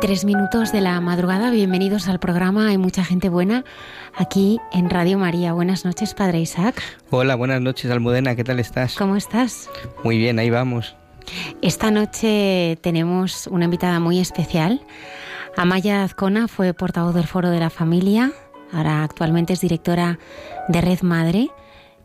12 0.00 0.06
y 0.06 0.16
3 0.16 0.24
minutos 0.24 0.72
de 0.72 0.80
la 0.80 1.00
madrugada, 1.00 1.50
bienvenidos 1.50 2.08
al 2.08 2.18
programa 2.18 2.68
Hay 2.68 2.78
mucha 2.78 3.04
gente 3.04 3.28
buena 3.28 3.64
aquí 4.14 4.58
en 4.72 4.88
Radio 4.88 5.18
María. 5.18 5.52
Buenas 5.52 5.84
noches, 5.84 6.14
Padre 6.14 6.40
Isaac. 6.40 6.82
Hola, 7.10 7.34
buenas 7.34 7.60
noches, 7.60 7.90
Almudena, 7.90 8.34
¿qué 8.34 8.44
tal 8.44 8.60
estás? 8.60 8.94
¿Cómo 8.96 9.16
estás? 9.16 9.68
Muy 10.02 10.16
bien, 10.16 10.38
ahí 10.38 10.48
vamos. 10.48 10.96
Esta 11.60 11.90
noche 11.90 12.78
tenemos 12.80 13.46
una 13.46 13.66
invitada 13.66 14.00
muy 14.00 14.18
especial. 14.20 14.80
Amaya 15.56 16.02
Azcona 16.02 16.48
fue 16.48 16.72
portavoz 16.72 17.14
del 17.14 17.26
Foro 17.26 17.50
de 17.50 17.60
la 17.60 17.70
Familia, 17.70 18.32
ahora 18.72 19.04
actualmente 19.04 19.52
es 19.52 19.60
directora 19.60 20.18
de 20.68 20.80
Red 20.80 21.02
Madre. 21.02 21.50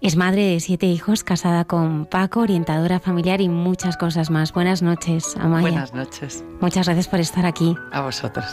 Es 0.06 0.17
madre 0.17 0.44
de 0.44 0.59
siete 0.59 0.86
hijos, 0.86 1.23
casada 1.23 1.66
con 1.66 2.06
Paco, 2.06 2.42
orientadora 2.42 3.00
familiar 3.00 3.42
y 3.42 3.50
muchas 3.50 3.98
cosas 3.98 4.30
más. 4.30 4.53
Buenas 4.53 4.84
noches, 4.84 5.36
Amaya. 5.36 5.62
Buenas 5.62 5.95
noches. 5.95 6.45
Muchas 6.62 6.86
gracias 6.86 7.08
por 7.08 7.20
estar 7.20 7.47
aquí. 7.47 7.75
A 7.92 8.02
vosotros. 8.02 8.45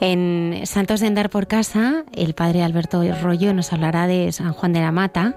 En 0.00 0.62
Santos 0.64 1.00
de 1.00 1.08
Andar 1.08 1.28
por 1.28 1.46
Casa, 1.46 2.04
el 2.14 2.32
padre 2.32 2.62
Alberto 2.62 3.02
Rollo 3.20 3.52
nos 3.52 3.74
hablará 3.74 4.06
de 4.06 4.32
San 4.32 4.54
Juan 4.54 4.72
de 4.72 4.80
la 4.80 4.92
Mata, 4.92 5.36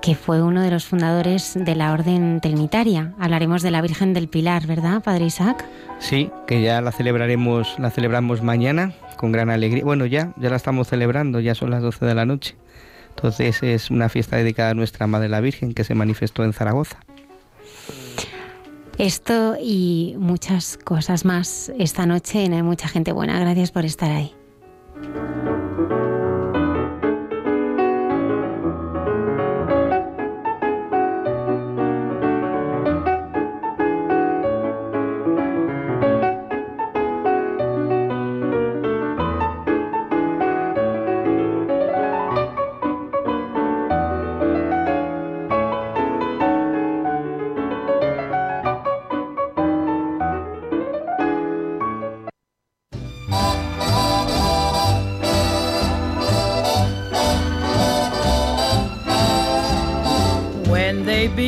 que 0.00 0.14
fue 0.14 0.42
uno 0.42 0.62
de 0.62 0.70
los 0.70 0.86
fundadores 0.86 1.52
de 1.54 1.74
la 1.74 1.92
Orden 1.92 2.40
Trinitaria. 2.40 3.12
Hablaremos 3.18 3.60
de 3.60 3.70
la 3.70 3.82
Virgen 3.82 4.14
del 4.14 4.28
Pilar, 4.28 4.66
¿verdad, 4.66 5.02
padre 5.02 5.26
Isaac? 5.26 5.62
Sí, 5.98 6.30
que 6.46 6.62
ya 6.62 6.80
la 6.80 6.92
celebraremos, 6.92 7.78
la 7.78 7.90
celebramos 7.90 8.40
mañana 8.42 8.94
con 9.18 9.30
gran 9.30 9.50
alegría. 9.50 9.84
Bueno, 9.84 10.06
ya, 10.06 10.32
ya 10.38 10.48
la 10.48 10.56
estamos 10.56 10.88
celebrando, 10.88 11.38
ya 11.38 11.54
son 11.54 11.68
las 11.70 11.82
12 11.82 12.06
de 12.06 12.14
la 12.14 12.24
noche. 12.24 12.56
Entonces 13.16 13.62
es 13.62 13.90
una 13.90 14.08
fiesta 14.08 14.36
dedicada 14.36 14.70
a 14.70 14.74
nuestra 14.74 15.06
Madre 15.06 15.28
la 15.28 15.40
Virgen 15.40 15.74
que 15.74 15.84
se 15.84 15.94
manifestó 15.94 16.44
en 16.44 16.52
Zaragoza. 16.52 16.98
Esto 18.98 19.56
y 19.60 20.14
muchas 20.18 20.78
cosas 20.78 21.24
más 21.24 21.72
esta 21.78 22.06
noche 22.06 22.44
en 22.44 22.52
Hay 22.52 22.62
mucha 22.62 22.88
gente 22.88 23.12
buena. 23.12 23.38
Gracias 23.38 23.70
por 23.70 23.84
estar 23.84 24.10
ahí. 24.10 24.34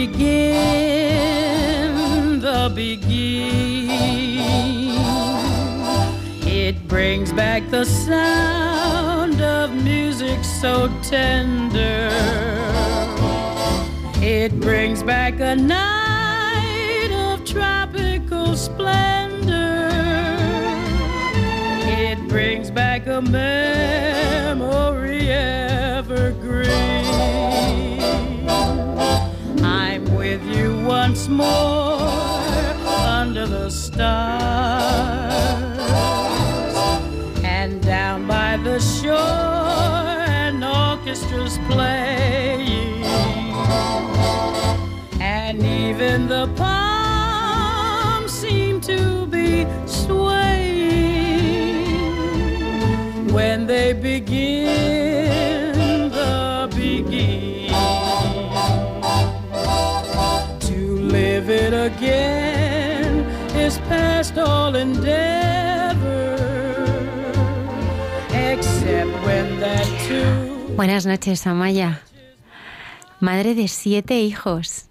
begin, 0.06 1.90
the 2.40 2.70
begin. 2.74 3.88
It 6.46 6.86
brings 6.88 7.32
back 7.32 7.70
the 7.70 7.84
sound 7.86 9.40
of 9.40 9.72
music 9.82 10.44
so 10.44 10.90
tender. 11.02 12.10
It 14.20 14.60
brings 14.60 15.02
back 15.02 15.40
a 15.40 15.56
night 15.56 17.10
of 17.12 17.44
tropical 17.46 18.56
splendor. 18.56 19.88
It 21.86 22.18
brings 22.28 22.70
back 22.70 23.06
a 23.06 23.22
man. 23.22 24.43
once 31.14 31.28
more 31.28 32.00
under 33.06 33.46
the 33.46 33.70
stars. 33.70 34.02
And 37.44 37.80
down 37.80 38.26
by 38.26 38.56
the 38.56 38.80
shore 38.80 39.14
an 39.14 40.60
orchestra's 40.64 41.56
playing. 41.70 43.04
And 45.20 45.62
even 45.62 46.26
the 46.26 46.48
palms 46.56 48.32
seem 48.32 48.80
to 48.80 49.26
be 49.26 49.68
swaying. 49.86 50.64
When 53.32 53.68
they 53.68 53.92
begin 53.92 55.03
Buenas 70.76 71.06
noches, 71.06 71.46
Amaya. 71.46 72.02
Madre 73.20 73.54
de 73.54 73.68
siete 73.68 74.20
hijos. 74.20 74.86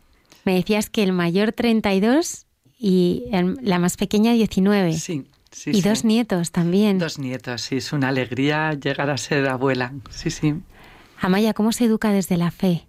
Me 0.46 0.56
decías 0.56 0.90
que 0.90 1.04
el 1.04 1.12
mayor 1.12 1.52
32 1.52 2.46
y 2.80 3.26
la 3.62 3.80
más 3.80 3.98
pequeña 3.98 4.32
19. 4.32 4.94
Sí. 4.94 5.28
Sí, 5.52 5.70
y 5.72 5.82
dos 5.82 6.04
nietos 6.04 6.52
también. 6.52 6.98
Dos 6.98 7.20
nietos, 7.20 7.62
sí, 7.62 7.78
es 7.78 7.94
una 7.94 8.08
alegría 8.08 8.74
llegar 8.74 9.12
a 9.12 9.18
ser 9.18 9.48
abuela, 9.48 9.94
sí, 10.10 10.32
sí. 10.32 10.56
Amaya, 11.22 11.54
¿cómo 11.54 11.72
se 11.72 11.86
educa 11.86 12.12
desde 12.12 12.38
la 12.38 12.50
fe? 12.50 12.88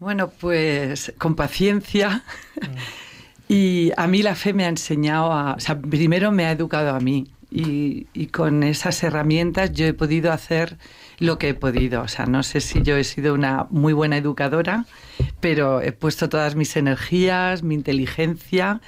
Bueno, 0.00 0.30
pues 0.30 1.14
con 1.18 1.36
paciencia. 1.36 2.24
y 3.48 3.92
a 3.96 4.08
mí 4.08 4.22
la 4.22 4.34
fe 4.34 4.54
me 4.54 4.64
ha 4.64 4.68
enseñado 4.68 5.32
a, 5.32 5.54
o 5.54 5.60
sea, 5.60 5.78
primero 5.78 6.32
me 6.32 6.46
ha 6.46 6.50
educado 6.50 6.90
a 6.96 6.98
mí 6.98 7.30
y, 7.56 8.06
y 8.12 8.26
con 8.26 8.62
esas 8.62 9.02
herramientas 9.02 9.72
yo 9.72 9.86
he 9.86 9.94
podido 9.94 10.30
hacer 10.30 10.76
lo 11.18 11.38
que 11.38 11.48
he 11.48 11.54
podido. 11.54 12.02
O 12.02 12.08
sea, 12.08 12.26
no 12.26 12.42
sé 12.42 12.60
si 12.60 12.82
yo 12.82 12.98
he 12.98 13.04
sido 13.04 13.32
una 13.32 13.66
muy 13.70 13.94
buena 13.94 14.18
educadora, 14.18 14.84
pero 15.40 15.80
he 15.80 15.92
puesto 15.92 16.28
todas 16.28 16.54
mis 16.54 16.76
energías, 16.76 17.62
mi 17.62 17.74
inteligencia 17.74 18.82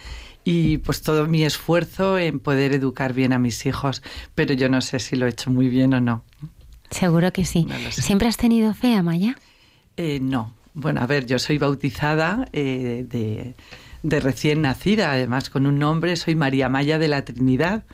y 0.45 0.79
pues 0.79 1.01
todo 1.01 1.27
mi 1.27 1.45
esfuerzo 1.45 2.19
en 2.19 2.41
poder 2.41 2.75
educar 2.75 3.15
bien 3.15 3.33
a 3.33 3.39
mis 3.39 3.65
hijos, 3.65 4.03
pero 4.35 4.53
yo 4.53 4.69
no 4.69 4.83
sé 4.83 4.99
si 4.99 5.17
lo 5.17 5.25
he 5.25 5.31
hecho 5.31 5.51
muy 5.51 5.71
bien 5.71 5.95
o 5.95 6.01
no. 6.03 6.23
Seguro 6.91 7.33
que 7.33 7.47
sí. 7.47 7.67
¿Siempre 7.91 8.29
has 8.29 8.37
tenido 8.37 8.75
fe, 8.75 8.95
Amaya? 8.95 9.37
Eh, 9.97 10.21
no. 10.21 10.53
Bueno, 10.75 11.01
a 11.01 11.07
ver, 11.07 11.25
yo 11.25 11.39
soy 11.39 11.57
bautizada 11.57 12.49
eh, 12.53 13.07
de, 13.09 13.55
de 14.03 14.21
recién 14.21 14.61
nacida, 14.63 15.11
además 15.11 15.49
con 15.49 15.67
un 15.67 15.79
nombre, 15.79 16.17
soy 16.17 16.35
María 16.35 16.69
Maya 16.69 16.99
de 16.99 17.09
la 17.09 17.25
Trinidad. 17.25 17.85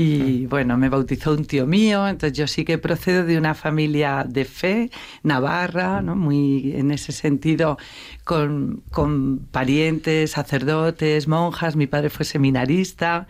Y 0.00 0.46
bueno, 0.46 0.78
me 0.78 0.88
bautizó 0.88 1.32
un 1.32 1.44
tío 1.44 1.66
mío, 1.66 2.06
entonces 2.06 2.38
yo 2.38 2.46
sí 2.46 2.64
que 2.64 2.78
procedo 2.78 3.24
de 3.24 3.36
una 3.36 3.54
familia 3.54 4.24
de 4.24 4.44
fe, 4.44 4.92
navarra, 5.24 6.02
¿no? 6.02 6.14
muy 6.14 6.72
en 6.76 6.92
ese 6.92 7.10
sentido, 7.10 7.78
con, 8.22 8.84
con 8.92 9.40
parientes, 9.50 10.30
sacerdotes, 10.30 11.26
monjas, 11.26 11.74
mi 11.74 11.88
padre 11.88 12.10
fue 12.10 12.24
seminarista. 12.24 13.26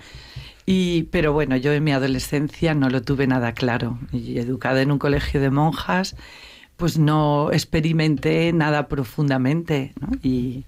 Y, 0.66 1.04
pero 1.04 1.32
bueno, 1.32 1.56
yo 1.56 1.72
en 1.72 1.82
mi 1.84 1.92
adolescencia 1.92 2.74
no 2.74 2.90
lo 2.90 3.00
tuve 3.00 3.26
nada 3.26 3.52
claro. 3.52 3.98
Y 4.12 4.36
educada 4.36 4.82
en 4.82 4.92
un 4.92 4.98
colegio 4.98 5.40
de 5.40 5.48
monjas, 5.48 6.16
pues 6.76 6.98
no 6.98 7.50
experimenté 7.50 8.52
nada 8.52 8.88
profundamente. 8.88 9.94
¿no? 10.02 10.08
Y, 10.22 10.66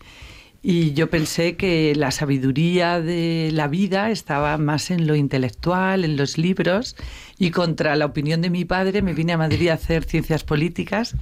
Y 0.62 0.92
yo 0.92 1.08
pensé 1.08 1.56
que 1.56 1.94
la 1.96 2.10
sabiduría 2.10 3.00
de 3.00 3.50
la 3.52 3.66
vida 3.66 4.10
estaba 4.10 4.58
más 4.58 4.90
en 4.90 5.06
lo 5.06 5.14
intelectual, 5.14 6.04
en 6.04 6.18
los 6.18 6.36
libros, 6.36 6.96
y 7.38 7.50
contra 7.50 7.96
la 7.96 8.04
opinión 8.04 8.42
de 8.42 8.50
mi 8.50 8.66
padre 8.66 9.00
me 9.00 9.14
vine 9.14 9.32
a 9.32 9.38
Madrid 9.38 9.68
a 9.68 9.74
hacer 9.74 10.04
ciencias 10.04 10.44
políticas. 10.44 11.16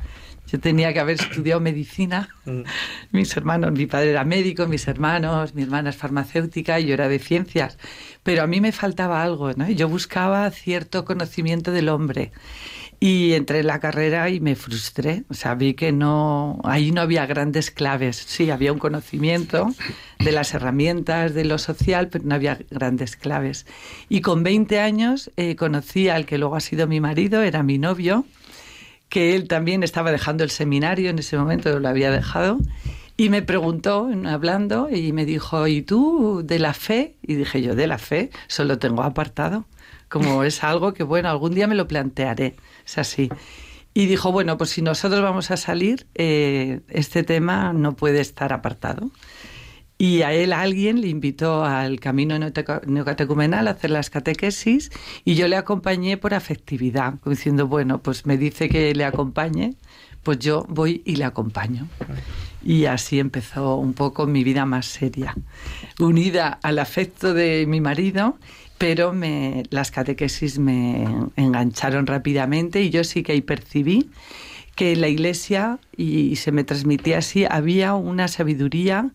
Yo 0.51 0.59
tenía 0.59 0.93
que 0.93 0.99
haber 0.99 1.21
estudiado 1.21 1.61
medicina. 1.61 2.31
Mm. 2.47 2.63
Mis 3.13 3.37
hermanos, 3.37 3.73
mi 3.73 3.87
padre 3.87 4.11
era 4.11 4.25
médico, 4.25 4.67
mis 4.67 4.89
hermanos, 4.89 5.55
mi 5.55 5.63
hermana 5.63 5.91
es 5.91 5.97
farmacéutica 5.97 6.81
y 6.81 6.87
yo 6.87 6.95
era 6.95 7.09
de 7.09 7.19
ciencias. 7.19 7.79
Pero 8.23 8.43
a 8.43 8.47
mí 8.47 8.61
me 8.61 8.73
faltaba 8.73 9.23
algo, 9.23 9.53
¿no? 9.53 9.69
Yo 9.71 9.89
buscaba 9.89 10.51
cierto 10.51 11.05
conocimiento 11.05 11.71
del 11.71 11.91
hombre. 11.91 12.33
Y 13.01 13.35
entré 13.35 13.61
en 13.61 13.69
la 13.69 13.79
carrera 13.79 14.29
y 14.29 14.41
me 14.41 14.57
frustré. 14.57 15.23
O 15.29 15.35
sea, 15.35 15.55
vi 15.55 15.75
que 15.75 15.93
no, 15.93 16.61
ahí 16.65 16.91
no 16.91 17.01
había 17.01 17.27
grandes 17.27 17.71
claves. 17.71 18.17
Sí, 18.17 18.51
había 18.51 18.73
un 18.73 18.81
conocimiento 18.81 19.69
de 20.19 20.33
las 20.33 20.53
herramientas, 20.53 21.33
de 21.33 21.45
lo 21.45 21.59
social, 21.59 22.09
pero 22.09 22.25
no 22.25 22.35
había 22.35 22.59
grandes 22.71 23.15
claves. 23.15 23.67
Y 24.09 24.21
con 24.21 24.43
20 24.43 24.81
años 24.81 25.31
eh, 25.37 25.55
conocí 25.55 26.09
al 26.09 26.27
que 26.27 26.39
luego 26.39 26.57
ha 26.57 26.61
sido 26.61 26.89
mi 26.89 27.01
marido, 27.01 27.43
era 27.43 27.63
mi 27.63 27.79
novio, 27.79 28.25
que 29.09 29.37
él 29.37 29.47
también 29.47 29.85
estaba 29.85 30.11
dejando 30.11 30.43
el 30.43 30.51
seminario 30.51 31.09
en 31.11 31.21
ese 31.21 31.39
momento, 31.39 31.79
lo 31.79 31.89
había 31.89 32.11
dejado. 32.11 32.59
Y 33.17 33.31
me 33.31 33.43
preguntó, 33.43 34.09
hablando, 34.27 34.89
y 34.91 35.13
me 35.13 35.25
dijo, 35.25 35.67
¿y 35.67 35.83
tú 35.83 36.43
de 36.45 36.59
la 36.59 36.73
fe? 36.73 37.17
Y 37.23 37.35
dije 37.35 37.63
yo, 37.63 37.75
de 37.75 37.87
la 37.87 37.99
fe, 37.99 38.31
solo 38.47 38.79
tengo 38.79 39.03
apartado. 39.03 39.67
Como 40.09 40.45
es 40.45 40.63
algo 40.65 40.95
que, 40.95 41.03
bueno, 41.03 41.29
algún 41.29 41.53
día 41.53 41.67
me 41.67 41.75
lo 41.75 41.87
plantearé 41.89 42.55
es 42.89 42.99
así. 42.99 43.29
Y 43.95 44.07
dijo, 44.07 44.33
bueno, 44.33 44.57
pues 44.57 44.71
si 44.71 44.83
nosotros 44.83 45.23
vamos 45.23 45.51
a 45.51 45.57
salir, 45.57 46.07
eh, 46.15 46.81
este 46.89 47.23
tema 47.23 47.73
no 47.73 47.97
puede 47.97 48.21
estar 48.21 48.53
apartado. 48.53 49.11
Y 50.01 50.23
a 50.23 50.33
él 50.33 50.53
alguien 50.53 51.01
le 51.01 51.09
invitó 51.09 51.65
al 51.65 51.99
camino 51.99 52.39
neocatecumenal 52.39 53.67
a 53.67 53.73
hacer 53.73 53.91
las 53.91 54.11
catequesis 54.11 54.91
y 55.25 55.35
yo 55.35 55.49
le 55.49 55.57
acompañé 55.57 56.17
por 56.17 56.35
afectividad, 56.35 57.15
diciendo, 57.27 57.67
bueno, 57.67 58.01
pues 58.01 58.25
me 58.25 58.37
dice 58.37 58.69
que 58.69 58.95
le 58.95 59.05
acompañe, 59.05 59.75
pues 60.23 60.39
yo 60.39 60.65
voy 60.69 61.03
y 61.05 61.17
le 61.17 61.25
acompaño. 61.25 61.89
Y 62.63 62.85
así 62.85 63.19
empezó 63.19 63.75
un 63.75 63.93
poco 63.93 64.29
mi 64.29 64.45
vida 64.45 64.65
más 64.67 64.87
seria, 64.87 65.35
unida 65.99 66.61
al 66.63 66.79
afecto 66.79 67.35
de 67.35 67.67
mi 67.67 67.81
marido 67.81 68.39
pero 68.79 69.13
me, 69.13 69.65
las 69.71 69.91
catequesis 69.91 70.59
me 70.59 71.05
engancharon 71.37 72.07
rápidamente 72.07 72.83
y 72.83 72.91
yo 72.91 73.05
sí 73.05 73.23
que 73.23 73.33
ahí 73.33 73.41
percibí 73.41 74.09
que 74.77 74.93
en 74.93 75.01
la 75.01 75.09
iglesia, 75.09 75.81
y 75.97 76.37
se 76.37 76.53
me 76.53 76.63
transmitía 76.63 77.19
así, 77.19 77.45
había 77.45 77.95
una 77.95 78.29
sabiduría 78.29 79.11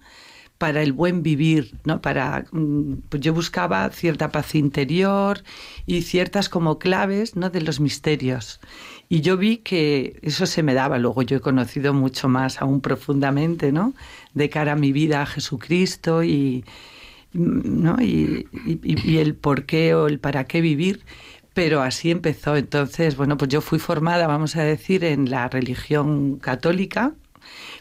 para 0.58 0.82
el 0.82 0.94
buen 0.94 1.24
vivir, 1.24 1.76
¿no? 1.84 2.02
Para 2.02 2.46
mm, 2.52 2.94
pues 3.10 3.22
yo 3.22 3.34
buscaba 3.34 3.90
cierta 3.90 4.30
paz 4.30 4.56
interior 4.56 5.44
y 5.86 6.04
ciertas 6.04 6.50
como 6.50 6.80
claves, 6.80 7.36
¿no? 7.36 7.50
de 7.50 7.62
los 7.62 7.80
misterios. 7.80 8.60
Y 9.10 9.22
yo 9.22 9.38
vi 9.38 9.58
que 9.58 10.20
eso 10.22 10.46
se 10.46 10.64
me 10.64 10.74
daba, 10.74 10.98
luego 11.00 11.22
yo 11.22 11.38
he 11.38 11.42
conocido 11.42 11.94
mucho 11.94 12.30
más 12.30 12.62
aún 12.62 12.82
profundamente, 12.82 13.72
¿no? 13.72 13.94
De 14.34 14.50
cara 14.50 14.74
a 14.74 14.76
mi 14.76 14.92
vida 14.92 15.22
a 15.22 15.26
Jesucristo 15.26 16.24
y, 16.24 16.64
¿no? 17.34 18.02
Y, 18.02 18.48
el 19.18 19.36
por 19.36 19.66
qué 19.66 19.96
o 19.96 20.08
el 20.08 20.20
para 20.20 20.46
qué 20.46 20.62
vivir. 20.62 21.04
Pero 21.54 21.82
así 21.82 22.12
empezó. 22.12 22.56
Entonces, 22.56 23.16
bueno, 23.16 23.38
pues 23.38 23.50
yo 23.50 23.62
fui 23.62 23.80
formada, 23.80 24.28
vamos 24.28 24.56
a 24.56 24.64
decir, 24.64 25.04
en 25.04 25.30
la 25.30 25.48
religión 25.50 26.38
católica, 26.38 27.14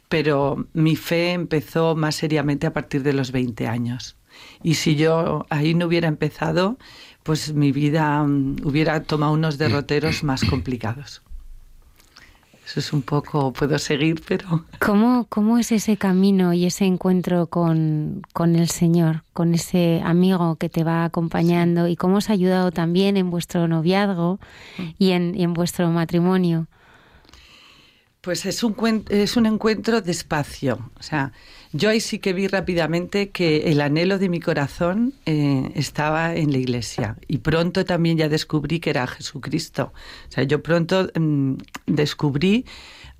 pero 0.08 0.66
mi 0.74 0.96
fe 0.96 1.32
empezó 1.32 1.96
más 1.96 2.16
seriamente 2.16 2.66
a 2.66 2.72
partir 2.72 3.02
de 3.02 3.14
los 3.14 3.32
20 3.32 3.66
años. 3.68 4.16
Y 4.62 4.74
si 4.74 4.96
yo 4.96 5.46
ahí 5.50 5.74
no 5.74 5.86
hubiera 5.86 6.08
empezado, 6.08 6.78
pues 7.22 7.54
mi 7.54 7.72
vida 7.72 8.22
mm, 8.24 8.56
hubiera 8.64 9.02
tomado 9.02 9.32
unos 9.32 9.58
derroteros 9.58 10.22
más 10.24 10.44
complicados. 10.44 11.22
Eso 12.72 12.80
es 12.80 12.92
un 12.94 13.02
poco, 13.02 13.52
puedo 13.52 13.78
seguir, 13.78 14.22
pero... 14.26 14.64
¿Cómo, 14.78 15.26
cómo 15.28 15.58
es 15.58 15.72
ese 15.72 15.98
camino 15.98 16.54
y 16.54 16.64
ese 16.64 16.86
encuentro 16.86 17.48
con, 17.48 18.22
con, 18.32 18.56
el 18.56 18.70
Señor, 18.70 19.24
con 19.34 19.52
ese 19.52 20.00
amigo 20.02 20.56
que 20.56 20.70
te 20.70 20.82
va 20.82 21.04
acompañando 21.04 21.86
y 21.86 21.96
cómo 21.96 22.16
os 22.16 22.30
ha 22.30 22.32
ayudado 22.32 22.72
también 22.72 23.18
en 23.18 23.28
vuestro 23.28 23.68
noviazgo 23.68 24.40
y 24.98 25.10
en, 25.10 25.34
y 25.34 25.42
en 25.42 25.52
vuestro 25.52 25.90
matrimonio? 25.90 26.66
Pues 28.22 28.46
es 28.46 28.64
un, 28.64 29.04
es 29.10 29.36
un 29.36 29.44
encuentro 29.44 30.00
despacio. 30.00 30.92
O 30.98 31.02
sea, 31.02 31.32
yo 31.72 31.88
ahí 31.88 32.00
sí 32.00 32.18
que 32.18 32.32
vi 32.32 32.48
rápidamente 32.48 33.30
que 33.30 33.70
el 33.70 33.80
anhelo 33.80 34.18
de 34.18 34.28
mi 34.28 34.40
corazón 34.40 35.14
eh, 35.24 35.70
estaba 35.74 36.34
en 36.34 36.52
la 36.52 36.58
iglesia. 36.58 37.16
Y 37.28 37.38
pronto 37.38 37.84
también 37.84 38.18
ya 38.18 38.28
descubrí 38.28 38.78
que 38.78 38.90
era 38.90 39.06
Jesucristo. 39.06 39.92
O 40.28 40.32
sea, 40.32 40.44
yo 40.44 40.62
pronto 40.62 41.08
mm, 41.14 41.54
descubrí 41.86 42.66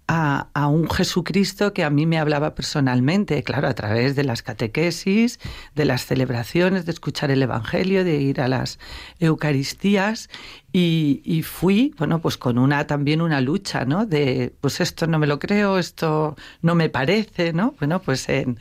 a, 0.09 0.67
un 0.69 0.89
Jesucristo 0.91 1.73
que 1.73 1.85
a 1.85 1.91
mí 1.91 2.07
me 2.07 2.19
hablaba 2.19 2.55
personalmente, 2.55 3.43
claro, 3.43 3.69
a 3.69 3.75
través 3.75 4.17
de 4.17 4.25
las 4.25 4.43
catequesis, 4.43 5.39
de 5.75 5.85
las 5.85 6.07
celebraciones, 6.07 6.85
de 6.85 6.93
escuchar 6.93 7.31
el 7.31 7.43
Evangelio, 7.43 8.05
de 8.05 8.17
ir 8.17 8.41
a 8.41 8.49
las 8.49 8.79
Eucaristías. 9.21 10.29
Y, 10.75 11.43
fui, 11.45 11.95
bueno, 11.99 12.23
pues 12.23 12.39
con 12.39 12.57
una 12.57 12.87
también 12.87 13.21
una 13.21 13.43
lucha, 13.43 13.85
¿no? 13.85 14.07
De, 14.07 14.55
pues 14.61 14.81
esto 14.81 15.07
no 15.07 15.19
me 15.19 15.27
lo 15.27 15.39
creo, 15.39 15.79
esto 15.79 16.35
no 16.63 16.75
me 16.75 16.89
parece, 16.89 17.53
¿no? 17.53 17.75
Bueno, 17.79 18.01
pues 18.01 18.27
en, 18.31 18.59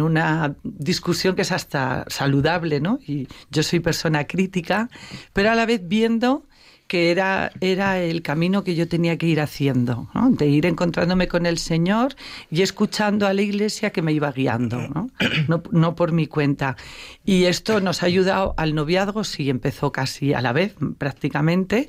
una 0.00 0.56
discusión 0.64 1.36
que 1.36 1.42
es 1.42 1.52
hasta 1.52 2.04
saludable, 2.08 2.80
¿no? 2.80 2.98
Y 3.06 3.28
yo 3.50 3.62
soy 3.62 3.78
persona 3.78 4.26
crítica, 4.26 4.88
pero 5.32 5.50
a 5.50 5.54
la 5.54 5.66
vez 5.66 5.82
viendo 5.84 6.45
que 6.86 7.10
era, 7.10 7.50
era 7.60 8.00
el 8.00 8.22
camino 8.22 8.62
que 8.62 8.74
yo 8.74 8.86
tenía 8.88 9.16
que 9.16 9.26
ir 9.26 9.40
haciendo, 9.40 10.08
de 10.30 10.46
ir 10.46 10.66
encontrándome 10.66 11.26
con 11.26 11.44
el 11.46 11.58
Señor 11.58 12.14
y 12.50 12.62
escuchando 12.62 13.26
a 13.26 13.32
la 13.32 13.42
Iglesia 13.42 13.90
que 13.90 14.02
me 14.02 14.12
iba 14.12 14.30
guiando, 14.30 14.78
¿no? 14.88 15.10
No, 15.72 15.94
por 15.94 16.12
mi 16.12 16.26
cuenta. 16.26 16.76
Y 17.24 17.44
esto 17.44 17.80
nos 17.80 18.02
ha 18.02 18.06
ayudado 18.06 18.54
al 18.56 18.74
noviazgo, 18.74 19.24
sí, 19.24 19.50
empezó 19.50 19.90
casi 19.90 20.32
a 20.32 20.40
la 20.40 20.52
vez 20.52 20.74
prácticamente, 20.98 21.88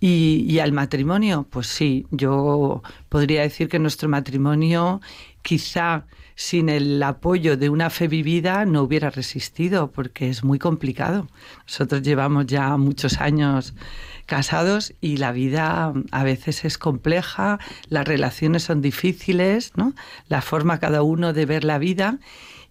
y, 0.00 0.46
y 0.48 0.58
al 0.60 0.72
matrimonio, 0.72 1.46
pues 1.50 1.66
sí, 1.66 2.06
yo 2.10 2.82
podría 3.10 3.42
decir 3.42 3.68
que 3.68 3.78
nuestro 3.78 4.08
matrimonio 4.08 5.00
quizá 5.42 6.06
sin 6.34 6.70
el 6.70 7.02
apoyo 7.02 7.58
de 7.58 7.68
una 7.68 7.90
fe 7.90 8.08
vivida 8.08 8.64
no 8.64 8.82
hubiera 8.82 9.10
resistido, 9.10 9.90
porque 9.90 10.30
es 10.30 10.42
muy 10.42 10.58
complicado. 10.58 11.28
Nosotros 11.66 12.00
llevamos 12.00 12.46
ya 12.46 12.78
muchos 12.78 13.20
años 13.20 13.74
casados 14.30 14.94
y 15.00 15.16
la 15.16 15.32
vida 15.32 15.92
a 16.12 16.22
veces 16.22 16.64
es 16.64 16.78
compleja, 16.78 17.58
las 17.88 18.06
relaciones 18.06 18.62
son 18.62 18.80
difíciles, 18.80 19.72
¿no? 19.74 19.92
La 20.28 20.40
forma 20.40 20.78
cada 20.78 21.02
uno 21.02 21.32
de 21.32 21.46
ver 21.46 21.64
la 21.64 21.78
vida 21.78 22.20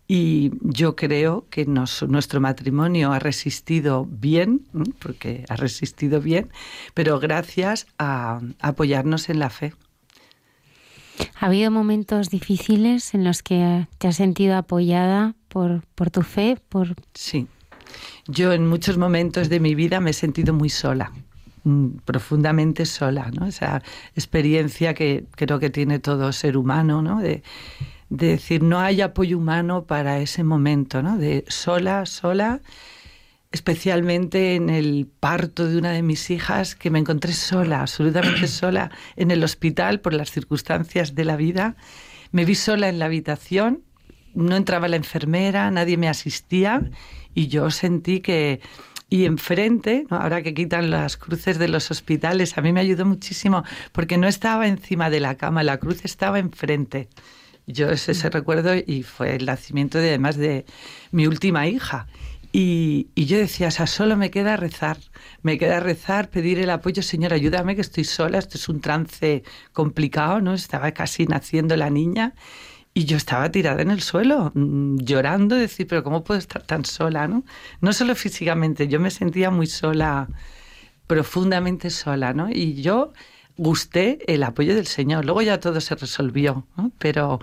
y 0.08 0.51
yo 0.62 0.96
creo 0.96 1.48
que 1.50 1.66
nuestro 1.66 2.39
matrimonio 2.39 3.12
ha 3.12 3.20
resistido 3.20 4.08
bien, 4.10 4.62
porque 5.00 5.44
ha 5.50 5.58
resistido 5.58 6.22
bien, 6.22 6.50
pero 6.94 7.20
gracias 7.20 7.88
a, 7.98 8.39
apoyarnos 8.62 9.28
en 9.28 9.39
la 9.39 9.50
fe. 9.50 9.74
¿Ha 11.42 11.48
habido 11.48 11.72
momentos 11.72 12.30
difíciles 12.30 13.13
en 13.13 13.25
los 13.25 13.44
que 13.44 13.86
te 13.98 14.08
has 14.08 14.16
sentido 14.16 14.56
apoyada 14.56 15.36
por, 15.50 15.86
por 15.96 16.10
tu 16.10 16.22
fe? 16.22 16.58
Por... 16.70 16.96
Sí. 17.13 17.48
Yo 18.28 18.54
en 18.54 18.66
muchos 18.66 18.98
momentos 18.98 19.50
de 19.50 19.60
mi 19.60 19.75
vida 19.75 20.00
me 20.00 20.12
he 20.12 20.13
sentido 20.13 20.54
muy 20.54 20.70
sola. 20.70 21.12
Mm, 21.63 21.98
profundamente 22.06 22.86
sola, 22.86 23.32
¿no? 23.34 23.46
Esa 23.46 23.84
experiencia 24.16 24.94
que 24.94 25.25
creo 25.36 25.60
que 25.60 25.70
tiene 25.70 26.00
todo 26.00 26.32
ser 26.32 26.56
humano, 26.56 27.01
¿no? 27.01 27.20
De, 27.20 27.44
decir, 28.10 28.63
no 28.63 28.80
hay 28.80 29.01
apoyo 29.01 29.38
humano 29.38 29.84
para 29.84 30.20
ese 30.20 30.44
momento, 30.44 31.04
¿no? 31.04 31.18
De 31.18 31.44
sola, 31.48 32.06
sola, 32.06 32.62
especialmente 33.51 34.56
en 34.56 34.70
el 34.70 35.08
parto 35.20 35.68
de 35.68 35.78
una 35.78 35.92
de 35.92 36.01
mis 36.01 36.30
hijas, 36.30 36.75
que 36.75 36.89
me 36.89 37.00
encontré 37.00 37.34
sola, 37.34 37.82
absolutamente 37.82 38.48
sola, 38.62 38.89
en 39.18 39.30
el 39.32 39.44
hospital 39.44 40.00
por 40.00 40.13
las 40.13 40.32
circunstancias 40.32 41.13
de 41.13 41.25
la 41.25 41.36
vida. 41.36 41.75
Me 42.32 42.46
vi 42.46 42.56
sola 42.56 42.88
en 42.89 43.00
la 43.00 43.06
habitación, 43.06 43.84
no 44.34 44.56
entraba 44.56 44.88
la 44.88 44.96
enfermera, 44.96 45.70
nadie 45.72 45.98
me 45.98 46.08
asistía 46.08 46.89
y 47.34 47.48
yo 47.48 47.70
sentí 47.70 48.22
que 48.22 48.62
y 49.10 49.25
enfrente, 49.25 50.06
ahora 50.10 50.44
que 50.44 50.54
quitan 50.54 50.92
las 50.92 51.18
cruces 51.18 51.58
de 51.58 51.68
los 51.68 51.89
hospitales, 51.89 52.58
a 52.58 52.62
mí 52.62 52.72
me 52.72 52.80
ayudó 52.80 53.06
muchísimo 53.06 53.63
porque 53.92 54.18
no 54.18 54.28
estaba 54.28 54.68
encima 54.68 55.10
de 55.10 55.20
la 55.20 55.36
cama, 55.36 55.63
la 55.63 55.78
cruz 55.78 56.06
estaba 56.06 56.39
enfrente. 56.39 57.10
Yo 57.66 57.89
ese, 57.89 58.13
ese 58.13 58.30
recuerdo 58.30 58.74
y 58.75 59.04
fue 59.04 59.36
el 59.36 59.46
nacimiento 59.46 59.98
de, 59.98 60.10
además 60.10 60.38
de 60.38 60.66
mi 61.12 61.28
última 61.28 61.68
hija. 61.68 62.08
Y, 62.51 63.10
y, 63.13 63.25
yo 63.25 63.38
decía, 63.38 63.68
o 63.68 63.72
sea, 63.72 63.86
solo 63.86 64.18
me 64.18 64.32
queda 64.32 64.58
rezar, 64.58 64.98
me 65.44 65.60
queda 65.60 65.80
rezar, 65.80 66.32
pedir 66.32 66.58
el 66.58 66.72
apoyo, 66.72 67.04
Señor, 67.04 67.32
ayúdame 67.32 67.75
que 67.75 67.82
estoy 67.82 68.06
sola, 68.06 68.39
esto 68.39 68.58
es 68.58 68.68
un 68.70 68.82
trance 68.82 69.44
complicado, 69.72 70.42
¿no? 70.42 70.56
Estaba 70.56 70.92
casi 70.92 71.28
naciendo 71.28 71.75
la 71.78 71.92
niña 71.92 72.34
Y 73.00 73.06
yo 73.06 73.15
estaba 73.15 73.50
tirada 73.50 73.82
en 73.82 73.91
el 73.91 74.01
suelo, 74.01 74.51
mm, 74.53 74.98
llorando, 74.98 75.56
decir, 75.56 75.88
pero 75.88 76.03
¿cómo 76.03 76.25
puedo 76.25 76.38
estar 76.38 76.63
tan 76.63 76.84
sola? 76.84 77.29
No, 77.29 77.46
no 77.79 77.94
solo 77.94 78.13
físicamente, 78.13 78.89
yo 78.89 79.00
me 79.00 79.10
sentía 79.10 79.50
muy 79.51 79.68
sola, 79.68 80.27
profundamente 81.08 81.91
sola, 81.91 82.34
¿no? 82.34 82.50
Y 82.50 82.82
yo 82.82 83.13
gusté 83.56 84.20
el 84.27 84.44
apoyo 84.44 84.75
del 84.75 84.86
Señor. 84.86 85.24
Luego 85.24 85.41
ya 85.41 85.62
todo 85.62 85.79
se 85.79 85.96
resolvió, 85.96 86.68
¿no? 86.75 86.91
Pero 87.00 87.39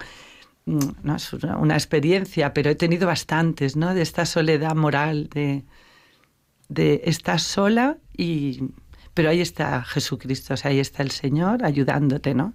mm, 0.66 0.78
no 1.04 1.16
es 1.16 1.32
una 1.32 1.74
experiencia, 1.74 2.52
pero 2.52 2.68
he 2.70 2.74
tenido 2.74 3.06
bastantes, 3.06 3.76
¿no? 3.76 3.94
De 3.94 4.02
esta 4.02 4.26
soledad 4.26 4.74
moral, 4.74 5.30
de, 5.30 5.64
de 6.68 7.00
estar 7.06 7.40
sola 7.40 7.96
y 8.14 8.60
pero 9.16 9.30
ahí 9.30 9.40
está 9.40 9.82
Jesucristo, 9.82 10.52
o 10.52 10.56
sea, 10.58 10.70
ahí 10.72 10.78
está 10.78 11.02
el 11.02 11.10
Señor 11.10 11.64
ayudándote, 11.64 12.34
¿no? 12.34 12.52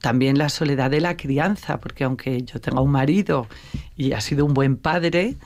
También 0.00 0.38
la 0.38 0.48
soledad 0.48 0.90
de 0.90 1.00
la 1.00 1.16
crianza, 1.16 1.80
porque 1.80 2.04
aunque 2.04 2.42
yo 2.42 2.60
tenga 2.60 2.80
un 2.80 2.90
marido 2.90 3.48
y 3.96 4.12
ha 4.12 4.20
sido 4.20 4.44
un 4.44 4.54
buen 4.54 4.76
padre, 4.76 5.36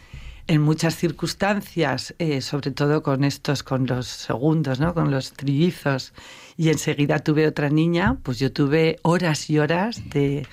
en 0.46 0.60
muchas 0.60 0.96
circunstancias, 0.96 2.14
eh, 2.18 2.40
sobre 2.40 2.72
todo 2.72 3.02
con 3.02 3.24
estos, 3.24 3.62
con 3.62 3.86
los 3.86 4.06
segundos, 4.06 4.80
¿no? 4.80 4.92
con 4.94 5.10
los 5.10 5.32
trillizos, 5.32 6.12
y 6.56 6.68
enseguida 6.68 7.20
tuve 7.20 7.46
otra 7.46 7.70
niña, 7.70 8.18
pues 8.22 8.38
yo 8.38 8.52
tuve 8.52 8.98
horas 9.02 9.48
y 9.50 9.58
horas 9.58 10.02
de 10.10 10.46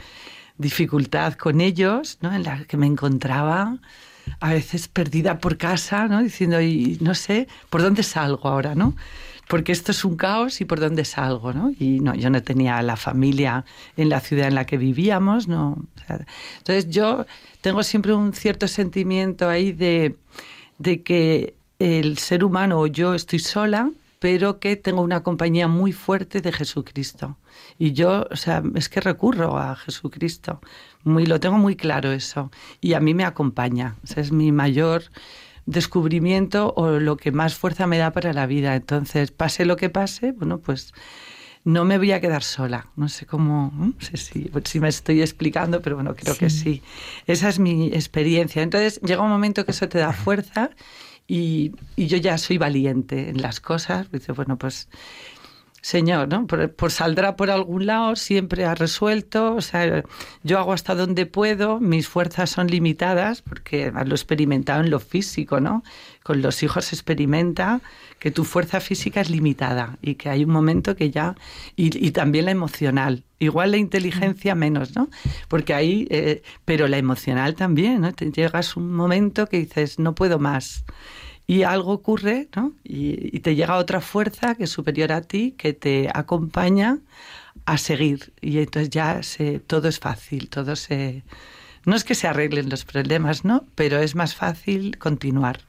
dificultad 0.58 1.34
con 1.34 1.60
ellos, 1.62 2.20
¿no? 2.22 2.34
en 2.34 2.44
las 2.44 2.66
que 2.66 2.78
me 2.78 2.86
encontraba 2.86 3.78
a 4.40 4.50
veces 4.54 4.88
perdida 4.88 5.40
por 5.40 5.58
casa, 5.58 6.08
¿no? 6.08 6.22
diciendo, 6.22 6.58
no 7.02 7.16
sé, 7.16 7.48
¿por 7.70 7.82
dónde 7.82 8.04
salgo 8.04 8.48
ahora? 8.48 8.76
¿no? 8.76 8.96
Porque 9.50 9.72
esto 9.72 9.92
es 9.92 10.06
un 10.06 10.16
caos 10.16 10.62
y 10.62 10.66
por 10.66 10.80
dónde 10.80 11.04
salgo, 11.06 11.54
¿no? 11.54 11.72
Y 11.80 12.02
no, 12.02 12.14
yo 12.14 12.30
no 12.30 12.44
tenía 12.44 12.80
la 12.84 12.96
familia 12.96 13.66
en 13.98 14.08
la 14.08 14.20
ciudad 14.20 14.48
en 14.48 14.54
la 14.54 14.66
que 14.66 14.78
vivíamos, 14.78 15.48
no. 15.48 15.76
entonces 16.60 16.88
yo 16.90 17.26
tengo 17.62 17.82
siempre 17.82 18.14
un 18.14 18.34
cierto 18.34 18.68
sentimiento 18.68 19.50
ahí 19.50 19.72
de, 19.72 20.16
de 20.78 21.02
que 21.02 21.56
el 21.80 22.20
ser 22.20 22.44
humano 22.44 22.80
o 22.80 22.86
yo 22.86 23.16
estoy 23.16 23.40
sola, 23.40 23.90
pero 24.20 24.60
que 24.60 24.76
tengo 24.76 25.02
una 25.02 25.24
compañía 25.24 25.68
muy 25.68 25.94
fuerte 25.94 26.42
de 26.42 26.52
Jesucristo. 26.52 27.36
Y 27.80 27.94
yo, 27.94 28.28
o 28.30 28.36
sea, 28.36 28.62
es 28.76 28.88
que 28.88 29.02
recurro 29.02 29.58
a 29.58 29.76
Jesucristo. 29.78 30.62
Muy, 31.04 31.26
lo 31.26 31.40
tengo 31.40 31.58
muy 31.58 31.76
claro 31.76 32.12
eso. 32.12 32.52
Y 32.82 32.94
a 32.94 33.00
mí 33.00 33.16
me 33.16 33.26
acompaña. 33.26 33.96
O 34.16 34.20
es 34.20 34.32
mi 34.32 34.52
mayor 34.52 35.04
descubrimiento 35.70 36.74
o 36.76 37.00
lo 37.00 37.16
que 37.16 37.32
más 37.32 37.56
fuerza 37.56 37.86
me 37.88 37.98
da 37.98 38.12
para 38.12 38.34
la 38.34 38.48
vida. 38.48 38.76
Entonces, 38.76 39.32
pase 39.32 39.66
lo 39.66 39.78
que 39.78 39.90
pase, 39.90 40.32
bueno, 40.32 40.60
pues 40.60 40.94
no 41.64 41.86
me 41.86 41.98
voy 41.98 42.12
a 42.12 42.20
quedar 42.20 42.44
sola. 42.44 42.88
No 42.96 43.08
sé 43.08 43.26
cómo, 43.26 43.72
no 43.76 43.94
sé 44.00 44.18
si, 44.18 44.50
si 44.66 44.80
me 44.80 44.90
estoy 44.90 45.22
explicando, 45.22 45.82
pero 45.82 45.96
bueno, 45.96 46.16
creo 46.16 46.36
que 46.36 46.50
sí. 46.50 46.82
Esa 47.28 47.50
es 47.50 47.60
mi 47.60 47.88
experiencia. 47.88 48.64
Entonces, 48.64 49.00
llega 49.02 49.22
un 49.22 49.30
momento 49.30 49.66
que 49.66 49.72
eso 49.72 49.88
te 49.88 50.00
da 50.00 50.12
fuerza 50.12 50.72
y, 51.28 51.74
y 51.96 52.08
yo 52.08 52.18
ya 52.18 52.38
soy 52.40 52.58
valiente 52.58 53.30
en 53.30 53.42
las 53.42 53.60
cosas. 53.60 54.12
Dice, 54.12 54.32
bueno, 54.32 54.58
pues 54.58 54.90
Señor, 55.82 56.28
¿no? 56.28 56.46
Por, 56.46 56.92
saldrá 56.92 57.36
por 57.36 57.50
algún 57.50 57.86
lado, 57.86 58.16
siempre 58.16 58.66
ha 58.66 58.76
resuelto, 58.76 59.56
o 59.56 59.62
sea, 59.62 60.04
yo 60.44 60.60
hago 60.60 60.74
hasta 60.74 60.96
donde 60.96 61.26
puedo, 61.26 61.80
mis 61.80 62.08
fuerzas 62.08 62.50
son 62.50 62.68
limitadas, 62.68 63.42
porque 63.42 63.92
lo 63.92 64.12
he 64.12 64.16
experimentado 64.16 64.82
en 64.82 64.90
lo 64.90 65.00
físico, 65.00 65.60
¿no? 65.60 65.84
Con 66.24 66.42
los 66.42 66.62
hijos 66.64 66.86
se 66.86 66.96
experimenta 66.96 67.82
que 68.20 68.32
tu 68.32 68.44
fuerza 68.44 68.82
física 68.82 69.22
es 69.22 69.30
limitada 69.30 69.98
y 70.02 70.16
que 70.16 70.30
hay 70.30 70.44
un 70.44 70.52
momento 70.52 70.96
que 70.96 71.10
ya, 71.10 71.36
y, 71.76 72.12
también 72.12 72.46
la 72.46 72.52
emocional, 72.52 73.24
igual 73.40 73.72
la 73.72 73.78
inteligencia 73.78 74.56
menos, 74.56 74.96
¿no? 74.96 75.10
Porque 75.48 75.74
ahí, 75.74 76.08
eh, 76.12 76.44
pero 76.66 76.88
la 76.88 76.98
emocional 76.98 77.56
también, 77.56 78.02
¿no? 78.02 78.14
Te 78.14 78.30
llegas 78.32 78.76
un 78.76 78.92
momento 78.92 79.48
que 79.48 79.60
dices, 79.60 79.98
no 79.98 80.14
puedo 80.14 80.40
más 80.40 80.84
y 81.50 81.64
algo 81.64 81.94
ocurre, 81.94 82.48
¿no? 82.56 82.74
Y, 82.84 83.40
te 83.40 83.56
llega 83.56 83.78
otra 83.78 84.02
fuerza 84.02 84.54
que 84.54 84.66
es 84.66 84.70
superior 84.70 85.12
a 85.12 85.22
ti, 85.22 85.56
que 85.58 85.74
te 85.74 86.08
acompaña 86.14 87.00
a 87.66 87.80
seguir. 87.80 88.34
Y 88.40 88.60
entonces 88.60 88.92
ya 88.92 89.24
se, 89.24 89.60
todo 89.60 89.88
es 89.88 90.00
fácil, 90.00 90.48
todo 90.50 90.76
se... 90.76 91.24
No 91.86 91.96
es 91.96 92.04
que 92.04 92.14
se 92.14 92.28
arreglen 92.28 92.70
los 92.70 92.86
problemas, 92.86 93.46
¿no? 93.46 93.64
Pero 93.74 93.98
es 93.98 94.14
más 94.14 94.36
fácil 94.36 95.00
continuar. 95.00 95.62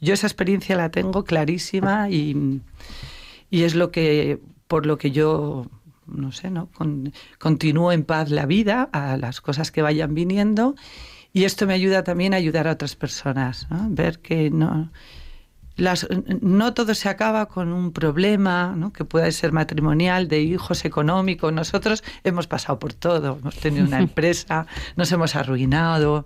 Yo 0.00 0.12
esa 0.12 0.26
experiencia 0.26 0.74
la 0.74 0.90
tengo 0.90 1.22
clarísima 1.22 2.10
y, 2.10 2.60
y 3.48 3.62
es 3.62 3.76
lo 3.76 3.92
que, 3.92 4.40
por 4.66 4.86
lo 4.86 4.98
que 4.98 5.12
yo, 5.12 5.66
no 6.08 6.32
sé, 6.32 6.50
¿no? 6.50 6.68
continúo 7.38 7.92
en 7.92 8.02
paz 8.02 8.30
la 8.30 8.44
vida 8.44 8.88
a 8.92 9.16
las 9.16 9.40
cosas 9.40 9.70
que 9.70 9.82
vayan 9.82 10.14
viniendo 10.14 10.74
y 11.32 11.44
esto 11.44 11.64
me 11.64 11.74
ayuda 11.74 12.02
también 12.02 12.34
a 12.34 12.38
ayudar 12.38 12.66
a 12.66 12.72
otras 12.72 12.96
personas, 12.96 13.68
¿no? 13.70 13.86
Ver 13.90 14.18
que 14.18 14.50
no 14.50 14.90
no 16.40 16.74
todo 16.74 16.94
se 16.94 17.08
acaba 17.08 17.46
con 17.46 17.72
un 17.72 17.92
problema 17.92 18.74
¿no? 18.76 18.92
que 18.92 19.04
pueda 19.04 19.30
ser 19.30 19.52
matrimonial, 19.52 20.26
de 20.26 20.40
hijos 20.40 20.84
económicos. 20.84 21.52
Nosotros 21.52 22.02
hemos 22.24 22.46
pasado 22.46 22.78
por 22.78 22.94
todo, 22.94 23.38
hemos 23.40 23.56
tenido 23.56 23.86
una 23.86 23.98
empresa, 24.08 24.66
nos 24.96 25.12
hemos 25.12 25.36
arruinado, 25.36 26.24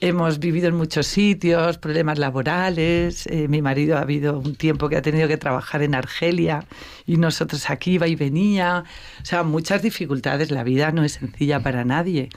hemos 0.00 0.38
vivido 0.40 0.68
en 0.68 0.74
muchos 0.74 1.06
sitios, 1.06 1.78
problemas 1.78 2.18
laborales. 2.18 3.26
Eh, 3.28 3.46
mi 3.48 3.62
marido 3.62 3.96
ha 3.96 4.00
habido 4.00 4.38
un 4.38 4.56
tiempo 4.56 4.88
que 4.88 4.96
ha 4.96 5.02
tenido 5.02 5.28
que 5.28 5.36
trabajar 5.36 5.82
en 5.82 5.94
Argelia 5.94 6.64
y 7.06 7.16
nosotros 7.16 7.70
aquí 7.70 7.92
iba 7.92 8.08
y 8.08 8.16
venía. 8.16 8.84
O 9.22 9.24
sea, 9.24 9.44
muchas 9.44 9.82
dificultades. 9.82 10.50
La 10.50 10.64
vida 10.64 10.90
no 10.92 11.04
es 11.04 11.12
sencilla 11.12 11.60
para 11.60 11.84
nadie. 11.84 12.30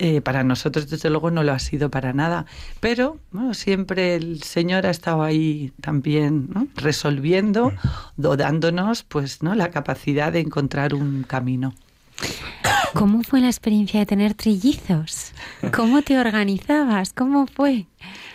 Eh, 0.00 0.20
para 0.20 0.42
nosotros, 0.42 0.90
desde 0.90 1.08
luego, 1.08 1.30
no 1.30 1.44
lo 1.44 1.52
ha 1.52 1.58
sido 1.60 1.88
para 1.88 2.12
nada. 2.12 2.46
Pero 2.80 3.20
bueno, 3.30 3.54
siempre 3.54 4.16
el 4.16 4.42
Señor 4.42 4.86
ha 4.86 4.90
estado 4.90 5.22
ahí 5.22 5.72
también 5.80 6.48
resolviendo, 6.74 7.72
dándonos 8.16 9.04
pues, 9.04 9.42
¿no? 9.42 9.54
la 9.54 9.70
capacidad 9.70 10.32
de 10.32 10.40
encontrar 10.40 10.94
un 10.94 11.22
camino. 11.22 11.74
¿Cómo 12.92 13.22
fue 13.22 13.40
la 13.40 13.48
experiencia 13.48 14.00
de 14.00 14.06
tener 14.06 14.34
trillizos? 14.34 15.32
¿Cómo 15.72 16.02
te 16.02 16.18
organizabas? 16.18 17.12
¿Cómo 17.12 17.46
fue? 17.46 17.86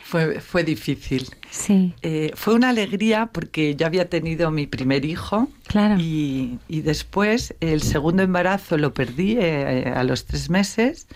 Fue, 0.04 0.42
fue 0.42 0.64
difícil. 0.64 1.30
Sí. 1.50 1.94
Eh, 2.02 2.32
fue 2.36 2.56
una 2.56 2.70
alegría 2.70 3.28
porque 3.28 3.76
yo 3.76 3.86
había 3.86 4.10
tenido 4.10 4.52
mi 4.52 4.68
primer 4.68 5.06
hijo. 5.06 5.48
Claro. 5.68 5.96
Y, 6.00 6.58
después 6.68 7.56
el 7.60 7.82
segundo 7.82 8.24
embarazo 8.24 8.78
lo 8.78 8.94
perdí 8.94 9.38
eh, 9.40 9.92
a 9.96 10.04
los 10.04 10.26
tres 10.26 10.50
meses 10.50 11.08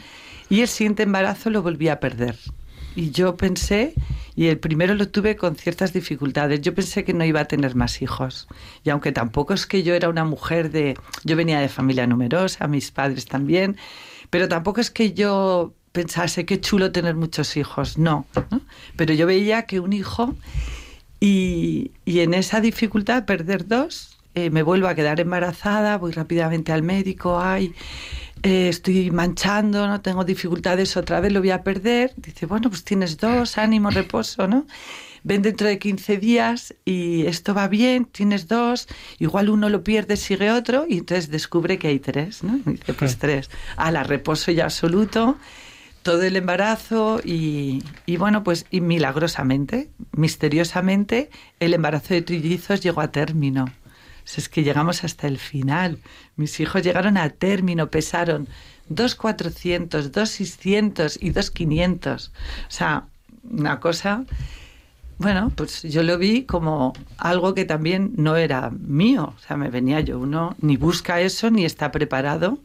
y 0.50 0.62
el 0.62 0.68
siguiente 0.68 1.04
embarazo 1.04 1.50
lo 1.50 1.62
volví 1.62 1.90
a 1.90 2.00
perder. 2.00 2.38
Y 2.96 3.12
yo 3.12 3.36
pensé, 3.38 3.94
y 4.36 4.48
el 4.48 4.60
primero 4.60 4.94
lo 4.94 5.10
tuve 5.10 5.36
con 5.36 5.56
ciertas 5.56 5.94
dificultades, 5.94 6.62
yo 6.62 6.76
pensé 6.76 7.04
que 7.04 7.14
no 7.14 7.26
iba 7.26 7.40
a 7.40 7.46
tener 7.46 7.76
más 7.76 8.02
hijos. 8.02 8.48
Y 8.84 8.90
aunque 8.90 9.12
tampoco 9.12 9.54
es 9.54 9.66
que 9.66 9.84
yo 9.84 9.94
era 9.94 10.10
una 10.10 10.26
mujer 10.26 10.72
de... 10.72 10.96
Yo 11.24 11.36
venía 11.36 11.60
de 11.60 11.70
familia 11.70 12.06
numerosa, 12.06 12.68
mis 12.68 12.92
padres 12.92 13.26
también, 13.26 13.78
pero 14.30 14.48
tampoco 14.48 14.82
es 14.82 14.92
que 14.92 15.14
yo 15.14 15.74
pensase 15.92 16.46
qué 16.46 16.60
chulo 16.60 16.92
tener 16.92 17.16
muchos 17.16 17.56
hijos, 17.58 17.98
no. 17.98 18.26
Pero 18.96 19.14
yo 19.14 19.26
veía 19.28 19.64
que 19.64 19.80
un 19.80 19.94
hijo 19.94 20.36
y, 21.20 21.92
y 22.06 22.20
en 22.20 22.34
esa 22.34 22.60
dificultad 22.62 23.26
perder 23.26 23.68
dos, 23.68 24.18
eh, 24.36 24.50
me 24.50 24.64
vuelvo 24.64 24.88
a 24.88 24.96
quedar 24.96 25.20
embarazada, 25.20 25.98
voy 26.00 26.12
rápidamente 26.12 26.72
al 26.72 26.82
médico, 26.82 27.40
ay, 27.40 27.74
eh, 28.44 28.68
estoy 28.68 29.10
manchando, 29.10 29.88
no 29.88 30.02
tengo 30.02 30.26
dificultades, 30.26 30.98
otra 30.98 31.22
vez 31.22 31.32
lo 31.32 31.40
voy 31.40 31.52
a 31.52 31.64
perder. 31.64 32.14
Dice, 32.18 32.46
bueno, 32.46 32.70
pues 32.70 32.84
tienes 32.84 33.18
dos, 33.18 33.58
ánimo, 33.58 33.90
reposo, 33.90 34.48
¿no? 34.48 34.66
Ven 35.24 35.42
dentro 35.42 35.68
de 35.68 35.80
15 35.80 36.18
días 36.18 36.76
y 36.84 37.26
esto 37.26 37.54
va 37.54 37.70
bien, 37.70 38.04
tienes 38.04 38.50
dos, 38.50 38.90
igual 39.20 39.50
uno 39.50 39.70
lo 39.70 39.82
pierde, 39.82 40.18
sigue 40.18 40.52
otro, 40.52 40.86
y 40.90 40.98
entonces 40.98 41.32
descubre 41.32 41.80
que 41.80 41.88
hay 41.88 42.00
tres, 42.00 42.44
¿no? 42.44 42.60
dice, 42.66 42.94
pues 42.94 43.18
tres. 43.18 43.50
A 43.78 43.90
la 43.92 44.04
reposo 44.04 44.52
ya 44.52 44.66
absoluto, 44.66 45.38
todo 46.02 46.24
el 46.24 46.36
embarazo 46.36 47.22
y, 47.24 47.82
y, 48.06 48.18
bueno, 48.18 48.44
pues 48.44 48.66
y 48.70 48.82
milagrosamente, 48.82 49.90
misteriosamente, 50.12 51.30
el 51.62 51.74
embarazo 51.74 52.14
de 52.14 52.22
trillizos 52.22 52.82
llegó 52.82 53.00
a 53.00 53.10
término 53.10 53.72
es 54.26 54.50
que 54.50 54.64
llegamos 54.64 55.04
hasta 55.04 55.28
el 55.28 55.38
final. 55.38 56.00
Mis 56.36 56.60
hijos 56.60 56.84
llegaron 56.84 57.18
a 57.18 57.30
término, 57.30 57.90
pesaron 57.90 58.48
2.400, 58.90 60.12
2.600 60.12 61.18
y 61.22 61.32
2.500. 61.32 62.30
O 62.30 62.32
sea, 62.70 63.06
una 63.50 63.80
cosa... 63.80 64.26
Bueno, 65.20 65.52
pues 65.56 65.84
yo 65.84 66.04
lo 66.04 66.18
vi 66.18 66.44
como 66.44 66.92
algo 67.18 67.54
que 67.54 67.66
también 67.66 68.14
no 68.18 68.36
era 68.36 68.72
mío. 68.72 69.34
O 69.38 69.40
sea, 69.40 69.56
me 69.56 69.70
venía 69.70 70.02
yo. 70.02 70.20
Uno 70.20 70.56
ni 70.60 70.76
busca 70.76 71.22
eso 71.22 71.52
ni 71.52 71.66
está 71.66 71.92
preparado. 71.92 72.60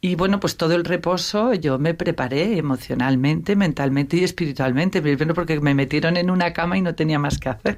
Y 0.00 0.14
bueno, 0.14 0.38
pues 0.38 0.56
todo 0.56 0.74
el 0.74 0.84
reposo 0.84 1.52
yo 1.54 1.78
me 1.78 1.94
preparé 1.94 2.58
emocionalmente, 2.58 3.56
mentalmente 3.56 4.18
y 4.18 4.24
espiritualmente. 4.24 5.02
Primero 5.02 5.34
porque 5.34 5.58
me 5.60 5.74
metieron 5.74 6.16
en 6.16 6.30
una 6.30 6.52
cama 6.52 6.78
y 6.78 6.80
no 6.80 6.94
tenía 6.94 7.18
más 7.18 7.38
que 7.38 7.48
hacer. 7.48 7.76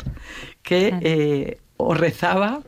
Que 0.62 0.94
eh, 1.00 1.58
o 1.76 1.94
rezaba 1.94 2.62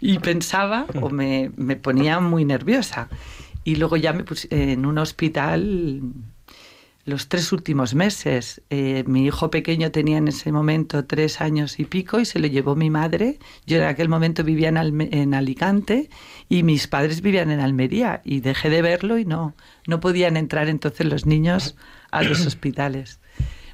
y 0.00 0.18
pensaba 0.18 0.86
o 1.00 1.10
me, 1.10 1.50
me, 1.56 1.76
ponía 1.76 2.20
muy 2.20 2.44
nerviosa. 2.44 3.08
Y 3.64 3.76
luego 3.76 3.96
ya 3.96 4.12
me 4.12 4.24
puse 4.24 4.48
en 4.50 4.86
un 4.86 4.98
hospital 4.98 6.02
los 7.04 7.28
tres 7.28 7.52
últimos 7.52 7.94
meses. 7.94 8.62
Eh, 8.70 9.04
mi 9.06 9.26
hijo 9.26 9.50
pequeño 9.50 9.90
tenía 9.90 10.18
en 10.18 10.28
ese 10.28 10.52
momento 10.52 11.04
tres 11.04 11.40
años 11.40 11.78
y 11.78 11.84
pico 11.84 12.20
y 12.20 12.24
se 12.24 12.38
lo 12.38 12.46
llevó 12.46 12.76
mi 12.76 12.90
madre. 12.90 13.38
Yo 13.66 13.78
en 13.78 13.84
aquel 13.84 14.08
momento 14.08 14.44
vivía 14.44 14.68
en, 14.68 15.00
en, 15.12 15.34
Alicante 15.34 16.08
y 16.48 16.62
mis 16.62 16.86
padres 16.86 17.20
vivían 17.20 17.50
en 17.50 17.60
Almería 17.60 18.22
y 18.24 18.40
dejé 18.40 18.70
de 18.70 18.82
verlo 18.82 19.18
y 19.18 19.24
no, 19.24 19.54
no 19.86 20.00
podían 20.00 20.36
entrar 20.36 20.68
entonces 20.68 21.06
los 21.06 21.26
niños 21.26 21.76
a 22.10 22.22
los 22.22 22.46
hospitales. 22.46 23.20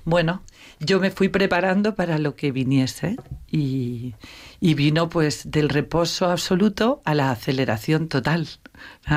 Bueno, 0.05 0.43
yo 0.79 1.01
me 1.01 1.11
fui 1.11 1.29
preparando 1.29 1.97
para 1.97 2.19
lo 2.19 2.37
que 2.37 2.53
viniese 2.53 3.17
y, 3.51 4.15
y 4.61 4.75
vino 4.75 5.09
pues 5.09 5.51
del 5.51 5.69
reposo 5.69 6.31
absoluto 6.31 7.03
a 7.05 7.15
la 7.15 7.31
aceleración 7.31 8.09
total. 8.09 8.49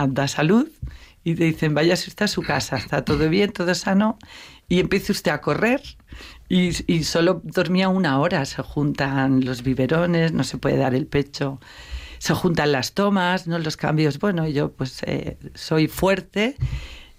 Da 0.10 0.28
salud 0.28 0.68
y 1.24 1.36
te 1.36 1.46
dicen, 1.46 1.74
váyase 1.74 2.10
usted 2.10 2.26
a 2.26 2.28
su 2.28 2.42
casa, 2.42 2.78
está 2.78 3.04
todo 3.04 3.30
bien, 3.30 3.52
todo 3.52 3.74
sano, 3.76 4.18
y 4.68 4.80
empiece 4.80 5.12
usted 5.12 5.32
a 5.32 5.42
correr. 5.42 5.82
Y, 6.48 6.72
y, 6.92 7.04
solo 7.04 7.42
dormía 7.44 7.90
una 7.90 8.20
hora, 8.20 8.44
se 8.46 8.64
juntan 8.64 9.46
los 9.46 9.62
biberones, 9.62 10.34
no 10.34 10.44
se 10.44 10.58
puede 10.58 10.78
dar 10.78 10.96
el 10.96 11.06
pecho, 11.06 11.60
se 12.18 12.34
juntan 12.34 12.72
las 12.72 12.94
tomas, 12.94 13.48
no 13.48 13.60
los 13.60 13.78
cambios. 13.78 14.20
Bueno, 14.20 14.48
yo 14.48 14.72
pues 14.72 15.02
eh, 15.06 15.38
soy 15.54 15.88
fuerte 15.88 16.56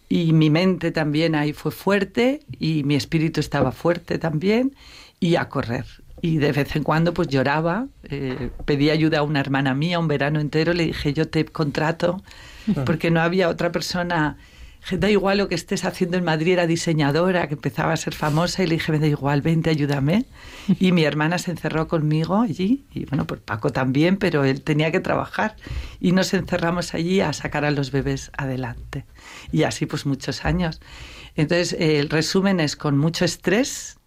y 0.09 0.33
mi 0.33 0.51
mente 0.51 0.91
también 0.91 1.35
ahí 1.35 1.53
fue 1.53 1.71
fuerte 1.71 2.41
y 2.59 2.83
mi 2.85 2.97
espíritu 2.97 3.41
estaba 3.41 3.73
fuerte 3.73 4.19
también 4.19 4.75
y 5.21 5.37
a 5.37 5.49
correr. 5.49 5.87
Y 6.23 6.39
de 6.39 6.53
vez 6.53 6.77
en 6.77 6.83
cuando 6.83 7.15
pues 7.15 7.29
lloraba, 7.29 7.87
eh, 8.05 8.51
pedí 8.65 8.91
ayuda 8.91 9.21
a 9.21 9.23
una 9.23 9.41
hermana 9.41 9.75
mía 9.75 9.99
un 9.99 10.09
verano 10.09 10.41
entero, 10.41 10.75
le 10.75 10.87
dije 10.87 11.13
yo 11.13 11.29
te 11.29 11.45
contrato 11.47 12.23
porque 12.85 13.11
no 13.11 13.21
había 13.21 13.49
otra 13.49 13.73
persona. 13.73 14.37
Da 14.91 15.11
igual 15.11 15.37
lo 15.39 15.49
que 15.49 15.55
estés 15.55 15.85
haciendo 15.85 16.17
en 16.17 16.25
Madrid, 16.25 16.55
era 16.55 16.67
diseñadora, 16.67 17.49
que 17.49 17.55
empezaba 17.55 17.93
a 17.93 17.97
ser 17.99 18.15
famosa, 18.15 18.63
y 18.63 18.67
le 18.67 18.77
dije, 18.77 18.91
me 18.93 18.99
da 18.99 19.07
igual, 19.07 19.43
vente, 19.43 19.69
ayúdame. 19.69 20.25
Y 20.79 20.93
mi 20.93 21.05
hermana 21.05 21.37
se 21.37 21.51
encerró 21.51 21.87
conmigo 21.87 22.41
allí, 22.41 22.87
y 22.95 23.05
bueno, 23.05 23.27
pues 23.27 23.43
Paco 23.43 23.71
también, 23.71 24.17
pero 24.17 24.43
él 24.43 24.63
tenía 24.63 24.91
que 24.91 25.01
trabajar. 25.01 25.55
Y 26.01 26.13
nos 26.13 26.33
encerramos 26.33 26.95
allí 26.95 27.21
a 27.21 27.35
sacar 27.35 27.67
a 27.67 27.71
los 27.71 27.91
bebés 27.91 28.31
adelante. 28.39 29.05
Y 29.53 29.65
así 29.65 29.85
pues 29.85 30.07
muchos 30.07 30.47
años. 30.47 30.81
Entonces, 31.37 31.77
el 31.79 32.09
resumen 32.09 32.59
es 32.59 32.75
con 32.75 32.97
mucho 32.97 33.27
estrés, 33.27 34.00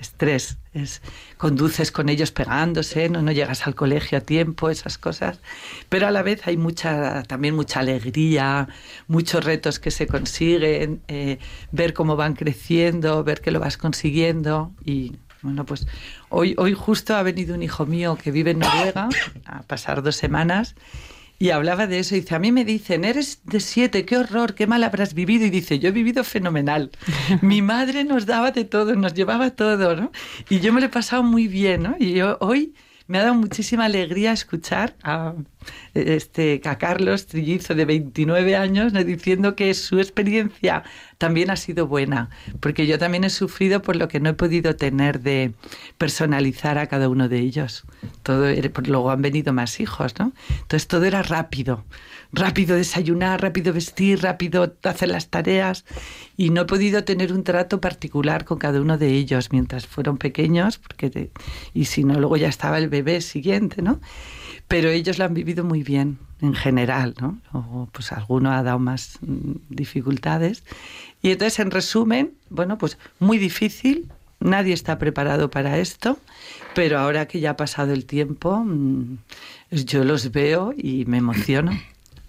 estrés, 0.00 0.58
es 0.72 1.02
conduces 1.36 1.92
con 1.92 2.08
ellos 2.08 2.32
pegándose, 2.32 3.08
no, 3.08 3.30
llegas 3.32 3.66
al 3.66 3.74
colegio 3.74 4.18
a 4.18 4.20
tiempo, 4.20 4.70
esas 4.70 4.98
cosas, 4.98 5.40
pero 5.88 6.06
a 6.06 6.10
la 6.10 6.22
vez 6.22 6.46
hay 6.46 6.56
mucha, 6.56 7.22
también 7.24 7.54
mucha 7.54 7.80
alegría, 7.80 8.68
muchos 9.08 9.44
retos 9.44 9.78
que 9.78 9.90
se 9.90 10.06
consiguen, 10.06 11.02
eh, 11.08 11.38
ver 11.72 11.92
cómo 11.92 12.16
van 12.16 12.34
creciendo, 12.34 13.22
ver 13.24 13.40
que 13.40 13.50
lo 13.50 13.60
vas 13.60 13.76
consiguiendo. 13.76 14.72
Y 14.84 15.16
bueno, 15.42 15.64
pues 15.64 15.86
hoy, 16.28 16.54
hoy 16.58 16.74
justo 16.74 17.14
ha 17.16 17.22
venido 17.22 17.54
un 17.54 17.62
hijo 17.62 17.86
mío 17.86 18.16
que 18.22 18.30
vive 18.30 18.50
en 18.52 18.60
Noruega 18.60 19.08
a 19.44 19.62
pasar 19.62 20.02
dos 20.02 20.16
semanas 20.16 20.74
y 21.40 21.50
hablaba 21.50 21.86
de 21.86 21.98
eso. 21.98 22.14
Y 22.14 22.20
dice, 22.20 22.34
a 22.34 22.38
mí 22.38 22.52
me 22.52 22.66
dicen, 22.66 23.02
eres 23.02 23.40
de 23.44 23.60
siete, 23.60 24.04
qué 24.04 24.18
horror, 24.18 24.54
qué 24.54 24.66
mal 24.66 24.84
habrás 24.84 25.14
vivido. 25.14 25.46
Y 25.46 25.50
dice, 25.50 25.78
yo 25.78 25.88
he 25.88 25.92
vivido 25.92 26.22
fenomenal. 26.22 26.90
Mi 27.40 27.62
madre 27.62 28.04
nos 28.04 28.26
daba 28.26 28.52
de 28.52 28.66
todo, 28.66 28.94
nos 28.94 29.14
llevaba 29.14 29.50
todo, 29.50 29.96
¿no? 29.96 30.12
Y 30.50 30.60
yo 30.60 30.72
me 30.72 30.80
lo 30.80 30.86
he 30.86 30.90
pasado 30.90 31.22
muy 31.22 31.48
bien, 31.48 31.82
¿no? 31.82 31.96
Y 31.98 32.12
yo 32.12 32.36
hoy 32.40 32.74
me 33.10 33.18
ha 33.18 33.22
dado 33.22 33.34
muchísima 33.34 33.86
alegría 33.86 34.30
escuchar 34.30 34.94
a, 35.02 35.34
este, 35.94 36.60
a 36.64 36.78
Carlos 36.78 37.26
Trillizo 37.26 37.74
de 37.74 37.84
29 37.84 38.54
años 38.54 38.92
diciendo 38.92 39.56
que 39.56 39.74
su 39.74 39.98
experiencia 39.98 40.84
también 41.18 41.50
ha 41.50 41.56
sido 41.56 41.88
buena, 41.88 42.30
porque 42.60 42.86
yo 42.86 43.00
también 43.00 43.24
he 43.24 43.30
sufrido 43.30 43.82
por 43.82 43.96
lo 43.96 44.06
que 44.06 44.20
no 44.20 44.30
he 44.30 44.34
podido 44.34 44.76
tener 44.76 45.22
de 45.22 45.54
personalizar 45.98 46.78
a 46.78 46.86
cada 46.86 47.08
uno 47.08 47.28
de 47.28 47.40
ellos. 47.40 47.82
Todo, 48.22 48.46
luego 48.86 49.10
han 49.10 49.22
venido 49.22 49.52
más 49.52 49.80
hijos, 49.80 50.14
¿no? 50.20 50.32
Entonces 50.48 50.86
todo 50.86 51.04
era 51.04 51.24
rápido 51.24 51.84
rápido 52.32 52.76
desayunar, 52.76 53.42
rápido 53.42 53.72
vestir, 53.72 54.22
rápido 54.22 54.74
hacer 54.84 55.08
las 55.08 55.28
tareas 55.28 55.84
y 56.36 56.50
no 56.50 56.62
he 56.62 56.64
podido 56.64 57.04
tener 57.04 57.32
un 57.32 57.44
trato 57.44 57.80
particular 57.80 58.44
con 58.44 58.58
cada 58.58 58.80
uno 58.80 58.98
de 58.98 59.08
ellos 59.14 59.50
mientras 59.52 59.86
fueron 59.86 60.16
pequeños, 60.16 60.78
porque 60.78 61.30
y 61.74 61.86
si 61.86 62.04
no 62.04 62.18
luego 62.18 62.36
ya 62.36 62.48
estaba 62.48 62.78
el 62.78 62.88
bebé 62.88 63.20
siguiente, 63.20 63.82
¿no? 63.82 64.00
Pero 64.68 64.88
ellos 64.90 65.18
lo 65.18 65.24
han 65.24 65.34
vivido 65.34 65.64
muy 65.64 65.82
bien 65.82 66.18
en 66.40 66.54
general, 66.54 67.14
¿no? 67.20 67.40
O 67.52 67.88
pues 67.92 68.12
alguno 68.12 68.52
ha 68.52 68.62
dado 68.62 68.78
más 68.78 69.18
mm, 69.20 69.52
dificultades 69.68 70.62
y 71.22 71.32
entonces 71.32 71.58
en 71.58 71.70
resumen, 71.70 72.32
bueno, 72.48 72.78
pues 72.78 72.96
muy 73.18 73.38
difícil, 73.38 74.10
nadie 74.38 74.72
está 74.72 74.98
preparado 74.98 75.50
para 75.50 75.78
esto, 75.78 76.18
pero 76.74 76.98
ahora 76.98 77.26
que 77.26 77.40
ya 77.40 77.50
ha 77.50 77.56
pasado 77.56 77.92
el 77.92 78.06
tiempo, 78.06 78.64
mm, 78.64 79.18
yo 79.72 80.04
los 80.04 80.30
veo 80.30 80.72
y 80.76 81.04
me 81.06 81.18
emociono 81.18 81.72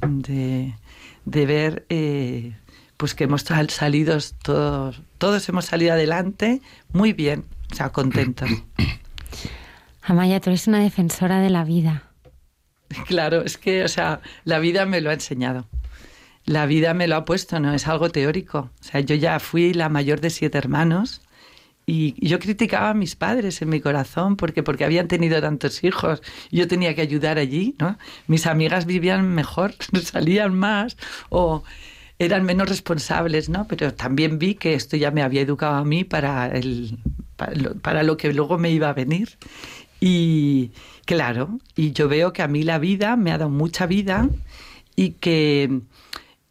de, 0.01 0.73
ver 1.25 1.85
eh, 1.89 2.53
pues 2.97 3.15
que 3.15 3.25
hemos 3.25 3.41
salido 3.41 4.17
todos, 4.43 5.01
todos 5.17 5.47
hemos 5.49 5.65
salido 5.65 5.93
adelante 5.93 6.61
muy 6.93 7.13
bien, 7.13 7.45
o 7.71 7.75
sea, 7.75 7.89
contentos. 7.89 8.49
Amaya, 10.03 10.39
tú 10.39 10.49
eres 10.49 10.67
una 10.67 10.79
defensora 10.79 11.39
de 11.39 11.49
la 11.49 11.63
vida. 11.63 12.03
Claro, 13.07 13.41
es 13.41 13.57
que, 13.57 13.85
o 13.85 13.87
sea, 13.87 14.19
la 14.43 14.59
vida 14.59 14.85
me 14.85 14.99
lo 14.99 15.09
ha 15.09 15.13
enseñado. 15.13 15.65
La 16.43 16.65
vida 16.65 16.93
me 16.93 17.07
lo 17.07 17.15
ha 17.15 17.23
puesto, 17.23 17.59
no 17.59 17.73
es 17.73 17.87
algo 17.87 18.09
teórico. 18.09 18.69
O 18.81 18.83
sea, 18.83 18.99
yo 18.99 19.15
ya 19.15 19.39
fui 19.39 19.73
la 19.73 19.87
mayor 19.87 20.19
de 20.19 20.29
siete 20.29 20.57
hermanos 20.57 21.21
y 21.85 22.15
yo 22.25 22.39
criticaba 22.39 22.91
a 22.91 22.93
mis 22.93 23.15
padres 23.15 23.61
en 23.61 23.69
mi 23.69 23.81
corazón 23.81 24.37
porque, 24.37 24.63
porque 24.63 24.85
habían 24.85 25.07
tenido 25.07 25.41
tantos 25.41 25.83
hijos. 25.83 26.21
Yo 26.51 26.67
tenía 26.67 26.95
que 26.95 27.01
ayudar 27.01 27.37
allí, 27.37 27.75
¿no? 27.79 27.97
Mis 28.27 28.45
amigas 28.47 28.85
vivían 28.85 29.27
mejor, 29.27 29.73
salían 30.03 30.53
más 30.53 30.97
o 31.29 31.63
eran 32.19 32.45
menos 32.45 32.69
responsables, 32.69 33.49
¿no? 33.49 33.67
Pero 33.67 33.95
también 33.95 34.37
vi 34.37 34.53
que 34.53 34.75
esto 34.75 34.95
ya 34.95 35.09
me 35.09 35.23
había 35.23 35.41
educado 35.41 35.75
a 35.75 35.83
mí 35.83 36.03
para, 36.03 36.47
el, 36.47 36.99
para 37.81 38.03
lo 38.03 38.15
que 38.15 38.31
luego 38.31 38.59
me 38.59 38.69
iba 38.69 38.89
a 38.89 38.93
venir. 38.93 39.37
Y 39.99 40.71
claro, 41.05 41.59
y 41.75 41.93
yo 41.93 42.07
veo 42.07 42.31
que 42.31 42.43
a 42.43 42.47
mí 42.47 42.61
la 42.61 42.77
vida 42.77 43.15
me 43.15 43.31
ha 43.31 43.39
dado 43.39 43.49
mucha 43.49 43.87
vida 43.87 44.29
y 44.95 45.11
que 45.11 45.81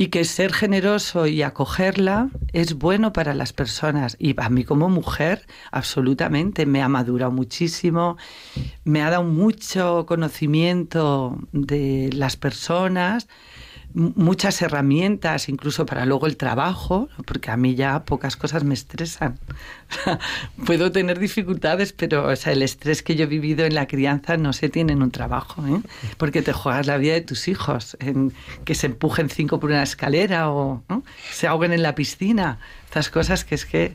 y 0.00 0.06
que 0.06 0.24
ser 0.24 0.54
generoso 0.54 1.26
y 1.26 1.42
acogerla 1.42 2.30
es 2.54 2.72
bueno 2.72 3.12
para 3.12 3.34
las 3.34 3.52
personas. 3.52 4.16
Y 4.18 4.34
a 4.40 4.48
mí 4.48 4.64
como 4.64 4.88
mujer, 4.88 5.46
absolutamente, 5.72 6.64
me 6.64 6.80
ha 6.80 6.88
madurado 6.88 7.30
muchísimo, 7.32 8.16
me 8.84 9.02
ha 9.02 9.10
dado 9.10 9.24
mucho 9.24 10.06
conocimiento 10.06 11.36
de 11.52 12.08
las 12.14 12.38
personas, 12.38 13.28
muchas 13.94 14.62
herramientas, 14.62 15.48
incluso 15.48 15.86
para 15.86 16.04
luego 16.04 16.26
el 16.26 16.36
trabajo, 16.36 17.08
porque 17.26 17.50
a 17.50 17.56
mí 17.56 17.74
ya 17.74 18.04
pocas 18.04 18.36
cosas 18.36 18.64
me 18.64 18.74
estresan. 18.74 19.38
Puedo 20.66 20.92
tener 20.92 21.18
dificultades, 21.18 21.92
pero 21.92 22.28
o 22.28 22.36
sea, 22.36 22.52
el 22.52 22.62
estrés 22.62 23.02
que 23.02 23.16
yo 23.16 23.24
he 23.24 23.26
vivido 23.26 23.64
en 23.64 23.74
la 23.74 23.86
crianza 23.86 24.36
no 24.36 24.52
se 24.52 24.68
tiene 24.68 24.92
en 24.92 25.02
un 25.02 25.10
trabajo, 25.10 25.66
¿eh? 25.66 25.80
porque 26.16 26.42
te 26.42 26.52
juegas 26.52 26.86
la 26.86 26.98
vida 26.98 27.14
de 27.14 27.20
tus 27.20 27.48
hijos, 27.48 27.96
en 28.00 28.32
que 28.64 28.74
se 28.74 28.86
empujen 28.86 29.28
cinco 29.28 29.58
por 29.60 29.70
una 29.70 29.82
escalera 29.82 30.50
o 30.50 30.82
se 31.32 31.46
ahoguen 31.46 31.72
en 31.72 31.82
la 31.82 31.94
piscina, 31.94 32.58
estas 32.84 33.10
cosas 33.10 33.44
que 33.44 33.54
es 33.54 33.66
que 33.66 33.94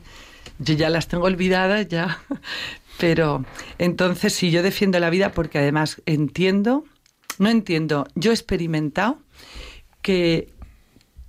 yo 0.58 0.74
ya 0.74 0.90
las 0.90 1.08
tengo 1.08 1.24
olvidadas 1.24 1.88
ya. 1.88 2.18
Pero 2.98 3.44
entonces 3.78 4.32
sí, 4.32 4.50
yo 4.50 4.62
defiendo 4.62 4.98
la 4.98 5.10
vida 5.10 5.32
porque 5.32 5.58
además 5.58 6.00
entiendo, 6.06 6.84
no 7.38 7.50
entiendo, 7.50 8.08
yo 8.14 8.30
he 8.30 8.34
experimentado 8.34 9.18
que, 10.06 10.54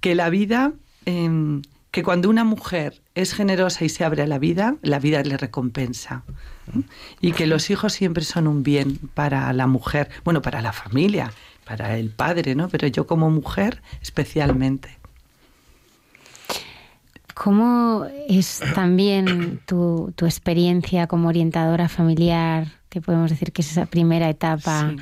que 0.01 0.13
la 0.13 0.29
vida, 0.29 0.71
em, 1.05 1.63
que 1.89 2.03
cuando 2.03 2.29
una 2.29 2.43
mujer 2.43 3.01
es 3.15 3.33
generosa 3.33 3.85
y 3.85 3.89
se 3.89 4.05
abre 4.05 4.21
a 4.21 4.27
la 4.27 4.37
vida, 4.37 4.75
la 4.83 4.99
vida 4.99 5.23
le 5.23 5.35
recompensa. 5.35 6.21
Y 7.19 7.31
que 7.31 7.47
los 7.47 7.71
hijos 7.71 7.93
siempre 7.93 8.23
son 8.23 8.45
un 8.45 8.61
bien 8.61 8.99
para 9.15 9.51
la 9.53 9.65
mujer, 9.65 10.11
bueno, 10.23 10.43
para 10.43 10.61
la 10.61 10.73
familia, 10.73 11.33
para 11.65 11.97
el 11.97 12.11
padre, 12.11 12.53
¿no? 12.53 12.69
Pero 12.69 12.85
yo 12.85 13.07
como 13.07 13.31
mujer 13.31 13.81
especialmente. 14.03 14.99
¿Cómo 17.33 18.05
es 18.29 18.61
también 18.75 19.59
tu, 19.65 20.13
tu 20.15 20.27
experiencia 20.27 21.07
como 21.07 21.29
orientadora 21.29 21.89
familiar, 21.89 22.67
que 22.89 23.01
podemos 23.01 23.31
decir 23.31 23.51
que 23.51 23.63
es 23.63 23.71
esa 23.71 23.87
primera 23.87 24.29
etapa? 24.29 24.93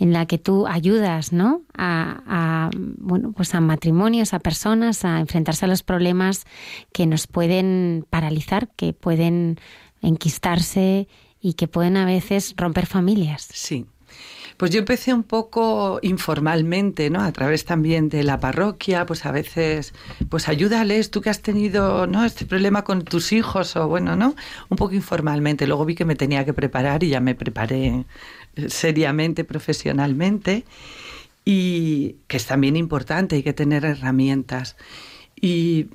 En 0.00 0.14
la 0.14 0.26
que 0.26 0.38
tú 0.38 0.66
ayudas, 0.66 1.32
¿no? 1.32 1.62
A, 1.76 2.70
bueno, 2.72 3.32
pues 3.32 3.54
a 3.54 3.60
matrimonios, 3.60 4.32
a 4.32 4.38
personas, 4.38 5.04
a 5.04 5.20
enfrentarse 5.20 5.66
a 5.66 5.68
los 5.68 5.82
problemas 5.82 6.46
que 6.92 7.06
nos 7.06 7.26
pueden 7.26 8.06
paralizar, 8.08 8.70
que 8.76 8.94
pueden 8.94 9.60
enquistarse 10.00 11.06
y 11.40 11.52
que 11.52 11.68
pueden 11.68 11.98
a 11.98 12.06
veces 12.06 12.54
romper 12.56 12.86
familias. 12.86 13.48
Sí. 13.52 13.86
Pues 14.56 14.72
yo 14.72 14.80
empecé 14.80 15.14
un 15.14 15.22
poco 15.22 16.00
informalmente, 16.02 17.08
¿no? 17.08 17.22
A 17.22 17.32
través 17.32 17.64
también 17.64 18.10
de 18.10 18.24
la 18.24 18.40
parroquia, 18.40 19.06
pues 19.06 19.24
a 19.24 19.32
veces, 19.32 19.94
pues 20.28 20.48
ayúdales, 20.48 21.10
tú 21.10 21.22
que 21.22 21.30
has 21.30 21.40
tenido, 21.40 22.06
¿no? 22.06 22.26
Este 22.26 22.44
problema 22.44 22.84
con 22.84 23.02
tus 23.02 23.32
hijos 23.32 23.74
o 23.76 23.88
bueno, 23.88 24.16
¿no? 24.16 24.34
Un 24.68 24.76
poco 24.76 24.94
informalmente. 24.94 25.66
Luego 25.66 25.86
vi 25.86 25.94
que 25.94 26.04
me 26.04 26.14
tenía 26.14 26.44
que 26.44 26.52
preparar 26.52 27.02
y 27.04 27.08
ya 27.08 27.20
me 27.20 27.34
preparé 27.34 28.04
seriamente, 28.68 29.44
profesionalmente 29.44 30.64
y 31.44 32.16
que 32.28 32.36
es 32.36 32.46
también 32.46 32.76
importante, 32.76 33.36
hay 33.36 33.42
que 33.42 33.52
tener 33.52 33.84
herramientas. 33.84 34.76
Y, 35.40 35.88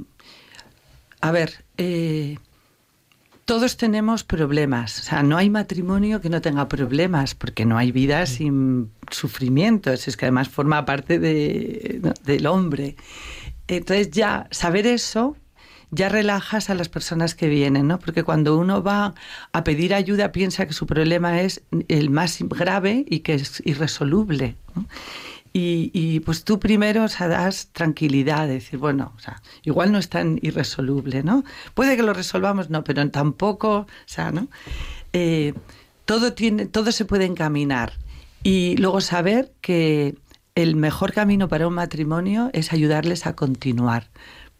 a 1.21 1.31
ver, 1.31 1.63
eh, 1.77 2.37
todos 3.45 3.77
tenemos 3.77 4.23
problemas. 4.23 4.99
O 4.99 5.03
sea, 5.03 5.23
no 5.23 5.37
hay 5.37 5.49
matrimonio 5.49 6.19
que 6.19 6.29
no 6.29 6.41
tenga 6.41 6.67
problemas, 6.67 7.35
porque 7.35 7.65
no 7.65 7.77
hay 7.77 7.91
vida 7.91 8.25
sin 8.25 8.91
sufrimientos. 9.11 10.07
Es 10.07 10.17
que 10.17 10.25
además 10.25 10.49
forma 10.49 10.83
parte 10.83 11.19
de, 11.19 12.13
del 12.23 12.47
hombre. 12.47 12.95
Entonces 13.67 14.11
ya 14.11 14.47
saber 14.51 14.87
eso 14.87 15.37
ya 15.91 16.09
relajas 16.09 16.69
a 16.69 16.75
las 16.75 16.89
personas 16.89 17.35
que 17.35 17.47
vienen, 17.47 17.87
¿no? 17.87 17.99
Porque 17.99 18.23
cuando 18.23 18.57
uno 18.57 18.83
va 18.83 19.13
a 19.51 19.63
pedir 19.63 19.93
ayuda 19.93 20.31
piensa 20.31 20.65
que 20.65 20.73
su 20.73 20.85
problema 20.85 21.41
es 21.41 21.61
el 21.87 22.09
más 22.09 22.39
grave 22.41 23.05
y 23.07 23.19
que 23.19 23.35
es 23.35 23.61
irresoluble. 23.65 24.55
Y, 25.57 26.19
pues 26.25 26.43
tú 26.43 26.59
primero 26.59 27.05
o 27.05 27.07
sea, 27.07 27.29
das 27.29 27.69
tranquilidad, 27.71 28.45
decir, 28.45 28.77
bueno, 28.77 29.13
o 29.15 29.19
sea, 29.19 29.41
igual 29.63 29.89
no 29.93 29.99
es 29.99 30.09
tan 30.09 30.37
irresoluble, 30.41 31.23
¿no? 31.23 31.45
Puede 31.73 31.95
que 31.95 32.03
lo 32.03 32.13
resolvamos, 32.13 32.69
no, 32.69 32.83
pero 32.83 33.09
tampoco, 33.09 33.69
o 33.77 33.87
sea, 34.05 34.33
¿no? 34.33 34.49
Eh, 35.13 35.53
todo, 36.03 36.33
todo 36.33 36.91
se 36.91 37.05
puede 37.05 37.23
encaminar. 37.23 37.93
Y 38.43 38.75
luego 38.77 38.99
saber 38.99 39.53
que 39.61 40.15
el 40.55 40.75
mejor 40.75 41.13
camino 41.13 41.47
para 41.47 41.67
un 41.67 41.73
matrimonio 41.73 42.49
es 42.51 42.73
ayudarles 42.73 43.25
a 43.25 43.33
continuar, 43.35 44.09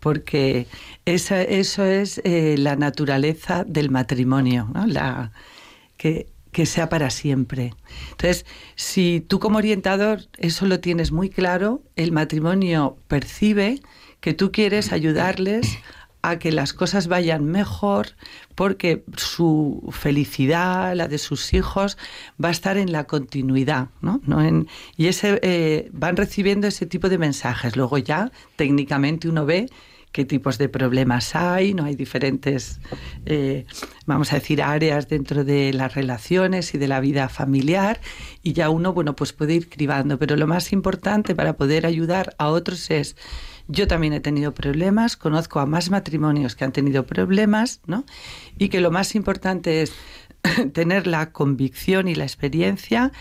porque 0.06 0.68
eso 1.08 1.34
es 1.36 2.22
eh, 2.24 2.58
la 2.60 2.76
naturaleza 2.76 3.64
del 3.64 3.90
matrimonio, 3.90 4.70
¿no? 4.72 4.86
La, 4.86 5.32
que 5.98 6.66
sea 6.68 6.90
para 6.90 7.10
siempre. 7.10 7.74
Entonces, 8.12 8.46
si 8.76 9.26
tú 9.28 9.40
como 9.40 9.58
orientador 9.58 10.20
eso 10.38 10.68
lo 10.68 10.80
tienes 10.80 11.12
muy 11.12 11.32
claro, 11.32 11.82
el 11.96 12.12
matrimonio 12.12 13.00
percibe 13.08 13.80
que 14.20 14.36
tú 14.36 14.52
quieres 14.52 14.92
ayudarles 14.92 15.80
a 16.26 16.40
que 16.40 16.52
las 16.52 16.74
cosas 16.74 17.08
vayan 17.08 17.46
mejor 17.46 18.10
porque 18.56 19.04
su 19.16 19.88
felicidad, 19.92 20.96
la 20.96 21.08
de 21.08 21.20
sus 21.20 21.54
hijos, 21.54 21.98
va 22.44 22.50
a 22.50 22.52
estar 22.52 22.78
en 22.78 22.92
la 22.92 23.04
continuidad, 23.04 23.90
¿no? 24.02 24.20
y 24.98 25.08
ese, 25.08 25.40
eh, 25.44 25.90
van 25.94 26.18
recibiendo 26.18 26.68
ese 26.68 26.88
tipo 26.88 27.10
de 27.10 27.20
mensajes. 27.20 27.76
Luego 27.76 27.98
ya 28.00 28.32
técnicamente 28.56 29.30
uno 29.30 29.46
ve 29.46 29.68
qué 30.16 30.24
tipos 30.24 30.58
de 30.58 30.70
problemas 30.70 31.36
hay, 31.36 31.74
no 31.74 31.84
hay 31.84 31.98
diferentes, 31.98 32.80
eh, 33.26 33.66
vamos 34.06 34.32
a 34.32 34.36
decir, 34.36 34.64
áreas 34.64 35.10
dentro 35.10 35.44
de 35.44 35.74
las 35.74 35.94
relaciones 35.94 36.74
y 36.74 36.78
de 36.78 36.88
la 36.88 37.02
vida 37.02 37.28
familiar 37.28 38.00
y 38.42 38.54
ya 38.54 38.70
uno, 38.70 38.94
bueno, 38.94 39.14
pues 39.18 39.34
puede 39.34 39.56
ir 39.56 39.68
cribando, 39.68 40.18
pero 40.18 40.38
lo 40.38 40.48
más 40.48 40.72
importante 40.72 41.36
para 41.36 41.58
poder 41.58 41.86
ayudar 41.86 42.34
a 42.38 42.48
otros 42.48 42.92
es, 42.92 43.18
yo 43.68 43.90
también 43.90 44.14
he 44.14 44.22
tenido 44.22 44.54
problemas, 44.54 45.18
conozco 45.18 45.60
a 45.60 45.66
más 45.66 45.90
matrimonios 45.90 46.56
que 46.56 46.64
han 46.64 46.72
tenido 46.72 47.06
problemas, 47.06 47.82
¿no? 47.86 48.06
Y 48.58 48.70
que 48.70 48.80
lo 48.80 48.92
más 48.92 49.16
importante 49.16 49.82
es 49.82 49.92
tener 50.74 51.08
la 51.08 51.34
convicción 51.34 52.08
y 52.08 52.16
la 52.16 52.24
experiencia 52.24 53.12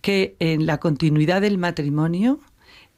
que 0.00 0.34
en 0.38 0.64
la 0.64 0.78
continuidad 0.78 1.42
del 1.42 1.58
matrimonio 1.58 2.40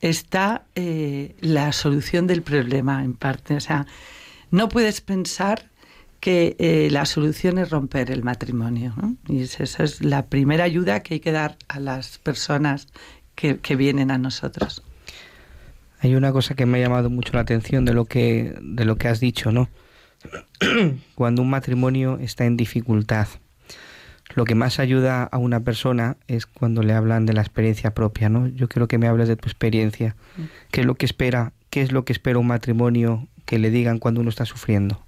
está 0.00 0.64
eh, 0.74 1.34
la 1.40 1.72
solución 1.72 2.26
del 2.26 2.42
problema 2.42 3.04
en 3.04 3.14
parte. 3.14 3.54
O 3.54 3.60
sea, 3.60 3.86
no 4.50 4.68
puedes 4.68 5.00
pensar 5.00 5.70
que 6.20 6.56
eh, 6.58 6.88
la 6.90 7.06
solución 7.06 7.58
es 7.58 7.70
romper 7.70 8.10
el 8.10 8.22
matrimonio. 8.22 8.94
Y 9.26 9.42
esa 9.42 9.82
es 9.82 10.02
la 10.02 10.26
primera 10.26 10.64
ayuda 10.64 11.00
que 11.00 11.14
hay 11.14 11.20
que 11.20 11.32
dar 11.32 11.56
a 11.68 11.80
las 11.80 12.18
personas 12.18 12.88
que, 13.34 13.58
que, 13.58 13.76
vienen 13.76 14.10
a 14.10 14.18
nosotros. 14.18 14.82
Hay 16.00 16.14
una 16.14 16.32
cosa 16.32 16.54
que 16.54 16.66
me 16.66 16.78
ha 16.78 16.82
llamado 16.82 17.10
mucho 17.10 17.32
la 17.34 17.40
atención 17.40 17.84
de 17.84 17.94
lo 17.94 18.04
que, 18.04 18.54
de 18.60 18.84
lo 18.84 18.96
que 18.96 19.08
has 19.08 19.20
dicho, 19.20 19.50
¿no? 19.50 19.68
Cuando 21.14 21.42
un 21.42 21.50
matrimonio 21.50 22.18
está 22.18 22.44
en 22.44 22.56
dificultad, 22.56 23.28
lo 24.34 24.44
que 24.44 24.54
más 24.54 24.78
ayuda 24.78 25.24
a 25.24 25.38
una 25.38 25.60
persona 25.60 26.16
es 26.28 26.46
cuando 26.46 26.82
le 26.82 26.92
hablan 26.92 27.26
de 27.26 27.32
la 27.32 27.40
experiencia 27.40 27.94
propia, 27.94 28.28
¿no? 28.28 28.46
Yo 28.48 28.68
quiero 28.68 28.88
que 28.88 28.98
me 28.98 29.08
hables 29.08 29.28
de 29.28 29.36
tu 29.36 29.48
experiencia. 29.48 30.16
Mm. 30.36 30.42
¿Qué 30.70 30.80
es 30.82 30.86
lo 30.86 30.94
que 30.94 31.06
espera? 31.06 31.52
¿Qué 31.70 31.82
es 31.82 31.92
lo 31.92 32.04
que 32.04 32.12
espera 32.12 32.38
un 32.38 32.46
matrimonio 32.46 33.26
que 33.44 33.58
le 33.58 33.70
digan 33.70 33.98
cuando 33.98 34.20
uno 34.20 34.30
está 34.30 34.44
sufriendo? 34.44 35.04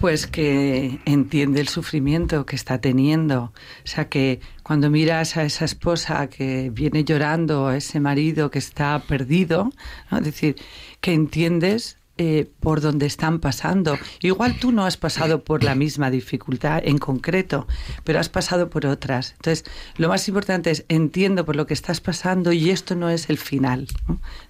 Pues 0.00 0.26
que 0.26 0.98
entiende 1.04 1.60
el 1.60 1.68
sufrimiento 1.68 2.44
que 2.44 2.56
está 2.56 2.80
teniendo. 2.80 3.44
O 3.44 3.86
sea, 3.86 4.08
que 4.08 4.40
cuando 4.62 4.90
miras 4.90 5.36
a 5.36 5.44
esa 5.44 5.64
esposa 5.64 6.26
que 6.28 6.70
viene 6.70 7.04
llorando, 7.04 7.68
a 7.68 7.76
ese 7.76 8.00
marido 8.00 8.50
que 8.50 8.58
está 8.58 9.00
perdido, 9.06 9.70
¿no? 10.10 10.18
es 10.18 10.24
decir, 10.24 10.56
que 11.00 11.12
entiendes 11.12 11.98
eh, 12.16 12.48
por 12.60 12.80
donde 12.80 13.06
están 13.06 13.40
pasando. 13.40 13.98
Igual 14.20 14.60
tú 14.60 14.70
no 14.70 14.86
has 14.86 14.96
pasado 14.96 15.42
por 15.42 15.64
la 15.64 15.74
misma 15.74 16.12
dificultad 16.12 16.80
en 16.84 16.98
concreto, 16.98 17.66
pero 18.04 18.20
has 18.20 18.28
pasado 18.28 18.70
por 18.70 18.86
otras. 18.86 19.32
Entonces, 19.32 19.64
lo 19.96 20.08
más 20.08 20.28
importante 20.28 20.70
es 20.70 20.84
entiendo 20.88 21.44
por 21.44 21.56
lo 21.56 21.66
que 21.66 21.74
estás 21.74 22.00
pasando 22.00 22.52
y 22.52 22.70
esto 22.70 22.94
no 22.94 23.10
es 23.10 23.30
el 23.30 23.36
final, 23.36 23.88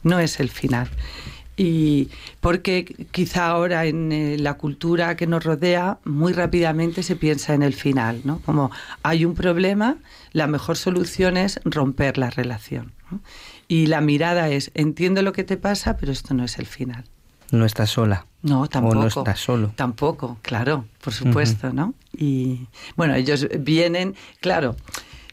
no, 0.03 0.19
es 0.19 0.41
el 0.41 0.51
final. 0.51 0.91
Y 1.57 2.11
porque 2.43 3.07
quizá 3.13 3.47
ahora 3.47 3.87
en 3.87 4.13
eh, 4.13 4.37
la 4.39 4.59
cultura 4.59 5.17
que 5.17 5.27
nos 5.27 5.43
rodea 5.43 6.01
muy 6.05 6.35
rápidamente 6.35 7.03
se 7.03 7.17
piensa 7.17 7.55
en 7.55 7.63
el 7.63 7.73
final, 7.73 8.21
¿no? 8.25 8.41
Como 8.41 8.73
hay 9.03 9.25
un 9.25 9.35
problema, 9.35 9.97
la 10.33 10.47
mejor 10.49 10.77
solución 10.77 11.39
es 11.39 11.61
romper 11.65 12.19
la 12.19 12.29
relación. 12.29 12.93
Y 13.69 13.87
la 13.87 14.03
mirada 14.03 14.51
es 14.51 14.71
entiendo 14.75 15.23
lo 15.23 15.33
que 15.33 15.45
te 15.45 15.57
pasa, 15.57 15.97
pero 15.97 16.13
esto 16.13 16.35
no 16.35 16.45
es 16.45 16.59
el 16.59 16.67
final 16.67 17.05
no 17.51 17.65
estás 17.65 17.91
sola. 17.91 18.27
No, 18.43 18.69
tampoco. 18.69 18.99
O 18.99 19.03
no 19.03 19.07
estás 19.09 19.41
solo. 19.41 19.73
Tampoco, 19.75 20.39
claro, 20.43 20.85
por 21.03 21.15
supuesto, 21.15 21.73
¿no? 21.73 21.95
Y 22.17 22.67
bueno, 22.97 23.15
ellos 23.15 23.49
vienen, 23.59 24.15
claro, 24.41 24.77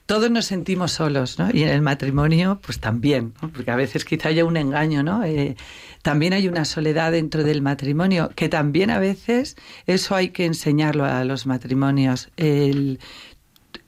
todos 0.06 0.32
nos 0.32 0.46
sentimos 0.46 0.94
solos, 0.94 1.40
¿no? 1.40 1.50
Y 1.54 1.64
en 1.64 1.70
el 1.70 1.82
matrimonio, 1.82 2.60
pues 2.62 2.80
también, 2.80 3.34
¿no? 3.42 3.50
porque 3.50 3.72
a 3.72 3.76
veces 3.76 4.06
quizá 4.06 4.30
haya 4.30 4.46
un 4.46 4.58
engaño, 4.58 5.04
¿no? 5.04 5.24
Eh, 5.24 5.56
también 6.02 6.34
hay 6.34 6.48
una 6.48 6.66
soledad 6.66 7.12
dentro 7.12 7.44
del 7.44 7.62
matrimonio, 7.62 8.30
que 8.36 8.50
también 8.50 8.90
a 8.90 9.00
veces 9.00 9.56
eso 9.86 10.16
hay 10.16 10.30
que 10.30 10.46
enseñarlo 10.46 11.06
a 11.06 11.24
los 11.24 11.46
matrimonios. 11.46 12.30
El, 12.38 13.00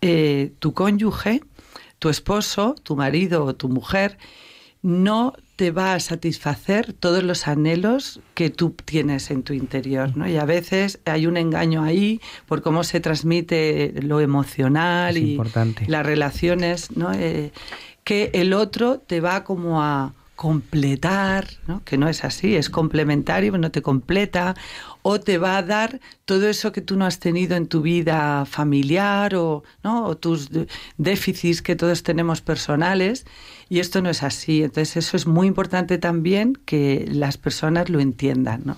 eh, 0.01 0.53
tu 0.59 0.73
cónyuge, 0.73 1.41
tu 1.99 2.09
esposo, 2.09 2.75
tu 2.83 2.95
marido 2.95 3.45
o 3.45 3.55
tu 3.55 3.69
mujer, 3.69 4.17
no 4.81 5.33
te 5.55 5.71
va 5.71 5.93
a 5.93 5.99
satisfacer 5.99 6.93
todos 6.93 7.23
los 7.23 7.47
anhelos 7.47 8.21
que 8.33 8.49
tú 8.49 8.75
tienes 8.85 9.29
en 9.29 9.43
tu 9.43 9.53
interior, 9.53 10.17
¿no? 10.17 10.27
Y 10.27 10.37
a 10.37 10.45
veces 10.45 10.99
hay 11.05 11.27
un 11.27 11.37
engaño 11.37 11.83
ahí 11.83 12.19
por 12.47 12.63
cómo 12.63 12.83
se 12.83 12.99
transmite 12.99 13.93
lo 14.01 14.19
emocional 14.19 15.17
y 15.17 15.39
las 15.87 16.05
relaciones, 16.05 16.95
¿no? 16.97 17.13
Eh, 17.13 17.51
que 18.03 18.31
el 18.33 18.53
otro 18.53 18.99
te 18.99 19.21
va 19.21 19.43
como 19.43 19.83
a 19.83 20.13
completar, 20.35 21.47
¿no? 21.67 21.83
que 21.83 21.97
no 21.97 22.07
es 22.09 22.23
así, 22.23 22.55
es 22.55 22.69
complementario, 22.69 23.57
no 23.57 23.71
te 23.71 23.81
completa, 23.81 24.55
o 25.01 25.19
te 25.19 25.37
va 25.37 25.57
a 25.57 25.63
dar 25.63 25.99
todo 26.25 26.47
eso 26.47 26.71
que 26.71 26.81
tú 26.81 26.97
no 26.97 27.05
has 27.05 27.19
tenido 27.19 27.55
en 27.55 27.67
tu 27.67 27.81
vida 27.81 28.45
familiar 28.45 29.35
o, 29.35 29.63
¿no? 29.83 30.05
o 30.05 30.17
tus 30.17 30.49
déficits 30.97 31.61
que 31.61 31.75
todos 31.75 32.03
tenemos 32.03 32.41
personales, 32.41 33.25
y 33.69 33.79
esto 33.79 34.01
no 34.01 34.09
es 34.09 34.23
así. 34.23 34.63
Entonces 34.63 34.97
eso 34.97 35.17
es 35.17 35.27
muy 35.27 35.47
importante 35.47 35.97
también 35.97 36.57
que 36.65 37.05
las 37.09 37.37
personas 37.37 37.89
lo 37.89 37.99
entiendan. 37.99 38.61
¿no? 38.65 38.77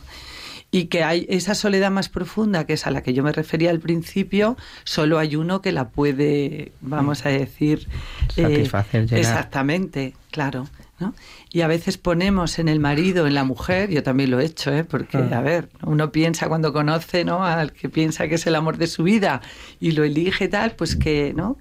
y 0.75 0.87
que 0.87 1.05
hay 1.05 1.25
esa 1.29 1.55
soledad 1.55 1.89
más 1.89 2.09
profunda, 2.09 2.65
que 2.65 2.73
es 2.73 2.85
a 2.85 2.91
la 2.91 3.01
que 3.01 3.13
yo 3.13 3.23
me 3.23 3.31
refería 3.31 3.69
al 3.69 3.79
principio, 3.79 4.57
solo 4.83 5.19
hay 5.19 5.37
uno 5.37 5.61
que 5.61 5.71
la 5.71 5.87
puede, 5.87 6.73
vamos 6.81 7.25
a 7.25 7.29
decir, 7.29 7.87
eh, 8.35 8.41
satisfacer. 8.41 9.13
exactamente, 9.13 10.15
claro. 10.31 10.67
¿no? 10.99 11.13
Y 11.55 11.61
a 11.61 11.67
veces 11.67 11.97
ponemos 11.97 12.59
en 12.59 12.67
el 12.67 12.81
marido, 12.81 13.27
en 13.27 13.33
la 13.33 13.45
mujer, 13.45 13.89
yo 13.89 14.03
también 14.03 14.29
lo 14.29 14.41
he 14.41 14.45
hecho, 14.45 14.73
¿eh? 14.73 14.83
porque, 14.83 15.15
ah. 15.15 15.37
a 15.37 15.41
ver, 15.41 15.69
uno 15.83 16.11
piensa 16.11 16.49
cuando 16.49 16.73
conoce 16.73 17.23
¿no? 17.23 17.45
al 17.45 17.71
que 17.71 17.87
piensa 17.87 18.27
que 18.27 18.35
es 18.35 18.45
el 18.45 18.55
amor 18.55 18.77
de 18.77 18.87
su 18.87 19.03
vida 19.03 19.39
y 19.79 19.91
lo 19.91 20.03
elige 20.03 20.49
tal, 20.49 20.71
pues 20.71 20.97
que 20.97 21.31
no 21.33 21.57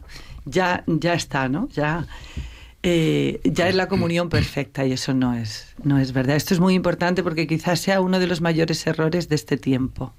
ya, 0.47 0.83
ya 0.89 1.15
está, 1.15 1.49
¿no? 1.49 1.69
Ya 1.69 2.09
eh, 2.83 3.41
ya 3.45 3.69
es 3.69 3.77
la 3.77 3.87
comunión 3.87 4.31
perfecta 4.31 4.85
y 4.85 4.91
eso 4.91 5.15
no 5.15 5.33
es, 5.33 5.77
no 5.85 6.01
es 6.01 6.13
verdad. 6.13 6.35
Esto 6.35 6.55
es 6.55 6.59
muy 6.59 6.75
importante 6.75 7.23
porque 7.23 7.47
quizás 7.47 7.79
sea 7.79 8.01
uno 8.01 8.19
de 8.19 8.27
los 8.27 8.41
mayores 8.41 8.85
errores 8.89 9.29
de 9.29 9.37
este 9.37 9.59
tiempo. 9.59 10.13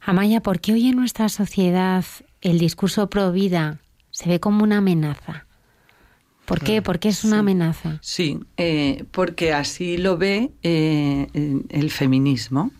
Amaya, 0.00 0.40
¿por 0.40 0.58
qué 0.58 0.72
hoy 0.72 0.88
en 0.88 0.96
nuestra 0.96 1.28
sociedad 1.28 2.04
el 2.40 2.58
discurso 2.58 3.08
pro 3.08 3.30
vida 3.30 3.78
se 4.10 4.28
ve 4.28 4.40
como 4.40 4.64
una 4.64 4.78
amenaza. 4.78 5.46
¿Por 6.50 6.64
qué? 6.64 6.82
¿Por 6.82 6.98
qué 6.98 7.10
es 7.10 7.22
una 7.22 7.38
amenaza? 7.38 8.00
Sí, 8.02 8.40
eh, 8.56 9.04
porque 9.12 9.52
así 9.52 9.96
lo 9.96 10.18
ve 10.18 10.50
eh, 10.64 11.28
el 11.68 11.92
feminismo. 11.92 12.72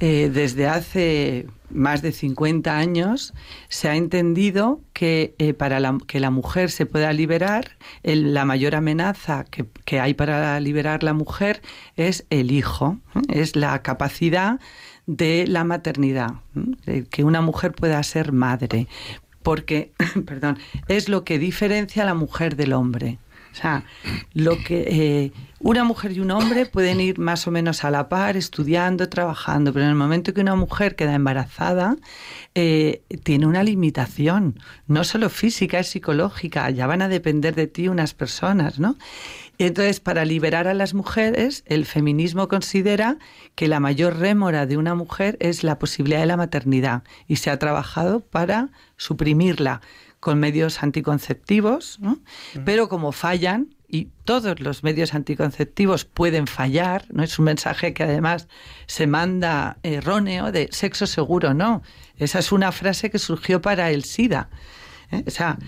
Eh, 0.00 0.32
desde 0.34 0.66
hace 0.66 1.46
más 1.70 2.02
de 2.02 2.10
50 2.10 2.76
años 2.76 3.32
se 3.68 3.88
ha 3.88 3.94
entendido 3.94 4.80
que 4.92 5.54
para 5.56 5.78
que 6.08 6.18
la 6.18 6.32
mujer 6.32 6.72
se 6.72 6.86
pueda 6.86 7.12
liberar, 7.12 7.76
la 8.02 8.44
mayor 8.44 8.74
amenaza 8.74 9.44
que, 9.44 9.64
que, 9.84 10.00
hay 10.00 10.14
para 10.14 10.58
liberar 10.58 11.04
la 11.04 11.12
mujer 11.12 11.62
es 11.94 12.26
el 12.30 12.50
hijo, 12.50 12.98
es 13.28 13.54
la 13.54 13.80
capacidad 13.82 14.58
de 15.06 15.46
la 15.46 15.64
maternidad, 15.64 16.32
que 17.10 17.24
una 17.24 17.42
mujer 17.42 17.72
pueda 17.72 18.02
ser 18.02 18.32
madre, 18.32 18.88
porque, 19.44 19.92
perdón, 20.26 20.58
es 20.88 21.08
lo 21.08 21.22
que 21.22 21.38
diferencia 21.38 22.02
a 22.02 22.06
la 22.06 22.14
mujer 22.14 22.56
del 22.56 22.72
hombre. 22.72 23.18
O 23.54 23.56
sea, 23.56 23.84
lo 24.32 24.58
que 24.58 24.84
eh, 24.88 25.32
una 25.60 25.84
mujer 25.84 26.10
y 26.10 26.18
un 26.18 26.32
hombre 26.32 26.66
pueden 26.66 27.00
ir 27.00 27.20
más 27.20 27.46
o 27.46 27.52
menos 27.52 27.84
a 27.84 27.90
la 27.92 28.08
par, 28.08 28.36
estudiando, 28.36 29.08
trabajando, 29.08 29.72
pero 29.72 29.84
en 29.84 29.92
el 29.92 29.96
momento 29.96 30.34
que 30.34 30.40
una 30.40 30.56
mujer 30.56 30.96
queda 30.96 31.14
embarazada, 31.14 31.96
eh, 32.56 33.02
tiene 33.22 33.46
una 33.46 33.62
limitación, 33.62 34.58
no 34.88 35.04
solo 35.04 35.30
física, 35.30 35.78
es 35.78 35.86
psicológica, 35.86 36.68
ya 36.70 36.88
van 36.88 37.00
a 37.00 37.08
depender 37.08 37.54
de 37.54 37.68
ti 37.68 37.86
unas 37.86 38.12
personas, 38.12 38.80
¿no? 38.80 38.96
Entonces, 39.58 40.00
para 40.00 40.24
liberar 40.24 40.66
a 40.66 40.74
las 40.74 40.94
mujeres, 40.94 41.62
el 41.66 41.86
feminismo 41.86 42.48
considera 42.48 43.18
que 43.54 43.68
la 43.68 43.78
mayor 43.78 44.18
rémora 44.18 44.66
de 44.66 44.76
una 44.76 44.96
mujer 44.96 45.36
es 45.38 45.62
la 45.62 45.78
posibilidad 45.78 46.18
de 46.18 46.26
la 46.26 46.36
maternidad 46.36 47.04
y 47.28 47.36
se 47.36 47.50
ha 47.50 47.58
trabajado 47.60 48.18
para 48.18 48.70
suprimirla 48.96 49.80
con 50.24 50.40
medios 50.40 50.82
anticonceptivos, 50.82 51.98
¿no? 52.00 52.18
pero 52.64 52.88
como 52.88 53.12
fallan, 53.12 53.74
y 53.86 54.08
todos 54.24 54.58
los 54.58 54.82
medios 54.82 55.12
anticonceptivos 55.12 56.06
pueden 56.06 56.46
fallar, 56.46 57.04
¿no? 57.10 57.22
Es 57.22 57.38
un 57.38 57.44
mensaje 57.44 57.92
que 57.92 58.04
además 58.04 58.48
se 58.86 59.06
manda 59.06 59.76
erróneo 59.82 60.50
de 60.50 60.68
sexo 60.72 61.06
seguro, 61.06 61.52
no. 61.52 61.82
Esa 62.16 62.38
es 62.38 62.52
una 62.52 62.72
frase 62.72 63.10
que 63.10 63.18
surgió 63.18 63.60
para 63.60 63.90
el 63.90 64.02
SIDA. 64.02 64.48
¿eh? 65.12 65.22
O 65.26 65.30
sea, 65.30 65.58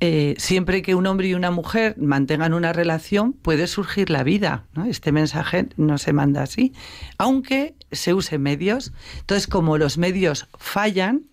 eh, 0.00 0.34
siempre 0.36 0.82
que 0.82 0.94
un 0.94 1.06
hombre 1.06 1.28
y 1.28 1.34
una 1.34 1.50
mujer 1.50 1.96
mantengan 1.96 2.52
una 2.52 2.74
relación, 2.74 3.32
puede 3.32 3.66
surgir 3.66 4.10
la 4.10 4.22
vida. 4.24 4.66
¿no? 4.74 4.84
Este 4.84 5.10
mensaje 5.10 5.70
no 5.76 5.96
se 5.96 6.12
manda 6.12 6.42
así, 6.42 6.74
aunque 7.16 7.74
se 7.90 8.12
use 8.12 8.38
medios. 8.38 8.92
Entonces, 9.20 9.48
como 9.48 9.78
los 9.78 9.96
medios 9.96 10.46
fallan, 10.58 11.31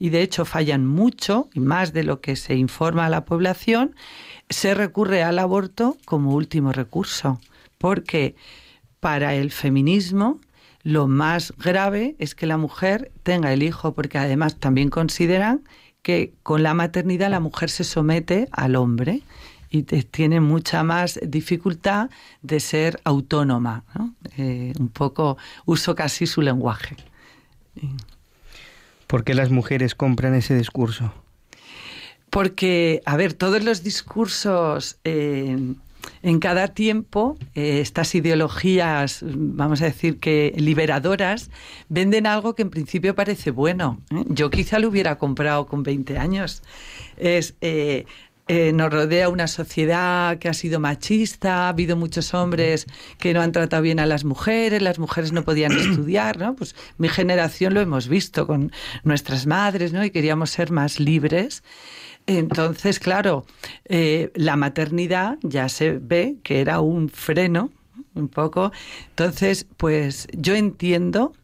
y 0.00 0.08
de 0.08 0.22
hecho 0.22 0.44
fallan 0.44 0.86
mucho, 0.86 1.48
y 1.54 1.60
más 1.60 1.92
de 1.92 2.02
lo 2.02 2.20
que 2.20 2.34
se 2.34 2.56
informa 2.56 3.06
a 3.06 3.10
la 3.10 3.24
población, 3.24 3.94
se 4.48 4.74
recurre 4.74 5.22
al 5.22 5.38
aborto 5.38 5.96
como 6.06 6.34
último 6.34 6.72
recurso, 6.72 7.38
porque 7.78 8.34
para 8.98 9.34
el 9.34 9.52
feminismo 9.52 10.40
lo 10.82 11.06
más 11.06 11.52
grave 11.58 12.16
es 12.18 12.34
que 12.34 12.46
la 12.46 12.56
mujer 12.56 13.12
tenga 13.22 13.52
el 13.52 13.62
hijo, 13.62 13.92
porque 13.92 14.16
además 14.16 14.56
también 14.56 14.88
consideran 14.88 15.62
que 16.02 16.32
con 16.42 16.62
la 16.62 16.72
maternidad 16.72 17.30
la 17.30 17.40
mujer 17.40 17.68
se 17.68 17.84
somete 17.84 18.48
al 18.52 18.76
hombre 18.76 19.22
y 19.68 19.82
tiene 19.82 20.40
mucha 20.40 20.82
más 20.82 21.20
dificultad 21.22 22.08
de 22.40 22.58
ser 22.58 22.98
autónoma. 23.04 23.84
Eh, 24.38 24.72
un 24.80 24.88
poco 24.88 25.36
uso 25.66 25.94
casi 25.94 26.26
su 26.26 26.40
lenguaje. 26.40 26.96
¿Por 29.10 29.24
qué 29.24 29.34
las 29.34 29.50
mujeres 29.50 29.96
compran 29.96 30.36
ese 30.36 30.56
discurso? 30.56 31.12
Porque, 32.30 33.02
a 33.04 33.16
ver, 33.16 33.32
todos 33.32 33.64
los 33.64 33.82
discursos 33.82 35.00
eh, 35.02 35.74
en 36.22 36.38
cada 36.38 36.68
tiempo, 36.68 37.36
eh, 37.56 37.80
estas 37.80 38.14
ideologías, 38.14 39.24
vamos 39.24 39.82
a 39.82 39.86
decir 39.86 40.20
que 40.20 40.54
liberadoras, 40.56 41.50
venden 41.88 42.28
algo 42.28 42.54
que 42.54 42.62
en 42.62 42.70
principio 42.70 43.16
parece 43.16 43.50
bueno. 43.50 44.00
¿eh? 44.12 44.22
Yo 44.28 44.48
quizá 44.48 44.78
lo 44.78 44.86
hubiera 44.86 45.18
comprado 45.18 45.66
con 45.66 45.82
20 45.82 46.16
años. 46.16 46.62
Es 47.16 47.56
eh, 48.52 48.72
nos 48.72 48.92
rodea 48.92 49.28
una 49.28 49.46
sociedad 49.46 50.36
que 50.38 50.48
ha 50.48 50.54
sido 50.54 50.80
machista, 50.80 51.66
ha 51.66 51.68
habido 51.68 51.96
muchos 51.96 52.34
hombres 52.34 52.88
que 53.20 53.32
no 53.32 53.42
han 53.42 53.52
tratado 53.52 53.80
bien 53.80 54.00
a 54.00 54.06
las 54.06 54.24
mujeres, 54.24 54.82
las 54.82 54.98
mujeres 54.98 55.30
no 55.30 55.44
podían 55.44 55.70
estudiar, 55.78 56.36
¿no? 56.36 56.56
Pues 56.56 56.74
mi 56.98 57.08
generación 57.08 57.74
lo 57.74 57.80
hemos 57.80 58.08
visto 58.08 58.48
con 58.48 58.72
nuestras 59.04 59.46
madres, 59.46 59.92
¿no? 59.92 60.04
Y 60.04 60.10
queríamos 60.10 60.50
ser 60.50 60.72
más 60.72 60.98
libres. 60.98 61.62
Entonces, 62.26 62.98
claro, 62.98 63.46
eh, 63.84 64.32
la 64.34 64.56
maternidad 64.56 65.38
ya 65.42 65.68
se 65.68 65.98
ve 65.98 66.38
que 66.42 66.60
era 66.60 66.80
un 66.80 67.08
freno, 67.08 67.70
un 68.16 68.26
poco. 68.26 68.72
Entonces, 69.10 69.64
pues 69.76 70.26
yo 70.32 70.56
entiendo 70.56 71.34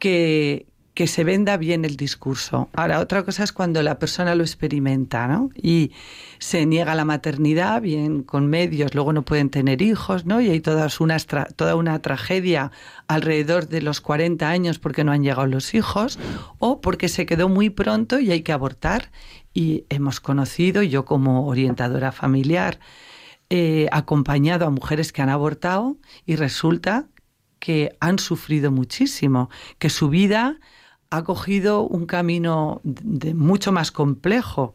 que, 0.00 0.66
que 0.94 1.08
se 1.08 1.24
venda 1.24 1.56
bien 1.56 1.84
el 1.84 1.96
discurso. 1.96 2.68
Ahora, 2.72 3.00
otra 3.00 3.24
cosa 3.24 3.42
es 3.42 3.52
cuando 3.52 3.82
la 3.82 3.98
persona 3.98 4.36
lo 4.36 4.44
experimenta, 4.44 5.26
¿no? 5.26 5.50
Y 5.60 5.90
se 6.38 6.66
niega 6.66 6.94
la 6.94 7.04
maternidad, 7.04 7.82
bien 7.82 8.22
con 8.22 8.46
medios, 8.46 8.94
luego 8.94 9.12
no 9.12 9.22
pueden 9.22 9.50
tener 9.50 9.82
hijos, 9.82 10.24
¿no? 10.24 10.40
Y 10.40 10.50
hay 10.50 10.60
todas 10.60 11.00
unas 11.00 11.26
toda 11.26 11.74
una 11.74 12.00
tragedia 12.00 12.70
alrededor 13.08 13.68
de 13.68 13.82
los 13.82 14.00
40 14.00 14.48
años 14.48 14.78
porque 14.78 15.02
no 15.02 15.10
han 15.10 15.24
llegado 15.24 15.48
los 15.48 15.74
hijos 15.74 16.18
o 16.58 16.80
porque 16.80 17.08
se 17.08 17.26
quedó 17.26 17.48
muy 17.48 17.70
pronto 17.70 18.20
y 18.20 18.30
hay 18.30 18.42
que 18.42 18.52
abortar. 18.52 19.10
Y 19.52 19.86
hemos 19.88 20.20
conocido, 20.20 20.82
yo 20.82 21.04
como 21.04 21.48
orientadora 21.48 22.12
familiar, 22.12 22.78
he 23.50 23.88
acompañado 23.90 24.64
a 24.66 24.70
mujeres 24.70 25.12
que 25.12 25.22
han 25.22 25.28
abortado 25.28 25.96
y 26.24 26.36
resulta 26.36 27.06
que 27.58 27.96
han 27.98 28.18
sufrido 28.18 28.70
muchísimo, 28.70 29.48
que 29.78 29.90
su 29.90 30.08
vida 30.08 30.58
ha 31.16 31.22
cogido 31.22 31.82
un 31.82 32.06
camino 32.06 32.80
de, 32.82 33.34
mucho 33.34 33.70
más 33.70 33.92
complejo. 33.92 34.74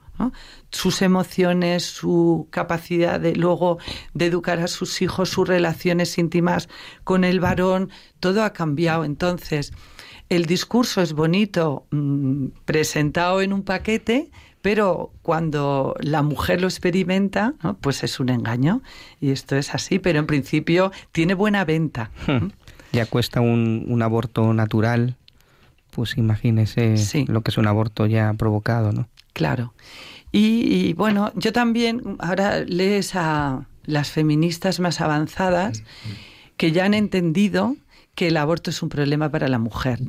Sus 0.70 1.02
emociones, 1.02 1.84
su 1.84 2.48
capacidad 2.50 3.20
de 3.20 3.36
luego 3.36 3.78
de 4.14 4.26
educar 4.26 4.60
a 4.60 4.68
sus 4.68 5.02
hijos, 5.02 5.30
sus 5.30 5.48
relaciones 5.48 6.18
íntimas 6.18 6.68
con 7.04 7.24
el 7.24 7.40
varón, 7.40 7.90
todo 8.20 8.44
ha 8.44 8.52
cambiado. 8.52 9.06
Entonces, 9.06 9.72
el 10.30 10.46
discurso 10.46 11.02
es 11.02 11.14
bonito 11.14 11.86
mm, 11.92 12.48
presentado 12.66 13.42
en 13.42 13.54
un 13.54 13.64
paquete, 13.64 14.30
pero 14.62 15.14
cuando 15.22 15.96
la 16.02 16.22
mujer 16.22 16.62
lo 16.62 16.68
experimenta, 16.68 17.54
pues 17.82 18.04
es 18.04 18.20
un 18.20 18.30
engaño. 18.30 18.82
Y 19.22 19.32
esto 19.32 19.56
es 19.56 19.74
así, 19.74 20.00
pero 20.00 20.20
en 20.20 20.26
principio 20.26 20.92
tiene 21.12 21.34
buena 21.34 21.64
venta. 21.66 22.12
Ya 22.92 23.06
cuesta 23.06 23.40
un 23.40 24.02
aborto 24.02 24.54
natural 24.54 25.16
pues 25.92 26.18
imagínese 26.18 26.96
lo 27.28 27.42
que 27.42 27.52
es 27.52 27.58
un 27.58 27.68
aborto 27.68 28.06
ya 28.06 28.34
provocado, 28.34 28.92
¿no? 28.92 29.08
Claro. 29.34 29.74
Y, 30.32 30.94
bueno, 30.94 31.32
yo 31.36 31.52
también, 31.52 32.18
ahora 32.20 32.60
lees 32.60 33.16
a 33.16 33.68
las 33.86 34.12
feministas 34.12 34.80
más 34.80 35.02
avanzadas 35.02 35.84
que 36.56 36.72
ya 36.72 36.86
han 36.86 36.94
entendido 36.94 37.76
que 38.20 38.28
el 38.28 38.38
aborto 38.38 38.70
es 38.70 38.84
un 38.84 38.90
problema 38.90 39.32
para 39.32 39.48
la 39.48 39.60
mujer, 39.60 40.00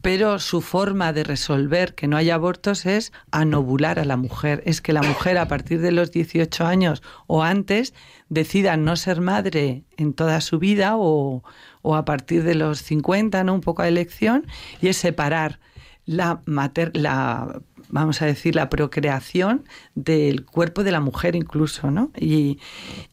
pero 0.00 0.38
su 0.38 0.60
forma 0.60 1.12
de 1.12 1.24
resolver 1.24 1.96
que 1.96 2.06
no 2.06 2.16
haya 2.16 2.36
abortos 2.36 2.86
es 2.86 3.12
anobular 3.32 3.98
a 3.98 4.04
la 4.04 4.16
mujer, 4.16 4.62
es 4.66 4.80
que 4.80 4.92
la 4.92 5.02
mujer 5.02 5.36
a 5.36 5.48
partir 5.48 5.80
de 5.80 5.90
los 5.90 6.12
18 6.12 6.64
años 6.64 7.02
o 7.26 7.42
antes 7.42 7.92
decida 8.28 8.76
no 8.76 8.94
ser 8.94 9.20
madre 9.20 9.82
en 9.96 10.12
toda 10.12 10.40
su 10.42 10.60
vida 10.60 10.92
o, 10.96 11.42
o 11.86 11.94
a 11.94 12.04
partir 12.04 12.42
de 12.42 12.56
los 12.56 12.82
50, 12.82 13.44
¿no? 13.44 13.54
Un 13.54 13.60
poco 13.60 13.82
a 13.82 13.88
elección, 13.88 14.44
y 14.82 14.88
es 14.88 14.96
separar 14.96 15.60
la, 16.04 16.42
mater 16.46 16.96
la 16.96 17.60
vamos 17.88 18.20
a 18.22 18.26
decir, 18.26 18.56
la 18.56 18.68
procreación 18.68 19.64
del 19.94 20.44
cuerpo 20.44 20.82
de 20.82 20.90
la 20.90 20.98
mujer 20.98 21.36
incluso, 21.36 21.92
¿no? 21.92 22.10
Y, 22.18 22.58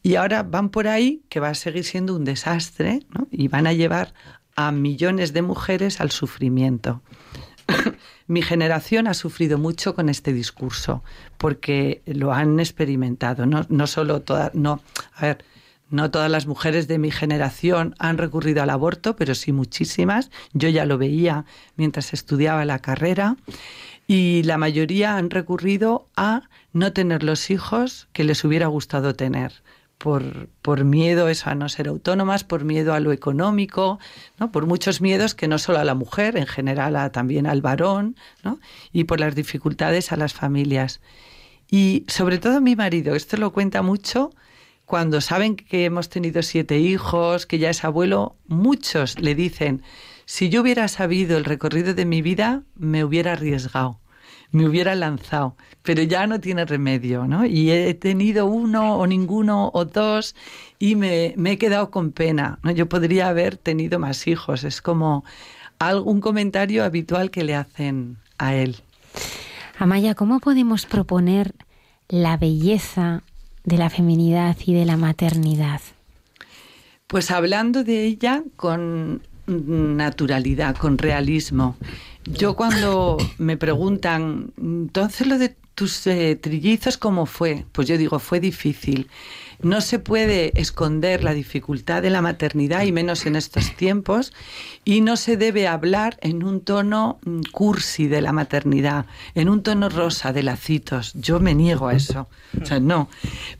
y, 0.02 0.16
ahora 0.16 0.42
van 0.42 0.70
por 0.70 0.88
ahí 0.88 1.22
que 1.28 1.38
va 1.38 1.50
a 1.50 1.54
seguir 1.54 1.84
siendo 1.84 2.16
un 2.16 2.24
desastre, 2.24 3.00
¿no? 3.10 3.28
Y 3.30 3.46
van 3.46 3.68
a 3.68 3.72
llevar 3.72 4.12
a 4.56 4.72
millones 4.72 5.32
de 5.32 5.42
mujeres 5.42 6.00
al 6.00 6.10
sufrimiento. 6.10 7.00
Mi 8.26 8.42
generación 8.42 9.06
ha 9.06 9.14
sufrido 9.14 9.56
mucho 9.56 9.94
con 9.94 10.08
este 10.08 10.32
discurso, 10.32 11.04
porque 11.38 12.02
lo 12.06 12.32
han 12.32 12.58
experimentado, 12.58 13.46
no, 13.46 13.66
no 13.68 13.86
solo 13.86 14.22
todas, 14.22 14.52
no, 14.54 14.80
a 15.14 15.26
ver, 15.26 15.44
no 15.90 16.10
todas 16.10 16.30
las 16.30 16.46
mujeres 16.46 16.88
de 16.88 16.98
mi 16.98 17.10
generación 17.10 17.94
han 17.98 18.18
recurrido 18.18 18.62
al 18.62 18.70
aborto, 18.70 19.16
pero 19.16 19.34
sí 19.34 19.52
muchísimas. 19.52 20.30
Yo 20.52 20.68
ya 20.68 20.86
lo 20.86 20.98
veía 20.98 21.44
mientras 21.76 22.12
estudiaba 22.12 22.64
la 22.64 22.80
carrera. 22.80 23.36
Y 24.06 24.42
la 24.42 24.58
mayoría 24.58 25.16
han 25.16 25.30
recurrido 25.30 26.08
a 26.16 26.42
no 26.72 26.92
tener 26.92 27.22
los 27.22 27.50
hijos 27.50 28.08
que 28.12 28.24
les 28.24 28.44
hubiera 28.44 28.66
gustado 28.66 29.14
tener. 29.14 29.62
Por, 29.96 30.48
por, 30.60 30.84
miedo 30.84 31.28
a 31.44 31.54
no 31.54 31.68
ser 31.68 31.88
autónomas, 31.88 32.44
por 32.44 32.64
miedo 32.64 32.92
a 32.92 33.00
lo 33.00 33.12
económico, 33.12 34.00
¿no? 34.38 34.50
por 34.50 34.66
muchos 34.66 35.00
miedos 35.00 35.34
que 35.34 35.48
no 35.48 35.56
solo 35.58 35.78
a 35.78 35.84
la 35.84 35.94
mujer, 35.94 36.36
en 36.36 36.46
general 36.46 36.96
a, 36.96 37.10
también 37.12 37.46
al 37.46 37.62
varón, 37.62 38.16
¿no? 38.42 38.58
y 38.92 39.04
por 39.04 39.20
las 39.20 39.34
dificultades 39.34 40.10
a 40.10 40.16
las 40.16 40.34
familias. 40.34 41.00
Y 41.70 42.04
sobre 42.08 42.38
todo 42.38 42.60
mi 42.60 42.76
marido, 42.76 43.14
esto 43.14 43.36
lo 43.36 43.52
cuenta 43.52 43.82
mucho, 43.82 44.30
cuando 44.86 45.20
saben 45.20 45.56
que 45.56 45.84
hemos 45.84 46.08
tenido 46.08 46.42
siete 46.42 46.78
hijos, 46.78 47.46
que 47.46 47.58
ya 47.58 47.70
es 47.70 47.84
abuelo, 47.84 48.36
muchos 48.46 49.18
le 49.18 49.34
dicen, 49.34 49.82
si 50.26 50.48
yo 50.48 50.62
hubiera 50.62 50.88
sabido 50.88 51.36
el 51.36 51.44
recorrido 51.44 51.94
de 51.94 52.04
mi 52.04 52.22
vida, 52.22 52.62
me 52.76 53.04
hubiera 53.04 53.32
arriesgado, 53.32 54.00
me 54.50 54.66
hubiera 54.66 54.94
lanzado, 54.94 55.56
pero 55.82 56.02
ya 56.02 56.26
no 56.26 56.40
tiene 56.40 56.64
remedio, 56.64 57.26
¿no? 57.26 57.44
Y 57.46 57.70
he 57.70 57.94
tenido 57.94 58.46
uno 58.46 58.96
o 58.96 59.06
ninguno 59.06 59.70
o 59.72 59.84
dos 59.84 60.34
y 60.78 60.96
me, 60.96 61.34
he 61.34 61.58
quedado 61.58 61.90
con 61.90 62.12
pena, 62.12 62.58
¿no? 62.62 62.70
Yo 62.70 62.88
podría 62.88 63.28
haber 63.28 63.56
tenido 63.56 63.98
más 63.98 64.26
hijos, 64.26 64.64
es 64.64 64.80
como 64.80 65.24
algún 65.78 66.20
comentario 66.20 66.84
habitual 66.84 67.30
que 67.30 67.44
le 67.44 67.54
hacen 67.54 68.18
a 68.38 68.54
él. 68.54 68.76
Amaya, 69.78 70.14
¿cómo 70.14 70.40
podemos 70.40 70.86
proponer 70.86 71.54
la 72.08 72.36
belleza 72.36 73.22
de 73.64 73.78
la 73.78 73.90
feminidad 73.90 74.56
y 74.64 74.74
de 74.74 74.84
la 74.84 74.96
maternidad? 74.96 75.80
Pues 77.06 77.30
hablando 77.30 77.84
de 77.84 78.04
ella 78.04 78.42
con 78.56 79.22
naturalidad, 79.46 80.76
con 80.76 80.98
realismo. 80.98 81.76
Yo 82.24 82.56
cuando 82.56 83.18
me 83.38 83.56
preguntan, 83.56 84.52
entonces 84.56 85.26
lo 85.26 85.38
de 85.38 85.54
tus 85.74 86.06
eh, 86.06 86.36
trillizos, 86.36 86.96
¿cómo 86.96 87.26
fue? 87.26 87.66
Pues 87.72 87.88
yo 87.88 87.98
digo, 87.98 88.18
fue 88.18 88.40
difícil. 88.40 89.08
No 89.60 89.80
se 89.80 89.98
puede 89.98 90.58
esconder 90.60 91.24
la 91.24 91.34
dificultad 91.34 92.02
de 92.02 92.10
la 92.10 92.22
maternidad 92.22 92.82
y 92.82 92.92
menos 92.92 93.26
en 93.26 93.36
estos 93.36 93.72
tiempos 93.76 94.32
y 94.84 95.00
no 95.00 95.16
se 95.16 95.36
debe 95.36 95.66
hablar 95.66 96.18
en 96.20 96.42
un 96.42 96.60
tono 96.60 97.18
mm, 97.24 97.40
cursi 97.52 98.06
de 98.06 98.20
la 98.20 98.32
maternidad, 98.32 99.06
en 99.34 99.48
un 99.48 99.62
tono 99.62 99.88
rosa 99.88 100.32
de 100.32 100.42
lacitos. 100.42 101.12
Yo 101.14 101.40
me 101.40 101.54
niego 101.54 101.88
a 101.88 101.94
eso. 101.94 102.28
O 102.60 102.64
sea, 102.64 102.80
no, 102.80 103.08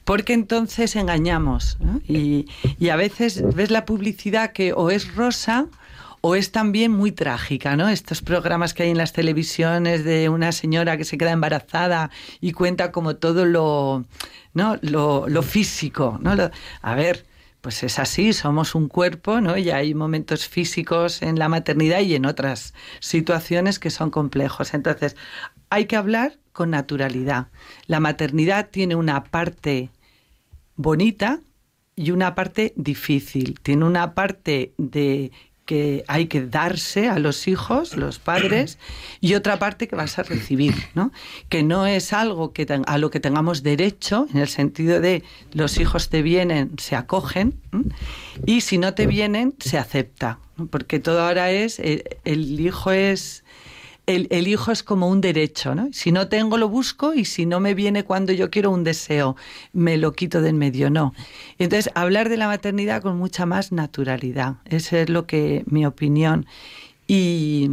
porque 0.04 0.32
entonces 0.32 0.96
engañamos 0.96 1.78
y, 2.06 2.46
y 2.78 2.88
a 2.90 2.96
veces 2.96 3.42
ves 3.54 3.70
la 3.70 3.84
publicidad 3.84 4.52
que 4.52 4.72
o 4.72 4.90
es 4.90 5.14
rosa 5.14 5.66
o 6.26 6.36
es 6.36 6.52
también 6.52 6.90
muy 6.90 7.12
trágica, 7.12 7.76
¿no? 7.76 7.90
Estos 7.90 8.22
programas 8.22 8.72
que 8.72 8.84
hay 8.84 8.88
en 8.88 8.96
las 8.96 9.12
televisiones 9.12 10.04
de 10.04 10.30
una 10.30 10.52
señora 10.52 10.96
que 10.96 11.04
se 11.04 11.18
queda 11.18 11.32
embarazada 11.32 12.10
y 12.40 12.52
cuenta 12.52 12.92
como 12.92 13.16
todo 13.16 13.44
lo, 13.44 14.06
¿no? 14.54 14.78
lo, 14.80 15.42
físico, 15.42 16.18
¿no? 16.22 16.34
a 16.80 16.94
ver, 16.94 17.26
pues 17.60 17.82
es 17.82 17.98
así, 17.98 18.32
somos 18.32 18.74
un 18.74 18.88
cuerpo, 18.88 19.42
¿no? 19.42 19.58
Y 19.58 19.68
hay 19.68 19.92
momentos 19.92 20.48
físicos 20.48 21.20
en 21.20 21.38
la 21.38 21.50
maternidad 21.50 22.00
y 22.00 22.14
en 22.14 22.24
otras 22.24 22.72
situaciones 23.00 23.78
que 23.78 23.90
son 23.90 24.08
complejos. 24.08 24.72
Entonces, 24.72 25.16
hay 25.68 25.84
que 25.84 25.96
hablar 25.96 26.38
con 26.54 26.70
naturalidad. 26.70 27.48
La 27.86 28.00
maternidad 28.00 28.70
tiene 28.70 28.94
una 28.94 29.24
parte 29.24 29.90
bonita 30.74 31.40
y 31.96 32.12
una 32.12 32.34
parte 32.34 32.72
difícil. 32.76 33.60
Tiene 33.60 33.84
una 33.84 34.14
parte 34.14 34.72
de 34.78 35.30
que 35.64 36.04
hay 36.08 36.26
que 36.26 36.44
darse 36.44 37.08
a 37.08 37.18
los 37.18 37.48
hijos, 37.48 37.96
los 37.96 38.18
padres, 38.18 38.78
y 39.20 39.34
otra 39.34 39.58
parte 39.58 39.88
que 39.88 39.96
vas 39.96 40.18
a 40.18 40.22
recibir, 40.22 40.74
¿no? 40.94 41.12
Que 41.48 41.62
no 41.62 41.86
es 41.86 42.12
algo 42.12 42.52
que 42.52 42.66
a 42.86 42.98
lo 42.98 43.10
que 43.10 43.20
tengamos 43.20 43.62
derecho, 43.62 44.26
en 44.32 44.40
el 44.40 44.48
sentido 44.48 45.00
de 45.00 45.22
los 45.52 45.78
hijos 45.78 46.10
te 46.10 46.22
vienen, 46.22 46.72
se 46.78 46.96
acogen, 46.96 47.54
y 48.44 48.60
si 48.60 48.78
no 48.78 48.94
te 48.94 49.06
vienen, 49.06 49.54
se 49.58 49.78
acepta, 49.78 50.38
porque 50.70 51.00
todo 51.00 51.22
ahora 51.26 51.50
es, 51.50 51.78
eh, 51.78 52.04
el 52.24 52.60
hijo 52.60 52.90
es 52.90 53.44
el, 54.06 54.48
hijo 54.48 54.70
es 54.70 54.82
como 54.82 55.08
un 55.08 55.20
derecho, 55.20 55.74
¿no? 55.74 55.88
Si 55.92 56.12
no 56.12 56.28
tengo, 56.28 56.58
lo 56.58 56.68
busco 56.68 57.14
y 57.14 57.24
si 57.24 57.46
no 57.46 57.60
me 57.60 57.74
viene 57.74 58.04
cuando 58.04 58.32
yo 58.32 58.50
quiero 58.50 58.70
un 58.70 58.84
deseo, 58.84 59.36
me 59.72 59.96
lo 59.96 60.12
quito 60.12 60.42
de 60.42 60.50
en 60.50 60.58
medio, 60.58 60.90
no. 60.90 61.14
Entonces, 61.58 61.90
hablar 61.94 62.28
de 62.28 62.36
la 62.36 62.46
maternidad 62.46 63.02
con 63.02 63.16
mucha 63.16 63.46
más 63.46 63.72
naturalidad, 63.72 64.56
esa 64.66 65.00
es 65.00 65.08
lo 65.08 65.26
que 65.26 65.64
mi 65.66 65.86
opinión. 65.86 66.46
Y 67.06 67.70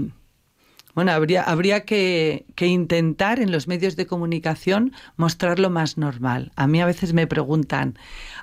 bueno, 0.93 1.11
habría, 1.11 1.43
habría 1.43 1.85
que, 1.85 2.45
intentar 2.59 3.39
en 3.39 3.51
los 3.51 3.67
medios 3.67 3.95
de 3.95 4.05
comunicación 4.05 4.93
mostrarlo 5.17 5.69
más 5.69 5.97
normal. 5.97 6.51
A 6.55 6.67
mí 6.67 6.81
a 6.81 6.85
veces 6.85 7.13
me 7.13 7.27
preguntan, 7.27 7.97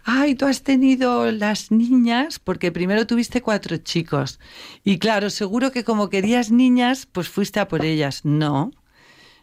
ay, 0.05 0.35
tú 0.35 0.47
has 0.47 0.63
tenido 0.63 1.31
las 1.31 1.71
niñas 1.71 2.39
porque 2.39 2.73
primero 2.73 3.07
tuviste 3.07 3.43
cuatro 3.43 3.77
chicos. 3.77 4.41
Y 4.85 4.99
claro, 4.99 5.31
seguro 5.31 5.73
que 5.73 5.85
como 5.85 6.09
querías 6.09 6.51
niñas, 6.51 7.07
pues 7.11 7.29
fuiste 7.29 7.61
a 7.61 7.69
por 7.69 7.85
ellas. 7.85 8.25
No, 8.25 8.71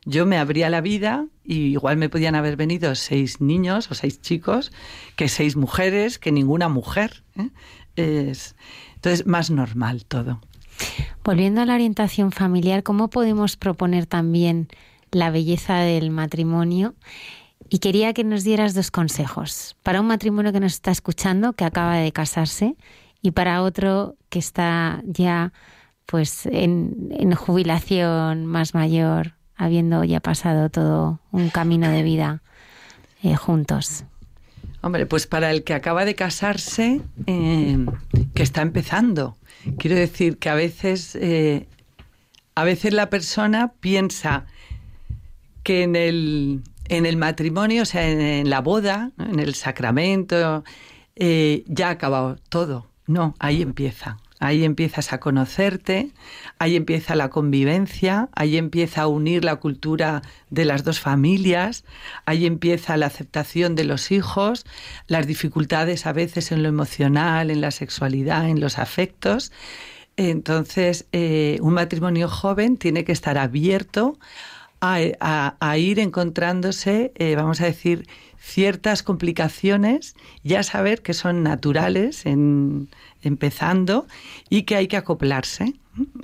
yo 0.06 0.26
me 0.26 0.38
abría 0.38 0.70
la 0.70 0.82
vida 0.82 1.26
y 1.44 1.72
igual 1.72 1.98
me 1.98 2.10
podían 2.10 2.36
haber 2.36 2.56
venido 2.58 2.94
seis 2.96 3.42
niños 3.42 3.90
o 3.92 3.96
seis 3.96 4.22
chicos 4.22 4.72
que 5.16 5.30
seis 5.30 5.56
mujeres, 5.56 6.20
que 6.20 6.32
ninguna 6.32 6.70
mujer. 6.70 7.24
¿eh? 7.36 7.50
Es, 7.96 8.56
entonces, 8.96 9.26
más 9.26 9.50
normal 9.50 10.06
todo. 10.06 10.42
Volviendo 11.26 11.62
a 11.62 11.66
la 11.66 11.74
orientación 11.74 12.32
familiar, 12.32 12.84
¿cómo 12.84 13.10
podemos 13.10 13.58
proponer 13.58 14.06
también 14.06 14.68
la 15.10 15.32
belleza 15.32 15.78
del 15.78 16.12
matrimonio? 16.12 16.94
Y 17.68 17.80
quería 17.80 18.14
que 18.14 18.24
nos 18.24 18.44
dieras 18.44 18.76
dos 18.76 18.92
consejos 18.92 19.76
para 19.82 20.02
un 20.02 20.06
matrimonio 20.06 20.54
que 20.54 20.60
nos 20.60 20.74
está 20.74 20.92
escuchando, 20.92 21.54
que 21.54 21.66
acaba 21.66 21.96
de 21.96 22.12
casarse, 22.12 22.76
y 23.24 23.32
para 23.32 23.64
otro 23.64 24.18
que 24.30 24.38
está 24.38 25.02
ya 25.04 25.52
pues 26.06 26.46
en, 26.46 27.34
jubilación 27.34 28.46
más 28.46 28.76
mayor, 28.76 29.34
habiendo 29.56 30.04
ya 30.04 30.20
pasado 30.20 30.70
todo 30.70 31.22
un 31.32 31.50
camino 31.50 31.90
de 31.90 32.04
vida 32.04 32.44
eh, 33.24 33.36
juntos. 33.36 34.04
Hombre, 34.82 35.08
pues 35.08 35.26
para 35.26 35.50
el 35.50 35.64
que 35.64 35.74
acaba 35.74 36.06
de 36.06 36.14
casarse, 36.14 37.02
eh, 37.26 37.84
que 38.36 38.44
está 38.44 38.62
empezando, 38.62 39.36
Quiero 39.78 39.96
decir 39.96 40.38
que 40.38 40.50
a 40.50 40.56
veces, 40.56 41.16
eh, 41.16 41.68
a 42.56 42.64
veces 42.64 42.94
la 42.94 43.10
persona 43.10 43.74
piensa 43.80 44.46
que 45.64 45.84
en 45.84 45.96
el, 45.96 46.62
en 46.88 47.06
el 47.06 47.18
matrimonio, 47.18 47.84
o 47.84 47.86
sea, 47.86 48.08
en, 48.08 48.50
la 48.50 48.62
boda, 48.62 49.12
en 49.18 49.40
el 49.40 49.56
sacramento, 49.56 50.64
eh, 51.16 51.64
ya 51.68 51.88
ha 51.88 51.92
acabado 51.92 52.38
todo. 52.50 52.88
No, 53.08 53.36
ahí 53.40 53.62
empieza. 53.62 54.18
Ahí 54.40 54.66
empiezas 54.66 55.14
a 55.14 55.20
conocerte, 55.20 56.12
ahí 56.60 56.76
empieza 56.76 57.16
la 57.16 57.30
convivencia, 57.30 58.30
ahí 58.34 58.58
empieza 58.58 59.04
a 59.04 59.08
unir 59.08 59.46
la 59.46 59.56
cultura 59.56 60.22
de 60.50 60.66
las 60.66 60.84
dos 60.84 61.00
familias, 61.00 61.86
ahí 62.26 62.46
empieza 62.46 62.98
la 62.98 63.06
aceptación 63.06 63.76
de 63.76 63.86
los 63.86 64.12
hijos, 64.12 64.66
las 65.08 65.26
dificultades 65.26 66.06
a 66.06 66.12
veces 66.12 66.52
en 66.52 66.64
lo 66.64 66.70
emocional, 66.70 67.50
en 67.50 67.62
la 67.62 67.72
sexualidad, 67.72 68.50
en 68.50 68.60
los 68.60 68.78
afectos. 68.78 69.54
Entonces, 70.18 71.08
eh, 71.14 71.58
un 71.62 71.74
matrimonio 71.74 72.28
joven 72.28 72.78
tiene 72.78 73.06
que 73.06 73.14
estar 73.14 73.38
abierto 73.38 74.18
a, 74.82 75.78
ir 75.78 76.00
encontrándose, 76.00 77.12
eh, 77.16 77.36
vamos 77.36 77.62
a 77.62 77.66
decir, 77.66 78.08
ciertas 78.38 79.02
complicaciones, 79.02 80.16
ya 80.44 80.62
saber 80.62 81.02
que 81.02 81.14
son 81.14 81.42
naturales 81.42 82.26
en, 82.26 82.90
empezando 83.26 84.08
y 84.50 84.64
que 84.64 84.76
hay 84.76 84.88
que 84.88 84.98
acoplarse 84.98 85.74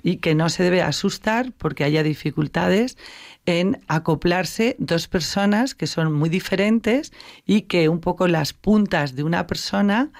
y 0.04 0.18
que 0.18 0.36
no 0.36 0.49
se 0.49 0.64
debe 0.64 0.82
asustar 0.82 1.54
porque 1.58 1.84
haya 1.84 2.04
dificultades 2.04 2.97
en 3.45 3.82
acoplarse 3.88 4.76
dos 4.80 5.08
personas 5.08 5.74
que 5.74 5.88
son 5.88 6.14
muy 6.14 6.30
diferentes 6.30 7.12
y 7.45 7.62
que 7.64 7.89
un 7.89 7.99
poco 7.99 8.28
las 8.28 8.54
puntas 8.54 9.16
de 9.16 9.24
una 9.24 9.47
persona 9.47 10.12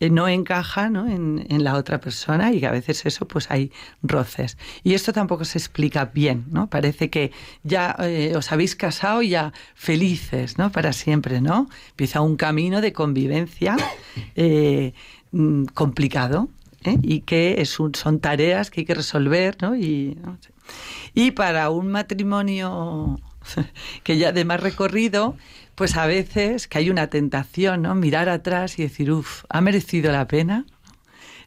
eh, 0.00 0.08
no 0.08 0.28
encajan 0.28 0.96
En, 0.96 1.62
la 1.62 1.74
otra 1.74 2.00
persona 2.00 2.52
y 2.52 2.60
que 2.60 2.66
a 2.66 2.70
veces 2.70 3.04
eso 3.04 3.28
pues 3.28 3.50
hay 3.50 3.70
roces. 4.02 4.56
Y 4.82 4.94
esto 4.94 5.12
tampoco 5.12 5.44
se 5.44 5.58
explica 5.58 6.06
bien, 6.06 6.46
¿no? 6.50 6.70
Parece 6.70 7.10
que 7.10 7.32
ya 7.64 7.94
eh, 7.98 8.32
os 8.34 8.50
habéis 8.50 8.76
casado 8.76 9.20
y 9.20 9.30
ya 9.30 9.52
felices, 9.74 10.56
¿no? 10.56 10.72
Para 10.72 10.94
siempre, 10.94 11.42
¿no? 11.42 11.68
Empieza 11.90 12.22
un 12.22 12.36
camino 12.36 12.80
de 12.80 12.92
convivencia. 12.92 13.76
Eh, 14.34 14.94
Mm, 15.32 15.66
complicado 15.66 16.48
¿eh? 16.82 16.96
y 17.02 17.20
que 17.20 17.60
es 17.60 17.70
son 17.70 18.20
tareas 18.20 18.70
que 18.70 18.80
hay 18.80 18.84
que 18.84 18.94
resolver. 18.94 19.56
Y, 19.78 20.16
y 21.14 21.30
para 21.32 21.70
un 21.70 21.88
matrimonio 21.88 23.20
que 24.02 24.18
ya 24.18 24.32
de 24.32 24.44
más 24.44 24.60
recorrido, 24.60 25.36
pues 25.74 25.96
a 25.96 26.06
veces 26.06 26.66
que 26.66 26.78
hay 26.78 26.90
una 26.90 27.08
tentación, 27.08 27.82
¿no? 27.82 27.94
Mirar 27.94 28.28
atrás 28.28 28.78
y 28.78 28.82
decir, 28.82 29.12
uff, 29.12 29.44
¿ha 29.48 29.60
merecido 29.60 30.12
la 30.12 30.26
pena? 30.26 30.66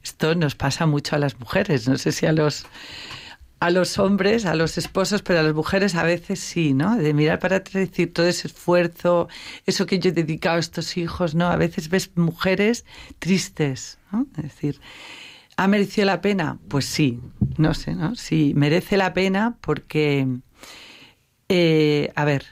Esto 0.04 0.36
nos 0.36 0.56
pasa 0.56 0.86
mucho 0.86 1.16
a 1.16 1.20
las 1.20 1.40
mujeres, 1.40 1.88
no 1.88 1.98
sé 1.98 2.12
si 2.12 2.26
a 2.26 2.34
los 2.34 2.66
a 3.64 3.70
los 3.70 3.98
hombres, 3.98 4.46
a 4.46 4.56
los 4.56 4.78
esposos, 4.78 5.22
pero 5.22 5.40
a 5.40 5.44
las 5.44 5.54
mujeres 5.54 5.96
a 5.96 6.04
veces 6.04 6.42
sí, 6.42 6.74
¿no? 6.74 6.98
De 6.98 7.14
mirar 7.14 7.40
para 7.40 7.56
atrás 7.56 7.76
y 7.76 7.88
decir 7.88 8.12
todo 8.12 8.28
ese 8.28 8.50
esfuerzo, 8.50 9.30
eso 9.66 9.86
que 9.86 10.00
yo 10.00 10.10
he 10.10 10.12
dedicado 10.12 10.58
a 10.58 10.60
estos 10.60 10.98
hijos, 10.98 11.34
¿no? 11.34 11.48
A 11.48 11.56
veces 11.56 11.88
ves 11.88 12.12
mujeres 12.16 12.84
tristes, 13.20 14.00
¿no? 14.12 14.28
Es 14.36 14.44
decir, 14.44 14.82
¿ha 15.56 15.70
merecido 15.70 16.08
la 16.08 16.20
pena? 16.20 16.60
Pues 16.68 16.84
sí, 16.84 17.22
no 17.56 17.74
sé, 17.74 17.96
¿no? 17.96 18.16
Sí, 18.16 18.52
merece 18.54 18.98
la 18.98 19.14
pena 19.14 19.56
porque, 19.62 20.28
eh, 21.48 22.12
a 22.16 22.26
ver, 22.26 22.44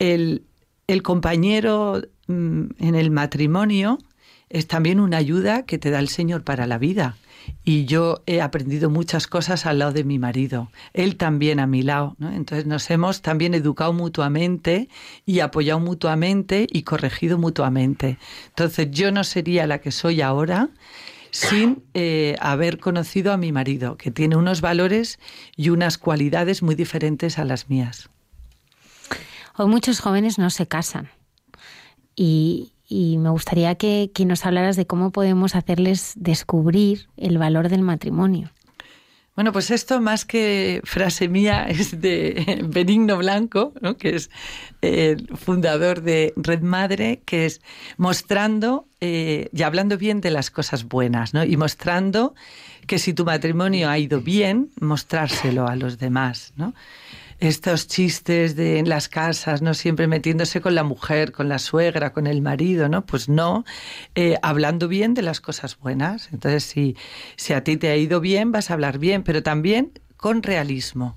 el, 0.00 0.42
el 0.88 1.04
compañero 1.04 2.02
mm, 2.26 2.64
en 2.80 2.94
el 2.96 3.12
matrimonio 3.12 4.00
es 4.48 4.66
también 4.66 4.98
una 4.98 5.18
ayuda 5.18 5.66
que 5.66 5.78
te 5.78 5.90
da 5.90 6.00
el 6.00 6.08
Señor 6.08 6.42
para 6.42 6.66
la 6.66 6.78
vida. 6.78 7.16
Y 7.68 7.84
yo 7.84 8.22
he 8.24 8.40
aprendido 8.40 8.88
muchas 8.88 9.26
cosas 9.26 9.66
al 9.66 9.80
lado 9.80 9.92
de 9.92 10.02
mi 10.02 10.18
marido, 10.18 10.70
él 10.94 11.18
también 11.18 11.60
a 11.60 11.66
mi 11.66 11.82
lado. 11.82 12.16
Entonces 12.18 12.64
nos 12.64 12.90
hemos 12.90 13.20
también 13.20 13.52
educado 13.52 13.92
mutuamente 13.92 14.88
y 15.26 15.40
apoyado 15.40 15.78
mutuamente 15.78 16.66
y 16.72 16.84
corregido 16.84 17.36
mutuamente. 17.36 18.16
Entonces 18.46 18.90
yo 18.90 19.12
no 19.12 19.22
sería 19.22 19.66
la 19.66 19.82
que 19.82 19.92
soy 19.92 20.22
ahora 20.22 20.70
sin 21.30 21.84
eh, 21.92 22.36
haber 22.40 22.78
conocido 22.78 23.34
a 23.34 23.36
mi 23.36 23.52
marido, 23.52 23.98
que 23.98 24.10
tiene 24.10 24.36
unos 24.36 24.62
valores 24.62 25.18
y 25.54 25.68
unas 25.68 25.98
cualidades 25.98 26.62
muy 26.62 26.74
diferentes 26.74 27.38
a 27.38 27.44
las 27.44 27.68
mías. 27.68 28.08
Hoy 29.58 29.66
muchos 29.66 30.00
jóvenes 30.00 30.38
no 30.38 30.48
se 30.48 30.66
casan 30.66 31.10
y, 32.16 32.72
me 32.90 33.30
gustaría 33.30 33.74
que, 33.74 34.10
que, 34.14 34.24
nos 34.24 34.46
hablaras 34.46 34.76
de 34.76 34.86
cómo 34.86 35.10
podemos 35.10 35.54
hacerles 35.54 36.12
descubrir 36.16 37.08
el 37.16 37.38
valor 37.38 37.68
del 37.68 37.82
matrimonio. 37.82 38.50
Bueno, 39.38 39.52
pues 39.52 39.70
esto 39.70 40.00
más 40.00 40.24
que 40.24 40.80
frase 40.82 41.28
mía 41.28 41.66
es 41.68 42.00
de 42.00 42.60
Benigno 42.68 43.18
Blanco, 43.18 43.72
que 43.96 44.16
es 44.16 44.30
el 44.80 45.28
fundador 45.36 46.02
de 46.02 46.32
Red 46.34 46.62
Madre, 46.62 47.22
que 47.24 47.46
es 47.46 47.60
mostrando 47.98 48.88
eh, 49.00 49.48
y 49.52 49.62
hablando 49.62 49.96
bien 49.96 50.20
de 50.20 50.32
las 50.32 50.50
cosas 50.50 50.88
buenas, 50.88 51.34
¿no? 51.34 51.44
Y 51.44 51.56
mostrando 51.56 52.34
que 52.88 52.98
si 52.98 53.14
tu 53.14 53.24
matrimonio 53.24 53.88
ha 53.88 53.96
ido 53.96 54.20
bien, 54.20 54.70
mostrárselo 54.80 55.68
a 55.68 55.76
los 55.76 55.98
demás, 55.98 56.52
¿no? 56.56 56.74
Estos 57.40 57.86
chistes 57.86 58.56
de 58.56 58.78
en 58.78 58.88
las 58.88 59.08
casas, 59.08 59.62
¿no? 59.62 59.74
Siempre 59.74 60.06
metiéndose 60.06 60.60
con 60.60 60.74
la 60.74 60.82
mujer, 60.82 61.32
con 61.32 61.48
la 61.48 61.58
suegra, 61.58 62.12
con 62.12 62.26
el 62.26 62.42
marido, 62.42 62.88
¿no? 62.88 63.06
Pues 63.06 63.28
no, 63.28 63.64
eh, 64.14 64.36
hablando 64.42 64.88
bien 64.88 65.14
de 65.14 65.22
las 65.22 65.40
cosas 65.40 65.78
buenas. 65.78 66.30
Entonces, 66.32 66.64
si, 66.64 66.96
si 67.36 67.52
a 67.52 67.62
ti 67.62 67.76
te 67.76 67.88
ha 67.90 67.96
ido 67.96 68.20
bien, 68.20 68.52
vas 68.52 68.70
a 68.70 68.74
hablar 68.74 68.98
bien, 68.98 69.22
pero 69.22 69.42
también 69.42 69.92
con 70.16 70.42
realismo. 70.42 71.16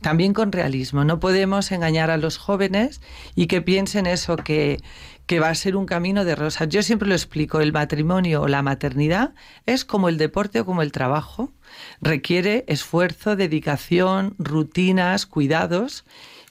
También 0.00 0.32
con 0.32 0.52
realismo. 0.52 1.04
No 1.04 1.18
podemos 1.18 1.72
engañar 1.72 2.10
a 2.10 2.16
los 2.16 2.38
jóvenes 2.38 3.00
y 3.34 3.46
que 3.46 3.62
piensen 3.62 4.06
eso, 4.06 4.36
que, 4.36 4.80
que 5.26 5.40
va 5.40 5.48
a 5.48 5.54
ser 5.54 5.76
un 5.76 5.86
camino 5.86 6.24
de 6.24 6.36
rosas. 6.36 6.68
Yo 6.68 6.82
siempre 6.82 7.08
lo 7.08 7.14
explico, 7.14 7.60
el 7.60 7.72
matrimonio 7.72 8.42
o 8.42 8.48
la 8.48 8.62
maternidad 8.62 9.34
es 9.66 9.84
como 9.84 10.08
el 10.08 10.16
deporte 10.16 10.60
o 10.60 10.64
como 10.64 10.82
el 10.82 10.92
trabajo 10.92 11.52
requiere 12.00 12.64
esfuerzo, 12.68 13.36
dedicación, 13.36 14.34
rutinas, 14.38 15.26
cuidados 15.26 16.04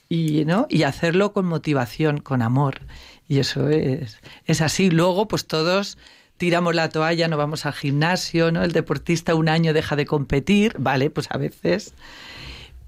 y, 0.08 0.44
¿no? 0.44 0.66
y 0.68 0.82
hacerlo 0.82 1.32
con 1.32 1.46
motivación, 1.46 2.18
con 2.18 2.42
amor. 2.42 2.82
Y 3.26 3.40
eso 3.40 3.68
es, 3.68 4.18
es 4.46 4.60
así. 4.60 4.90
Luego, 4.90 5.26
pues 5.26 5.46
todos 5.46 5.98
tiramos 6.38 6.74
la 6.74 6.88
toalla, 6.88 7.28
no 7.28 7.36
vamos 7.36 7.66
al 7.66 7.74
gimnasio, 7.74 8.50
¿no? 8.52 8.62
El 8.62 8.72
deportista 8.72 9.34
un 9.34 9.48
año 9.48 9.74
deja 9.74 9.96
de 9.96 10.06
competir, 10.06 10.76
vale, 10.78 11.10
pues 11.10 11.26
a 11.30 11.36
veces. 11.36 11.94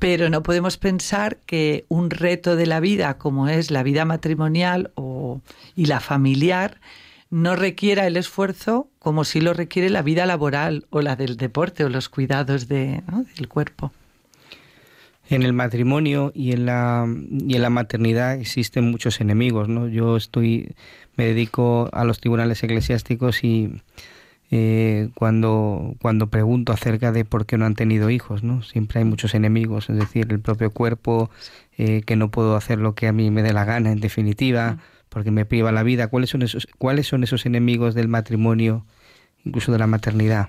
Pero 0.01 0.31
no 0.31 0.43
podemos 0.43 0.79
pensar 0.79 1.37
que 1.47 1.85
un 1.89 2.11
reto 2.11 2.57
de 2.57 2.67
la 2.67 2.81
vida, 2.81 3.19
como 3.19 3.49
es 3.49 3.71
la 3.71 3.85
vida 3.85 4.05
matrimonial 4.05 4.91
o, 4.97 5.41
y 5.77 5.85
la 5.87 6.01
familiar, 6.01 6.81
no 7.31 7.55
requiera 7.55 8.07
el 8.07 8.17
esfuerzo 8.17 8.89
como 8.99 9.25
si 9.25 9.41
lo 9.41 9.55
requiere 9.55 9.89
la 9.89 10.03
vida 10.03 10.27
laboral 10.27 10.87
o 10.91 11.03
la 11.03 11.17
del 11.17 11.37
deporte 11.37 11.85
o 11.85 11.89
los 11.89 12.09
cuidados 12.09 12.67
de, 12.67 13.03
del 13.37 13.49
cuerpo. 13.49 13.93
En 15.29 15.43
el 15.43 15.53
matrimonio 15.53 16.33
y 16.35 16.53
en 16.53 16.67
la 16.67 17.07
y 17.07 17.55
en 17.55 17.63
la 17.63 17.71
maternidad 17.71 18.35
existen 18.35 18.91
muchos 18.91 19.21
enemigos, 19.21 19.69
¿no? 19.69 19.87
Yo 19.87 20.17
estoy 20.17 20.75
me 21.17 21.27
dedico 21.27 21.89
a 21.93 22.05
los 22.05 22.19
tribunales 22.19 22.63
eclesiásticos 22.65 23.45
y 23.45 23.71
eh, 24.51 25.11
cuando 25.15 25.95
cuando 26.01 26.29
pregunto 26.29 26.73
acerca 26.73 27.13
de 27.13 27.25
por 27.25 27.47
qué 27.47 27.57
no 27.57 27.67
han 27.67 27.75
tenido 27.75 28.11
hijos, 28.11 28.43
¿no? 28.43 28.63
Siempre 28.63 28.99
hay 28.99 29.05
muchos 29.05 29.35
enemigos, 29.35 29.89
es 29.91 29.97
decir, 29.97 30.27
el 30.31 30.41
propio 30.41 30.71
cuerpo, 30.71 31.31
eh, 31.79 32.03
que 32.03 32.17
no 32.17 32.31
puedo 32.31 32.57
hacer 32.57 32.79
lo 32.79 32.95
que 32.95 33.07
a 33.07 33.13
mí 33.13 33.31
me 33.31 33.43
dé 33.43 33.53
la 33.53 33.65
gana, 33.65 33.93
en 33.93 34.01
definitiva 34.01 34.79
porque 35.11 35.31
me 35.31 35.45
priva 35.45 35.73
la 35.73 35.83
vida. 35.83 36.09
¿Cuáles 36.09 36.31
son 36.31 36.43
esos, 36.43 36.67
cuáles 36.79 37.07
son 37.07 37.23
esos 37.23 37.45
enemigos 37.45 37.95
del 37.95 38.09
matrimonio, 38.09 38.87
incluso 39.45 39.73
de 39.73 39.79
la 39.79 39.87
maternidad? 39.87 40.49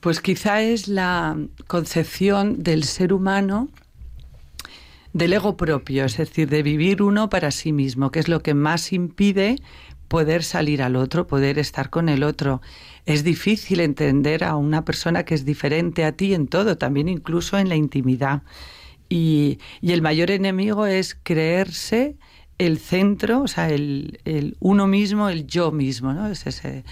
Pues 0.00 0.20
quizá 0.20 0.62
es 0.62 0.86
la 0.86 1.36
concepción 1.66 2.62
del 2.62 2.84
ser 2.84 3.12
humano 3.12 3.68
del 5.12 5.32
ego 5.32 5.56
propio, 5.56 6.04
es 6.04 6.16
decir, 6.16 6.48
de 6.48 6.62
vivir 6.62 7.02
uno 7.02 7.28
para 7.28 7.50
sí 7.50 7.72
mismo, 7.72 8.10
que 8.10 8.18
es 8.18 8.28
lo 8.28 8.42
que 8.42 8.54
más 8.54 8.92
impide 8.92 9.56
poder 10.12 10.44
salir 10.44 10.82
al 10.82 10.96
otro, 10.96 11.26
poder 11.26 11.58
estar 11.58 11.88
con 11.88 12.10
el 12.10 12.22
otro. 12.22 12.60
Es 13.06 13.24
difícil 13.24 13.80
entender 13.80 14.44
a 14.44 14.56
una 14.56 14.84
persona 14.84 15.24
que 15.24 15.34
es 15.34 15.46
diferente 15.46 16.04
a 16.04 16.12
ti 16.12 16.34
en 16.34 16.48
todo, 16.48 16.76
también 16.76 17.08
incluso 17.08 17.56
en 17.56 17.70
la 17.70 17.76
intimidad. 17.76 18.42
Y, 19.08 19.58
y 19.80 19.92
el 19.92 20.02
mayor 20.02 20.30
enemigo 20.30 20.84
es 20.84 21.16
creerse 21.22 22.18
el 22.58 22.78
centro, 22.78 23.40
o 23.40 23.48
sea, 23.48 23.70
el, 23.70 24.20
el 24.26 24.58
uno 24.60 24.86
mismo, 24.86 25.30
el 25.30 25.46
yo 25.46 25.72
mismo, 25.72 26.12
¿no? 26.12 26.26
Es 26.26 26.46
ese, 26.46 26.84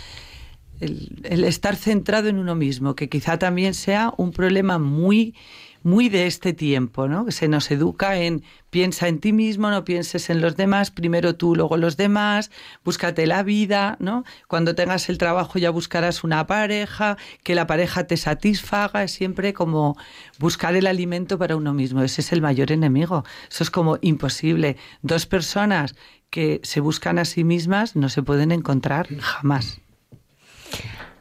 el, 0.81 1.21
el, 1.25 1.45
estar 1.45 1.77
centrado 1.77 2.31
en 2.31 2.39
uno 2.39 2.55
mismo, 2.55 2.95
que 2.95 3.11
quizá 3.11 3.39
también 3.39 3.75
sea 3.75 4.15
un 4.17 4.31
problema 4.31 4.79
muy 4.79 5.35
muy 5.83 6.09
de 6.09 6.27
este 6.27 6.53
tiempo, 6.53 7.09
¿no? 7.09 7.25
Que 7.25 7.33
se 7.33 7.49
nos 7.49 7.71
educa 7.71 8.17
en 8.19 8.43
piensa 8.71 9.09
en 9.09 9.19
ti 9.19 9.33
mismo, 9.33 9.71
no 9.71 9.85
pienses 9.85 10.31
en 10.31 10.41
los 10.41 10.57
demás, 10.57 10.91
primero 10.91 11.35
tú, 11.35 11.57
luego 11.57 11.77
los 11.77 11.97
demás, 11.97 12.51
búscate 12.85 13.27
la 13.27 13.43
vida, 13.43 13.97
¿no? 13.99 14.25
Cuando 14.47 14.75
tengas 14.75 15.09
el 15.09 15.19
trabajo 15.19 15.59
ya 15.59 15.71
buscarás 15.71 16.23
una 16.23 16.47
pareja, 16.47 17.17
que 17.43 17.55
la 17.55 17.67
pareja 17.67 18.07
te 18.07 18.17
satisfaga, 18.17 19.03
es 19.03 19.13
siempre 19.13 19.53
como 19.53 19.97
buscar 20.39 20.77
el 20.77 20.87
alimento 20.87 21.39
para 21.39 21.57
uno 21.57 21.75
mismo, 21.75 22.03
ese 22.03 22.21
es 22.21 22.33
el 22.33 22.43
mayor 22.43 22.71
enemigo. 22.73 23.25
Eso 23.51 23.65
es 23.65 23.71
como 23.71 23.99
imposible. 24.01 24.77
Dos 25.03 25.27
personas 25.27 25.97
que 26.31 26.61
se 26.63 26.81
buscan 26.81 27.19
a 27.19 27.25
sí 27.25 27.43
mismas 27.43 27.97
no 27.97 28.09
se 28.09 28.23
pueden 28.23 28.53
encontrar 28.53 29.09
jamás. 29.19 29.81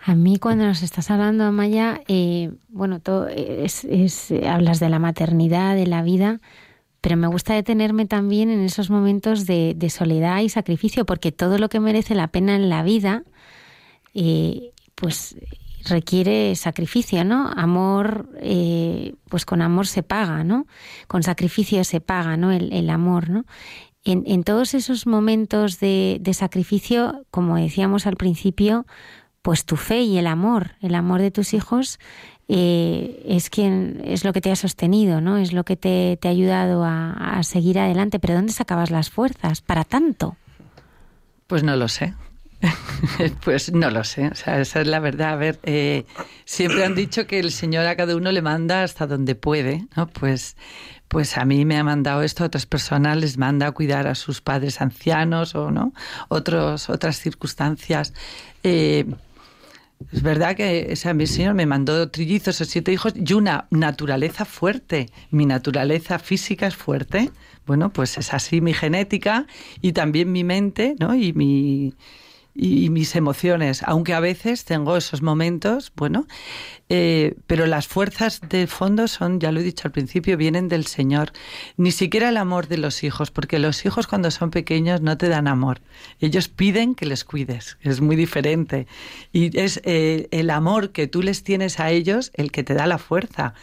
A 0.01 0.15
mí 0.15 0.37
cuando 0.37 0.65
nos 0.65 0.81
estás 0.81 1.11
hablando, 1.11 1.43
Amaya, 1.43 2.01
eh, 2.07 2.51
bueno, 2.69 2.99
todo 2.99 3.27
es, 3.27 3.85
hablas 4.47 4.79
de 4.79 4.89
la 4.89 4.99
maternidad, 4.99 5.75
de 5.75 5.87
la 5.87 6.01
vida, 6.03 6.39
pero 7.01 7.17
me 7.17 7.27
gusta 7.27 7.53
detenerme 7.53 8.05
también 8.05 8.49
en 8.49 8.61
esos 8.61 8.89
momentos 8.89 9.45
de, 9.45 9.75
soledad 9.89 10.39
y 10.41 10.49
sacrificio, 10.49 11.05
porque 11.05 11.31
todo 11.31 11.57
lo 11.57 11.69
que 11.69 11.79
merece 11.79 12.15
la 12.15 12.27
pena 12.27 12.55
en 12.55 12.69
la 12.69 12.83
vida, 12.83 13.23
eh, 14.13 14.71
pues 14.95 15.37
requiere 15.85 16.55
sacrificio, 16.55 17.23
¿no? 17.23 17.51
Amor, 17.55 18.29
eh, 18.41 19.15
pues 19.29 19.45
con 19.45 19.61
amor 19.61 19.87
se 19.87 20.03
paga, 20.03 20.43
¿no? 20.43 20.65
Con 21.07 21.23
sacrificio 21.23 21.83
se 21.83 22.01
paga, 22.01 22.37
¿no? 22.37 22.51
El, 22.51 22.89
amor, 22.89 23.29
¿no? 23.29 23.45
En, 24.03 24.23
en, 24.27 24.43
todos 24.43 24.73
esos 24.73 25.07
momentos 25.07 25.79
de, 25.79 26.17
de 26.21 26.33
sacrificio, 26.33 27.25
como 27.31 27.57
decíamos 27.57 28.07
al 28.07 28.15
principio, 28.15 28.85
pues 29.41 29.65
tu 29.65 29.75
fe 29.75 30.01
y 30.01 30.17
el 30.17 30.27
amor, 30.27 30.71
el 30.81 30.95
amor 30.95 31.21
de 31.21 31.31
tus 31.31 31.53
hijos 31.53 31.99
eh, 32.51 33.23
es 33.27 33.49
quien 33.51 34.01
es 34.03 34.25
lo 34.25 34.33
que 34.33 34.41
te 34.41 34.51
ha 34.51 34.55
sostenido, 34.55 35.21
¿no? 35.21 35.37
Es 35.37 35.53
lo 35.53 35.63
que 35.63 35.75
te, 35.75 36.17
ha 36.23 36.27
ayudado 36.29 36.83
a, 36.83 37.41
seguir 37.43 37.77
adelante. 37.77 38.19
Pero 38.19 38.33
¿dónde 38.33 38.51
sacabas 38.51 38.89
las 38.89 39.11
fuerzas 39.11 39.61
para 39.61 39.83
tanto? 39.83 40.35
Pues 41.45 41.61
no 41.61 41.75
lo 41.75 41.87
sé. 41.87 42.15
pues 43.45 43.71
no 43.71 43.91
lo 43.91 44.03
sé. 44.03 44.27
O 44.29 44.35
sea, 44.35 44.59
esa 44.59 44.81
es 44.81 44.87
la 44.87 44.99
verdad. 44.99 45.33
A 45.33 45.35
ver, 45.35 45.59
eh, 45.63 46.05
siempre 46.43 46.83
han 46.83 46.95
dicho 46.95 47.27
que 47.27 47.39
el 47.39 47.51
Señor 47.51 47.85
a 47.85 47.95
cada 47.95 48.15
uno 48.15 48.31
le 48.31 48.41
manda 48.41 48.81
hasta 48.81 49.05
donde 49.05 49.35
puede, 49.35 49.85
¿no? 49.95 50.07
Pues 50.07 50.55
pues 51.09 51.37
a 51.37 51.43
mí 51.43 51.65
me 51.65 51.75
ha 51.75 51.83
mandado 51.83 52.21
esto, 52.21 52.43
a 52.43 52.47
otras 52.47 52.67
personas 52.67 53.17
les 53.17 53.37
manda 53.39 53.65
a 53.65 53.71
cuidar 53.71 54.05
a 54.05 54.13
sus 54.13 54.41
padres 54.41 54.79
ancianos 54.79 55.55
o 55.55 55.71
no, 55.71 55.91
Otros, 56.29 56.87
otras 56.89 57.19
circunstancias. 57.19 58.13
Eh, 58.63 59.05
es 60.11 60.21
verdad 60.21 60.55
que 60.55 60.91
esa 60.91 61.13
mi 61.13 61.27
señor 61.27 61.53
me 61.55 61.65
mandó 61.65 62.09
trillizos 62.09 62.61
o 62.61 62.65
siete 62.65 62.91
hijos 62.91 63.13
y 63.15 63.33
una 63.33 63.67
naturaleza 63.69 64.45
fuerte. 64.45 65.09
Mi 65.29 65.45
naturaleza 65.45 66.19
física 66.19 66.67
es 66.67 66.75
fuerte. 66.75 67.31
Bueno, 67.65 67.91
pues 67.91 68.17
es 68.17 68.33
así 68.33 68.61
mi 68.61 68.73
genética 68.73 69.45
y 69.81 69.91
también 69.91 70.31
mi 70.31 70.43
mente, 70.43 70.95
¿no? 70.99 71.15
Y 71.15 71.33
mi 71.33 71.93
y 72.55 72.89
mis 72.89 73.15
emociones, 73.15 73.83
aunque 73.83 74.13
a 74.13 74.19
veces 74.19 74.65
tengo 74.65 74.97
esos 74.97 75.21
momentos, 75.21 75.93
bueno, 75.95 76.27
eh, 76.89 77.35
pero 77.47 77.67
las 77.67 77.87
fuerzas 77.87 78.41
de 78.49 78.67
fondo 78.67 79.07
son, 79.07 79.39
ya 79.39 79.51
lo 79.51 79.59
he 79.59 79.63
dicho 79.63 79.87
al 79.87 79.91
principio, 79.91 80.37
vienen 80.37 80.67
del 80.67 80.85
Señor. 80.85 81.31
Ni 81.77 81.91
siquiera 81.91 82.29
el 82.29 82.37
amor 82.37 82.67
de 82.67 82.77
los 82.77 83.03
hijos, 83.03 83.31
porque 83.31 83.59
los 83.59 83.85
hijos 83.85 84.07
cuando 84.07 84.31
son 84.31 84.49
pequeños 84.49 85.01
no 85.01 85.17
te 85.17 85.29
dan 85.29 85.47
amor. 85.47 85.81
Ellos 86.19 86.47
piden 86.47 86.95
que 86.95 87.05
les 87.05 87.23
cuides, 87.23 87.77
es 87.81 88.01
muy 88.01 88.15
diferente. 88.15 88.87
Y 89.31 89.57
es 89.57 89.81
eh, 89.85 90.27
el 90.31 90.49
amor 90.49 90.91
que 90.91 91.07
tú 91.07 91.21
les 91.21 91.43
tienes 91.43 91.79
a 91.79 91.91
ellos 91.91 92.31
el 92.33 92.51
que 92.51 92.63
te 92.63 92.73
da 92.73 92.87
la 92.87 92.97
fuerza 92.97 93.53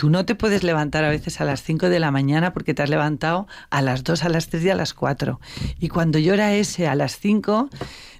Tú 0.00 0.08
no 0.08 0.24
te 0.24 0.34
puedes 0.34 0.62
levantar 0.62 1.04
a 1.04 1.10
veces 1.10 1.42
a 1.42 1.44
las 1.44 1.62
5 1.62 1.90
de 1.90 2.00
la 2.00 2.10
mañana 2.10 2.54
porque 2.54 2.72
te 2.72 2.82
has 2.82 2.88
levantado 2.88 3.46
a 3.68 3.82
las 3.82 4.02
2, 4.02 4.24
a 4.24 4.30
las 4.30 4.48
3 4.48 4.64
y 4.64 4.70
a 4.70 4.74
las 4.74 4.94
4. 4.94 5.38
Y 5.78 5.88
cuando 5.88 6.18
llora 6.18 6.54
ese 6.54 6.88
a 6.88 6.94
las 6.94 7.18
5, 7.18 7.68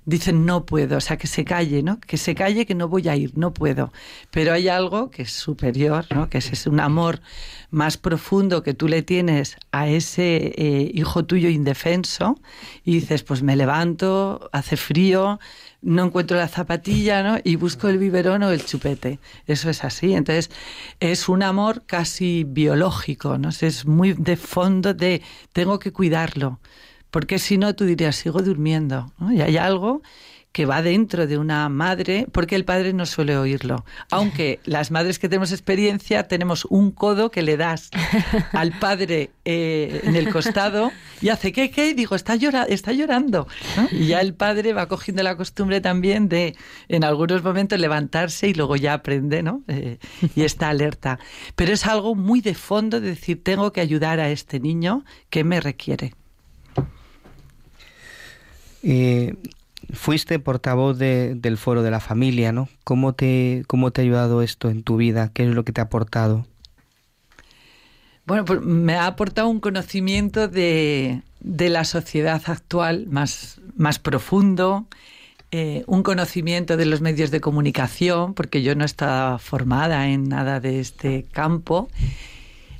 dicen 0.05 0.45
no 0.45 0.67
puedo, 0.67 0.99
o 0.99 1.01
sea, 1.01 1.17
que 1.17 1.27
se 1.27 1.47
calle, 1.47 1.83
¿no? 1.83 1.99
Que 1.99 2.19
se 2.19 2.35
calle, 2.35 2.67
que 2.67 2.75
no 2.75 2.89
voy 2.89 3.09
a 3.09 3.17
ir, 3.17 3.33
no 3.35 3.55
puedo. 3.55 3.95
Pero 4.31 4.50
hay 4.53 4.69
algo 4.69 5.11
que 5.11 5.23
es 5.23 5.33
superior, 5.33 6.07
¿no? 6.15 6.29
Que 6.29 6.39
es, 6.39 6.67
un 6.67 6.81
amor 6.81 7.21
más 7.71 7.97
profundo 7.97 8.63
que 8.63 8.75
tú 8.75 8.89
le 8.89 9.03
tienes 9.03 9.57
a 9.73 9.89
ese 9.89 10.53
eh, 10.57 10.91
hijo 10.95 11.25
tuyo 11.25 11.49
indefenso 11.49 12.39
y 12.85 12.95
dices, 12.95 13.23
pues 13.23 13.43
me 13.43 13.57
levanto, 13.57 14.49
hace 14.53 14.77
frío, 14.77 15.39
no 15.83 16.05
encuentro 16.05 16.37
la 16.37 16.49
zapatilla, 16.49 17.23
¿no? 17.23 17.39
Y 17.43 17.57
busco 17.57 17.89
el 17.89 17.99
biberón 17.99 18.43
o 18.43 18.51
el 18.51 18.65
chupete. 18.65 19.19
Eso 19.47 19.71
es 19.71 19.85
así. 19.85 20.15
Entonces, 20.15 20.51
es 21.01 21.29
un 21.29 21.43
amor 21.43 21.85
casi 21.87 22.45
biológico, 22.45 23.39
¿no? 23.39 23.49
Es 23.49 23.87
muy 23.87 24.13
de 24.13 24.37
fondo 24.37 24.95
de 24.95 25.23
tengo 25.53 25.79
que 25.79 25.93
cuidarlo. 25.93 26.61
Porque 27.11 27.39
si 27.39 27.59
no, 27.59 27.75
tú 27.75 27.85
dirías, 27.85 28.17
sigo 28.17 28.43
durmiendo. 28.43 29.13
Y 29.31 29.41
hay 29.41 29.57
algo 29.57 30.03
que 30.53 30.67
va 30.67 30.83
dentro 30.83 31.27
de 31.27 31.39
una 31.39 31.69
madre, 31.69 32.27
porque 32.33 32.57
el 32.57 32.65
padre 32.65 32.93
no 32.93 33.07
suele 33.07 33.37
oírlo. 33.37 33.85
Aunque 34.11 34.59
las 34.65 34.91
madres 34.91 35.19
que 35.19 35.29
tenemos 35.29 35.53
experiencia 35.53 36.25
tenemos 36.27 36.65
un 36.65 36.91
codo 36.91 37.31
que 37.31 37.43
le 37.43 37.57
das 37.57 37.91
al 38.53 38.73
padre 38.81 39.31
eh, 39.45 40.01
en 40.05 40.17
el 40.17 40.31
costado 40.31 40.91
y 41.21 41.29
hace 41.29 41.53
¿qué, 41.53 41.71
qué? 41.71 41.91
Y 41.91 41.95
digo, 41.95 42.17
está, 42.17 42.35
llora 42.35 42.65
está 42.65 42.93
llorando. 42.93 43.47
Y 43.93 44.07
ya 44.07 44.21
el 44.21 44.35
padre 44.35 44.73
va 44.73 44.89
cogiendo 44.89 45.23
la 45.23 45.37
costumbre 45.37 45.81
también 45.81 46.29
de 46.29 46.57
en 46.89 47.05
algunos 47.05 47.45
momentos 47.45 47.79
levantarse 47.79 48.49
y 48.49 48.55
luego 48.55 48.75
ya 48.77 48.95
aprende, 48.95 49.43
¿no? 49.43 49.63
Eh, 49.69 49.99
y 50.35 50.43
está 50.43 50.69
alerta. 50.69 51.21
Pero 51.55 51.73
es 51.73 51.87
algo 51.87 52.15
muy 52.15 52.41
de 52.41 52.55
fondo 52.55 53.01
de 53.01 53.11
decir, 53.11 53.43
tengo 53.43 53.73
que 53.73 53.81
ayudar 53.81 54.19
a 54.19 54.31
este 54.31 54.59
niño 54.59 55.05
que 55.29 55.45
me 55.45 55.61
requiere. 55.61 56.15
Eh, 58.83 59.35
fuiste 59.93 60.39
portavoz 60.39 60.99
del 60.99 61.57
foro 61.57 61.83
de 61.83 61.91
la 61.91 62.01
familia, 62.01 62.53
¿no? 62.53 62.69
¿Cómo 62.85 63.15
te, 63.15 63.65
¿Cómo 63.67 63.91
te 63.91 64.01
ha 64.01 64.05
ayudado 64.05 64.43
esto 64.43 64.71
en 64.71 64.83
tu 64.83 64.97
vida? 64.97 65.31
¿Qué 65.33 65.45
es 65.45 65.55
lo 65.55 65.65
que 65.65 65.73
te 65.73 65.81
ha 65.81 65.85
aportado? 65.85 66.47
Bueno, 68.27 68.45
pues 68.45 68.61
me 68.61 68.95
ha 68.95 69.07
aportado 69.07 69.49
un 69.49 69.61
conocimiento 69.61 70.47
de, 70.47 71.23
la 71.41 71.85
sociedad 71.85 72.41
actual 72.47 73.07
más, 73.09 73.61
más 73.75 73.99
profundo, 73.99 74.87
eh, 75.51 75.83
un 75.87 76.05
conocimiento 76.05 76.77
de 76.77 76.87
los 76.87 77.01
medios 77.01 77.33
de 77.33 77.41
comunicación, 77.41 78.35
porque 78.35 78.63
yo 78.63 78.77
no 78.77 78.85
estaba 78.85 79.39
formada 79.39 80.09
en 80.09 80.29
nada 80.29 80.61
de 80.61 80.79
este 80.79 81.27
campo, 81.33 81.89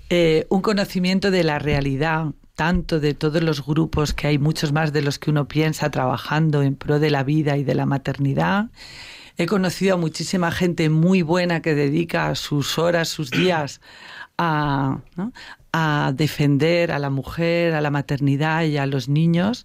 eh, 0.09 0.47
un 0.51 0.63
conocimiento 0.63 1.33
de 1.33 1.43
la 1.43 1.59
realidad 1.59 2.27
tanto 2.61 3.01
de 3.01 3.15
todos 3.15 3.43
los 3.43 3.65
grupos, 3.65 4.13
que 4.13 4.27
hay 4.27 4.37
muchos 4.37 4.71
más 4.71 4.93
de 4.93 5.01
los 5.01 5.19
que 5.19 5.31
uno 5.31 5.49
piensa 5.49 5.91
trabajando 5.91 6.63
en 6.63 6.77
pro 6.77 6.99
de 6.99 7.09
la 7.09 7.23
vida 7.23 7.57
y 7.57 7.65
de 7.65 7.75
la 7.75 7.87
maternidad. 7.87 8.67
He 9.39 9.47
conocido 9.47 9.95
a 9.95 9.97
muchísima 9.97 10.51
gente 10.51 10.91
muy 10.91 11.23
buena 11.23 11.63
que 11.63 11.75
dedica 11.75 12.35
sus 12.35 12.79
horas, 12.79 13.09
sus 13.09 13.31
días 13.31 13.81
a, 14.37 14.99
a 15.73 16.13
defender 16.15 16.93
a 16.93 16.99
la 16.99 17.09
mujer, 17.09 17.73
a 17.73 17.81
la 17.81 17.91
maternidad 17.91 18.65
y 18.65 18.77
a 18.77 18.85
los 18.85 19.09
niños 19.09 19.65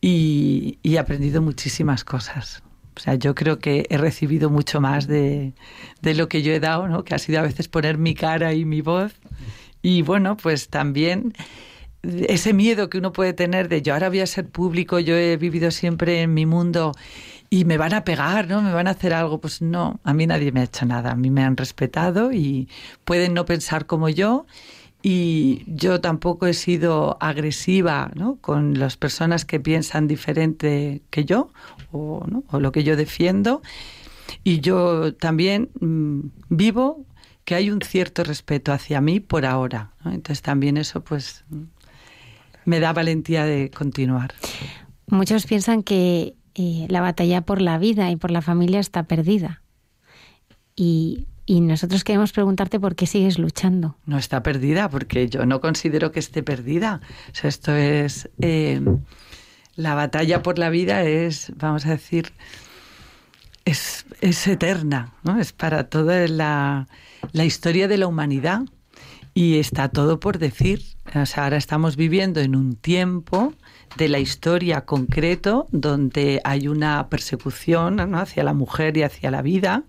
y, 0.00 0.78
he 0.84 1.00
aprendido 1.00 1.42
muchísimas 1.42 2.04
cosas. 2.04 2.62
O 2.96 3.00
sea, 3.00 3.16
yo 3.16 3.34
creo 3.34 3.58
que 3.58 3.88
he 3.90 3.98
recibido 3.98 4.50
mucho 4.50 4.80
más 4.80 5.08
de, 5.08 5.52
de 6.00 6.14
lo 6.14 6.28
que 6.28 6.42
yo 6.42 6.52
he 6.52 6.60
dado, 6.60 6.86
¿no? 6.86 7.02
que 7.02 7.16
ha 7.16 7.18
sido 7.18 7.40
a 7.40 7.42
veces 7.42 7.66
poner 7.66 7.98
mi 7.98 8.14
cara 8.14 8.54
y 8.54 8.64
mi 8.64 8.82
voz. 8.82 9.14
Y 9.82 10.02
bueno, 10.02 10.36
pues 10.36 10.68
también 10.68 11.34
ese 12.02 12.52
miedo 12.52 12.88
que 12.88 12.98
uno 12.98 13.12
puede 13.12 13.32
tener 13.32 13.68
de 13.68 13.82
yo 13.82 13.94
ahora 13.94 14.08
voy 14.08 14.20
a 14.20 14.26
ser 14.26 14.48
público, 14.48 14.98
yo 14.98 15.16
he 15.16 15.36
vivido 15.36 15.70
siempre 15.70 16.22
en 16.22 16.34
mi 16.34 16.46
mundo 16.46 16.92
y 17.50 17.64
me 17.64 17.76
van 17.76 17.92
a 17.94 18.04
pegar, 18.04 18.48
¿no? 18.48 18.62
Me 18.62 18.72
van 18.72 18.86
a 18.86 18.92
hacer 18.92 19.12
algo. 19.12 19.40
Pues 19.40 19.60
no, 19.60 19.98
a 20.04 20.14
mí 20.14 20.26
nadie 20.26 20.52
me 20.52 20.60
ha 20.60 20.64
hecho 20.64 20.86
nada. 20.86 21.10
A 21.10 21.16
mí 21.16 21.30
me 21.30 21.42
han 21.42 21.56
respetado 21.56 22.32
y 22.32 22.68
pueden 23.04 23.34
no 23.34 23.44
pensar 23.44 23.86
como 23.86 24.08
yo. 24.08 24.46
Y 25.02 25.64
yo 25.66 26.00
tampoco 26.00 26.46
he 26.46 26.54
sido 26.54 27.16
agresiva 27.20 28.12
¿no? 28.14 28.36
con 28.36 28.78
las 28.78 28.96
personas 28.96 29.44
que 29.44 29.58
piensan 29.58 30.06
diferente 30.06 31.02
que 31.10 31.24
yo 31.24 31.50
o, 31.90 32.24
o 32.48 32.60
lo 32.60 32.70
que 32.70 32.84
yo 32.84 32.96
defiendo. 32.96 33.62
Y 34.44 34.60
yo 34.60 35.14
también 35.14 35.70
mm, 35.80 36.20
vivo 36.50 37.04
que 37.44 37.56
hay 37.56 37.70
un 37.70 37.80
cierto 37.80 38.22
respeto 38.22 38.72
hacia 38.72 39.00
mí 39.00 39.18
por 39.18 39.44
ahora. 39.44 39.90
Entonces 40.04 40.42
también 40.42 40.76
eso 40.76 41.02
pues 41.02 41.44
me 42.64 42.80
da 42.80 42.92
valentía 42.92 43.44
de 43.44 43.70
continuar. 43.70 44.34
Muchos 45.06 45.46
piensan 45.46 45.82
que 45.82 46.34
eh, 46.54 46.86
la 46.88 47.00
batalla 47.00 47.42
por 47.42 47.60
la 47.60 47.78
vida 47.78 48.10
y 48.10 48.16
por 48.16 48.30
la 48.30 48.42
familia 48.42 48.80
está 48.80 49.04
perdida. 49.04 49.62
Y, 50.76 51.26
nosotros 51.48 52.04
queremos 52.04 52.30
preguntarte 52.30 52.78
por 52.78 52.94
qué 52.94 53.06
sigues 53.06 53.36
luchando. 53.36 53.96
No 54.06 54.18
está 54.18 54.40
perdida, 54.40 54.88
porque 54.88 55.28
yo 55.28 55.46
no 55.46 55.60
considero 55.60 56.12
que 56.12 56.20
esté 56.20 56.44
perdida. 56.44 57.00
esto 57.42 57.74
es. 57.74 58.30
Eh, 58.40 58.80
la 59.74 59.94
batalla 59.94 60.42
por 60.42 60.58
la 60.58 60.70
vida 60.70 61.02
es, 61.02 61.52
vamos 61.56 61.86
a 61.86 61.90
decir, 61.90 62.32
es, 63.64 64.06
es 64.20 64.46
eterna, 64.46 65.14
¿no? 65.24 65.40
Es 65.40 65.52
para 65.52 65.88
toda 65.88 66.28
la, 66.28 66.86
la 67.32 67.44
historia 67.44 67.88
de 67.88 67.98
la 67.98 68.06
humanidad. 68.06 68.62
Y 69.40 69.58
está 69.58 69.88
todo 69.88 70.20
por 70.20 70.38
decir. 70.38 70.82
ahora 71.34 71.56
estamos 71.56 71.96
viviendo 71.96 72.40
en 72.40 72.54
un 72.54 72.76
tiempo 72.76 73.54
de 73.96 74.10
la 74.10 74.18
historia 74.18 74.82
concreto 74.82 75.66
donde 75.70 76.42
hay 76.44 76.68
una 76.68 77.08
persecución 77.08 78.00
hacia 78.14 78.44
la 78.44 78.52
mujer 78.52 78.98
y 78.98 79.02
hacia 79.02 79.30
la 79.30 79.40
vida, 79.40 79.84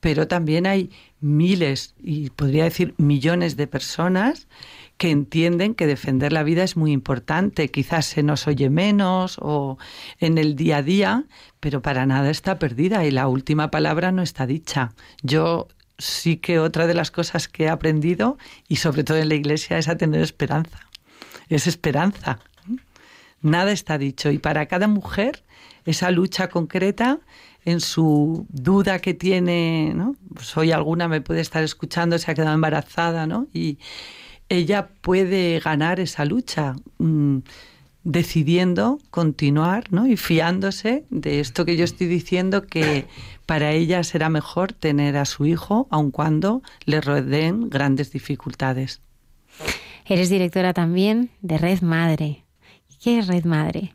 pero 0.00 0.26
también 0.26 0.66
hay 0.66 0.88
miles 1.20 1.94
y 2.02 2.30
podría 2.30 2.64
decir 2.64 2.94
millones 2.96 3.58
de 3.58 3.66
personas 3.66 4.48
que 4.96 5.10
entienden 5.10 5.74
que 5.74 5.86
defender 5.86 6.32
la 6.32 6.42
vida 6.42 6.64
es 6.64 6.74
muy 6.74 6.90
importante. 6.90 7.70
Quizás 7.70 8.06
se 8.06 8.22
nos 8.22 8.46
oye 8.46 8.70
menos 8.70 9.36
o 9.38 9.76
en 10.18 10.38
el 10.38 10.56
día 10.56 10.78
a 10.78 10.82
día, 10.82 11.24
pero 11.60 11.82
para 11.82 12.06
nada 12.06 12.30
está 12.30 12.58
perdida 12.58 13.04
y 13.04 13.10
la 13.10 13.28
última 13.28 13.70
palabra 13.70 14.12
no 14.12 14.22
está 14.22 14.46
dicha. 14.46 14.94
Yo 15.22 15.68
sí 15.98 16.36
que 16.36 16.58
otra 16.58 16.86
de 16.86 16.94
las 16.94 17.10
cosas 17.10 17.48
que 17.48 17.64
he 17.64 17.68
aprendido, 17.68 18.38
y 18.68 18.76
sobre 18.76 19.04
todo 19.04 19.18
en 19.18 19.28
la 19.28 19.34
iglesia, 19.34 19.78
es 19.78 19.88
a 19.88 19.96
tener 19.96 20.20
esperanza. 20.20 20.80
Es 21.48 21.66
esperanza. 21.66 22.38
Nada 23.42 23.72
está 23.72 23.98
dicho. 23.98 24.30
Y 24.30 24.38
para 24.38 24.66
cada 24.66 24.88
mujer, 24.88 25.44
esa 25.84 26.10
lucha 26.10 26.48
concreta 26.48 27.20
en 27.64 27.80
su 27.80 28.46
duda 28.50 28.98
que 28.98 29.14
tiene, 29.14 29.92
¿no? 29.94 30.16
Pues 30.34 30.56
hoy 30.56 30.72
alguna 30.72 31.08
me 31.08 31.20
puede 31.20 31.40
estar 31.40 31.62
escuchando, 31.62 32.18
se 32.18 32.30
ha 32.30 32.34
quedado 32.34 32.54
embarazada, 32.54 33.26
¿no? 33.26 33.46
Y 33.52 33.78
ella 34.48 34.88
puede 35.00 35.60
ganar 35.60 36.00
esa 36.00 36.24
lucha. 36.24 36.74
Mm, 36.98 37.38
decidiendo 38.04 38.98
continuar 39.10 39.90
¿no? 39.90 40.06
y 40.06 40.16
fiándose 40.16 41.04
de 41.10 41.40
esto 41.40 41.64
que 41.64 41.76
yo 41.76 41.84
estoy 41.84 42.06
diciendo 42.06 42.66
que 42.66 43.06
para 43.46 43.72
ella 43.72 44.04
será 44.04 44.28
mejor 44.28 44.72
tener 44.72 45.16
a 45.16 45.24
su 45.24 45.46
hijo 45.46 45.88
aun 45.90 46.10
cuando 46.10 46.62
le 46.84 47.00
rodeen 47.00 47.70
grandes 47.70 48.12
dificultades. 48.12 49.00
Eres 50.06 50.28
directora 50.28 50.74
también 50.74 51.30
de 51.40 51.56
Red 51.56 51.80
Madre. 51.80 52.44
¿Qué 53.02 53.18
es 53.18 53.26
Red 53.26 53.44
Madre? 53.44 53.94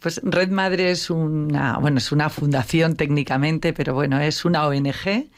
Pues 0.00 0.20
Red 0.22 0.50
Madre 0.50 0.90
es 0.92 1.10
una, 1.10 1.78
bueno, 1.78 1.98
es 1.98 2.12
una 2.12 2.30
fundación 2.30 2.94
técnicamente, 2.94 3.72
pero 3.72 3.94
bueno, 3.94 4.20
es 4.20 4.44
una 4.44 4.66
ONG. 4.66 5.28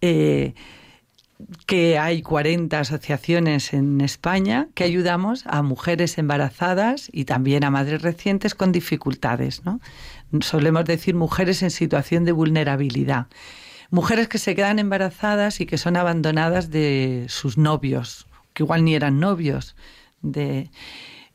Eh, 0.00 0.54
que 1.66 1.98
hay 1.98 2.22
40 2.22 2.78
asociaciones 2.78 3.72
en 3.72 4.00
España 4.00 4.68
que 4.74 4.84
ayudamos 4.84 5.44
a 5.46 5.62
mujeres 5.62 6.18
embarazadas 6.18 7.08
y 7.12 7.24
también 7.24 7.64
a 7.64 7.70
madres 7.70 8.02
recientes 8.02 8.54
con 8.54 8.72
dificultades. 8.72 9.64
¿no? 9.64 9.80
Solemos 10.40 10.84
decir 10.84 11.14
mujeres 11.14 11.62
en 11.62 11.70
situación 11.70 12.24
de 12.24 12.32
vulnerabilidad. 12.32 13.26
Mujeres 13.90 14.28
que 14.28 14.38
se 14.38 14.54
quedan 14.54 14.78
embarazadas 14.78 15.60
y 15.60 15.66
que 15.66 15.78
son 15.78 15.96
abandonadas 15.96 16.70
de 16.70 17.26
sus 17.28 17.58
novios, 17.58 18.26
que 18.54 18.62
igual 18.62 18.84
ni 18.84 18.94
eran 18.94 19.20
novios, 19.20 19.76
de 20.22 20.70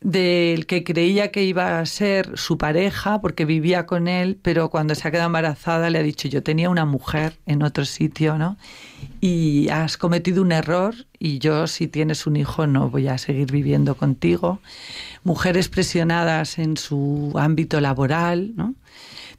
del 0.02 0.68
que 0.68 0.84
creía 0.84 1.32
que 1.32 1.44
iba 1.44 1.80
a 1.80 1.86
ser 1.86 2.38
su 2.38 2.58
pareja 2.58 3.20
porque 3.20 3.46
vivía 3.46 3.86
con 3.86 4.08
él, 4.08 4.38
pero 4.42 4.70
cuando 4.70 4.96
se 4.96 5.08
ha 5.08 5.12
quedado 5.12 5.28
embarazada 5.28 5.90
le 5.90 6.00
ha 6.00 6.04
dicho 6.04 6.28
yo 6.28 6.44
tenía 6.44 6.70
una 6.70 6.86
mujer 6.86 7.38
en 7.46 7.64
otro 7.64 7.86
sitio, 7.86 8.38
¿no? 8.38 8.58
Y 9.22 9.70
has 9.70 9.98
cometido 9.98 10.42
un 10.42 10.52
error 10.52 10.94
y 11.20 11.40
yo 11.40 11.68
si 11.68 11.88
tienes 11.88 12.28
un 12.28 12.36
hijo 12.36 12.68
no 12.68 12.90
voy 12.90 13.08
a 13.08 13.18
seguir 13.18 13.52
viviendo 13.52 13.96
contigo. 13.96 14.60
Mujeres 15.24 15.68
presionadas 15.70 16.60
en 16.60 16.78
su 16.78 17.34
ámbito 17.36 17.82
laboral, 17.82 18.54
¿no? 18.56 18.76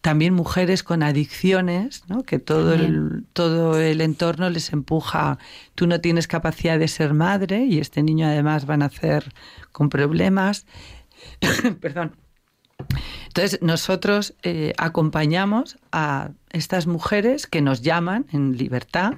También 0.01 0.35
mujeres 0.35 0.83
con 0.83 1.03
adicciones, 1.03 2.05
¿no? 2.09 2.23
que 2.23 2.39
todo 2.39 2.75
el, 2.75 3.25
todo 3.33 3.81
el 3.81 4.01
entorno 4.01 4.49
les 4.51 4.73
empuja, 4.73 5.39
tú 5.75 5.87
no 5.87 6.01
tienes 6.01 6.29
capacidad 6.29 6.79
de 6.79 6.89
ser 6.89 7.15
madre 7.15 7.65
y 7.65 7.79
este 7.79 8.03
niño 8.03 8.27
además 8.27 8.69
va 8.69 8.75
a 8.75 8.79
nacer 8.79 9.33
con 9.73 9.89
problemas. 9.89 10.67
Perdón. 11.81 12.17
Entonces, 13.27 13.61
nosotros 13.61 14.35
eh, 14.43 14.73
acompañamos 14.79 15.79
a 15.91 16.31
estas 16.51 16.87
mujeres 16.87 17.47
que 17.47 17.61
nos 17.61 17.83
llaman 17.83 18.27
en 18.33 18.57
libertad 18.57 19.15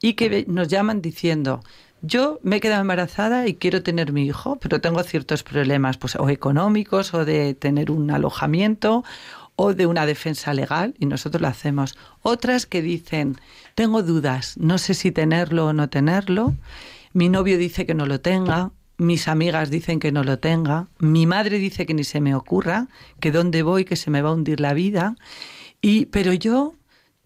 y 0.00 0.14
que 0.14 0.44
nos 0.48 0.68
llaman 0.68 1.02
diciendo, 1.02 1.60
yo 2.02 2.38
me 2.42 2.56
he 2.56 2.60
quedado 2.60 2.82
embarazada 2.82 3.48
y 3.48 3.54
quiero 3.54 3.82
tener 3.82 4.12
mi 4.12 4.26
hijo, 4.26 4.56
pero 4.56 4.80
tengo 4.80 5.02
ciertos 5.02 5.42
problemas, 5.42 5.96
pues 5.96 6.16
o 6.16 6.28
económicos, 6.28 7.14
o 7.14 7.24
de 7.24 7.54
tener 7.54 7.90
un 7.90 8.10
alojamiento, 8.10 9.04
o 9.56 9.74
de 9.74 9.86
una 9.86 10.06
defensa 10.06 10.52
legal, 10.54 10.94
y 10.98 11.06
nosotros 11.06 11.40
lo 11.40 11.48
hacemos. 11.48 11.96
Otras 12.22 12.66
que 12.66 12.82
dicen, 12.82 13.36
tengo 13.74 14.02
dudas, 14.02 14.56
no 14.58 14.78
sé 14.78 14.94
si 14.94 15.12
tenerlo 15.12 15.66
o 15.66 15.72
no 15.72 15.88
tenerlo, 15.88 16.54
mi 17.12 17.28
novio 17.28 17.58
dice 17.58 17.86
que 17.86 17.94
no 17.94 18.06
lo 18.06 18.20
tenga, 18.20 18.72
mis 18.96 19.28
amigas 19.28 19.70
dicen 19.70 20.00
que 20.00 20.12
no 20.12 20.24
lo 20.24 20.38
tenga, 20.38 20.88
mi 20.98 21.26
madre 21.26 21.58
dice 21.58 21.86
que 21.86 21.94
ni 21.94 22.04
se 22.04 22.20
me 22.20 22.34
ocurra, 22.34 22.88
que 23.20 23.30
dónde 23.30 23.62
voy, 23.62 23.84
que 23.84 23.96
se 23.96 24.10
me 24.10 24.22
va 24.22 24.30
a 24.30 24.34
hundir 24.34 24.60
la 24.60 24.74
vida, 24.74 25.16
y 25.80 26.06
pero 26.06 26.32
yo 26.32 26.74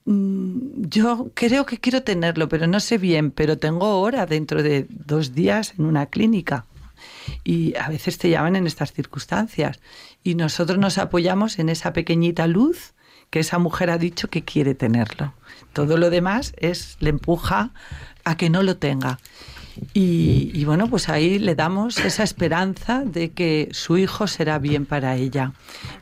Mm, 0.08 0.88
yo 0.88 1.30
creo 1.34 1.66
que 1.66 1.76
quiero 1.76 2.02
tenerlo, 2.02 2.48
pero 2.48 2.66
no 2.66 2.80
sé 2.80 2.96
bien, 2.96 3.30
pero 3.30 3.58
tengo 3.58 4.00
hora 4.00 4.24
dentro 4.24 4.62
de 4.62 4.86
dos 4.88 5.34
días 5.34 5.74
en 5.78 5.84
una 5.84 6.06
clínica. 6.06 6.64
Y 7.44 7.76
a 7.76 7.90
veces 7.90 8.16
te 8.16 8.30
llaman 8.30 8.56
en 8.56 8.66
estas 8.66 8.94
circunstancias. 8.94 9.80
Y 10.22 10.34
nosotros 10.34 10.78
nos 10.78 10.98
apoyamos 10.98 11.58
en 11.58 11.68
esa 11.68 11.92
pequeñita 11.92 12.46
luz 12.46 12.94
que 13.30 13.40
esa 13.40 13.58
mujer 13.58 13.90
ha 13.90 13.98
dicho 13.98 14.28
que 14.28 14.44
quiere 14.44 14.74
tenerlo. 14.74 15.34
Todo 15.72 15.96
lo 15.96 16.10
demás 16.10 16.54
es 16.56 16.96
le 17.00 17.10
empuja 17.10 17.70
a 18.24 18.36
que 18.36 18.50
no 18.50 18.62
lo 18.62 18.76
tenga. 18.76 19.18
Y, 19.94 20.50
y, 20.54 20.64
bueno, 20.64 20.88
pues 20.88 21.08
ahí 21.08 21.38
le 21.38 21.54
damos 21.54 21.98
esa 21.98 22.24
esperanza 22.24 23.04
de 23.04 23.30
que 23.30 23.68
su 23.70 23.96
hijo 23.96 24.26
será 24.26 24.58
bien 24.58 24.86
para 24.86 25.14
ella. 25.14 25.52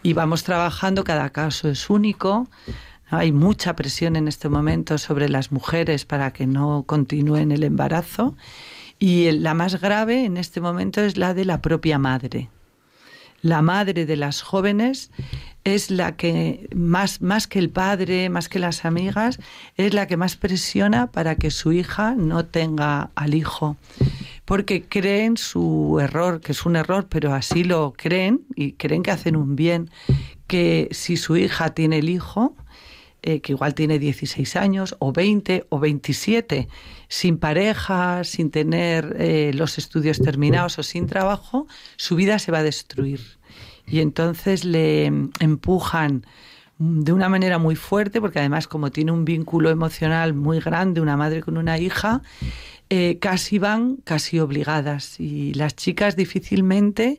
Y 0.02 0.14
vamos 0.14 0.44
trabajando, 0.44 1.04
cada 1.04 1.28
caso 1.28 1.68
es 1.68 1.90
único, 1.90 2.48
hay 3.08 3.32
mucha 3.32 3.76
presión 3.76 4.16
en 4.16 4.28
este 4.28 4.48
momento 4.48 4.98
sobre 4.98 5.28
las 5.28 5.52
mujeres 5.52 6.04
para 6.04 6.32
que 6.32 6.46
no 6.46 6.84
continúen 6.86 7.52
el 7.52 7.62
embarazo 7.62 8.34
y 8.98 9.30
la 9.30 9.54
más 9.54 9.80
grave 9.80 10.24
en 10.24 10.36
este 10.36 10.60
momento 10.60 11.00
es 11.00 11.16
la 11.16 11.34
de 11.34 11.44
la 11.44 11.60
propia 11.60 11.98
madre. 11.98 12.48
La 13.47 13.62
madre 13.62 14.07
de 14.07 14.16
las 14.16 14.42
jóvenes 14.42 15.12
es 15.62 15.92
la 15.92 16.16
que 16.16 16.68
más, 16.74 17.22
más 17.22 17.47
que 17.47 17.61
el 17.61 17.70
padre, 17.70 18.28
más 18.28 18.49
que 18.49 18.59
las 18.59 18.84
amigas, 18.84 19.38
es 19.76 19.94
la 19.94 20.09
que 20.09 20.16
más 20.16 20.34
presiona 20.34 21.12
para 21.12 21.36
que 21.36 21.53
su 21.53 21.70
hija 21.70 22.16
no 22.16 22.44
tenga 22.44 23.11
al 23.14 23.34
hijo. 23.34 23.76
Porque 24.44 24.82
creen 24.82 25.36
su 25.36 25.97
error, 26.01 26.40
que 26.40 26.51
es 26.51 26.66
un 26.66 26.74
error, 26.74 27.07
pero 27.09 27.34
así 27.34 27.62
lo 27.62 27.92
creen 27.97 28.40
y 28.57 28.72
creen 28.72 29.05
que 29.05 29.12
hacen 29.12 29.36
un 29.36 29.55
bien, 29.55 29.90
que 30.49 30.88
si 30.90 31.16
su 31.16 31.36
hija 31.36 31.70
tiene 31.70 31.99
el 31.99 32.09
hijo, 32.09 32.57
eh, 33.22 33.40
que 33.40 33.53
igual 33.53 33.74
tiene 33.74 34.01
16 34.01 34.57
años 34.57 34.97
o 34.99 35.12
20 35.12 35.66
o 35.68 35.78
27, 35.78 36.68
sin 37.09 37.38
pareja, 37.38 38.22
sin 38.24 38.51
tener 38.51 39.16
eh, 39.18 39.53
los 39.55 39.78
estudios 39.78 40.18
terminados 40.18 40.80
o 40.80 40.82
sin 40.82 41.07
trabajo, 41.07 41.68
su 41.97 42.16
vida 42.16 42.40
se 42.40 42.51
va 42.51 42.59
a 42.59 42.62
destruir. 42.64 43.36
Y 43.87 44.01
entonces 44.01 44.64
le 44.64 45.07
empujan 45.07 46.26
de 46.78 47.12
una 47.12 47.28
manera 47.28 47.59
muy 47.59 47.76
fuerte, 47.76 48.20
porque 48.20 48.39
además 48.39 48.68
como 48.68 48.91
tiene 48.91 49.12
un 49.12 49.24
vínculo 49.24 49.70
emocional 49.70 50.34
muy 50.34 50.61
grande, 50.61 51.01
una 51.01 51.16
madre 51.16 51.43
con 51.43 51.57
una 51.57 51.78
hija, 51.78 52.22
eh, 52.91 53.18
casi 53.20 53.59
van 53.59 53.97
casi 54.05 54.39
obligadas 54.39 55.18
y 55.18 55.55
las 55.55 55.74
chicas 55.74 56.16
difícilmente 56.16 57.18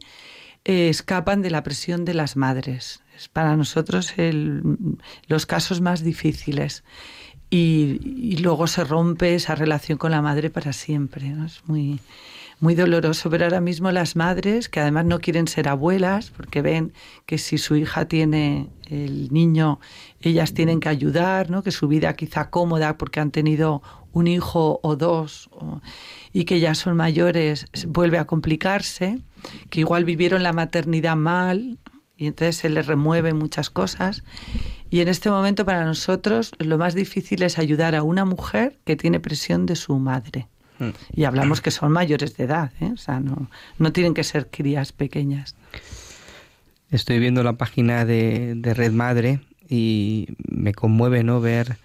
escapan 0.64 1.42
de 1.42 1.50
la 1.50 1.64
presión 1.64 2.04
de 2.04 2.14
las 2.14 2.36
madres 2.36 3.02
para 3.34 3.56
nosotros 3.56 4.14
los 5.28 5.46
casos 5.46 5.82
más 5.82 6.04
difíciles. 6.04 6.84
Y, 7.50 8.38
luego 8.42 8.68
se 8.68 8.84
rompe 8.84 9.34
esa 9.34 9.56
relación 9.56 9.98
con 9.98 10.12
la 10.12 10.22
madre 10.22 10.50
para 10.50 10.74
siempre. 10.74 11.34
Es 11.46 11.62
muy, 11.66 12.00
muy 12.60 12.74
doloroso 12.74 13.30
ver 13.30 13.44
ahora 13.44 13.62
mismo 13.62 13.92
las 13.92 14.16
madres 14.16 14.68
que 14.68 14.80
además 14.80 15.06
no 15.06 15.20
quieren 15.20 15.48
ser 15.48 15.68
abuelas 15.68 16.32
porque 16.36 16.62
ven 16.62 16.94
que 17.26 17.38
si 17.38 17.58
su 17.58 17.76
hija 17.76 18.06
tiene 18.06 18.70
el 18.90 19.32
niño, 19.32 19.80
ellas 20.22 20.54
tienen 20.54 20.80
que 20.80 20.90
ayudar, 20.90 21.52
¿no? 21.52 21.62
que 21.62 21.72
su 21.72 21.88
vida 21.88 22.16
quizá 22.16 22.50
cómoda 22.50 22.98
porque 22.98 23.20
han 23.20 23.32
tenido 23.32 23.84
un 24.12 24.28
hijo 24.28 24.80
o 24.82 24.96
dos 24.96 25.50
y 26.34 26.46
que 26.46 26.60
ya 26.60 26.74
son 26.74 26.96
mayores 26.96 27.68
vuelve 27.88 28.18
a 28.18 28.26
complicarse, 28.26 29.20
que 29.70 29.82
igual 29.82 30.06
vivieron 30.06 30.42
la 30.42 30.54
maternidad 30.54 31.16
mal 31.16 31.78
y 32.18 32.26
entonces 32.26 32.58
se 32.58 32.70
le 32.70 32.82
remueven 32.82 33.38
muchas 33.38 33.70
cosas. 33.70 34.24
Y 34.90 35.02
en 35.02 35.10
este 35.10 35.30
momento 35.30 35.66
para 35.66 35.86
nosotros 35.86 36.54
lo 36.58 36.80
más 36.80 36.96
difícil 36.96 37.44
es 37.44 37.60
ayudar 37.60 37.94
a 37.94 38.02
una 38.02 38.26
mujer 38.26 38.80
que 38.84 38.96
tiene 38.96 39.20
presión 39.20 39.68
de 39.68 39.76
su 39.76 40.00
madre. 40.00 40.48
Y 41.14 41.24
hablamos 41.24 41.62
que 41.62 41.72
son 41.72 41.92
mayores 41.92 42.38
de 42.38 42.44
edad, 42.44 42.72
¿eh? 42.80 42.92
o 42.94 42.98
sea, 42.98 43.20
no, 43.20 43.50
no 43.80 43.92
tienen 43.92 44.14
que 44.14 44.24
ser 44.24 44.48
crías 44.48 44.92
pequeñas. 44.92 45.56
Estoy 46.92 47.20
viendo 47.20 47.44
la 47.44 47.54
página 47.54 48.06
de, 48.06 48.54
de 48.56 48.74
Red 48.74 48.92
Madre 48.92 49.42
y 49.70 50.28
me 50.48 50.74
conmueve 50.74 51.24
no 51.24 51.42
ver 51.42 51.78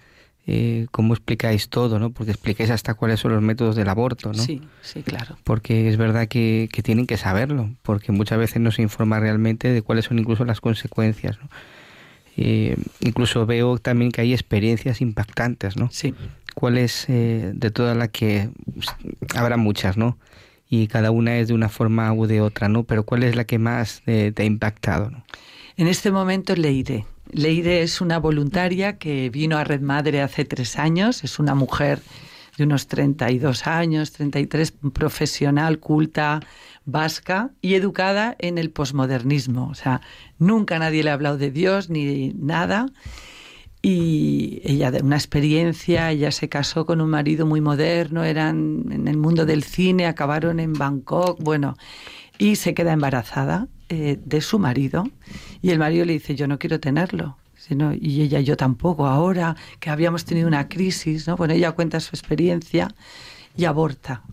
eh, 0.45 0.87
cómo 0.91 1.13
explicáis 1.13 1.69
todo, 1.69 1.99
¿no? 1.99 2.09
Porque 2.09 2.31
explicáis 2.31 2.69
hasta 2.69 2.95
cuáles 2.95 3.21
son 3.21 3.31
los 3.31 3.41
métodos 3.41 3.77
del 3.77 3.87
aborto, 3.87 4.33
¿no? 4.33 4.43
Sí, 4.43 4.61
sí, 4.81 5.01
claro. 5.01 5.37
Porque 5.45 5.87
es 5.87 5.95
verdad 5.95 6.27
que, 6.27 6.67
tienen 6.83 7.07
que 7.07 7.15
saberlo, 7.15 7.69
porque 7.81 8.11
muchas 8.11 8.39
veces 8.39 8.61
no 8.61 8.71
se 8.71 8.81
informa 8.81 9.21
realmente 9.21 9.69
de 9.69 9.81
cuáles 9.81 10.05
son 10.05 10.19
incluso 10.19 10.43
las 10.43 10.59
consecuencias, 10.59 11.37
¿no? 11.41 11.49
Eh, 12.35 12.75
incluso 12.99 13.45
veo 13.45 13.77
también 13.77 14.11
que 14.11 14.19
hay 14.19 14.33
experiencias 14.33 14.99
impactantes, 14.99 15.77
¿no? 15.77 15.89
Sí. 15.91 16.13
¿Cuáles 16.53 17.05
eh, 17.09 17.51
de 17.53 17.71
todas 17.71 17.97
las 17.97 18.09
que 18.09 18.49
habrá 19.35 19.57
muchas, 19.57 19.97
¿no? 19.97 20.17
Y 20.69 20.87
cada 20.87 21.11
una 21.11 21.37
es 21.37 21.49
de 21.49 21.53
una 21.53 21.69
forma 21.69 22.11
u 22.13 22.25
de 22.25 22.41
otra, 22.41 22.69
¿no? 22.69 22.83
Pero 22.83 23.03
¿cuál 23.03 23.23
es 23.23 23.35
la 23.35 23.43
que 23.43 23.59
más 23.59 24.01
te 24.05 24.33
ha 24.35 24.43
impactado? 24.43 25.11
¿no? 25.11 25.23
En 25.75 25.87
este 25.87 26.11
momento 26.11 26.55
Leire. 26.55 27.05
Leire 27.31 27.81
es 27.81 28.01
una 28.01 28.19
voluntaria 28.19 28.97
que 28.97 29.29
vino 29.29 29.57
a 29.57 29.63
Red 29.63 29.81
Madre 29.81 30.21
hace 30.21 30.45
tres 30.45 30.77
años. 30.77 31.23
Es 31.23 31.39
una 31.39 31.55
mujer 31.55 31.99
de 32.57 32.65
unos 32.65 32.87
32 32.87 33.65
años, 33.65 34.11
33, 34.11 34.73
profesional, 34.93 35.79
culta, 35.79 36.41
vasca 36.85 37.49
y 37.61 37.73
educada 37.73 38.35
en 38.39 38.59
el 38.59 38.69
posmodernismo. 38.69 39.67
O 39.67 39.73
sea, 39.73 40.01
nunca 40.37 40.77
nadie 40.77 41.03
le 41.03 41.09
ha 41.09 41.13
hablado 41.13 41.37
de 41.37 41.49
Dios 41.49 41.89
ni 41.89 42.33
nada. 42.35 42.85
Y 43.85 44.61
ella 44.63 44.91
de 44.91 45.03
una 45.03 45.17
experiencia, 45.17 46.09
ella 46.09 46.31
se 46.31 46.47
casó 46.47 46.85
con 46.85 47.01
un 47.01 47.09
marido 47.09 47.45
muy 47.45 47.59
moderno, 47.59 48.23
eran 48.23 48.85
en 48.89 49.09
el 49.09 49.17
mundo 49.17 49.45
del 49.45 49.63
cine, 49.63 50.05
acabaron 50.05 50.61
en 50.61 50.71
Bangkok, 50.71 51.43
bueno, 51.43 51.75
y 52.37 52.55
se 52.55 52.73
queda 52.73 52.93
embarazada 52.93 53.67
eh, 53.89 54.17
de 54.23 54.39
su 54.39 54.57
marido 54.57 55.03
y 55.61 55.71
el 55.71 55.79
marido 55.79 56.05
le 56.05 56.13
dice, 56.13 56.33
yo 56.33 56.47
no 56.47 56.59
quiero 56.59 56.79
tenerlo. 56.79 57.37
Sino, 57.57 57.93
y 57.93 58.21
ella, 58.21 58.39
yo 58.39 58.57
tampoco, 58.57 59.05
ahora 59.05 59.55
que 59.79 59.89
habíamos 59.89 60.25
tenido 60.25 60.47
una 60.47 60.67
crisis, 60.67 61.27
¿no? 61.27 61.35
Bueno, 61.37 61.53
ella 61.53 61.71
cuenta 61.71 61.99
su 61.99 62.15
experiencia 62.15 62.87
y 63.55 63.65
aborta, 63.65 64.23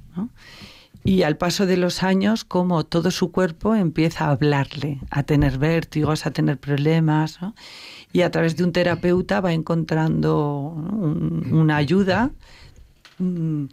Y 1.05 1.23
al 1.23 1.37
paso 1.37 1.67
de 1.67 1.77
los 1.77 2.03
años, 2.03 2.45
como 2.45 2.85
todo 2.85 3.11
su 3.11 3.31
cuerpo 3.31 3.75
empieza 3.75 4.27
a 4.27 4.31
hablarle, 4.31 5.01
a 5.11 5.23
tener 5.23 5.59
vértigos, 5.59 6.27
a 6.27 6.31
tener 6.31 6.59
problemas, 6.59 7.39
y 8.13 8.23
a 8.23 8.31
través 8.31 8.57
de 8.57 8.65
un 8.65 8.73
terapeuta 8.73 9.41
va 9.41 9.53
encontrando 9.53 10.75
una 11.51 11.77
ayuda. 11.77 12.31
Mm, 13.19 13.67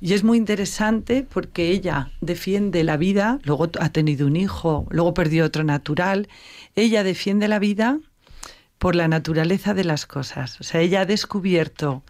y 0.00 0.14
es 0.14 0.24
muy 0.24 0.38
interesante 0.38 1.26
porque 1.28 1.70
ella 1.70 2.10
defiende 2.20 2.84
la 2.84 2.96
vida, 2.96 3.38
luego 3.44 3.68
ha 3.78 3.90
tenido 3.90 4.26
un 4.26 4.36
hijo, 4.36 4.86
luego 4.90 5.12
perdió 5.12 5.44
otro 5.44 5.62
natural. 5.62 6.28
Ella 6.74 7.04
defiende 7.04 7.48
la 7.48 7.58
vida 7.58 7.98
por 8.78 8.94
la 8.94 9.08
naturaleza 9.08 9.74
de 9.74 9.84
las 9.84 10.06
cosas. 10.06 10.58
O 10.60 10.64
sea, 10.64 10.80
ella 10.80 11.02
ha 11.02 11.06
descubierto 11.06 12.02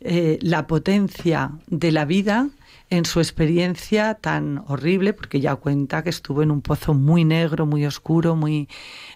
eh, 0.00 0.38
la 0.40 0.66
potencia 0.66 1.52
de 1.66 1.92
la 1.92 2.06
vida 2.06 2.48
en 2.96 3.04
su 3.04 3.18
experiencia 3.20 4.14
tan 4.14 4.64
horrible, 4.68 5.12
porque 5.12 5.38
ella 5.38 5.56
cuenta 5.56 6.02
que 6.04 6.10
estuvo 6.10 6.42
en 6.42 6.50
un 6.50 6.62
pozo 6.62 6.94
muy 6.94 7.24
negro, 7.24 7.66
muy 7.66 7.84
oscuro, 7.86 8.36
muy 8.36 8.68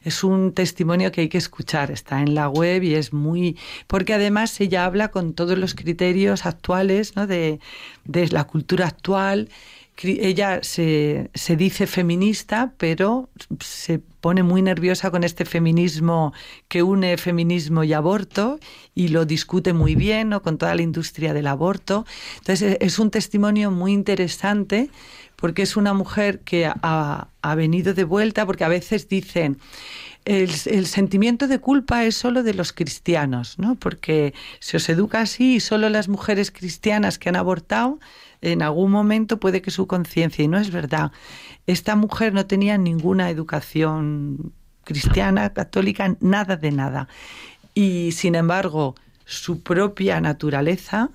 es 0.02 0.24
un 0.24 0.52
testimonio 0.52 1.12
que 1.12 1.22
hay 1.22 1.28
que 1.28 1.38
escuchar, 1.38 1.90
está 1.90 2.20
en 2.20 2.34
la 2.34 2.48
web 2.48 2.82
y 2.82 2.94
es 2.94 3.12
muy 3.12 3.56
porque 3.86 4.14
además 4.14 4.60
ella 4.60 4.84
habla 4.84 5.08
con 5.08 5.32
todos 5.32 5.56
los 5.56 5.74
criterios 5.74 6.44
actuales, 6.44 7.14
¿no? 7.14 7.26
de, 7.26 7.60
de 8.04 8.28
la 8.28 8.44
cultura 8.44 8.88
actual 8.88 9.48
ella 10.02 10.60
se, 10.62 11.30
se, 11.34 11.56
dice 11.56 11.86
feminista, 11.86 12.72
pero 12.76 13.28
se 13.60 13.98
pone 13.98 14.42
muy 14.42 14.62
nerviosa 14.62 15.10
con 15.10 15.24
este 15.24 15.44
feminismo 15.44 16.32
que 16.68 16.82
une 16.82 17.16
feminismo 17.16 17.84
y 17.84 17.92
aborto 17.92 18.60
y 18.94 19.08
lo 19.08 19.24
discute 19.24 19.72
muy 19.72 19.94
bien 19.94 20.28
¿no? 20.28 20.42
con 20.42 20.58
toda 20.58 20.74
la 20.74 20.82
industria 20.82 21.34
del 21.34 21.46
aborto. 21.46 22.06
Entonces 22.38 22.76
es 22.80 22.98
un 22.98 23.10
testimonio 23.10 23.70
muy 23.70 23.92
interesante 23.92 24.90
porque 25.36 25.62
es 25.62 25.76
una 25.76 25.94
mujer 25.94 26.40
que 26.40 26.66
ha, 26.66 27.28
ha 27.42 27.54
venido 27.54 27.94
de 27.94 28.04
vuelta, 28.04 28.44
porque 28.44 28.64
a 28.64 28.68
veces 28.68 29.08
dicen, 29.08 29.58
el, 30.28 30.86
sentimiento 30.86 31.48
de 31.48 31.58
culpa 31.58 32.04
es 32.04 32.14
solo 32.14 32.42
de 32.42 32.52
los 32.52 32.72
cristianos, 32.72 33.58
¿no? 33.58 33.76
Porque 33.76 34.34
se 34.60 34.76
os 34.76 34.88
educa 34.90 35.20
así 35.20 35.54
y 35.54 35.60
solo 35.60 35.88
las 35.88 36.08
mujeres 36.08 36.50
cristianas 36.50 37.18
que 37.18 37.30
han 37.30 37.36
abortado 37.36 37.98
en 38.40 38.62
algún 38.62 38.90
momento 38.90 39.40
puede 39.40 39.62
que 39.62 39.70
su 39.70 39.86
conciencia, 39.86 40.44
y 40.44 40.48
no 40.48 40.58
es 40.58 40.70
verdad. 40.70 41.12
Esta 41.66 41.96
mujer 41.96 42.32
no 42.32 42.46
tenía 42.46 42.78
ninguna 42.78 43.30
educación 43.30 44.52
cristiana, 44.84 45.52
católica, 45.52 46.16
nada 46.20 46.56
de 46.56 46.70
nada. 46.70 47.08
Y 47.74 48.12
sin 48.12 48.34
embargo, 48.34 48.94
su 49.24 49.62
propia 49.62 50.20
naturaleza 50.20 51.10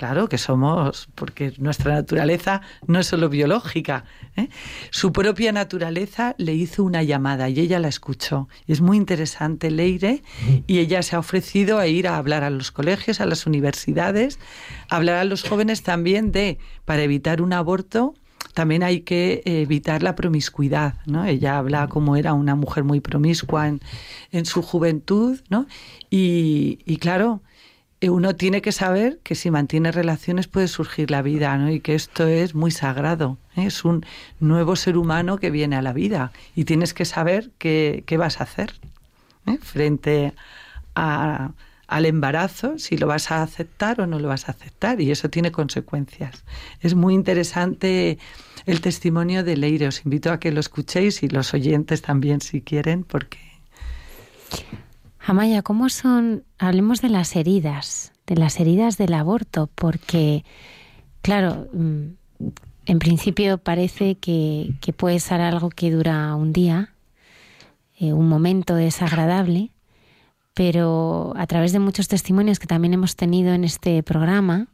Claro 0.00 0.30
que 0.30 0.38
somos, 0.38 1.10
porque 1.14 1.52
nuestra 1.58 1.92
naturaleza 1.92 2.62
no 2.86 3.00
es 3.00 3.06
solo 3.08 3.28
biológica. 3.28 4.06
¿eh? 4.34 4.48
Su 4.88 5.12
propia 5.12 5.52
naturaleza 5.52 6.34
le 6.38 6.54
hizo 6.54 6.84
una 6.84 7.02
llamada 7.02 7.50
y 7.50 7.60
ella 7.60 7.78
la 7.78 7.88
escuchó. 7.88 8.48
Es 8.66 8.80
muy 8.80 8.96
interesante 8.96 9.70
Leire 9.70 10.22
y 10.66 10.78
ella 10.78 11.02
se 11.02 11.16
ha 11.16 11.18
ofrecido 11.18 11.78
a 11.78 11.86
ir 11.86 12.08
a 12.08 12.16
hablar 12.16 12.44
a 12.44 12.48
los 12.48 12.72
colegios, 12.72 13.20
a 13.20 13.26
las 13.26 13.44
universidades, 13.44 14.38
a 14.88 14.96
hablar 14.96 15.16
a 15.16 15.24
los 15.24 15.46
jóvenes 15.46 15.82
también 15.82 16.32
de, 16.32 16.56
para 16.86 17.02
evitar 17.02 17.42
un 17.42 17.52
aborto, 17.52 18.14
también 18.54 18.82
hay 18.82 19.02
que 19.02 19.42
evitar 19.44 20.02
la 20.02 20.16
promiscuidad, 20.16 20.94
¿no? 21.04 21.26
Ella 21.26 21.58
habla 21.58 21.88
como 21.88 22.16
era 22.16 22.32
una 22.32 22.54
mujer 22.54 22.84
muy 22.84 23.00
promiscua 23.00 23.68
en, 23.68 24.46
su 24.46 24.62
juventud, 24.62 25.38
¿no? 25.50 25.66
Y, 26.08 26.78
y 26.86 26.96
claro, 26.96 27.42
uno 28.08 28.34
tiene 28.34 28.62
que 28.62 28.72
saber 28.72 29.18
que 29.22 29.34
si 29.34 29.50
mantiene 29.50 29.92
relaciones 29.92 30.48
puede 30.48 30.68
surgir 30.68 31.10
la 31.10 31.20
vida, 31.20 31.56
¿no? 31.58 31.70
Y 31.70 31.80
que 31.80 31.94
esto 31.94 32.26
es 32.26 32.54
muy 32.54 32.70
sagrado. 32.70 33.36
¿eh? 33.56 33.66
Es 33.66 33.84
un 33.84 34.06
nuevo 34.38 34.74
ser 34.76 34.96
humano 34.96 35.36
que 35.36 35.50
viene 35.50 35.76
a 35.76 35.82
la 35.82 35.92
vida 35.92 36.32
y 36.56 36.64
tienes 36.64 36.94
que 36.94 37.04
saber 37.04 37.50
qué, 37.58 38.02
vas 38.18 38.40
a 38.40 38.44
hacer 38.44 38.72
¿eh? 39.46 39.58
frente 39.60 40.32
al 40.94 42.06
embarazo, 42.06 42.78
si 42.78 42.96
lo 42.96 43.06
vas 43.06 43.30
a 43.30 43.42
aceptar 43.42 44.00
o 44.00 44.06
no 44.06 44.18
lo 44.18 44.28
vas 44.28 44.48
a 44.48 44.52
aceptar, 44.52 45.00
y 45.00 45.10
eso 45.10 45.28
tiene 45.28 45.52
consecuencias. 45.52 46.44
Es 46.80 46.94
muy 46.94 47.12
interesante 47.12 48.18
el 48.64 48.80
testimonio 48.80 49.44
de 49.44 49.56
Leire. 49.58 49.88
Os 49.88 50.04
invito 50.04 50.32
a 50.32 50.40
que 50.40 50.52
lo 50.52 50.60
escuchéis 50.60 51.22
y 51.22 51.28
los 51.28 51.52
oyentes 51.52 52.00
también, 52.00 52.40
si 52.40 52.62
quieren, 52.62 53.04
porque 53.04 53.38
Amaya, 55.24 55.62
¿cómo 55.62 55.88
son? 55.88 56.44
Hablemos 56.58 57.02
de 57.02 57.10
las 57.10 57.36
heridas, 57.36 58.12
de 58.26 58.36
las 58.36 58.58
heridas 58.58 58.96
del 58.96 59.12
aborto, 59.14 59.68
porque, 59.74 60.44
claro, 61.22 61.68
mm, 61.72 62.06
en 62.86 62.98
principio 62.98 63.58
parece 63.58 64.16
que, 64.16 64.74
puede 64.96 65.20
ser 65.20 65.40
algo 65.40 65.70
que 65.70 65.90
dura 65.90 66.34
un 66.34 66.52
día, 66.52 66.94
eh, 67.98 68.12
un 68.12 68.28
momento 68.28 68.74
desagradable, 68.74 69.70
pero 70.54 71.34
a 71.36 71.46
través 71.46 71.72
de 71.72 71.78
muchos 71.78 72.08
testimonios 72.08 72.58
que 72.58 72.66
también 72.66 72.94
hemos 72.94 73.14
tenido 73.14 73.52
en 73.52 73.64
este 73.64 74.02
programa, 74.02 74.66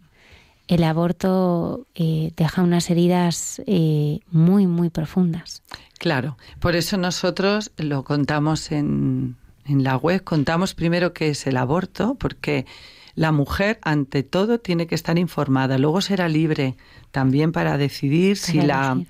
el 0.69 0.83
aborto 0.85 1.87
eh, 1.95 2.33
deja 2.37 2.63
unas 2.63 2.89
heridas 2.91 3.63
eh, 3.67 4.21
muy, 4.31 4.67
muy 4.67 4.91
profundas. 4.91 5.63
Claro, 5.99 6.39
por 6.61 6.77
eso 6.77 6.97
nosotros 6.97 7.71
lo 7.77 8.05
contamos 8.05 8.73
en, 8.73 9.37
en 9.69 9.85
la 9.85 9.97
web 9.97 10.23
contamos 10.23 10.75
primero 10.75 11.13
qué 11.13 11.31
es 11.31 11.47
el 11.47 11.57
aborto, 11.57 12.15
porque 12.15 12.67
la 13.17 13.33
mujer, 13.33 13.79
ante 13.83 14.23
todo, 14.23 14.61
tiene 14.61 14.87
que 14.87 14.95
estar 14.95 15.19
informada. 15.19 15.79
Luego 15.79 16.03
será 16.03 16.29
libre 16.29 16.77
también 17.13 17.51
para 17.51 17.79
decidir 17.79 18.37
si 18.37 18.61
la, 18.61 19.01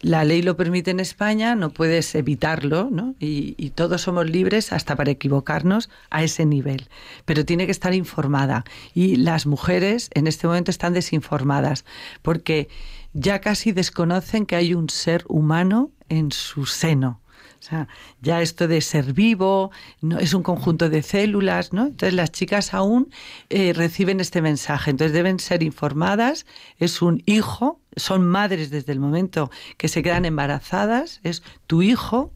la, 0.00 0.24
ley 0.24 0.42
lo 0.42 0.56
permite 0.56 0.90
en 0.90 0.98
España, 0.98 1.54
no 1.54 1.70
puedes 1.70 2.12
evitarlo, 2.16 2.88
¿no? 2.90 3.14
Y, 3.20 3.54
y, 3.56 3.70
todos 3.70 4.02
somos 4.02 4.28
libres 4.28 4.72
hasta 4.72 4.96
para 4.96 5.12
equivocarnos 5.12 5.88
a 6.10 6.24
ese 6.24 6.46
nivel. 6.46 6.88
Pero 7.26 7.44
tiene 7.44 7.66
que 7.66 7.72
estar 7.72 7.94
informada. 7.94 8.64
Y 8.92 9.16
las 9.16 9.46
mujeres 9.46 10.10
en 10.14 10.26
este 10.26 10.48
momento 10.48 10.72
están 10.72 10.92
desinformadas 10.92 11.84
porque 12.22 12.68
ya 13.12 13.40
casi 13.40 13.70
desconocen 13.70 14.46
que 14.46 14.56
hay 14.56 14.74
un 14.74 14.90
ser 14.90 15.24
humano 15.28 15.92
en 16.08 16.32
su 16.32 16.66
seno 16.66 17.20
o 17.64 17.66
sea, 17.66 17.88
ya 18.20 18.42
esto 18.42 18.68
de 18.68 18.82
ser 18.82 19.14
vivo 19.14 19.70
no 20.02 20.18
es 20.18 20.34
un 20.34 20.42
conjunto 20.42 20.90
de 20.90 21.02
células, 21.02 21.72
¿no? 21.72 21.86
Entonces 21.86 22.12
las 22.12 22.30
chicas 22.30 22.74
aún 22.74 23.08
eh, 23.48 23.72
reciben 23.72 24.20
este 24.20 24.42
mensaje, 24.42 24.90
entonces 24.90 25.14
deben 25.14 25.40
ser 25.40 25.62
informadas. 25.62 26.44
Es 26.78 27.00
un 27.00 27.22
hijo, 27.24 27.80
son 27.96 28.26
madres 28.26 28.68
desde 28.68 28.92
el 28.92 29.00
momento 29.00 29.50
que 29.78 29.88
se 29.88 30.02
quedan 30.02 30.26
embarazadas, 30.26 31.20
es 31.22 31.42
tu 31.66 31.80
hijo. 31.80 32.32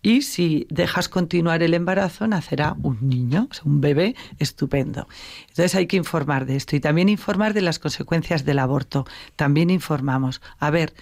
y 0.00 0.22
si 0.22 0.66
dejas 0.70 1.08
continuar 1.08 1.62
el 1.62 1.74
embarazo 1.74 2.26
nacerá 2.26 2.76
un 2.82 3.08
niño, 3.08 3.48
un 3.64 3.80
bebé 3.80 4.14
estupendo. 4.38 5.06
Entonces 5.48 5.74
hay 5.74 5.86
que 5.86 5.96
informar 5.96 6.46
de 6.46 6.56
esto 6.56 6.76
y 6.76 6.80
también 6.80 7.08
informar 7.10 7.52
de 7.52 7.62
las 7.62 7.78
consecuencias 7.78 8.44
del 8.44 8.60
aborto. 8.60 9.04
También 9.34 9.68
informamos. 9.68 10.40
A 10.58 10.70
ver, 10.70 10.94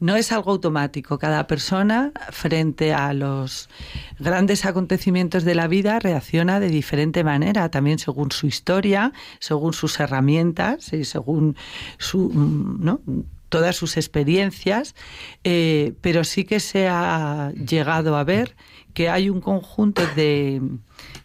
no 0.00 0.16
es 0.16 0.32
algo 0.32 0.52
automático. 0.52 1.18
Cada 1.18 1.46
persona 1.46 2.12
frente 2.30 2.92
a 2.92 3.12
los 3.12 3.68
grandes 4.18 4.64
acontecimientos 4.64 5.44
de 5.44 5.54
la 5.54 5.68
vida 5.68 5.98
reacciona 5.98 6.60
de 6.60 6.68
diferente 6.68 7.24
manera, 7.24 7.70
también 7.70 7.98
según 7.98 8.30
su 8.30 8.46
historia, 8.46 9.12
según 9.40 9.72
sus 9.72 9.98
herramientas 10.00 10.92
y 10.92 11.04
según 11.04 11.56
su, 11.98 12.30
mm, 12.30 12.84
¿no? 12.84 13.00
todas 13.48 13.76
sus 13.76 13.96
experiencias, 13.96 14.94
eh, 15.42 15.94
pero 16.00 16.24
sí 16.24 16.44
que 16.44 16.60
se 16.60 16.86
ha 16.86 17.52
llegado 17.52 18.16
a 18.16 18.24
ver 18.24 18.54
que 18.92 19.08
hay 19.08 19.30
un 19.30 19.40
conjunto 19.40 20.02
de, 20.16 20.60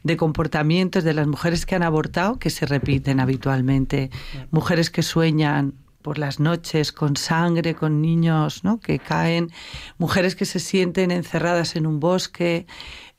de, 0.04 0.18
comportamientos 0.18 1.04
de 1.04 1.14
las 1.14 1.28
mujeres 1.28 1.66
que 1.66 1.76
han 1.76 1.84
abortado 1.84 2.40
que 2.40 2.50
se 2.50 2.66
repiten 2.66 3.20
habitualmente. 3.20 4.10
Mujeres 4.52 4.90
que 4.90 5.02
sueñan 5.02 5.74
por 6.04 6.20
las 6.20 6.40
noches 6.40 6.92
con 6.92 7.16
sangre, 7.16 7.74
con 7.74 8.02
niños 8.02 8.64
¿no? 8.64 8.80
que 8.80 9.00
caen, 9.00 9.50
mujeres 9.98 10.36
que 10.36 10.46
se 10.46 10.60
sienten 10.60 11.10
encerradas 11.10 11.76
en 11.76 11.88
un 11.88 12.00
bosque, 12.00 12.68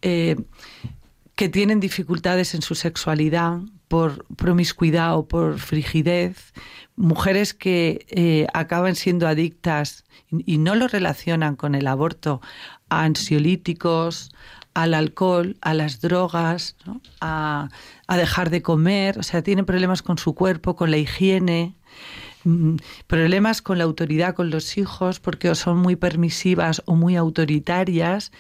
eh, 0.03 0.37
que 1.35 1.49
tienen 1.49 1.81
dificultades 1.81 2.55
en 2.55 2.63
su 2.63 2.75
sexualidad 2.75 3.59
por 3.89 4.25
promiscuidad 4.37 5.17
o 5.17 5.27
por 5.27 5.59
frigidez, 5.59 6.53
mujeres 6.97 7.55
que 7.55 8.07
eh, 8.09 8.47
acaban 8.55 8.95
siendo 8.95 9.27
adictas 9.27 10.05
y, 10.31 10.59
no 10.59 10.75
lo 10.75 10.89
relacionan 10.89 11.57
con 11.57 11.75
el 11.75 11.87
aborto, 11.87 12.41
a 12.89 13.05
ansiolíticos, 13.05 14.33
al 14.75 14.95
alcohol, 14.95 15.57
a 15.61 15.75
las 15.75 16.01
drogas, 16.01 16.77
a, 17.21 17.69
a, 18.07 18.17
dejar 18.17 18.51
de 18.51 18.63
comer, 18.63 19.19
o 19.19 19.23
sea, 19.23 19.43
tienen 19.43 19.65
problemas 19.65 20.03
con 20.03 20.19
su 20.19 20.35
cuerpo, 20.35 20.75
con 20.75 20.91
la 20.91 20.97
higiene, 20.97 21.77
problemas 23.07 23.63
con 23.63 23.79
la 23.79 23.85
autoridad 23.85 24.35
con 24.35 24.51
los 24.51 24.77
hijos, 24.79 25.21
porque 25.21 25.55
son 25.55 25.79
muy 25.79 25.97
permisivas 25.97 26.83
o 26.87 26.95
muy 26.95 27.17
autoritarias, 27.17 28.33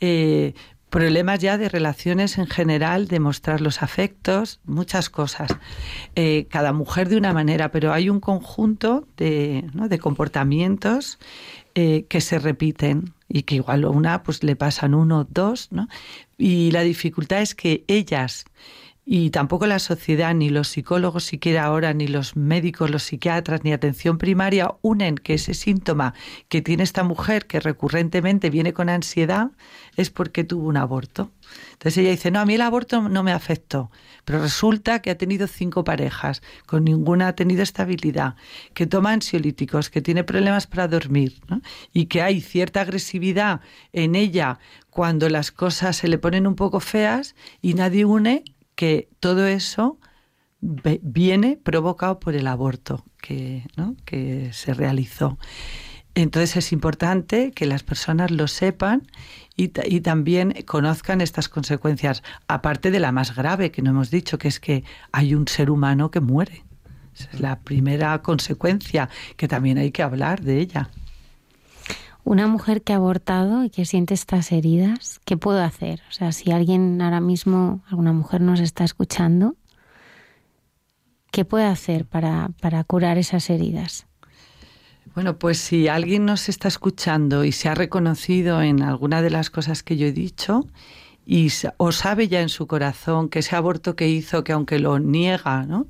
eh, 0.00 0.54
problemas 0.90 1.40
ya 1.40 1.58
de 1.58 1.68
relaciones 1.68 2.38
en 2.38 2.46
general, 2.46 3.08
de 3.08 3.20
mostrar 3.20 3.60
los 3.60 3.82
afectos, 3.82 4.60
muchas 4.64 5.10
cosas. 5.10 5.50
Eh, 6.14 6.46
cada 6.48 6.72
mujer 6.72 7.08
de 7.08 7.16
una 7.16 7.32
manera, 7.32 7.70
pero 7.70 7.92
hay 7.92 8.08
un 8.08 8.20
conjunto 8.20 9.06
de, 9.16 9.64
de 9.74 9.98
comportamientos 9.98 11.18
eh, 11.74 12.06
que 12.08 12.20
se 12.20 12.38
repiten 12.38 13.12
y 13.28 13.42
que 13.42 13.56
igual 13.56 13.84
a 13.84 13.90
una 13.90 14.22
pues 14.22 14.42
le 14.42 14.56
pasan 14.56 14.94
uno 14.94 15.20
o 15.20 15.26
dos, 15.28 15.68
¿no? 15.72 15.88
Y 16.38 16.70
la 16.70 16.82
dificultad 16.82 17.42
es 17.42 17.54
que 17.54 17.84
ellas 17.88 18.44
y 19.08 19.30
tampoco 19.30 19.68
la 19.68 19.78
sociedad, 19.78 20.34
ni 20.34 20.48
los 20.50 20.66
psicólogos 20.66 21.22
siquiera 21.22 21.64
ahora, 21.64 21.94
ni 21.94 22.08
los 22.08 22.34
médicos, 22.34 22.90
los 22.90 23.04
psiquiatras, 23.04 23.62
ni 23.62 23.72
atención 23.72 24.18
primaria 24.18 24.74
unen 24.82 25.14
que 25.14 25.34
ese 25.34 25.54
síntoma 25.54 26.12
que 26.48 26.60
tiene 26.60 26.82
esta 26.82 27.04
mujer 27.04 27.46
que 27.46 27.60
recurrentemente 27.60 28.50
viene 28.50 28.72
con 28.72 28.88
ansiedad 28.88 29.52
es 29.96 30.10
porque 30.10 30.42
tuvo 30.42 30.66
un 30.66 30.76
aborto. 30.76 31.30
Entonces 31.74 31.98
ella 31.98 32.10
dice, 32.10 32.32
no, 32.32 32.40
a 32.40 32.46
mí 32.46 32.54
el 32.54 32.62
aborto 32.62 33.08
no 33.08 33.22
me 33.22 33.30
afectó, 33.30 33.92
pero 34.24 34.42
resulta 34.42 35.00
que 35.00 35.10
ha 35.10 35.16
tenido 35.16 35.46
cinco 35.46 35.84
parejas, 35.84 36.42
con 36.66 36.82
ninguna 36.82 37.28
ha 37.28 37.36
tenido 37.36 37.62
estabilidad, 37.62 38.34
que 38.74 38.88
toma 38.88 39.12
ansiolíticos, 39.12 39.88
que 39.88 40.02
tiene 40.02 40.24
problemas 40.24 40.66
para 40.66 40.88
dormir, 40.88 41.40
y 41.92 42.06
que 42.06 42.22
hay 42.22 42.40
cierta 42.40 42.80
agresividad 42.80 43.60
en 43.92 44.16
ella 44.16 44.58
cuando 44.90 45.28
las 45.28 45.52
cosas 45.52 45.96
se 45.96 46.08
le 46.08 46.18
ponen 46.18 46.48
un 46.48 46.56
poco 46.56 46.80
feas 46.80 47.36
y 47.62 47.74
nadie 47.74 48.04
une 48.04 48.42
que 48.76 49.08
todo 49.20 49.46
eso 49.46 49.98
viene 50.60 51.58
provocado 51.62 52.20
por 52.20 52.34
el 52.34 52.46
aborto 52.46 53.04
que, 53.20 53.66
que 54.04 54.52
se 54.52 54.74
realizó. 54.74 55.38
Entonces 56.14 56.56
es 56.56 56.72
importante 56.72 57.52
que 57.52 57.66
las 57.66 57.82
personas 57.82 58.30
lo 58.30 58.48
sepan 58.48 59.02
y, 59.54 59.68
también 59.68 60.54
conozcan 60.64 61.20
estas 61.20 61.48
consecuencias, 61.50 62.22
aparte 62.48 62.90
de 62.90 63.00
la 63.00 63.12
más 63.12 63.34
grave 63.36 63.70
que 63.70 63.82
no 63.82 63.90
hemos 63.90 64.10
dicho, 64.10 64.38
que 64.38 64.48
es 64.48 64.58
que 64.58 64.82
hay 65.12 65.34
un 65.34 65.46
ser 65.46 65.70
humano 65.70 66.10
que 66.10 66.20
muere. 66.20 66.64
Esa 67.14 67.30
es 67.32 67.40
la 67.40 67.60
primera 67.60 68.20
consecuencia, 68.22 69.10
que 69.36 69.46
también 69.46 69.76
hay 69.76 69.90
que 69.90 70.02
hablar 70.02 70.40
de 70.40 70.58
ella. 70.58 70.90
Una 72.26 72.48
mujer 72.48 72.82
que 72.82 72.92
ha 72.92 72.96
abortado 72.96 73.62
y 73.62 73.70
que 73.70 73.84
siente 73.84 74.12
estas 74.12 74.50
heridas, 74.50 75.20
¿qué 75.24 75.36
puedo 75.36 75.62
hacer? 75.62 76.02
O 76.10 76.12
sea, 76.12 76.32
si 76.32 76.50
alguien 76.50 77.00
ahora 77.00 77.20
mismo, 77.20 77.84
alguna 77.88 78.12
mujer 78.12 78.40
nos 78.40 78.58
está 78.58 78.82
escuchando, 78.82 79.54
¿qué 81.30 81.44
puede 81.44 81.66
hacer 81.66 82.04
para, 82.04 82.50
para 82.60 82.82
curar 82.82 83.16
esas 83.16 83.48
heridas? 83.48 84.08
Bueno, 85.14 85.38
pues 85.38 85.58
si 85.58 85.86
alguien 85.86 86.24
nos 86.24 86.48
está 86.48 86.66
escuchando 86.66 87.44
y 87.44 87.52
se 87.52 87.68
ha 87.68 87.76
reconocido 87.76 88.60
en 88.60 88.82
alguna 88.82 89.22
de 89.22 89.30
las 89.30 89.48
cosas 89.48 89.84
que 89.84 89.96
yo 89.96 90.08
he 90.08 90.12
dicho, 90.12 90.66
y 91.24 91.52
o 91.76 91.92
sabe 91.92 92.26
ya 92.26 92.40
en 92.40 92.48
su 92.48 92.66
corazón 92.66 93.28
que 93.28 93.38
ese 93.38 93.54
aborto 93.54 93.94
que 93.94 94.08
hizo, 94.08 94.42
que 94.42 94.50
aunque 94.50 94.80
lo 94.80 94.98
niega, 94.98 95.62
¿no? 95.62 95.86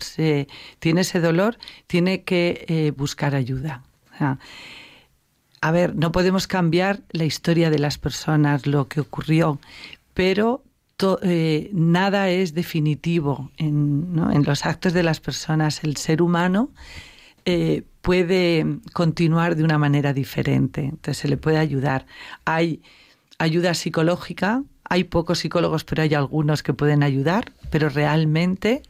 Tiene 0.81 1.01
ese 1.01 1.19
dolor, 1.19 1.57
tiene 1.87 2.25
que 2.25 2.67
eh, 2.69 2.91
buscar 2.95 3.35
ayuda. 3.35 3.83
A 5.61 5.71
ver, 5.71 5.95
no 5.95 6.13
podemos 6.13 6.47
cambiar 6.47 7.03
la 7.11 7.25
historia 7.25 7.71
de 7.71 7.79
las 7.79 7.99
personas, 7.99 8.67
lo 8.67 8.89
que 8.89 9.01
ocurrió, 9.01 9.59
pero 10.15 10.63
eh, 11.23 11.71
nada 11.73 12.31
es 12.31 12.55
definitivo 12.55 13.51
en, 13.59 14.45
los 14.47 14.65
actos 14.65 14.93
de 14.93 15.03
las 15.03 15.21
personas. 15.21 15.85
El 15.85 15.97
ser 15.97 16.23
humano 16.23 16.71
eh, 17.45 17.83
puede 18.01 18.65
continuar 18.93 19.57
de 19.57 19.65
una 19.65 19.79
manera 19.79 20.13
diferente. 20.13 20.83
Entonces 20.83 21.19
se 21.19 21.29
le 21.29 21.37
puede 21.37 21.59
ayudar. 21.59 22.07
Hay 22.45 22.83
ayuda 23.39 23.75
psicológica, 23.75 24.63
hay 24.85 25.05
pocos 25.05 25.41
psicólogos, 25.41 25.85
pero 25.85 26.03
hay 26.03 26.15
algunos 26.15 26.63
que 26.63 26.73
pueden 26.73 27.03
ayudar, 27.03 27.53
pero 27.71 27.89
realmente, 27.89 28.83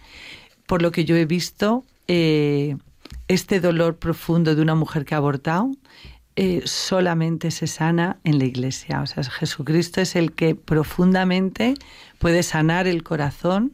por 0.66 0.82
lo 0.82 0.92
que 0.92 1.04
yo 1.04 1.16
he 1.16 1.24
visto, 1.24 1.84
eh, 2.06 2.76
este 3.28 3.60
dolor 3.60 3.96
profundo 3.96 4.54
de 4.54 4.62
una 4.62 4.74
mujer 4.74 5.04
que 5.04 5.14
ha 5.14 5.18
abortado 5.18 5.72
eh, 6.36 6.60
solamente 6.66 7.50
se 7.50 7.66
sana 7.66 8.18
en 8.22 8.38
la 8.38 8.44
iglesia. 8.44 9.00
O 9.00 9.06
sea, 9.06 9.24
Jesucristo 9.24 10.02
es 10.02 10.16
el 10.16 10.32
que 10.32 10.54
profundamente 10.54 11.74
puede 12.18 12.42
sanar 12.42 12.86
el 12.86 13.02
corazón 13.02 13.72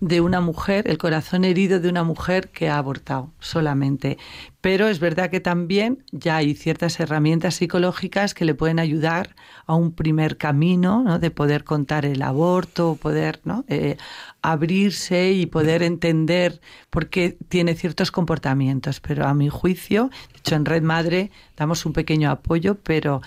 de 0.00 0.22
una 0.22 0.40
mujer, 0.40 0.88
el 0.88 0.96
corazón 0.96 1.44
herido 1.44 1.78
de 1.78 1.88
una 1.88 2.04
mujer 2.04 2.48
que 2.48 2.70
ha 2.70 2.78
abortado 2.78 3.30
solamente. 3.38 4.16
Pero 4.62 4.88
es 4.88 4.98
verdad 4.98 5.30
que 5.30 5.40
también 5.40 6.04
ya 6.10 6.36
hay 6.36 6.54
ciertas 6.54 6.98
herramientas 7.00 7.56
psicológicas 7.56 8.32
que 8.32 8.46
le 8.46 8.54
pueden 8.54 8.78
ayudar 8.78 9.36
a 9.66 9.74
un 9.74 9.92
primer 9.92 10.38
camino 10.38 11.02
¿no? 11.02 11.18
de 11.18 11.30
poder 11.30 11.64
contar 11.64 12.06
el 12.06 12.22
aborto, 12.22 12.98
poder 13.00 13.40
¿no? 13.44 13.64
Eh, 13.68 13.98
abrirse 14.40 15.32
y 15.32 15.44
poder 15.44 15.82
entender 15.82 16.62
por 16.88 17.10
qué 17.10 17.36
tiene 17.48 17.74
ciertos 17.74 18.10
comportamientos. 18.10 19.00
Pero 19.00 19.26
a 19.26 19.34
mi 19.34 19.50
juicio, 19.50 20.10
de 20.32 20.38
hecho 20.38 20.54
en 20.54 20.64
Red 20.64 20.82
Madre 20.82 21.30
damos 21.58 21.84
un 21.84 21.92
pequeño 21.92 22.30
apoyo, 22.30 22.76
pero 22.76 23.20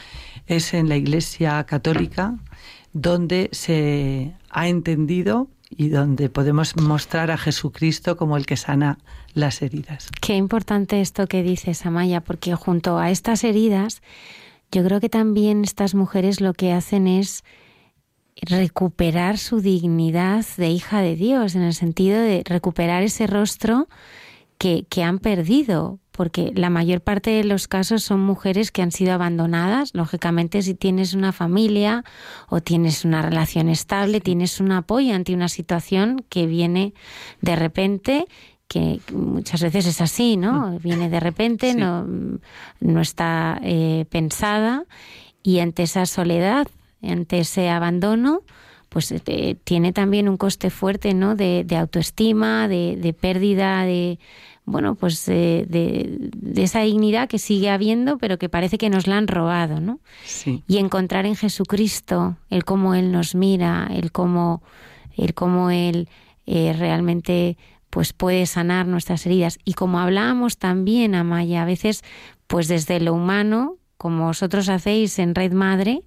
es 0.48 0.74
en 0.74 0.90
la 0.90 0.98
Iglesia 0.98 1.64
Católica 1.66 2.36
donde 2.94 3.50
se 3.52 4.34
ha 4.54 4.68
entendido 4.68 5.50
y 5.70 5.90
donde 5.90 6.30
podemos 6.30 6.76
mostrar 6.78 7.32
a 7.32 7.38
Jesucristo 7.38 8.16
como 8.16 8.38
el 8.38 8.46
que 8.46 8.58
sana 8.58 9.00
las 9.34 9.62
heridas. 9.62 10.10
Qué 10.22 10.36
importante 10.36 11.02
esto 11.02 11.28
que 11.28 11.44
dices, 11.44 11.86
Amaya, 11.86 12.22
porque 12.22 12.56
junto 12.56 13.00
a 13.00 13.10
estas 13.10 13.44
heridas, 13.44 14.02
yo 14.72 14.84
creo 14.84 15.00
que 15.00 15.10
también 15.10 15.64
estas 15.64 15.96
mujeres 15.96 16.42
lo 16.42 16.54
que 16.54 16.72
hacen 16.72 17.08
es 17.08 17.44
recuperar 18.42 19.38
su 19.38 19.62
dignidad 19.62 20.46
de 20.58 20.70
hija 20.70 21.02
de 21.02 21.16
Dios, 21.16 21.56
en 21.56 21.64
el 21.64 21.74
sentido 21.74 22.20
de 22.20 22.44
recuperar 22.46 23.04
ese 23.04 23.28
rostro 23.28 23.88
que, 24.58 24.86
que 24.90 25.04
han 25.04 25.20
perdido, 25.20 26.00
porque 26.16 26.52
la 26.54 26.70
mayor 26.70 27.02
parte 27.02 27.32
de 27.32 27.44
los 27.44 27.68
casos 27.68 28.04
son 28.04 28.20
mujeres 28.20 28.72
que 28.72 28.84
han 28.84 28.92
sido 28.92 29.14
abandonadas. 29.14 29.90
Lógicamente, 29.94 30.62
si 30.62 30.76
tienes 30.76 31.16
una 31.16 31.32
familia 31.32 32.04
o 32.50 32.62
tienes 32.62 33.04
una 33.04 33.24
relación 33.24 33.68
estable, 33.68 34.22
tienes 34.22 34.60
un 34.60 34.72
apoyo 34.72 35.16
ante 35.16 35.34
una 35.34 35.50
situación 35.50 36.24
que 36.30 36.46
viene 36.46 36.94
de 37.42 37.56
repente 37.56 38.26
que 38.68 39.00
muchas 39.12 39.62
veces 39.62 39.88
es 39.88 40.02
así, 40.02 40.38
¿no? 40.38 40.68
Mm. 40.68 40.80
Viene 40.84 41.10
de 41.10 41.20
repente, 41.20 41.74
no, 41.74 42.08
no 42.80 43.02
está 43.02 43.60
eh, 43.64 44.06
pensada 44.10 44.86
y 45.42 45.60
ante 45.60 45.84
esa 45.84 46.06
soledad, 46.06 46.68
ante 47.02 47.40
ese 47.40 47.70
abandono, 47.70 48.42
pues 48.90 49.12
eh, 49.12 49.58
tiene 49.64 49.94
también 49.94 50.30
un 50.30 50.38
coste 50.38 50.70
fuerte, 50.70 51.16
¿no? 51.16 51.36
De, 51.36 51.64
de 51.66 51.76
autoestima, 51.76 52.68
de, 52.68 52.98
de 52.98 53.14
pérdida 53.14 53.84
de 53.84 54.20
bueno, 54.66 54.96
pues 54.96 55.26
de, 55.26 56.32
esa 56.56 56.82
dignidad 56.82 57.28
que 57.28 57.40
sigue 57.40 57.70
habiendo, 57.70 58.18
pero 58.18 58.38
que 58.38 58.50
parece 58.50 58.78
que 58.78 58.90
nos 58.90 59.08
la 59.08 59.18
han 59.18 59.28
robado, 59.28 59.82
¿no? 59.82 60.00
Sí. 60.24 60.64
Y 60.68 60.78
encontrar 60.78 61.26
en 61.26 61.36
Jesucristo 61.36 62.38
el 62.50 62.64
cómo 62.64 62.96
Él 62.96 63.12
nos 63.12 63.36
mira, 63.36 63.90
el 63.94 64.12
cómo, 64.12 64.64
el 65.18 65.34
cómo 65.34 65.70
Él 65.70 66.08
eh, 66.46 66.74
realmente 66.78 67.58
pues 67.90 68.14
puede 68.14 68.46
sanar 68.46 68.88
nuestras 68.88 69.26
heridas. 69.26 69.60
Y 69.66 69.74
como 69.74 70.00
hablábamos 70.00 70.58
también, 70.58 71.14
Amaya, 71.14 71.62
a 71.62 71.66
veces, 71.66 72.04
pues 72.48 72.68
desde 72.68 73.00
lo 73.00 73.14
humano, 73.14 73.76
como 73.98 74.26
vosotros 74.26 74.70
hacéis 74.70 75.20
en 75.20 75.36
Red 75.36 75.52
Madre, 75.52 76.02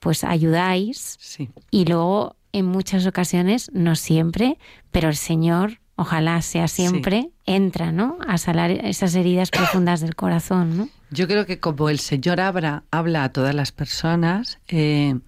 pues 0.00 0.24
ayudáis. 0.24 1.16
Sí. 1.20 1.50
Y 1.70 1.84
luego, 1.84 2.34
en 2.52 2.66
muchas 2.66 3.06
ocasiones, 3.06 3.70
no 3.72 3.94
siempre, 3.94 4.58
pero 4.90 5.08
el 5.08 5.16
Señor 5.16 5.80
ojalá 6.00 6.40
sea 6.40 6.66
siempre, 6.66 7.28
entra, 7.44 7.92
¿no? 7.92 8.16
A 8.26 8.38
salar 8.38 8.70
esas 8.70 9.14
heridas 9.14 9.50
profundas 9.50 10.00
del 10.00 10.14
corazón, 10.14 10.76
¿no? 10.78 10.88
Yo 11.10 11.28
creo 11.28 11.44
que 11.44 11.60
como 11.60 11.90
el 11.90 11.98
Señor 11.98 12.40
habla, 12.40 12.84
habla 12.90 13.24
a 13.24 13.32
todas 13.32 13.54
las 13.54 13.70
personas, 13.70 14.58
eh, 14.68 15.18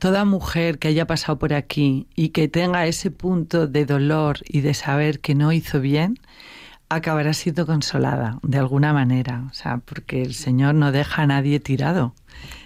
toda 0.00 0.24
mujer 0.24 0.80
que 0.80 0.88
haya 0.88 1.06
pasado 1.06 1.38
por 1.38 1.54
aquí 1.54 2.08
y 2.16 2.30
que 2.30 2.48
tenga 2.48 2.84
ese 2.86 3.12
punto 3.12 3.68
de 3.68 3.86
dolor 3.86 4.40
y 4.48 4.62
de 4.62 4.74
saber 4.74 5.20
que 5.20 5.36
no 5.36 5.52
hizo 5.52 5.80
bien, 5.80 6.18
acabará 6.88 7.32
siendo 7.32 7.64
consolada 7.64 8.40
de 8.42 8.58
alguna 8.58 8.92
manera, 8.92 9.44
o 9.48 9.54
sea, 9.54 9.78
porque 9.78 10.22
el 10.22 10.34
Señor 10.34 10.74
no 10.74 10.90
deja 10.90 11.22
a 11.22 11.26
nadie 11.28 11.60
tirado. 11.60 12.12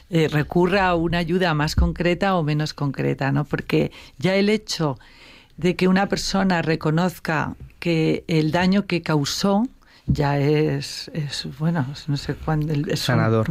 Eh, 0.09 0.29
recurra 0.29 0.89
a 0.89 0.95
una 0.95 1.19
ayuda 1.19 1.53
más 1.53 1.77
concreta 1.77 2.35
o 2.37 2.43
menos 2.43 2.73
concreta, 2.73 3.31
¿no? 3.31 3.45
Porque 3.45 3.93
ya 4.17 4.37
el 4.37 4.49
hecho 4.49 4.99
de 5.57 5.77
que 5.77 5.89
una 5.89 6.09
persona 6.09 6.63
reconozca 6.63 7.57
que 7.79 8.25
el 8.29 8.51
daño 8.51 8.87
que 8.87 9.03
causó 9.03 9.69
ya 10.07 10.39
es, 10.39 11.11
es 11.15 11.49
bueno, 11.59 11.85
no 12.07 12.17
sé 12.17 12.35
cuándo. 12.35 12.73
Es 12.89 13.01
Sanador. 13.01 13.51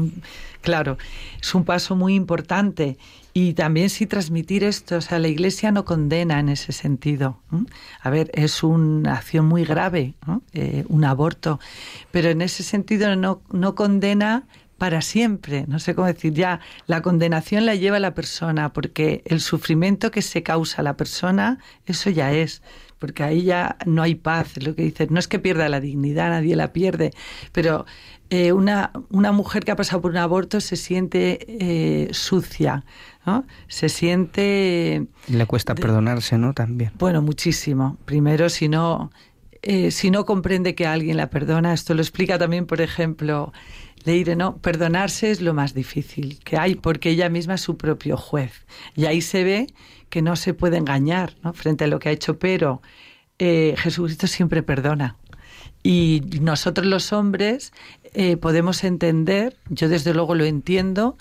claro, 0.62 0.97
es 1.41 1.53
un 1.53 1.66
paso 1.66 1.95
muy 1.95 2.16
importante. 2.16 2.97
Y 3.34 3.53
también 3.53 3.89
sí 3.89 4.06
transmitir 4.06 4.64
esto, 4.64 4.95
o 4.95 5.01
sea, 5.01 5.20
la 5.20 5.28
Iglesia 5.28 5.70
no 5.74 5.84
condena 5.84 6.39
en 6.39 6.47
ese 6.47 6.72
sentido. 6.72 7.38
A 8.01 8.10
ver, 8.10 8.32
es 8.34 8.64
una 8.64 9.16
acción 9.16 9.45
muy 9.45 9.66
grave, 9.66 10.14
eh, 10.53 10.86
un 10.88 11.03
aborto, 11.03 11.60
pero 12.12 12.30
en 12.30 12.41
ese 12.41 12.64
sentido 12.64 13.14
no, 13.18 13.41
no 13.51 13.76
condena 13.76 14.43
para 14.78 15.02
siempre. 15.02 15.66
No 15.68 15.80
sé 15.80 15.96
cómo 15.96 16.08
decir, 16.08 16.34
ya 16.34 16.60
la 16.88 17.02
condenación 17.02 17.66
la 17.66 17.76
lleva 17.76 18.00
la 18.00 18.14
persona, 18.14 18.74
porque 18.74 19.24
el 19.26 19.40
sufrimiento 19.40 20.12
que 20.12 20.22
se 20.22 20.44
causa 20.44 20.82
a 20.82 20.84
la 20.84 20.98
persona, 20.98 21.60
eso 21.86 22.10
ya 22.10 22.34
es, 22.34 22.62
porque 23.00 23.24
ahí 23.24 23.44
ya 23.44 23.78
no 23.86 24.02
hay 24.02 24.16
paz, 24.16 24.62
lo 24.62 24.76
que 24.76 24.84
dices. 24.84 25.12
No 25.12 25.20
es 25.20 25.28
que 25.28 25.40
pierda 25.40 25.70
la 25.70 25.80
dignidad, 25.80 26.30
nadie 26.30 26.56
la 26.56 26.74
pierde, 26.74 27.12
pero 27.52 27.86
eh, 28.30 28.52
una, 28.52 28.92
una 29.12 29.32
mujer 29.32 29.64
que 29.64 29.72
ha 29.72 29.76
pasado 29.76 30.02
por 30.02 30.12
un 30.12 30.18
aborto 30.18 30.60
se 30.60 30.76
siente 30.76 31.46
eh, 31.48 32.10
sucia, 32.12 32.84
¿no? 33.26 33.46
Se 33.68 33.88
siente... 33.90 35.06
Le 35.28 35.46
cuesta 35.46 35.76
perdonarse, 35.76 36.38
¿no? 36.38 36.54
También. 36.54 36.92
Bueno, 36.98 37.22
muchísimo. 37.22 37.98
Primero, 38.06 38.50
si 38.50 38.68
no... 38.68 39.12
Eh, 39.62 39.90
si 39.90 40.12
no 40.12 40.26
comprende 40.26 40.76
que 40.76 40.86
alguien 40.86 41.18
la 41.18 41.32
perdona, 41.32 41.74
esto 41.74 41.96
lo 41.96 42.02
explica 42.02 42.38
también, 42.38 42.68
por 42.68 42.82
ejemplo, 42.82 43.52
Leire, 44.06 44.36
no, 44.36 44.58
perdonarse 44.58 45.32
es 45.32 45.41
lo 45.41 45.53
más 45.53 45.74
difícil 45.74 46.39
que 46.43 46.58
hay, 46.58 46.76
porque 46.76 47.10
ella 47.10 47.30
misma 47.30 47.56
es 47.56 47.62
su 47.62 47.78
propio 47.78 48.18
juez. 48.18 48.66
Y 48.95 49.06
ahí 49.06 49.22
se 49.22 49.43
ve 49.43 49.68
que 50.10 50.22
no 50.22 50.36
se 50.36 50.53
puede 50.53 50.78
engañar 50.78 51.36
¿no? 51.43 51.53
frente 51.53 51.84
a 51.84 51.88
lo 51.88 51.99
que 51.99 52.10
ha 52.10 52.12
hecho, 52.12 52.39
pero 52.39 52.82
eh, 53.39 53.76
Jesucristo 53.78 54.28
siempre 54.28 54.64
perdona. 54.64 55.18
Y 55.84 56.22
nosotros 56.41 56.88
los 56.88 57.14
hombres 57.14 57.74
eh, 58.14 58.38
podemos 58.38 58.84
entender, 58.84 59.58
yo 59.70 59.89
desde 59.89 60.14
luego 60.14 60.36
lo 60.36 60.45
entiendo, 60.45 61.18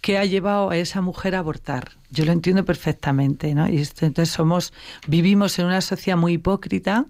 qué 0.00 0.18
ha 0.18 0.24
llevado 0.24 0.70
a 0.70 0.76
esa 0.76 1.00
mujer 1.00 1.34
a 1.34 1.40
abortar. 1.40 1.92
Yo 2.10 2.24
lo 2.24 2.32
entiendo 2.32 2.64
perfectamente, 2.64 3.54
¿no? 3.54 3.68
Y 3.68 3.78
entonces 3.78 4.30
somos, 4.30 4.72
vivimos 5.06 5.58
en 5.58 5.66
una 5.66 5.80
sociedad 5.80 6.16
muy 6.16 6.34
hipócrita 6.34 7.06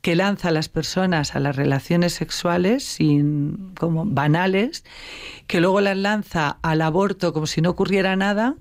que 0.00 0.16
lanza 0.16 0.48
a 0.48 0.52
las 0.52 0.68
personas 0.68 1.34
a 1.34 1.40
las 1.40 1.56
relaciones 1.56 2.14
sexuales 2.14 2.84
sin, 2.84 3.72
como 3.78 4.04
banales, 4.06 4.84
que 5.46 5.60
luego 5.60 5.80
las 5.80 5.96
lanza 5.96 6.58
al 6.62 6.82
aborto 6.82 7.32
como 7.32 7.46
si 7.46 7.60
no 7.60 7.70
ocurriera 7.70 8.16
nada, 8.16 8.56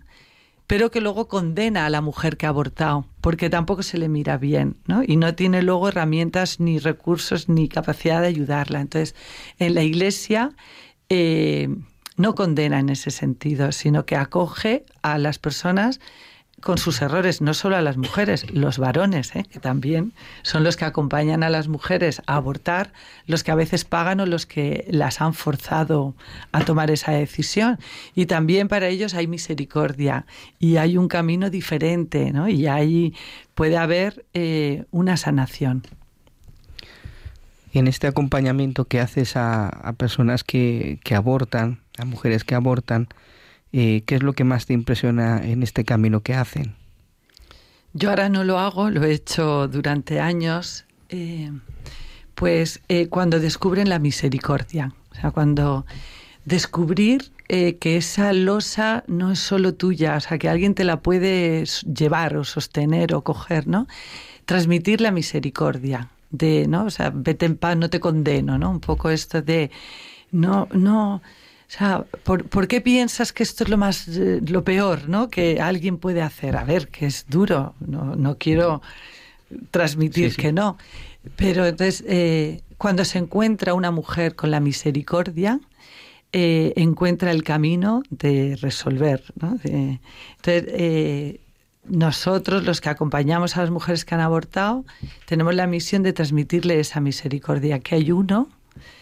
pero 0.68 0.92
que 0.92 1.02
luego 1.02 1.28
condena 1.28 1.86
a 1.86 1.90
la 1.90 2.02
mujer 2.02 2.38
que 2.38 2.46
ha 2.46 2.50
abortado, 2.50 3.06
porque 3.22 3.50
tampoco 3.50 3.82
se 3.82 3.98
le 3.98 4.08
mira 4.08 4.38
bien, 4.38 4.78
¿no? 4.86 5.02
Y 5.04 5.16
no 5.16 5.34
tiene 5.34 5.64
luego 5.64 5.88
herramientas, 5.88 6.60
ni 6.60 6.78
recursos, 6.78 7.50
ni 7.50 7.68
capacidad 7.68 8.22
de 8.22 8.28
ayudarla. 8.28 8.80
Entonces, 8.80 9.16
en 9.58 9.74
la 9.74 9.82
iglesia 9.82 10.52
eh, 11.10 11.70
no 12.18 12.36
condena 12.36 12.80
en 12.80 12.90
ese 12.90 13.10
sentido, 13.10 13.72
sino 13.72 14.06
que 14.06 14.16
acoge 14.16 14.86
a 15.02 15.18
las 15.18 15.40
personas 15.40 16.00
con 16.62 16.78
sus 16.78 17.02
errores, 17.02 17.42
no 17.42 17.54
solo 17.54 17.76
a 17.76 17.82
las 17.82 17.98
mujeres, 17.98 18.50
los 18.52 18.78
varones, 18.78 19.36
¿eh? 19.36 19.46
que 19.50 19.60
también 19.60 20.14
son 20.42 20.64
los 20.64 20.78
que 20.78 20.86
acompañan 20.86 21.44
a 21.44 21.50
las 21.50 21.68
mujeres 21.68 22.22
a 22.26 22.36
abortar, 22.36 22.94
los 23.26 23.44
que 23.44 23.52
a 23.52 23.56
veces 23.56 23.86
pagan 23.86 24.20
o 24.20 24.26
los 24.26 24.46
que 24.46 24.86
las 24.90 25.22
han 25.22 25.34
forzado 25.34 26.16
a 26.52 26.66
tomar 26.66 26.92
esa 26.92 27.12
decisión. 27.12 27.80
Y 28.16 28.26
también 28.26 28.68
para 28.68 28.88
ellos 28.88 29.14
hay 29.14 29.28
misericordia 29.28 30.26
y 30.60 30.78
hay 30.78 30.98
un 30.98 31.08
camino 31.08 31.50
diferente, 31.50 32.32
¿no? 32.32 32.48
Y 32.48 32.68
ahí 32.68 33.14
puede 33.56 33.78
haber 33.78 34.26
eh, 34.34 34.86
una 34.92 35.18
sanación. 35.18 35.84
En 37.72 37.88
este 37.88 38.08
acompañamiento 38.08 38.86
que 38.86 39.00
haces 39.00 39.36
a, 39.36 39.68
a 39.68 39.94
personas 39.94 40.44
que, 40.44 41.00
que 41.04 41.16
abortan, 41.16 41.80
a 42.00 42.06
mujeres 42.06 42.44
que 42.44 42.56
abortan, 42.56 43.08
eh, 43.72 44.04
¿Qué 44.06 44.16
es 44.16 44.24
lo 44.24 44.34
que 44.34 44.44
más 44.44 44.66
te 44.66 44.74
impresiona 44.74 45.44
en 45.44 45.64
este 45.64 45.86
camino 45.86 46.22
que 46.22 46.34
hacen? 46.34 46.76
Yo 47.94 48.10
ahora 48.10 48.30
no 48.30 48.44
lo 48.44 48.60
hago, 48.60 48.90
lo 48.90 49.04
he 49.04 49.12
hecho 49.12 49.68
durante 49.68 50.20
años, 50.20 50.86
eh, 51.10 51.52
pues 52.36 52.82
eh, 52.88 53.08
cuando 53.08 53.40
descubren 53.40 53.90
la 53.90 54.00
misericordia, 54.00 54.94
o 55.12 55.16
sea, 55.16 55.32
cuando 55.32 55.86
descubrir 56.46 57.32
que 57.48 57.98
esa 57.98 58.32
losa 58.32 59.04
no 59.08 59.32
es 59.32 59.40
solo 59.40 59.74
tuya, 59.74 60.18
o 60.18 60.20
sea, 60.20 60.38
que 60.38 60.50
alguien 60.50 60.76
te 60.76 60.84
la 60.84 61.02
puede 61.02 61.64
llevar 61.66 62.38
o 62.38 62.44
sostener 62.44 63.16
o 63.16 63.24
coger, 63.24 63.68
¿no? 63.68 63.88
Transmitir 64.46 65.02
la 65.02 65.10
misericordia, 65.10 66.12
de, 66.30 66.68
¿no? 66.68 66.86
O 66.86 66.90
sea, 66.92 67.12
vete 67.14 67.48
en 67.48 67.58
paz, 67.58 67.76
no 67.76 67.90
te 67.90 68.00
condeno, 68.00 68.60
¿no? 68.60 68.70
Un 68.70 68.80
poco 68.80 69.10
esto 69.10 69.42
de, 69.42 69.72
no, 70.32 70.68
no, 70.72 71.24
o 71.70 71.72
sea, 71.72 72.04
¿por, 72.24 72.68
qué 72.68 72.82
piensas 72.82 73.32
que 73.32 73.44
esto 73.44 73.64
es 73.64 73.70
lo 73.70 73.78
más, 73.78 74.08
eh, 74.08 74.42
lo 74.44 74.64
peor, 74.64 75.08
¿no? 75.08 75.30
Que 75.30 75.62
alguien 75.62 76.00
puede 76.00 76.24
hacer. 76.24 76.58
A 76.58 76.64
ver, 76.64 76.88
que 76.88 77.06
es 77.06 77.28
duro. 77.30 77.76
No, 77.80 78.16
no 78.16 78.40
quiero 78.40 78.82
transmitir 79.70 80.36
que 80.36 80.52
no. 80.52 80.80
Pero 81.36 81.68
entonces, 81.68 82.04
eh, 82.08 82.62
cuando 82.80 83.06
se 83.06 83.20
encuentra 83.20 83.76
una 83.76 83.92
mujer 83.92 84.36
con 84.36 84.50
la 84.50 84.60
misericordia, 84.60 85.60
eh, 86.34 86.74
encuentra 86.76 87.30
el 87.30 87.44
camino 87.44 88.02
de 88.10 88.58
resolver. 88.60 89.24
¿no? 89.40 89.60
entonces, 89.64 91.40
nosotros, 91.88 92.64
los 92.64 92.82
que 92.82 92.90
acompañamos 92.90 93.58
a 93.58 93.62
las 93.62 93.70
mujeres 93.70 94.06
que 94.06 94.16
han 94.16 94.22
abortado, 94.22 94.86
tenemos 95.28 95.54
la 95.54 95.68
misión 95.68 96.02
de 96.02 96.14
transmitirle 96.14 96.80
esa 96.80 97.00
misericordia, 97.00 97.78
que 97.78 97.94
hay 97.94 98.12
uno 98.12 98.50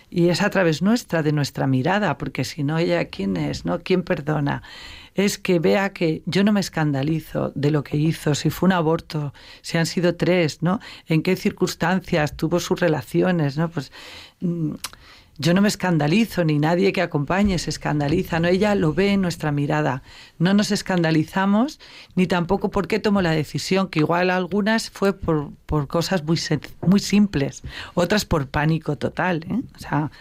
y 0.09 0.29
es 0.29 0.41
a 0.41 0.49
través 0.49 0.81
nuestra, 0.81 1.21
de 1.23 1.31
nuestra 1.31 1.67
mirada, 1.67 2.17
porque 2.17 2.43
si 2.45 2.63
no, 2.63 2.77
ella, 2.77 3.05
¿quién 3.05 3.35
es? 3.37 3.65
¿No? 3.65 3.79
¿Quién 3.79 4.03
perdona? 4.03 4.63
Es 5.15 5.37
que 5.37 5.59
vea 5.59 5.93
que 5.93 6.21
yo 6.25 6.43
no 6.43 6.53
me 6.53 6.59
escandalizo 6.59 7.51
de 7.55 7.71
lo 7.71 7.83
que 7.83 7.97
hizo, 7.97 8.35
si 8.35 8.49
fue 8.49 8.67
un 8.67 8.73
aborto, 8.73 9.33
si 9.61 9.77
han 9.77 9.85
sido 9.85 10.15
tres, 10.15 10.61
¿no? 10.61 10.79
En 11.07 11.23
qué 11.23 11.35
circunstancias 11.35 12.37
tuvo 12.37 12.59
sus 12.59 12.79
relaciones, 12.79 13.57
¿no? 13.57 13.69
Pues 13.69 13.91
mm, 14.39 14.75
yo 15.39 15.53
no 15.53 15.61
me 15.61 15.67
escandalizo, 15.67 16.43
ni 16.43 16.57
nadie 16.59 16.91
que 16.91 17.01
acompañe 17.01 17.59
se 17.59 17.69
escandaliza, 17.69 18.39
¿no? 18.39 18.47
Ella 18.47 18.73
lo 18.75 18.93
ve 18.93 19.13
en 19.13 19.21
nuestra 19.21 19.51
mirada. 19.51 20.01
No 20.39 20.53
nos 20.53 20.71
escandalizamos, 20.71 21.79
ni 22.15 22.27
tampoco 22.27 22.71
por 22.71 22.87
qué 22.87 22.99
tomó 22.99 23.21
la 23.21 23.31
decisión, 23.31 23.89
que 23.89 23.99
igual 23.99 24.29
algunas 24.29 24.89
fue 24.89 25.13
por, 25.13 25.51
por 25.65 25.87
cosas 25.87 26.23
muy, 26.23 26.39
muy 26.81 26.99
simples, 26.99 27.61
otras 27.93 28.25
por 28.25 28.47
pánico 28.47 28.97
total, 28.97 29.45
¿eh? 29.49 29.61
O 29.75 29.79
sea, 29.79 30.11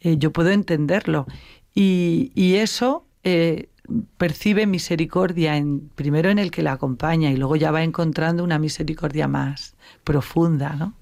eh, 0.00 0.16
yo 0.18 0.32
puedo 0.32 0.50
entenderlo. 0.50 1.26
Y, 1.74 2.32
y 2.34 2.56
eso 2.56 3.06
eh, 3.24 3.68
percibe 4.16 4.66
misericordia 4.66 5.56
en, 5.56 5.88
primero 5.94 6.30
en 6.30 6.38
el 6.38 6.50
que 6.50 6.62
la 6.62 6.72
acompaña 6.72 7.30
y 7.30 7.36
luego 7.36 7.56
ya 7.56 7.70
va 7.70 7.82
encontrando 7.82 8.44
una 8.44 8.58
misericordia 8.58 9.28
más 9.28 9.74
profunda, 10.04 10.74
¿no? 10.76 10.94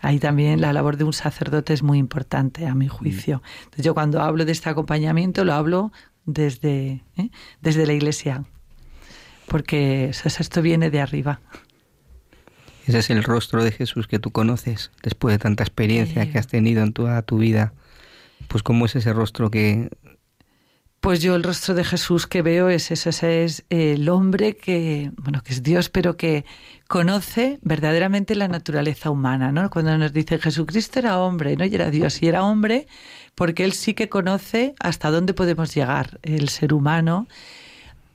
Ahí 0.00 0.18
también 0.18 0.60
la 0.60 0.72
labor 0.72 0.96
de 0.96 1.04
un 1.04 1.12
sacerdote 1.12 1.72
es 1.72 1.82
muy 1.82 1.98
importante, 1.98 2.66
a 2.66 2.74
mi 2.74 2.88
juicio. 2.88 3.42
Entonces, 3.64 3.84
yo 3.84 3.94
cuando 3.94 4.20
hablo 4.20 4.44
de 4.44 4.52
este 4.52 4.68
acompañamiento 4.68 5.44
lo 5.44 5.52
hablo 5.54 5.92
desde, 6.26 7.02
¿eh? 7.16 7.30
desde 7.60 7.86
la 7.86 7.92
iglesia, 7.92 8.44
porque 9.46 10.10
esto 10.10 10.62
viene 10.62 10.90
de 10.90 11.00
arriba. 11.00 11.40
Ese 12.86 12.98
es 12.98 13.10
el 13.10 13.22
rostro 13.22 13.64
de 13.64 13.72
Jesús 13.72 14.06
que 14.06 14.18
tú 14.18 14.30
conoces 14.30 14.90
después 15.02 15.34
de 15.34 15.38
tanta 15.38 15.64
experiencia 15.64 16.30
que 16.30 16.38
has 16.38 16.48
tenido 16.48 16.82
en 16.82 16.92
toda 16.92 17.22
tu 17.22 17.38
vida. 17.38 17.72
Pues 18.48 18.62
cómo 18.62 18.84
es 18.84 18.94
ese 18.94 19.12
rostro 19.14 19.50
que 19.50 19.88
pues 21.04 21.20
yo 21.20 21.36
el 21.36 21.42
rostro 21.42 21.74
de 21.74 21.84
Jesús 21.84 22.26
que 22.26 22.40
veo 22.40 22.70
es 22.70 22.90
ese, 22.90 23.44
es 23.44 23.64
el 23.68 24.08
hombre 24.08 24.56
que, 24.56 25.12
bueno, 25.18 25.42
que 25.42 25.52
es 25.52 25.62
Dios, 25.62 25.90
pero 25.90 26.16
que 26.16 26.46
conoce 26.88 27.58
verdaderamente 27.60 28.34
la 28.34 28.48
naturaleza 28.48 29.10
humana, 29.10 29.52
¿no? 29.52 29.68
Cuando 29.68 29.98
nos 29.98 30.14
dice 30.14 30.38
Jesucristo 30.38 31.00
era 31.00 31.18
hombre, 31.18 31.58
¿no? 31.58 31.66
Y 31.66 31.74
era 31.74 31.90
Dios, 31.90 32.22
y 32.22 32.28
era 32.28 32.42
hombre 32.42 32.86
porque 33.34 33.64
él 33.64 33.74
sí 33.74 33.92
que 33.92 34.08
conoce 34.08 34.74
hasta 34.80 35.10
dónde 35.10 35.34
podemos 35.34 35.74
llegar, 35.74 36.20
el 36.22 36.48
ser 36.48 36.72
humano, 36.72 37.28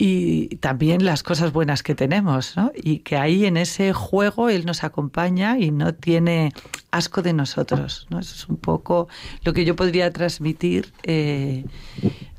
y 0.01 0.55
también 0.55 1.03
las 1.03 1.23
cosas 1.23 1.51
buenas 1.51 1.83
que 1.83 1.93
tenemos, 1.93 2.55
¿no? 2.55 2.71
Y 2.73 2.99
que 2.99 3.17
ahí 3.17 3.45
en 3.45 3.57
ese 3.57 3.91
juego 3.91 4.47
Él 4.47 4.65
nos 4.65 4.85
acompaña 4.85 5.59
y 5.59 5.71
no 5.71 5.93
tiene 5.93 6.53
asco 6.89 7.21
de 7.21 7.33
nosotros, 7.33 8.07
¿no? 8.09 8.19
Eso 8.19 8.33
es 8.33 8.47
un 8.47 8.55
poco 8.55 9.09
lo 9.43 9.51
que 9.51 9.65
yo 9.65 9.75
podría 9.75 10.09
transmitir, 10.11 10.93
eh, 11.03 11.65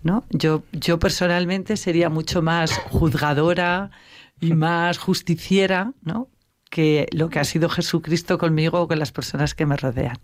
¿no? 0.03 0.25
Yo, 0.31 0.63
yo 0.73 0.99
personalmente 0.99 1.77
sería 1.77 2.09
mucho 2.09 2.41
más 2.41 2.73
juzgadora 2.89 3.91
y 4.41 4.55
más 4.55 4.97
justiciera, 4.97 5.93
¿no? 6.03 6.29
que 6.71 7.09
lo 7.11 7.29
que 7.31 7.41
ha 7.41 7.45
sido 7.45 7.69
Jesucristo 7.69 8.39
conmigo 8.39 8.81
o 8.81 8.89
con 8.89 9.01
las 9.01 9.11
personas 9.11 9.55
que 9.55 9.67
me 9.67 9.77
rodean. 9.77 10.19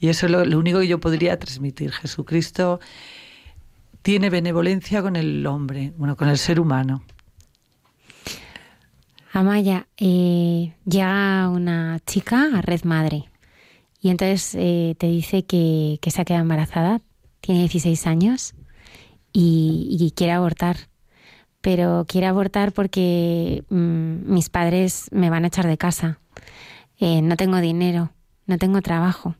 Y 0.00 0.08
eso 0.08 0.26
es 0.26 0.32
lo, 0.32 0.44
lo 0.44 0.58
único 0.58 0.80
que 0.80 0.88
yo 0.88 0.98
podría 0.98 1.38
transmitir. 1.38 1.92
Jesucristo 1.92 2.80
tiene 4.06 4.30
benevolencia 4.30 5.02
con 5.02 5.16
el 5.16 5.44
hombre, 5.48 5.92
bueno, 5.96 6.16
con 6.16 6.28
el 6.28 6.38
ser 6.38 6.60
humano. 6.60 7.02
Amaya, 9.32 9.88
eh, 9.96 10.76
llega 10.84 11.48
una 11.48 11.98
chica 12.06 12.50
a 12.54 12.62
Red 12.62 12.84
Madre 12.84 13.24
y 14.00 14.10
entonces 14.10 14.54
eh, 14.54 14.94
te 14.96 15.08
dice 15.08 15.44
que, 15.44 15.98
se 16.06 16.20
ha 16.20 16.24
quedado 16.24 16.42
embarazada, 16.42 17.00
tiene 17.40 17.62
16 17.62 18.06
años 18.06 18.54
y, 19.32 20.12
quiere 20.14 20.34
abortar. 20.34 20.76
Pero 21.60 22.04
quiere 22.06 22.28
abortar 22.28 22.70
porque 22.70 23.64
mm, 23.70 24.32
mis 24.32 24.50
padres 24.50 25.08
me 25.10 25.30
van 25.30 25.42
a 25.42 25.48
echar 25.48 25.66
de 25.66 25.78
casa. 25.78 26.20
Eh, 27.00 27.22
no 27.22 27.36
tengo 27.36 27.56
dinero, 27.56 28.12
no 28.46 28.56
tengo 28.56 28.80
trabajo, 28.82 29.34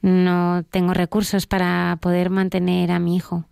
no 0.00 0.64
tengo 0.70 0.92
recursos 0.92 1.46
para 1.46 1.98
poder 2.00 2.30
mantener 2.30 2.90
a 2.90 2.98
mi 2.98 3.14
hijo. 3.14 3.46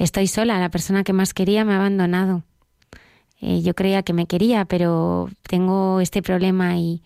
Estoy 0.00 0.28
sola, 0.28 0.58
la 0.58 0.70
persona 0.70 1.04
que 1.04 1.12
más 1.12 1.34
quería 1.34 1.62
me 1.62 1.74
ha 1.74 1.76
abandonado. 1.76 2.42
Eh, 3.42 3.60
yo 3.60 3.74
creía 3.74 4.02
que 4.02 4.14
me 4.14 4.24
quería, 4.24 4.64
pero 4.64 5.28
tengo 5.42 6.00
este 6.00 6.22
problema 6.22 6.78
y, 6.78 7.02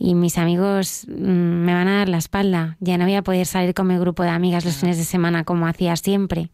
mis 0.00 0.36
amigos 0.36 1.06
mm, 1.06 1.12
me 1.12 1.72
van 1.72 1.86
a 1.86 1.98
dar 1.98 2.08
la 2.08 2.18
espalda. 2.18 2.76
Ya 2.80 2.98
no 2.98 3.04
voy 3.04 3.14
a 3.14 3.22
poder 3.22 3.46
salir 3.46 3.72
con 3.72 3.86
mi 3.86 3.96
grupo 3.98 4.24
de 4.24 4.30
amigas 4.30 4.64
los 4.64 4.74
fines 4.74 4.98
de 4.98 5.04
semana 5.04 5.44
como 5.44 5.68
hacía 5.68 5.94
siempre. 5.94 6.50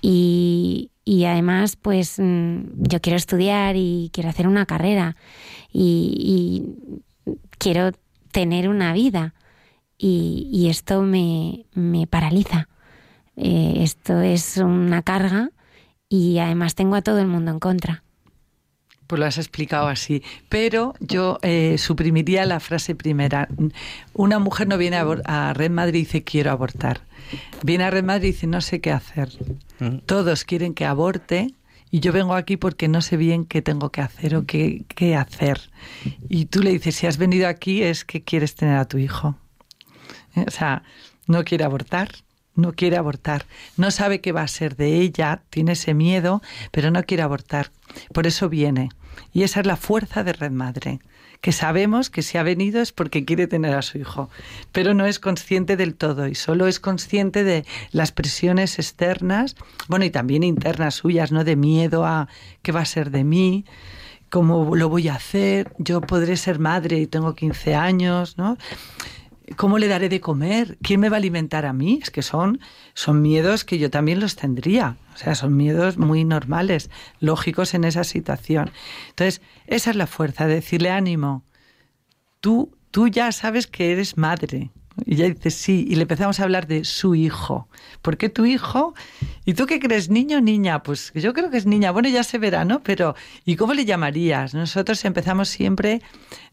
Y, 0.00 0.88
además, 1.26 1.74
pues 1.74 2.20
mm, 2.20 2.84
yo 2.88 3.00
quiero 3.00 3.16
estudiar 3.16 3.74
y 3.74 4.08
quiero 4.12 4.30
hacer 4.30 4.46
una 4.46 4.66
carrera 4.66 5.16
y, 5.72 6.76
quiero 7.58 7.90
tener 8.30 8.68
una 8.68 8.92
vida. 8.92 9.34
Y, 9.98 10.68
esto 10.70 11.02
me, 11.02 11.66
me 11.74 12.06
paraliza. 12.06 12.68
Eh, 13.36 13.74
esto 13.78 14.20
es 14.20 14.58
una 14.58 15.02
carga 15.02 15.50
y 16.08 16.38
además 16.38 16.74
tengo 16.74 16.96
a 16.96 17.02
todo 17.02 17.18
el 17.18 17.26
mundo 17.26 17.50
en 17.50 17.58
contra. 17.58 18.02
Pues 19.06 19.20
lo 19.20 19.26
has 19.26 19.38
explicado 19.38 19.88
así. 19.88 20.22
Pero 20.48 20.94
yo 21.00 21.38
eh, 21.42 21.76
suprimiría 21.78 22.46
la 22.46 22.60
frase 22.60 22.94
primera. 22.94 23.48
Una 24.14 24.38
mujer 24.38 24.68
no 24.68 24.78
viene 24.78 24.96
a, 24.96 25.52
Red 25.52 25.70
Madrid 25.70 26.00
y 26.00 26.02
dice 26.04 26.24
quiero 26.24 26.50
abortar. 26.50 27.02
Viene 27.62 27.84
a 27.84 27.90
Red 27.90 28.04
Madrid 28.04 28.28
y 28.28 28.32
dice 28.32 28.46
no 28.46 28.60
sé 28.60 28.80
qué 28.80 28.90
hacer. 28.90 29.30
Mm. 29.80 29.98
Todos 30.06 30.44
quieren 30.44 30.74
que 30.74 30.84
aborte 30.84 31.54
y 31.90 32.00
yo 32.00 32.12
vengo 32.12 32.34
aquí 32.34 32.56
porque 32.56 32.88
no 32.88 33.02
sé 33.02 33.18
bien 33.18 33.44
qué 33.44 33.60
tengo 33.60 33.90
que 33.90 34.00
hacer 34.00 34.34
o 34.34 34.46
qué, 34.46 34.86
qué 34.88 35.14
hacer. 35.14 35.60
Y 36.30 36.46
tú 36.46 36.62
le 36.62 36.70
dices, 36.70 36.96
si 36.96 37.06
has 37.06 37.18
venido 37.18 37.48
aquí 37.48 37.82
es 37.82 38.06
que 38.06 38.22
quieres 38.22 38.54
tener 38.54 38.78
a 38.78 38.86
tu 38.86 38.96
hijo. 38.96 39.36
O 40.34 40.50
sea, 40.50 40.84
no 41.26 41.44
quiere 41.44 41.64
abortar, 41.64 42.08
no 42.54 42.72
quiere 42.72 42.96
abortar, 42.96 43.46
no 43.76 43.90
sabe 43.90 44.20
qué 44.20 44.32
va 44.32 44.42
a 44.42 44.48
ser 44.48 44.76
de 44.76 45.00
ella, 45.00 45.42
tiene 45.50 45.72
ese 45.72 45.94
miedo, 45.94 46.42
pero 46.70 46.90
no 46.90 47.02
quiere 47.04 47.22
abortar. 47.22 47.70
Por 48.12 48.26
eso 48.26 48.48
viene. 48.48 48.90
Y 49.32 49.42
esa 49.42 49.60
es 49.60 49.66
la 49.66 49.76
fuerza 49.76 50.24
de 50.24 50.32
Red 50.32 50.52
Madre, 50.52 51.00
que 51.40 51.52
sabemos 51.52 52.08
que 52.08 52.22
si 52.22 52.38
ha 52.38 52.42
venido 52.42 52.80
es 52.80 52.92
porque 52.92 53.24
quiere 53.24 53.46
tener 53.46 53.74
a 53.74 53.82
su 53.82 53.98
hijo, 53.98 54.30
pero 54.70 54.94
no 54.94 55.06
es 55.06 55.18
consciente 55.18 55.76
del 55.76 55.94
todo 55.94 56.28
y 56.28 56.34
solo 56.34 56.66
es 56.66 56.80
consciente 56.80 57.44
de 57.44 57.64
las 57.90 58.12
presiones 58.12 58.78
externas, 58.78 59.56
bueno, 59.88 60.04
y 60.04 60.10
también 60.10 60.44
internas 60.44 60.94
suyas, 60.94 61.32
¿no? 61.32 61.44
De 61.44 61.56
miedo 61.56 62.06
a 62.06 62.28
qué 62.62 62.72
va 62.72 62.80
a 62.80 62.86
ser 62.86 63.10
de 63.10 63.24
mí, 63.24 63.64
cómo 64.30 64.76
lo 64.76 64.88
voy 64.88 65.08
a 65.08 65.14
hacer, 65.14 65.72
yo 65.78 66.00
podré 66.00 66.36
ser 66.36 66.58
madre 66.58 66.98
y 66.98 67.06
tengo 67.06 67.34
15 67.34 67.74
años, 67.74 68.38
¿no? 68.38 68.56
¿Cómo 69.56 69.78
le 69.78 69.88
daré 69.88 70.08
de 70.08 70.20
comer? 70.20 70.78
¿Quién 70.82 71.00
me 71.00 71.08
va 71.08 71.16
a 71.16 71.18
alimentar 71.18 71.66
a 71.66 71.72
mí? 71.72 72.00
Es 72.02 72.10
que 72.10 72.22
son, 72.22 72.60
son 72.94 73.22
miedos 73.22 73.64
que 73.64 73.78
yo 73.78 73.90
también 73.90 74.20
los 74.20 74.36
tendría. 74.36 74.96
O 75.14 75.18
sea, 75.18 75.34
son 75.34 75.56
miedos 75.56 75.98
muy 75.98 76.24
normales, 76.24 76.90
lógicos 77.20 77.74
en 77.74 77.84
esa 77.84 78.04
situación. 78.04 78.70
Entonces, 79.10 79.42
esa 79.66 79.90
es 79.90 79.96
la 79.96 80.06
fuerza, 80.06 80.46
de 80.46 80.54
decirle 80.54 80.90
ánimo. 80.90 81.44
Tú, 82.40 82.76
tú 82.90 83.08
ya 83.08 83.32
sabes 83.32 83.66
que 83.66 83.92
eres 83.92 84.16
madre. 84.16 84.70
Y 85.04 85.14
ella 85.14 85.28
dice 85.28 85.50
sí, 85.50 85.86
y 85.88 85.94
le 85.94 86.02
empezamos 86.02 86.40
a 86.40 86.44
hablar 86.44 86.66
de 86.66 86.84
su 86.84 87.14
hijo. 87.14 87.68
¿Por 88.02 88.16
qué 88.16 88.28
tu 88.28 88.44
hijo? 88.44 88.94
¿Y 89.44 89.54
tú 89.54 89.66
qué 89.66 89.80
crees, 89.80 90.10
niño 90.10 90.38
o 90.38 90.40
niña? 90.40 90.82
Pues 90.82 91.12
yo 91.14 91.32
creo 91.32 91.50
que 91.50 91.56
es 91.56 91.66
niña. 91.66 91.90
Bueno, 91.90 92.08
ya 92.08 92.22
se 92.22 92.38
verá, 92.38 92.64
¿no? 92.64 92.82
Pero, 92.82 93.14
¿y 93.44 93.56
cómo 93.56 93.74
le 93.74 93.84
llamarías? 93.84 94.54
Nosotros 94.54 95.04
empezamos 95.04 95.48
siempre 95.48 96.02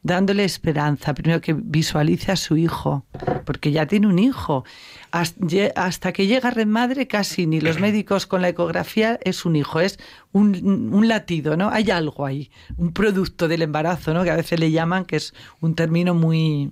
dándole 0.02 0.46
esperanza. 0.46 1.14
Primero 1.14 1.42
que 1.42 1.54
visualice 1.54 2.32
a 2.32 2.36
su 2.36 2.58
hijo, 2.58 3.06
porque 3.46 3.72
ya 3.72 3.86
tiene 3.86 4.08
un 4.08 4.20
hijo. 4.20 4.64
Hasta 5.12 6.14
que 6.14 6.28
llega 6.28 6.52
Red 6.52 6.68
Madre, 6.68 7.08
casi 7.08 7.48
ni 7.48 7.62
los 7.62 7.80
médicos 7.80 8.26
con 8.26 8.42
la 8.42 8.50
ecografía 8.50 9.20
es 9.24 9.46
un 9.46 9.56
hijo, 9.56 9.80
es 9.80 10.00
un, 10.32 10.94
un 10.94 11.08
latido, 11.08 11.58
¿no? 11.58 11.70
Hay 11.70 11.90
algo 11.90 12.26
ahí, 12.26 12.52
un 12.78 12.94
producto 12.94 13.48
del 13.48 13.64
embarazo, 13.64 14.14
¿no? 14.14 14.24
Que 14.24 14.30
a 14.30 14.36
veces 14.36 14.60
le 14.60 14.72
llaman, 14.72 15.06
que 15.06 15.16
es 15.16 15.34
un 15.62 15.76
término 15.76 16.14
muy 16.14 16.72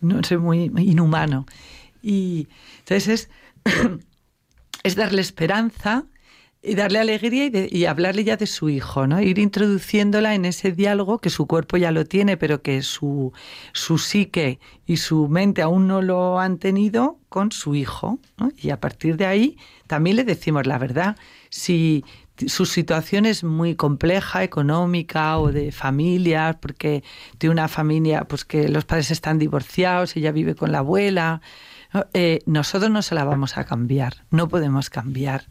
no 0.00 0.22
sé, 0.22 0.38
muy, 0.38 0.70
inhumano. 0.76 1.46
Y 2.02 2.48
entonces 2.80 3.30
es, 3.64 3.74
es 4.82 4.96
darle 4.96 5.20
esperanza 5.20 6.06
y 6.62 6.74
darle 6.74 6.98
alegría 6.98 7.50
y, 7.70 7.84
hablarle 7.86 8.24
ya 8.24 8.36
de 8.36 8.46
su 8.46 8.68
hijo, 8.68 9.06
¿no? 9.06 9.20
Ir 9.20 9.38
introduciéndola 9.38 10.34
en 10.34 10.44
ese 10.44 10.72
diálogo 10.72 11.18
que 11.18 11.30
su 11.30 11.46
cuerpo 11.46 11.78
ya 11.78 11.90
lo 11.90 12.04
tiene, 12.04 12.36
pero 12.36 12.60
que 12.60 12.82
su, 12.82 13.32
su 13.72 13.96
psique 13.96 14.58
y 14.86 14.98
su 14.98 15.28
mente 15.28 15.62
aún 15.62 15.86
no 15.86 16.02
lo 16.02 16.38
han 16.38 16.58
tenido 16.58 17.18
con 17.30 17.50
su 17.50 17.74
hijo. 17.74 18.18
Y 18.58 18.70
a 18.70 18.80
partir 18.80 19.16
de 19.16 19.24
ahí 19.24 19.56
también 19.86 20.16
le 20.16 20.24
decimos 20.24 20.66
la 20.66 20.76
verdad. 20.76 21.16
Si 21.48 22.04
su 22.46 22.66
situación 22.66 23.26
es 23.26 23.44
muy 23.44 23.74
compleja, 23.74 24.42
económica 24.42 25.38
o 25.38 25.52
de 25.52 25.72
familia, 25.72 26.58
porque 26.60 27.02
tiene 27.38 27.52
una 27.52 27.68
familia 27.68 28.24
pues 28.24 28.44
que 28.44 28.68
los 28.68 28.84
padres 28.84 29.10
están 29.10 29.38
divorciados, 29.38 30.16
ella 30.16 30.32
vive 30.32 30.54
con 30.54 30.72
la 30.72 30.78
abuela. 30.78 31.40
Eh, 32.14 32.38
nosotros 32.46 32.90
no 32.90 33.02
se 33.02 33.16
la 33.16 33.24
vamos 33.24 33.56
a 33.56 33.64
cambiar, 33.64 34.24
no 34.30 34.48
podemos 34.48 34.90
cambiar, 34.90 35.46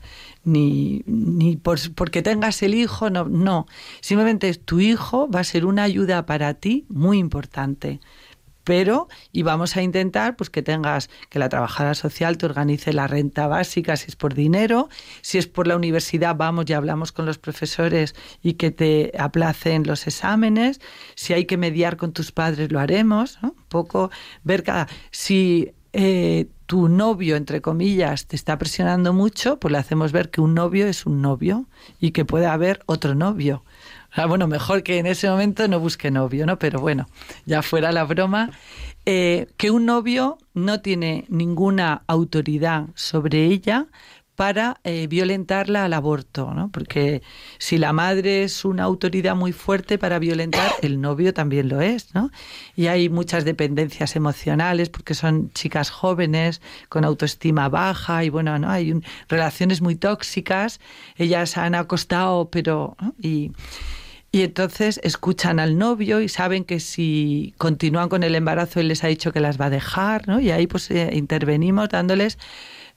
ni, 0.45 1.03
ni 1.05 1.57
por, 1.57 1.79
porque 1.95 2.21
tengas 2.21 2.63
el 2.63 2.75
hijo, 2.75 3.09
no, 3.09 3.25
no. 3.25 3.67
Simplemente 3.99 4.53
tu 4.53 4.79
hijo 4.79 5.29
va 5.29 5.41
a 5.41 5.43
ser 5.43 5.65
una 5.65 5.83
ayuda 5.83 6.25
para 6.25 6.53
ti 6.53 6.85
muy 6.87 7.17
importante 7.17 7.99
pero 8.64 9.07
y 9.32 9.43
vamos 9.43 9.78
a 9.78 9.82
intentar 9.82 10.36
pues 10.36 10.49
que 10.49 10.62
tengas 10.62 11.10
que 11.30 11.39
la 11.39 11.49
trabajadora 11.49 11.95
social 11.95 12.38
te 12.38 12.45
organice 12.45 12.93
la 12.93 13.07
renta 13.07 13.47
básica 13.47 13.97
si 13.97 14.07
es 14.07 14.16
por 14.16 14.34
dinero, 14.34 14.89
si 15.22 15.38
es 15.38 15.47
por 15.47 15.68
la 15.68 15.76
universidad 15.76 16.36
vamos 16.36 16.66
y 16.68 16.74
hablamos 16.74 17.12
con 17.12 17.26
los 17.26 17.38
profesores 17.38 18.16
y 18.43 18.53
que 18.53 18.72
te 18.72 19.12
aplacen 19.18 19.84
los 19.86 20.07
exámenes, 20.07 20.82
si 21.16 21.34
hay 21.34 21.45
que 21.45 21.57
mediar 21.57 21.97
con 21.97 22.14
tus 22.14 22.32
padres 22.32 22.72
lo 22.72 22.80
haremos, 22.80 23.39
un 23.41 23.55
poco 23.70 24.12
ver 24.43 24.64
cada 24.64 24.88
si 25.12 25.72
eh, 25.93 26.47
tu 26.68 26.88
novio, 26.88 27.36
entre 27.36 27.62
comillas, 27.62 28.28
te 28.28 28.36
está 28.36 28.60
presionando 28.60 29.12
mucho, 29.12 29.60
pues 29.60 29.72
le 29.72 29.80
hacemos 29.80 30.12
ver 30.12 30.30
que 30.30 30.39
un 30.39 30.53
novio 30.53 30.86
es 30.86 31.07
un 31.07 31.20
novio 31.20 31.66
y 31.99 32.12
que 32.12 32.26
puede 32.26 32.45
haber 32.45 32.82
otro 32.86 33.16
novio. 33.16 33.64
Ah, 34.12 34.26
bueno, 34.26 34.47
mejor 34.47 34.84
que 34.84 34.97
en 34.97 35.05
ese 35.05 35.30
momento 35.30 35.68
no 35.68 35.80
busque 35.80 36.10
novio, 36.12 36.45
¿no? 36.45 36.57
Pero 36.57 36.80
bueno, 36.80 37.07
ya 37.45 37.62
fuera 37.62 37.91
la 37.91 38.03
broma, 38.05 38.51
eh, 39.05 39.47
que 39.57 39.72
un 39.72 39.86
novio 39.86 40.38
no 40.53 40.82
tiene 40.82 41.26
ninguna 41.30 42.03
autoridad 42.07 42.88
sobre 42.95 43.45
ella 43.45 43.88
para 44.39 44.80
eh, 44.86 45.07
violentarla 45.07 45.84
al 45.84 45.91
aborto, 45.91 46.53
¿no? 46.53 46.70
Porque 46.72 47.22
si 47.57 47.78
la 47.78 47.91
madre 47.91 48.43
es 48.43 48.64
una 48.64 48.84
autoridad 48.84 49.36
muy 49.36 49.51
fuerte 49.51 49.97
para 49.97 50.18
violentar, 50.18 50.72
el 50.82 51.01
novio 51.01 51.34
también 51.34 51.68
lo 51.68 51.82
es, 51.82 52.16
¿no? 52.16 52.32
Y 52.74 52.88
hay 52.88 53.10
muchas 53.10 53.43
dependencias 53.43 54.16
emocionales 54.16 54.89
porque 54.89 55.14
son 55.14 55.51
chicas 55.51 55.89
jóvenes 55.89 56.62
con 56.88 57.03
autoestima 57.03 57.68
baja 57.68 58.24
y 58.24 58.30
bueno, 58.30 58.57
¿no? 58.60 58.70
Hay 58.70 59.01
relaciones 59.28 59.82
muy 59.82 59.95
tóxicas, 59.95 60.80
ellas 61.18 61.57
han 61.57 61.76
acostado, 61.76 62.49
pero 62.49 62.95
y 63.22 63.51
y 64.32 64.43
entonces 64.43 64.99
escuchan 65.03 65.59
al 65.59 65.77
novio 65.77 66.21
y 66.21 66.30
saben 66.30 66.63
que 66.63 66.80
si 66.80 67.55
continúan 67.57 68.09
con 68.09 68.23
el 68.23 68.36
embarazo 68.36 68.80
él 68.80 68.89
les 68.89 69.03
ha 69.03 69.07
dicho 69.07 69.32
que 69.32 69.39
las 69.39 69.59
va 69.59 69.65
a 69.65 69.69
dejar, 69.71 70.27
¿no? 70.27 70.39
Y 70.39 70.51
ahí 70.51 70.67
pues 70.67 70.91
eh, 70.91 71.09
intervenimos 71.13 71.89
dándoles 71.89 72.38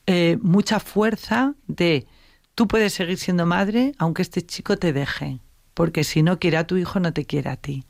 eh, 0.07 0.37
mucha 0.43 0.79
fuerza 0.79 1.55
de 1.67 2.07
tú 2.55 2.69
puedes 2.69 2.93
seguir 2.93 3.17
siendo 3.17 3.47
madre 3.47 3.93
aunque 3.99 4.23
este 4.23 4.45
chico 4.45 4.77
te 4.77 4.93
deje, 4.93 5.39
porque 5.73 6.05
si 6.05 6.23
no 6.23 6.39
quiere 6.39 6.59
a 6.59 6.67
tu 6.67 6.77
hijo 6.77 7.01
no 7.01 7.13
te 7.13 7.25
quiere 7.25 7.49
a 7.49 7.57
ti. 7.57 7.85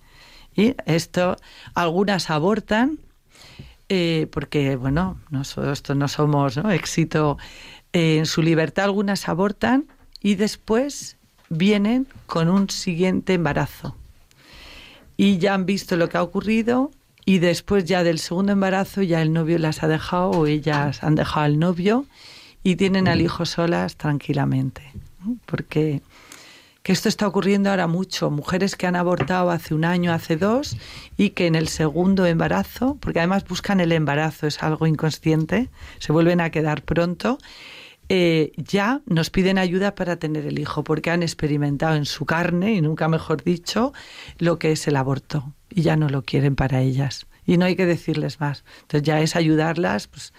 Y 0.55 0.77
esto, 0.85 1.37
algunas 1.75 2.31
abortan, 2.31 2.99
eh, 3.89 4.29
porque 4.31 4.77
bueno, 4.77 5.19
nosotros 5.31 5.83
no 5.97 6.07
somos 6.07 6.59
éxito 6.59 7.39
en 7.93 8.27
su 8.27 8.43
libertad, 8.43 8.85
algunas 8.85 9.29
abortan 9.29 9.87
y 10.21 10.37
después 10.37 11.19
vienen 11.53 12.07
con 12.27 12.49
un 12.49 12.71
siguiente 12.71 13.35
embarazo. 13.35 13.95
Y 15.17 15.39
ya 15.39 15.55
han 15.55 15.67
visto 15.67 15.97
lo 15.97 16.09
que 16.09 16.17
ha 16.17 16.23
ocurrido 16.23 16.91
y 17.25 17.39
después 17.39 17.85
ya 17.85 18.03
del 18.03 18.19
segundo 18.19 18.53
embarazo 18.53 19.03
ya 19.03 19.23
el 19.23 19.33
novio 19.33 19.59
las 19.59 19.83
ha 19.83 19.89
dejado 19.89 20.31
o 20.31 20.47
ellas 20.47 21.05
han 21.05 21.15
dejado 21.15 21.47
al 21.47 21.59
novio 21.59 22.07
y 22.65 22.77
tienen 22.77 23.07
al 23.07 23.21
hijo 23.21 23.45
solas 23.45 23.97
tranquilamente. 23.97 24.83
Porque 25.47 26.03
que 26.83 26.93
esto 26.93 27.09
está 27.09 27.29
ocurriendo 27.29 27.71
ahora 27.71 27.87
mucho. 27.87 28.31
Mujeres 28.31 28.75
que 28.75 28.87
han 28.87 28.97
abortado 28.97 29.51
hace 29.51 29.75
un 29.75 29.85
año, 29.85 30.13
hace 30.13 30.37
dos, 30.37 30.77
y 31.17 31.31
que 31.31 31.47
en 31.47 31.55
el 31.55 31.69
segundo 31.69 32.27
embarazo, 32.27 32.97
porque 33.01 33.21
además 33.21 33.45
buscan 33.47 33.81
el 33.81 33.93
embarazo, 33.93 34.47
es 34.47 34.63
algo 34.63 34.87
inconsciente, 34.87 35.69
se 35.99 36.13
vuelven 36.13 36.41
a 36.41 36.51
quedar 36.51 36.83
pronto 36.83 37.39
eh, 38.15 38.53
ya 38.59 39.01
nos 39.07 39.31
piden 39.31 39.57
ayuda 39.57 39.95
para 39.95 40.17
tener 40.17 40.45
el 40.45 40.59
hijo, 40.59 40.85
porque 40.85 41.11
han 41.11 41.23
experimentado 41.23 41.97
en 41.97 42.05
su 42.05 42.27
carne, 42.27 42.75
y 42.75 42.83
nunca 42.83 43.09
mejor 43.09 43.43
dicho, 43.43 43.95
lo 44.37 44.59
que 44.59 44.73
es 44.73 44.87
el 44.87 44.97
aborto, 44.97 45.55
y 45.71 45.81
ya 45.81 45.97
no 45.97 46.11
lo 46.11 46.21
quieren 46.21 46.55
para 46.55 46.83
ellas. 46.83 47.27
Y 47.47 47.57
no 47.57 47.65
hay 47.65 47.75
que 47.75 47.87
decirles 47.87 48.39
más. 48.39 48.65
Entonces 48.83 49.07
ya 49.07 49.23
es 49.23 49.35
ayudarlas, 49.35 50.09
pues, 50.09 50.35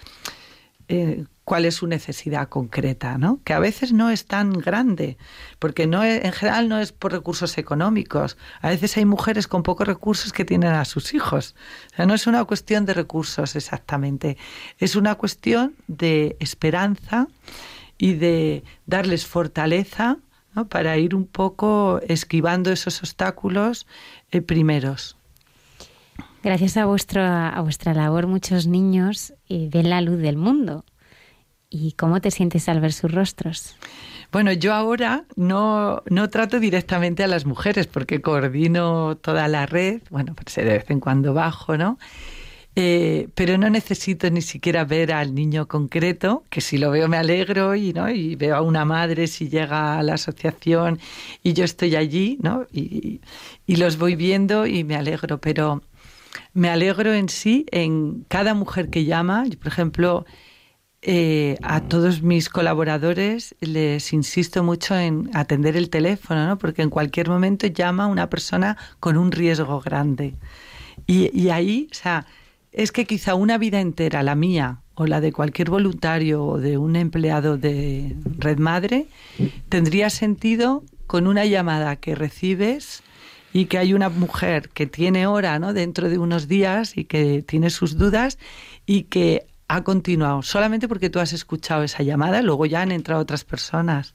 eh, 0.87 1.25
cuál 1.45 1.65
es 1.65 1.75
su 1.75 1.87
necesidad 1.87 2.49
concreta, 2.49 3.17
¿no? 3.17 3.39
Que 3.43 3.53
a 3.53 3.59
veces 3.59 3.91
no 3.91 4.09
es 4.09 4.25
tan 4.25 4.53
grande, 4.53 5.17
porque 5.59 5.87
no 5.87 6.03
en 6.03 6.31
general 6.31 6.69
no 6.69 6.79
es 6.79 6.91
por 6.91 7.11
recursos 7.11 7.57
económicos. 7.57 8.37
A 8.61 8.69
veces 8.69 8.95
hay 8.97 9.05
mujeres 9.05 9.47
con 9.47 9.63
pocos 9.63 9.87
recursos 9.87 10.31
que 10.31 10.45
tienen 10.45 10.73
a 10.73 10.85
sus 10.85 11.13
hijos. 11.13 11.55
O 11.91 11.95
sea, 11.95 12.05
no 12.05 12.13
es 12.13 12.27
una 12.27 12.43
cuestión 12.45 12.85
de 12.85 12.93
recursos 12.93 13.55
exactamente, 13.55 14.37
es 14.79 14.95
una 14.95 15.15
cuestión 15.15 15.75
de 15.87 16.37
esperanza 16.39 17.27
y 17.97 18.13
de 18.13 18.63
darles 18.85 19.25
fortaleza 19.25 20.17
para 20.69 20.97
ir 20.97 21.15
un 21.15 21.25
poco 21.25 21.99
esquivando 22.07 22.71
esos 22.71 22.99
obstáculos 22.99 23.87
eh, 24.31 24.41
primeros. 24.41 25.17
Gracias 26.43 26.77
a, 26.77 26.85
vuestro, 26.85 27.23
a 27.23 27.59
vuestra 27.61 27.93
labor, 27.93 28.27
muchos 28.27 28.67
niños 28.67 29.33
eh, 29.49 29.69
ven 29.71 29.89
la 29.89 30.01
luz 30.01 30.19
del 30.19 30.37
mundo 30.37 30.85
¿Y 31.75 31.93
cómo 31.93 32.21
te 32.21 32.29
sientes 32.29 32.69
al 32.69 32.79
ver 32.79 32.93
sus 32.93 33.11
rostros? 33.11 33.75
Bueno, 34.31 34.51
yo 34.53 34.75
ahora 34.75 35.25
no, 35.35 36.03
no 36.07 36.29
trato 36.29 36.59
directamente 36.59 37.23
a 37.23 37.27
las 37.27 37.47
mujeres 37.47 37.87
porque 37.87 38.21
coordino 38.21 39.17
toda 39.17 39.47
la 39.47 39.65
red, 39.65 40.03
bueno, 40.11 40.35
pues 40.35 40.55
de 40.55 40.65
vez 40.65 40.91
en 40.91 40.99
cuando 40.99 41.33
bajo, 41.33 41.75
¿no? 41.75 41.97
Eh, 42.75 43.27
pero 43.33 43.57
no 43.57 43.71
necesito 43.71 44.29
ni 44.29 44.43
siquiera 44.43 44.85
ver 44.85 45.13
al 45.13 45.33
niño 45.33 45.67
concreto, 45.67 46.43
que 46.51 46.61
si 46.61 46.77
lo 46.77 46.91
veo 46.91 47.07
me 47.07 47.17
alegro 47.17 47.73
y, 47.73 47.91
¿no? 47.91 48.07
y 48.09 48.35
veo 48.35 48.55
a 48.55 48.61
una 48.61 48.85
madre 48.85 49.25
si 49.25 49.49
llega 49.49 49.97
a 49.97 50.03
la 50.03 50.15
asociación 50.15 50.99
y 51.41 51.53
yo 51.53 51.65
estoy 51.65 51.95
allí 51.95 52.37
¿no? 52.41 52.67
y, 52.71 53.19
y 53.65 53.75
los 53.77 53.97
voy 53.97 54.15
viendo 54.15 54.67
y 54.67 54.83
me 54.83 54.95
alegro, 54.95 55.39
pero 55.39 55.81
me 56.53 56.69
alegro 56.69 57.13
en 57.13 57.29
sí 57.29 57.65
en 57.71 58.25
cada 58.27 58.53
mujer 58.53 58.89
que 58.89 59.05
llama. 59.05 59.45
Yo, 59.47 59.57
por 59.59 59.67
ejemplo, 59.67 60.25
eh, 61.01 61.57
a 61.61 61.81
todos 61.81 62.21
mis 62.21 62.47
colaboradores 62.47 63.55
les 63.59 64.13
insisto 64.13 64.63
mucho 64.63 64.97
en 64.97 65.29
atender 65.33 65.75
el 65.75 65.89
teléfono, 65.89 66.47
¿no? 66.47 66.57
porque 66.57 66.81
en 66.81 66.89
cualquier 66.89 67.27
momento 67.27 67.67
llama 67.67 68.07
una 68.07 68.29
persona 68.29 68.77
con 68.99 69.17
un 69.17 69.31
riesgo 69.31 69.81
grande. 69.81 70.35
Y, 71.05 71.29
y, 71.37 71.49
ahí, 71.49 71.89
o 71.91 71.95
sea, 71.95 72.25
es 72.71 72.91
que 72.91 73.05
quizá 73.05 73.35
una 73.35 73.57
vida 73.57 73.81
entera, 73.81 74.23
la 74.23 74.35
mía 74.35 74.79
o 74.95 75.05
la 75.05 75.19
de 75.19 75.33
cualquier 75.33 75.69
voluntario 75.69 76.45
o 76.45 76.59
de 76.59 76.77
un 76.77 76.95
empleado 76.95 77.57
de 77.57 78.15
Red 78.37 78.59
Madre, 78.59 79.07
tendría 79.69 80.09
sentido 80.09 80.83
con 81.07 81.27
una 81.27 81.45
llamada 81.45 81.95
que 81.97 82.15
recibes 82.15 83.03
y 83.53 83.65
que 83.65 83.77
hay 83.77 83.93
una 83.93 84.09
mujer 84.09 84.69
que 84.69 84.87
tiene 84.87 85.27
hora 85.27 85.59
¿no? 85.59 85.73
dentro 85.73 86.09
de 86.09 86.17
unos 86.17 86.47
días 86.47 86.97
y 86.97 87.05
que 87.05 87.43
tiene 87.43 87.69
sus 87.69 87.97
dudas 87.97 88.39
y 88.85 89.03
que 89.03 89.45
ha 89.67 89.83
continuado 89.83 90.41
solamente 90.41 90.87
porque 90.87 91.09
tú 91.09 91.19
has 91.19 91.33
escuchado 91.33 91.83
esa 91.83 92.03
llamada, 92.03 92.41
luego 92.41 92.65
ya 92.65 92.81
han 92.81 92.91
entrado 92.91 93.21
otras 93.21 93.43
personas. 93.43 94.11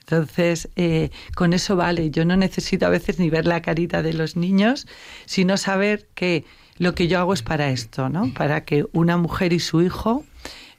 Entonces, 0.00 0.68
eh, 0.74 1.10
con 1.36 1.52
eso 1.52 1.76
vale. 1.76 2.10
Yo 2.10 2.24
no 2.24 2.36
necesito 2.36 2.86
a 2.86 2.90
veces 2.90 3.20
ni 3.20 3.30
ver 3.30 3.46
la 3.46 3.62
carita 3.62 4.02
de 4.02 4.12
los 4.12 4.36
niños, 4.36 4.86
sino 5.26 5.56
saber 5.56 6.08
que 6.14 6.44
lo 6.78 6.94
que 6.94 7.06
yo 7.06 7.20
hago 7.20 7.32
es 7.34 7.42
para 7.42 7.70
esto, 7.70 8.08
¿no? 8.08 8.34
Para 8.34 8.64
que 8.64 8.84
una 8.92 9.16
mujer 9.16 9.52
y 9.52 9.60
su 9.60 9.80
hijo 9.80 10.24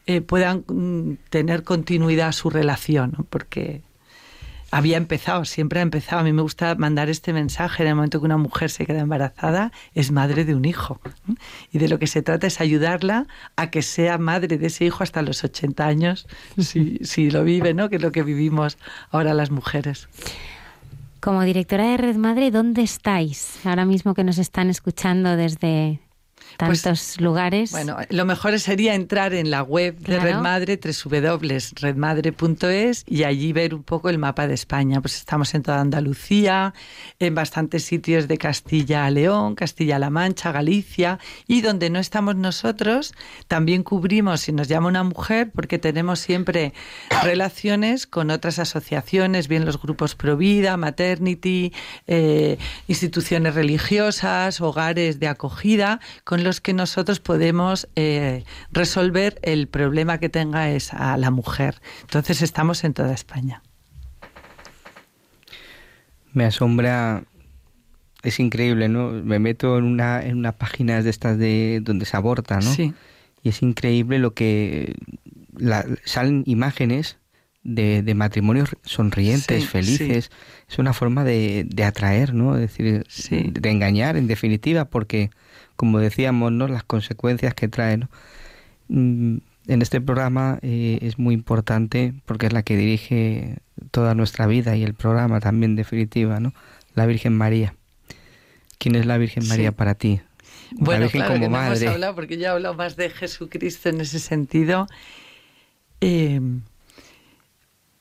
eh, 0.07 0.19
puedan 0.19 0.65
mm, 0.67 1.17
tener 1.29 1.63
continuidad 1.63 2.33
su 2.33 2.49
relación, 2.49 3.13
¿no? 3.17 3.23
Porque 3.23 3.81
había 4.73 4.97
empezado, 4.97 5.45
siempre 5.45 5.79
ha 5.79 5.83
empezado. 5.83 6.21
A 6.21 6.23
mí 6.23 6.33
me 6.33 6.41
gusta 6.41 6.73
mandar 6.73 7.07
este 7.07 7.31
mensaje 7.31 7.83
en 7.83 7.89
el 7.89 7.95
momento 7.95 8.19
que 8.19 8.25
una 8.25 8.37
mujer 8.37 8.71
se 8.71 8.87
queda 8.87 9.01
embarazada, 9.01 9.71
es 9.93 10.11
madre 10.11 10.45
de 10.45 10.55
un 10.55 10.65
hijo. 10.65 10.99
Y 11.71 11.77
de 11.77 11.87
lo 11.87 11.99
que 11.99 12.07
se 12.07 12.23
trata 12.23 12.47
es 12.47 12.59
ayudarla 12.59 13.27
a 13.55 13.69
que 13.69 13.83
sea 13.83 14.17
madre 14.17 14.57
de 14.57 14.65
ese 14.65 14.85
hijo 14.85 15.03
hasta 15.03 15.21
los 15.21 15.43
80 15.43 15.85
años, 15.85 16.27
si, 16.57 16.97
si 17.03 17.29
lo 17.29 17.43
vive, 17.43 17.75
¿no? 17.75 17.89
que 17.89 17.97
es 17.97 18.01
lo 18.01 18.11
que 18.11 18.23
vivimos 18.23 18.79
ahora 19.11 19.35
las 19.35 19.51
mujeres. 19.51 20.07
Como 21.19 21.43
directora 21.43 21.89
de 21.89 21.97
Red 21.97 22.15
Madre, 22.15 22.49
¿dónde 22.49 22.81
estáis 22.81 23.63
ahora 23.65 23.85
mismo 23.85 24.15
que 24.15 24.23
nos 24.23 24.39
están 24.39 24.71
escuchando 24.71 25.37
desde 25.37 25.99
tantos 26.57 26.83
pues, 26.83 27.21
lugares. 27.21 27.71
Bueno, 27.71 27.97
lo 28.09 28.25
mejor 28.25 28.59
sería 28.59 28.95
entrar 28.95 29.33
en 29.33 29.51
la 29.51 29.63
web 29.63 29.97
de 29.97 30.19
Red 30.19 30.37
Madre, 30.37 30.79
www.redmadre.es, 30.83 33.03
y 33.07 33.23
allí 33.23 33.53
ver 33.53 33.75
un 33.75 33.83
poco 33.83 34.09
el 34.09 34.17
mapa 34.17 34.47
de 34.47 34.53
España. 34.53 35.01
Pues 35.01 35.17
estamos 35.17 35.53
en 35.53 35.63
toda 35.63 35.81
Andalucía, 35.81 36.73
en 37.19 37.35
bastantes 37.35 37.83
sitios 37.83 38.27
de 38.27 38.37
Castilla 38.37 39.05
a 39.05 39.09
León, 39.09 39.55
Castilla-La 39.55 40.09
Mancha, 40.09 40.51
Galicia, 40.51 41.19
y 41.47 41.61
donde 41.61 41.89
no 41.89 41.99
estamos 41.99 42.35
nosotros, 42.35 43.13
también 43.47 43.83
cubrimos 43.83 44.41
si 44.41 44.51
nos 44.51 44.67
llama 44.67 44.87
una 44.87 45.03
mujer, 45.03 45.51
porque 45.53 45.79
tenemos 45.79 46.19
siempre 46.19 46.73
relaciones 47.23 48.07
con 48.07 48.31
otras 48.31 48.59
asociaciones, 48.59 49.47
bien 49.47 49.65
los 49.65 49.81
grupos 49.81 50.15
Provida, 50.15 50.77
Maternity, 50.77 51.73
eh, 52.07 52.57
instituciones 52.87 53.55
religiosas, 53.55 54.61
hogares 54.61 55.19
de 55.19 55.27
acogida, 55.27 55.99
con 56.23 56.42
los 56.43 56.61
que 56.61 56.73
nosotros 56.73 57.19
podemos 57.19 57.87
eh, 57.95 58.43
resolver 58.71 59.39
el 59.41 59.67
problema 59.67 60.17
que 60.19 60.29
tenga 60.29 60.69
esa, 60.69 61.17
la 61.17 61.31
mujer. 61.31 61.81
Entonces 62.01 62.41
estamos 62.41 62.83
en 62.83 62.93
toda 62.93 63.13
España. 63.13 63.63
Me 66.33 66.45
asombra, 66.45 67.23
es 68.23 68.39
increíble, 68.39 68.89
¿no? 68.89 69.11
Me 69.11 69.39
meto 69.39 69.77
en 69.77 69.85
una, 69.85 70.23
en 70.23 70.37
una 70.37 70.51
página 70.51 71.01
de 71.01 71.09
estas 71.09 71.37
de 71.37 71.79
donde 71.83 72.05
se 72.05 72.17
aborta, 72.17 72.55
¿no? 72.55 72.73
Sí. 72.73 72.93
Y 73.43 73.49
es 73.49 73.61
increíble 73.61 74.19
lo 74.19 74.33
que 74.33 74.95
salen 76.05 76.43
imágenes 76.47 77.17
de, 77.63 78.01
de 78.01 78.15
matrimonios 78.15 78.69
sonrientes, 78.83 79.67
felices. 79.69 80.31
Es 80.69 80.79
una 80.79 80.93
forma 80.93 81.23
de, 81.23 81.65
de 81.67 81.83
atraer, 81.83 82.33
¿no? 82.33 82.57
Es 82.57 82.77
decir, 82.77 83.05
de 83.29 83.69
engañar, 83.69 84.17
en 84.17 84.27
definitiva, 84.27 84.85
porque 84.85 85.29
como 85.75 85.99
decíamos, 85.99 86.51
¿no? 86.51 86.67
las 86.67 86.83
consecuencias 86.83 87.53
que 87.53 87.67
trae. 87.67 87.99
Mm, 88.87 89.37
en 89.67 89.81
este 89.81 90.01
programa 90.01 90.59
eh, 90.61 90.99
es 91.01 91.17
muy 91.17 91.33
importante 91.33 92.13
porque 92.25 92.47
es 92.47 92.53
la 92.53 92.63
que 92.63 92.75
dirige 92.75 93.59
toda 93.91 94.13
nuestra 94.13 94.45
vida 94.45 94.75
y 94.75 94.83
el 94.83 94.93
programa 94.93 95.39
también 95.39 95.75
definitiva, 95.75 96.39
¿no? 96.39 96.53
La 96.95 97.05
Virgen 97.05 97.37
María. 97.37 97.73
¿Quién 98.77 98.95
es 98.95 99.05
la 99.05 99.17
Virgen 99.17 99.47
María 99.47 99.71
para 99.71 99.95
ti? 99.95 100.19
Bueno, 100.71 100.99
la 100.99 101.05
Virgen 101.05 101.21
claro 101.21 101.33
como 101.35 101.45
que 101.45 101.49
madre. 101.49 101.77
hemos 101.77 101.93
hablado 101.93 102.15
porque 102.15 102.37
yo 102.37 102.43
he 102.43 102.47
hablado 102.47 102.75
más 102.75 102.97
de 102.97 103.09
Jesucristo 103.09 103.89
en 103.89 104.01
ese 104.01 104.19
sentido. 104.19 104.87
Eh, 106.01 106.41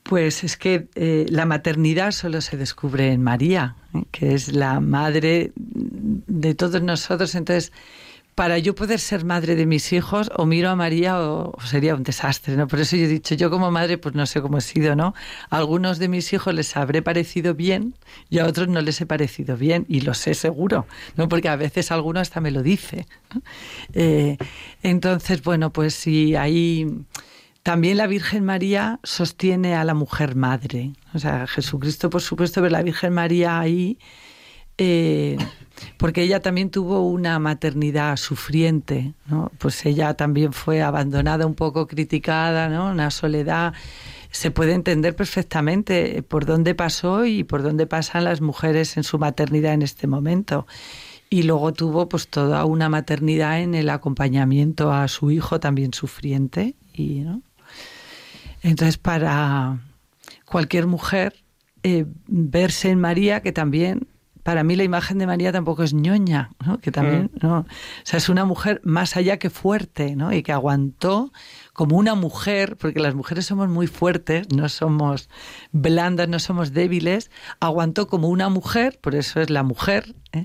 pues 0.02 0.44
es 0.44 0.56
que 0.56 0.88
eh, 0.94 1.26
la 1.28 1.46
maternidad 1.46 2.12
solo 2.12 2.40
se 2.40 2.56
descubre 2.56 3.12
en 3.12 3.22
María, 3.22 3.76
¿eh? 3.94 4.02
que 4.10 4.34
es 4.34 4.52
la 4.52 4.80
madre 4.80 5.52
de 5.54 6.54
todos 6.54 6.82
nosotros. 6.82 7.34
Entonces, 7.34 7.72
para 8.34 8.58
yo 8.58 8.74
poder 8.74 8.98
ser 8.98 9.24
madre 9.24 9.56
de 9.56 9.66
mis 9.66 9.92
hijos, 9.92 10.30
o 10.36 10.46
miro 10.46 10.70
a 10.70 10.76
María 10.76 11.20
o, 11.20 11.54
sería 11.64 11.94
un 11.94 12.02
desastre, 12.02 12.56
¿no? 12.56 12.66
Por 12.66 12.80
eso 12.80 12.96
yo 12.96 13.04
he 13.04 13.08
dicho, 13.08 13.34
yo 13.34 13.50
como 13.50 13.70
madre, 13.70 13.98
pues 13.98 14.14
no 14.14 14.24
sé 14.26 14.40
cómo 14.40 14.58
he 14.58 14.62
sido, 14.62 14.96
¿no? 14.96 15.14
A 15.50 15.58
algunos 15.58 15.98
de 15.98 16.08
mis 16.08 16.32
hijos 16.32 16.54
les 16.54 16.76
habré 16.76 17.02
parecido 17.02 17.54
bien 17.54 17.94
y 18.30 18.38
a 18.38 18.46
otros 18.46 18.68
no 18.68 18.80
les 18.80 19.00
he 19.00 19.06
parecido 19.06 19.56
bien, 19.56 19.84
y 19.88 20.00
lo 20.00 20.14
sé 20.14 20.34
seguro, 20.34 20.86
¿no? 21.16 21.28
Porque 21.28 21.48
a 21.50 21.56
veces 21.56 21.92
alguno 21.92 22.20
hasta 22.20 22.40
me 22.40 22.50
lo 22.50 22.62
dice. 22.62 23.06
Eh, 23.94 24.38
entonces, 24.82 25.42
bueno, 25.42 25.72
pues 25.72 25.94
si 25.94 26.34
ahí... 26.36 26.86
También 27.62 27.96
la 27.96 28.08
Virgen 28.08 28.44
María 28.44 28.98
sostiene 29.04 29.76
a 29.76 29.84
la 29.84 29.94
mujer 29.94 30.34
madre. 30.34 30.94
O 31.14 31.18
sea, 31.20 31.46
Jesucristo, 31.46 32.10
por 32.10 32.20
supuesto, 32.20 32.60
pero 32.60 32.72
la 32.72 32.82
Virgen 32.82 33.12
María 33.12 33.60
ahí, 33.60 33.98
eh, 34.78 35.38
porque 35.96 36.22
ella 36.22 36.40
también 36.40 36.70
tuvo 36.70 37.08
una 37.08 37.38
maternidad 37.38 38.16
sufriente, 38.16 39.14
¿no? 39.26 39.52
Pues 39.58 39.86
ella 39.86 40.14
también 40.14 40.52
fue 40.52 40.82
abandonada, 40.82 41.46
un 41.46 41.54
poco 41.54 41.86
criticada, 41.86 42.68
¿no? 42.68 42.90
Una 42.90 43.12
soledad. 43.12 43.74
Se 44.32 44.50
puede 44.50 44.72
entender 44.72 45.14
perfectamente 45.14 46.24
por 46.24 46.46
dónde 46.46 46.74
pasó 46.74 47.24
y 47.26 47.44
por 47.44 47.62
dónde 47.62 47.86
pasan 47.86 48.24
las 48.24 48.40
mujeres 48.40 48.96
en 48.96 49.04
su 49.04 49.18
maternidad 49.18 49.74
en 49.74 49.82
este 49.82 50.08
momento 50.08 50.66
y 51.30 51.44
luego 51.44 51.72
tuvo 51.72 52.08
pues 52.08 52.28
toda 52.28 52.64
una 52.64 52.88
maternidad 52.88 53.60
en 53.60 53.74
el 53.74 53.88
acompañamiento 53.88 54.92
a 54.92 55.06
su 55.08 55.30
hijo 55.30 55.60
también 55.60 55.94
sufriente 55.94 56.76
y 56.92 57.20
¿no? 57.20 57.40
Entonces, 58.62 58.96
para 58.96 59.80
cualquier 60.44 60.86
mujer, 60.86 61.34
eh, 61.82 62.06
verse 62.26 62.90
en 62.90 63.00
María, 63.00 63.42
que 63.42 63.52
también, 63.52 64.06
para 64.44 64.64
mí 64.64 64.76
la 64.76 64.84
imagen 64.84 65.18
de 65.18 65.26
María 65.26 65.52
tampoco 65.52 65.82
es 65.82 65.94
ñoña, 65.94 66.50
¿no? 66.64 66.78
Que 66.78 66.92
también, 66.92 67.30
mm. 67.34 67.46
¿no? 67.46 67.58
O 67.60 67.66
sea, 68.04 68.18
es 68.18 68.28
una 68.28 68.44
mujer 68.44 68.80
más 68.84 69.16
allá 69.16 69.38
que 69.38 69.50
fuerte, 69.50 70.14
¿no? 70.14 70.32
Y 70.32 70.42
que 70.42 70.52
aguantó 70.52 71.32
como 71.72 71.96
una 71.96 72.14
mujer, 72.14 72.76
porque 72.76 73.00
las 73.00 73.14
mujeres 73.14 73.46
somos 73.46 73.68
muy 73.68 73.88
fuertes, 73.88 74.46
no 74.54 74.68
somos 74.68 75.28
blandas, 75.72 76.28
no 76.28 76.38
somos 76.38 76.72
débiles, 76.72 77.30
aguantó 77.60 78.06
como 78.06 78.28
una 78.28 78.48
mujer, 78.48 78.98
por 79.00 79.14
eso 79.14 79.40
es 79.40 79.50
la 79.50 79.64
mujer, 79.64 80.14
¿eh? 80.32 80.44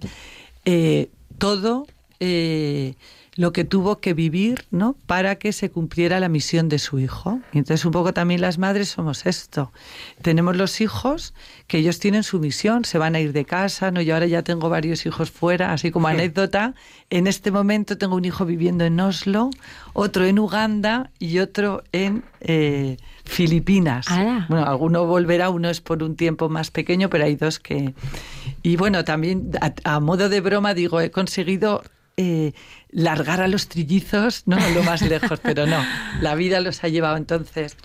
Eh, 0.65 1.11
todo 1.37 1.85
lo 3.37 3.53
que 3.53 3.63
tuvo 3.63 3.99
que 3.99 4.15
vivir, 4.15 4.65
¿no? 4.71 4.95
Para 5.05 5.35
que 5.35 5.53
se 5.53 5.69
cumpliera 5.69 6.19
la 6.19 6.27
misión 6.27 6.69
de 6.69 6.79
su 6.79 6.97
hijo. 6.97 7.39
Y 7.53 7.59
entonces 7.59 7.85
un 7.85 7.91
poco 7.91 8.11
también 8.11 8.41
las 8.41 8.57
madres 8.57 8.89
somos 8.89 9.27
esto. 9.27 9.71
Tenemos 10.23 10.57
los 10.57 10.81
hijos 10.81 11.35
que 11.67 11.77
ellos 11.77 11.99
tienen 11.99 12.23
su 12.23 12.39
misión, 12.39 12.83
se 12.83 12.97
van 12.97 13.13
a 13.13 13.19
ir 13.19 13.33
de 13.33 13.45
casa, 13.45 13.91
¿no? 13.91 14.01
Yo 14.01 14.15
ahora 14.15 14.25
ya 14.25 14.41
tengo 14.41 14.69
varios 14.69 15.05
hijos 15.05 15.29
fuera, 15.29 15.71
así 15.71 15.91
como 15.91 16.07
anécdota. 16.07 16.73
En 17.11 17.27
este 17.27 17.51
momento 17.51 17.99
tengo 17.99 18.15
un 18.15 18.25
hijo 18.25 18.43
viviendo 18.43 18.85
en 18.85 18.99
Oslo, 18.99 19.51
otro 19.93 20.25
en 20.25 20.39
Uganda 20.39 21.11
y 21.19 21.37
otro 21.37 21.83
en 21.91 22.23
eh, 22.41 22.97
Filipinas. 23.23 24.07
Bueno, 24.49 24.65
alguno 24.65 25.05
volverá, 25.05 25.51
uno 25.51 25.69
es 25.69 25.79
por 25.79 26.01
un 26.01 26.15
tiempo 26.15 26.49
más 26.49 26.71
pequeño, 26.71 27.09
pero 27.11 27.25
hay 27.25 27.35
dos 27.35 27.59
que... 27.59 27.93
Y 28.63 28.77
bueno, 28.77 29.05
también 29.05 29.51
a 29.83 29.99
modo 29.99 30.27
de 30.27 30.41
broma 30.41 30.73
digo, 30.73 30.99
he 31.01 31.11
conseguido 31.11 31.83
eh, 32.19 32.53
largar 32.97 33.41
a 33.41 33.47
los 33.47 33.67
trillizos, 33.67 34.41
no 34.47 34.57
lo 34.73 34.81
más 34.81 35.03
lejos, 35.03 35.39
pero 35.39 35.67
no, 35.67 35.77
la 36.19 36.33
vida 36.33 36.59
los 36.59 36.83
ha 36.83 36.87
llevado 36.87 37.15
entonces. 37.15 37.77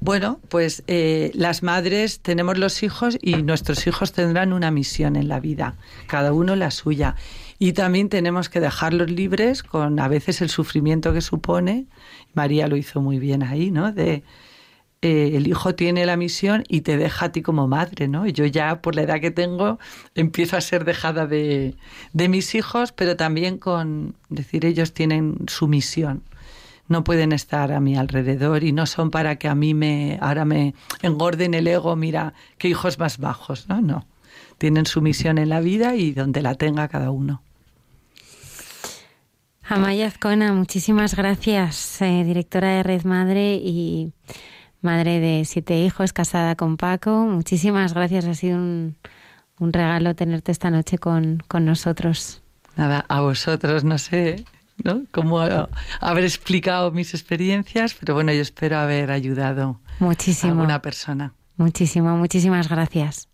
Bueno, 0.00 0.38
pues 0.50 0.84
eh, 0.86 1.30
las 1.34 1.62
madres 1.62 2.20
tenemos 2.20 2.58
los 2.58 2.82
hijos 2.82 3.16
y 3.22 3.36
nuestros 3.42 3.86
hijos 3.86 4.12
tendrán 4.12 4.52
una 4.52 4.70
misión 4.70 5.16
en 5.16 5.28
la 5.28 5.40
vida, 5.40 5.76
cada 6.08 6.34
uno 6.34 6.56
la 6.56 6.70
suya. 6.70 7.16
Y 7.58 7.72
también 7.72 8.10
tenemos 8.10 8.50
que 8.50 8.60
dejarlos 8.60 9.10
libres 9.10 9.62
con 9.62 9.98
a 9.98 10.08
veces 10.08 10.42
el 10.42 10.50
sufrimiento 10.50 11.14
que 11.14 11.22
supone. 11.22 11.86
María 12.34 12.68
lo 12.68 12.76
hizo 12.76 13.00
muy 13.00 13.18
bien 13.18 13.42
ahí, 13.42 13.70
¿no? 13.70 13.92
De 13.92 14.24
eh, 15.04 15.36
el 15.36 15.46
hijo 15.46 15.74
tiene 15.74 16.06
la 16.06 16.16
misión 16.16 16.64
y 16.68 16.80
te 16.80 16.96
deja 16.96 17.26
a 17.26 17.32
ti 17.32 17.42
como 17.42 17.68
madre, 17.68 18.08
¿no? 18.08 18.26
Yo 18.26 18.46
ya 18.46 18.80
por 18.80 18.94
la 18.94 19.02
edad 19.02 19.20
que 19.20 19.30
tengo 19.30 19.78
empiezo 20.14 20.56
a 20.56 20.60
ser 20.62 20.84
dejada 20.84 21.26
de, 21.26 21.74
de 22.14 22.28
mis 22.30 22.54
hijos, 22.54 22.92
pero 22.92 23.14
también 23.14 23.58
con 23.58 24.16
decir 24.30 24.64
ellos 24.64 24.94
tienen 24.94 25.36
su 25.46 25.68
misión 25.68 26.22
no 26.88 27.04
pueden 27.04 27.32
estar 27.32 27.72
a 27.72 27.80
mi 27.80 27.96
alrededor 27.96 28.62
y 28.64 28.72
no 28.72 28.86
son 28.86 29.10
para 29.10 29.36
que 29.36 29.48
a 29.48 29.54
mí 29.54 29.74
me 29.74 30.18
ahora 30.20 30.44
me 30.44 30.74
engorden 31.02 31.54
el 31.54 31.66
ego, 31.66 31.96
mira, 31.96 32.34
qué 32.58 32.68
hijos 32.68 32.98
más 32.98 33.18
bajos, 33.18 33.68
no, 33.68 33.80
no. 33.80 34.06
Tienen 34.58 34.86
su 34.86 35.00
misión 35.00 35.38
en 35.38 35.48
la 35.48 35.60
vida 35.60 35.96
y 35.96 36.12
donde 36.12 36.42
la 36.42 36.54
tenga 36.54 36.88
cada 36.88 37.10
uno. 37.10 37.42
Amaya 39.66 40.06
Azcona, 40.06 40.52
muchísimas 40.52 41.14
gracias, 41.14 42.02
eh, 42.02 42.22
directora 42.24 42.68
de 42.68 42.82
Red 42.82 43.04
Madre 43.04 43.54
y 43.54 44.12
madre 44.84 45.20
de 45.20 45.44
siete 45.44 45.78
hijos, 45.80 46.12
casada 46.12 46.54
con 46.54 46.76
Paco. 46.76 47.24
Muchísimas 47.24 47.94
gracias, 47.94 48.24
ha 48.26 48.34
sido 48.34 48.56
un, 48.58 48.96
un 49.58 49.72
regalo 49.72 50.14
tenerte 50.14 50.52
esta 50.52 50.70
noche 50.70 50.98
con, 50.98 51.42
con 51.48 51.64
nosotros. 51.64 52.42
Nada, 52.76 53.04
a 53.08 53.20
vosotros, 53.20 53.84
no 53.84 53.98
sé 53.98 54.44
¿no? 54.82 55.02
Cómo 55.12 55.40
haber 55.40 56.24
explicado 56.24 56.90
mis 56.90 57.14
experiencias, 57.14 57.94
pero 57.94 58.14
bueno, 58.14 58.32
yo 58.32 58.42
espero 58.42 58.78
haber 58.78 59.10
ayudado 59.10 59.80
Muchísimo. 60.00 60.52
a 60.52 60.54
alguna 60.56 60.82
persona. 60.82 61.32
Muchísimo, 61.56 62.16
muchísimas 62.16 62.68
gracias. 62.68 63.28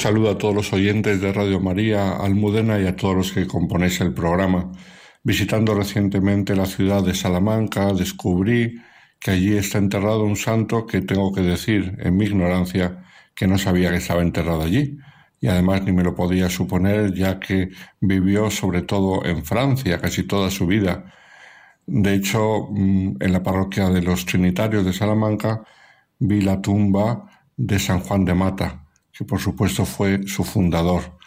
Saludo 0.00 0.30
a 0.30 0.38
todos 0.38 0.54
los 0.54 0.72
oyentes 0.72 1.20
de 1.20 1.30
Radio 1.30 1.60
María, 1.60 2.16
Almudena 2.16 2.80
y 2.80 2.86
a 2.86 2.96
todos 2.96 3.14
los 3.14 3.32
que 3.32 3.46
componéis 3.46 4.00
el 4.00 4.14
programa. 4.14 4.72
Visitando 5.22 5.74
recientemente 5.74 6.56
la 6.56 6.64
ciudad 6.64 7.04
de 7.04 7.14
Salamanca, 7.14 7.92
descubrí 7.92 8.80
que 9.18 9.32
allí 9.32 9.56
está 9.58 9.76
enterrado 9.76 10.24
un 10.24 10.36
santo 10.36 10.86
que 10.86 11.02
tengo 11.02 11.32
que 11.34 11.42
decir, 11.42 11.98
en 12.00 12.16
mi 12.16 12.24
ignorancia, 12.24 13.04
que 13.34 13.46
no 13.46 13.58
sabía 13.58 13.90
que 13.90 13.96
estaba 13.96 14.22
enterrado 14.22 14.62
allí. 14.62 14.96
Y 15.38 15.48
además 15.48 15.82
ni 15.84 15.92
me 15.92 16.02
lo 16.02 16.14
podía 16.14 16.48
suponer, 16.48 17.12
ya 17.12 17.38
que 17.38 17.68
vivió 18.00 18.50
sobre 18.50 18.82
todo 18.82 19.24
en 19.26 19.44
Francia 19.44 20.00
casi 20.00 20.22
toda 20.22 20.50
su 20.50 20.66
vida. 20.66 21.12
De 21.86 22.14
hecho, 22.14 22.68
mm, 22.70 23.16
en 23.20 23.32
la 23.32 23.42
parroquia 23.42 23.90
de 23.90 24.00
los 24.00 24.24
Trinitarios 24.24 24.86
de 24.86 24.94
Salamanca 24.94 25.62
vi 26.18 26.40
la 26.40 26.60
tumba 26.62 27.26
de 27.56 27.78
San 27.78 28.00
Juan 28.00 28.24
de 28.24 28.34
Mata, 28.34 28.86
que 29.20 29.26
por 29.26 29.38
supuesto 29.38 29.84
fue 29.84 30.26
su 30.26 30.44
fundador. 30.44 31.18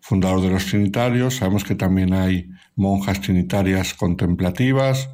Fundador 0.00 0.40
de 0.40 0.50
los 0.50 0.66
Trinitarios, 0.66 1.36
sabemos 1.36 1.62
que 1.62 1.76
también 1.76 2.12
hay 2.12 2.50
monjas 2.74 3.20
trinitarias 3.20 3.94
contemplativas, 3.94 5.08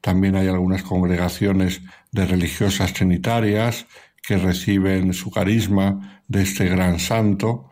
también 0.00 0.36
hay 0.36 0.46
algunas 0.46 0.84
congregaciones 0.84 1.82
de 2.12 2.26
religiosas 2.26 2.92
trinitarias 2.92 3.86
que 4.22 4.36
reciben 4.36 5.14
su 5.14 5.32
carisma 5.32 6.22
de 6.28 6.42
este 6.42 6.66
gran 6.68 7.00
santo, 7.00 7.70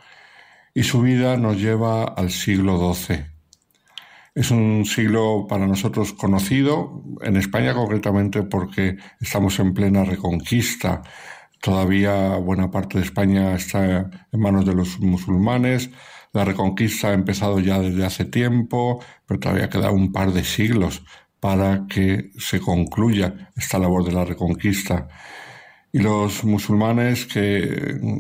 y 0.75 0.83
su 0.83 1.01
vida 1.01 1.37
nos 1.37 1.59
lleva 1.59 2.03
al 2.03 2.33
siglo 2.33 2.93
XII. 2.93 3.25
Es 4.35 4.51
un 4.51 4.85
siglo 4.85 5.47
para 5.49 5.69
nosotros 5.69 6.13
conocido, 6.13 7.05
en 7.21 7.37
España 7.37 7.73
concretamente 7.73 8.43
porque 8.43 8.97
estamos 9.21 9.61
en 9.61 9.73
plena 9.75 10.03
reconquista 10.03 11.03
Todavía 11.63 12.35
buena 12.39 12.73
parte 12.73 12.99
de 12.99 13.05
España 13.05 13.55
está 13.55 14.11
en 14.33 14.41
manos 14.41 14.67
de 14.67 14.75
los 14.75 14.99
musulmanes. 14.99 15.91
La 16.33 16.45
reconquista 16.45 17.11
ha 17.11 17.13
empezado 17.13 17.61
ya 17.61 17.79
desde 17.79 18.05
hace 18.05 18.25
tiempo, 18.25 19.01
pero 19.25 19.39
todavía 19.39 19.71
queda 19.71 19.93
un 19.93 20.11
par 20.11 20.33
de 20.33 20.43
siglos 20.43 21.05
para 21.39 21.87
que 21.89 22.33
se 22.37 22.59
concluya 22.59 23.53
esta 23.57 23.79
labor 23.79 24.05
de 24.05 24.11
la 24.11 24.25
reconquista. 24.25 25.07
Y 25.93 26.01
los 26.01 26.43
musulmanes 26.43 27.27
que 27.27 27.63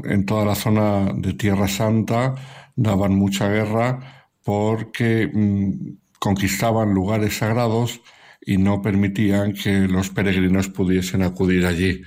en 0.05 0.25
toda 0.25 0.45
la 0.45 0.55
zona 0.55 1.13
de 1.13 1.33
Tierra 1.35 1.67
Santa 1.67 2.37
daban 2.77 3.17
mucha 3.17 3.49
guerra 3.49 4.29
porque 4.45 5.27
mm, 5.27 5.97
conquistaban 6.21 6.95
lugares 6.95 7.39
sagrados 7.39 8.03
y 8.41 8.59
no 8.59 8.83
permitían 8.83 9.53
que 9.53 9.89
los 9.89 10.11
peregrinos 10.11 10.69
pudiesen 10.69 11.23
acudir 11.23 11.67
allí 11.67 12.03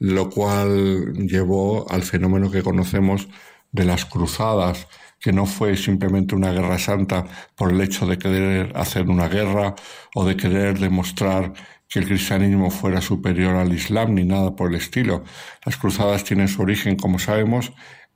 lo 0.00 0.30
cual 0.30 1.12
llevó 1.14 1.88
al 1.90 2.02
fenómeno 2.02 2.50
que 2.50 2.62
conocemos 2.62 3.28
de 3.70 3.84
las 3.84 4.06
cruzadas, 4.06 4.88
que 5.20 5.32
no 5.32 5.46
fue 5.46 5.76
simplemente 5.76 6.34
una 6.34 6.52
guerra 6.52 6.78
santa 6.78 7.26
por 7.54 7.70
el 7.70 7.80
hecho 7.82 8.06
de 8.06 8.18
querer 8.18 8.72
hacer 8.74 9.08
una 9.08 9.28
guerra 9.28 9.74
o 10.14 10.24
de 10.24 10.36
querer 10.36 10.78
demostrar 10.78 11.52
que 11.86 11.98
el 11.98 12.06
cristianismo 12.06 12.70
fuera 12.70 13.00
superior 13.02 13.56
al 13.56 13.72
Islam 13.72 14.14
ni 14.14 14.24
nada 14.24 14.56
por 14.56 14.70
el 14.70 14.76
estilo. 14.76 15.22
Las 15.66 15.76
cruzadas 15.76 16.24
tienen 16.24 16.48
su 16.48 16.62
origen, 16.62 16.96
como 16.96 17.18
sabemos, 17.18 17.72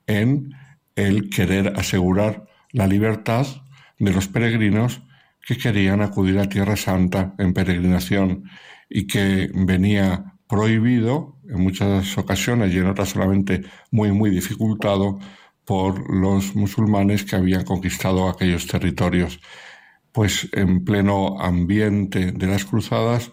en 0.06 0.55
el 0.97 1.28
querer 1.28 1.74
asegurar 1.77 2.47
la 2.73 2.86
libertad 2.86 3.47
de 3.98 4.12
los 4.12 4.28
peregrinos 4.28 5.02
que 5.47 5.59
querían 5.59 6.01
acudir 6.01 6.39
a 6.39 6.48
Tierra 6.48 6.77
Santa 6.77 7.35
en 7.39 7.52
peregrinación 7.52 8.44
y 8.89 9.06
que 9.06 9.51
venía 9.52 10.34
prohibido 10.55 11.36
en 11.48 11.60
muchas 11.62 12.16
ocasiones 12.16 12.72
y 12.72 12.78
en 12.78 12.86
otras 12.86 13.09
solamente 13.09 13.62
muy, 13.90 14.12
muy 14.12 14.31
dificultado 14.31 15.18
por 15.64 16.09
los 16.14 16.55
musulmanes 16.55 17.24
que 17.24 17.35
habían 17.35 17.64
conquistado 17.64 18.28
aquellos 18.28 18.68
territorios. 18.68 19.40
Pues 20.12 20.48
en 20.52 20.85
pleno 20.85 21.40
ambiente 21.40 22.31
de 22.31 22.47
las 22.47 22.64
cruzadas 22.64 23.32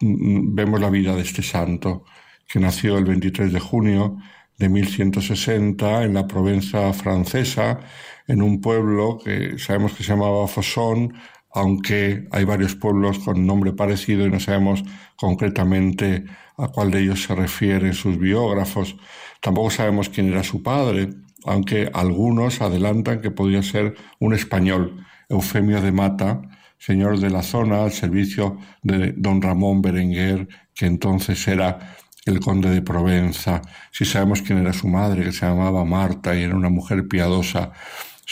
mm, 0.00 0.54
vemos 0.54 0.78
la 0.78 0.90
vida 0.90 1.16
de 1.16 1.22
este 1.22 1.42
santo, 1.42 2.04
que 2.46 2.60
nació 2.60 2.98
el 2.98 3.06
23 3.06 3.50
de 3.50 3.60
junio 3.60 4.18
de 4.58 4.68
1160 4.68 6.04
en 6.04 6.12
la 6.12 6.26
Provenza 6.26 6.92
francesa, 6.92 7.80
en 8.26 8.42
un 8.42 8.60
pueblo 8.60 9.18
que 9.24 9.58
sabemos 9.58 9.94
que 9.94 10.02
se 10.04 10.10
llamaba 10.10 10.46
Fosson, 10.48 11.14
aunque 11.54 12.28
hay 12.30 12.44
varios 12.44 12.74
pueblos 12.74 13.18
con 13.18 13.46
nombre 13.46 13.72
parecido 13.72 14.26
y 14.26 14.30
no 14.30 14.40
sabemos 14.40 14.82
concretamente 15.16 16.24
a 16.56 16.68
cuál 16.68 16.90
de 16.90 17.00
ellos 17.00 17.22
se 17.22 17.34
refieren 17.34 17.94
sus 17.94 18.18
biógrafos. 18.18 18.96
Tampoco 19.40 19.70
sabemos 19.70 20.08
quién 20.08 20.28
era 20.28 20.42
su 20.42 20.62
padre, 20.62 21.10
aunque 21.44 21.90
algunos 21.92 22.60
adelantan 22.60 23.20
que 23.20 23.30
podría 23.30 23.62
ser 23.62 23.94
un 24.18 24.34
español, 24.34 25.04
Eufemio 25.28 25.80
de 25.80 25.92
Mata, 25.92 26.42
señor 26.78 27.18
de 27.20 27.30
la 27.30 27.42
zona 27.42 27.84
al 27.84 27.92
servicio 27.92 28.58
de 28.82 29.12
don 29.16 29.40
Ramón 29.40 29.82
Berenguer, 29.82 30.48
que 30.74 30.86
entonces 30.86 31.46
era 31.48 31.96
el 32.24 32.40
conde 32.40 32.70
de 32.70 32.82
Provenza. 32.82 33.62
Si 33.90 34.04
sabemos 34.04 34.42
quién 34.42 34.58
era 34.58 34.72
su 34.72 34.88
madre, 34.88 35.24
que 35.24 35.32
se 35.32 35.46
llamaba 35.46 35.84
Marta 35.84 36.34
y 36.34 36.42
era 36.42 36.54
una 36.54 36.68
mujer 36.70 37.08
piadosa, 37.08 37.72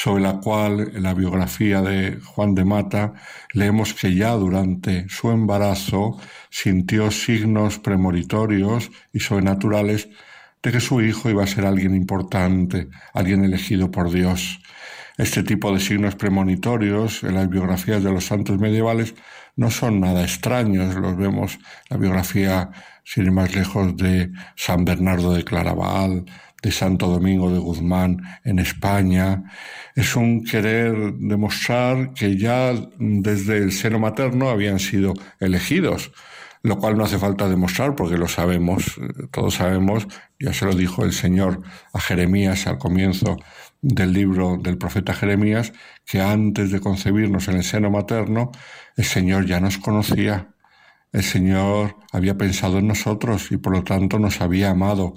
sobre 0.02 0.22
la 0.22 0.40
cual 0.40 0.92
en 0.94 1.02
la 1.02 1.12
biografía 1.12 1.82
de 1.82 2.18
Juan 2.24 2.54
de 2.54 2.64
Mata 2.64 3.12
leemos 3.52 3.92
que 3.92 4.14
ya 4.14 4.30
durante 4.32 5.06
su 5.10 5.30
embarazo 5.30 6.18
sintió 6.48 7.10
signos 7.10 7.78
premonitorios 7.78 8.90
y 9.12 9.20
sobrenaturales 9.20 10.08
de 10.62 10.72
que 10.72 10.80
su 10.80 11.02
hijo 11.02 11.28
iba 11.28 11.44
a 11.44 11.46
ser 11.46 11.66
alguien 11.66 11.94
importante, 11.94 12.88
alguien 13.12 13.44
elegido 13.44 13.90
por 13.90 14.10
Dios. 14.10 14.60
Este 15.18 15.42
tipo 15.42 15.70
de 15.70 15.80
signos 15.80 16.14
premonitorios 16.14 17.22
en 17.22 17.34
las 17.34 17.50
biografías 17.50 18.02
de 18.02 18.10
los 18.10 18.24
santos 18.24 18.58
medievales 18.58 19.14
no 19.56 19.70
son 19.70 20.00
nada 20.00 20.22
extraños, 20.22 20.94
los 20.94 21.14
vemos 21.14 21.56
en 21.56 21.60
la 21.90 21.96
biografía, 21.98 22.70
sin 23.04 23.24
ir 23.24 23.32
más 23.32 23.54
lejos, 23.54 23.94
de 23.98 24.32
San 24.56 24.86
Bernardo 24.86 25.34
de 25.34 25.44
Claraval, 25.44 26.24
de 26.62 26.70
Santo 26.70 27.06
Domingo 27.06 27.50
de 27.50 27.58
Guzmán 27.58 28.22
en 28.44 28.58
España, 28.58 29.44
es 29.94 30.16
un 30.16 30.44
querer 30.44 31.14
demostrar 31.14 32.12
que 32.12 32.36
ya 32.36 32.72
desde 32.98 33.58
el 33.58 33.72
seno 33.72 33.98
materno 33.98 34.50
habían 34.50 34.78
sido 34.78 35.14
elegidos, 35.38 36.12
lo 36.62 36.78
cual 36.78 36.96
no 36.96 37.04
hace 37.04 37.18
falta 37.18 37.48
demostrar 37.48 37.94
porque 37.94 38.18
lo 38.18 38.28
sabemos, 38.28 39.00
todos 39.30 39.54
sabemos, 39.54 40.06
ya 40.38 40.52
se 40.52 40.66
lo 40.66 40.74
dijo 40.74 41.04
el 41.04 41.12
Señor 41.12 41.62
a 41.92 42.00
Jeremías 42.00 42.66
al 42.66 42.78
comienzo 42.78 43.38
del 43.82 44.12
libro 44.12 44.58
del 44.60 44.76
profeta 44.76 45.14
Jeremías, 45.14 45.72
que 46.04 46.20
antes 46.20 46.70
de 46.70 46.80
concebirnos 46.80 47.48
en 47.48 47.56
el 47.56 47.64
seno 47.64 47.90
materno, 47.90 48.52
el 48.96 49.04
Señor 49.04 49.46
ya 49.46 49.60
nos 49.60 49.78
conocía, 49.78 50.48
el 51.12 51.22
Señor 51.22 51.96
había 52.12 52.36
pensado 52.36 52.78
en 52.78 52.86
nosotros 52.86 53.50
y 53.50 53.56
por 53.56 53.72
lo 53.72 53.82
tanto 53.82 54.18
nos 54.18 54.40
había 54.40 54.70
amado 54.70 55.14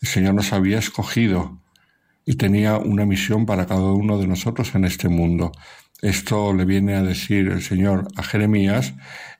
el 0.00 0.08
Señor 0.08 0.34
nos 0.34 0.52
había 0.52 0.78
escogido 0.78 1.60
y 2.24 2.34
tenía 2.34 2.76
una 2.76 3.06
misión 3.06 3.46
para 3.46 3.66
cada 3.66 3.92
uno 3.92 4.18
de 4.18 4.26
nosotros 4.26 4.74
en 4.74 4.84
este 4.84 5.08
mundo. 5.08 5.52
Esto 6.02 6.52
le 6.52 6.64
viene 6.64 6.94
a 6.94 7.02
decir 7.02 7.48
el 7.48 7.62
Señor 7.62 8.08
a 8.16 8.22
Jeremías 8.22 8.94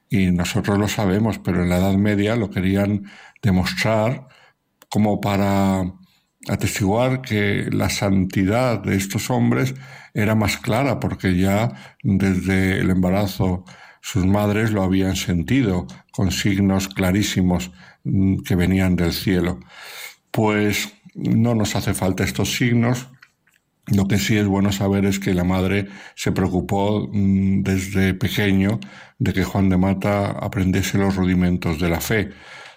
y 0.09 0.31
nosotros 0.31 0.79
lo 0.79 0.89
sabemos, 0.89 1.39
pero 1.39 1.63
en 1.63 1.69
la 1.69 1.79
Edad 1.79 1.95
Media 1.95 2.37
lo 2.37 2.51
querían 2.51 3.11
demostrar 3.43 4.29
como 4.89 5.21
para 5.21 5.93
atestiguar 6.49 7.23
que 7.23 7.69
la 7.73 7.91
santidad 7.91 8.79
de 8.79 8.97
estos 8.97 9.31
hombres 9.31 9.75
era 10.15 10.37
más 10.37 10.59
clara, 10.59 11.01
porque 11.01 11.37
ya 11.37 11.97
desde 12.03 12.79
el 12.79 12.91
embarazo 12.91 13.65
sus 14.01 14.25
madres 14.25 14.71
lo 14.71 14.85
habían 14.85 15.17
sentido 15.17 15.89
con 16.13 16.31
signos 16.31 16.89
clarísimos 16.89 17.73
mm, 18.05 18.39
que 18.39 18.55
venían 18.55 18.95
del 18.95 19.13
cielo 19.13 19.59
pues 20.37 20.93
no 21.15 21.55
nos 21.55 21.77
hace 21.77 21.95
falta 21.95 22.23
estos 22.23 22.55
signos. 22.55 23.09
Lo 23.87 24.07
que 24.07 24.19
sí 24.19 24.37
es 24.37 24.47
bueno 24.47 24.71
saber 24.71 25.07
es 25.07 25.19
que 25.19 25.33
la 25.33 25.45
madre 25.45 25.89
se 26.15 26.31
preocupó 26.31 27.09
mm, 27.11 27.63
desde 27.63 28.13
pequeño 28.13 28.79
de 29.19 29.33
que 29.33 29.45
Juan 29.45 29.71
de 29.71 29.79
Mata 29.79 30.33
aprendiese 30.33 30.99
los 30.99 31.17
rudimentos 31.17 31.81
de 31.81 31.89
la 31.89 32.03
fe. 32.03 32.33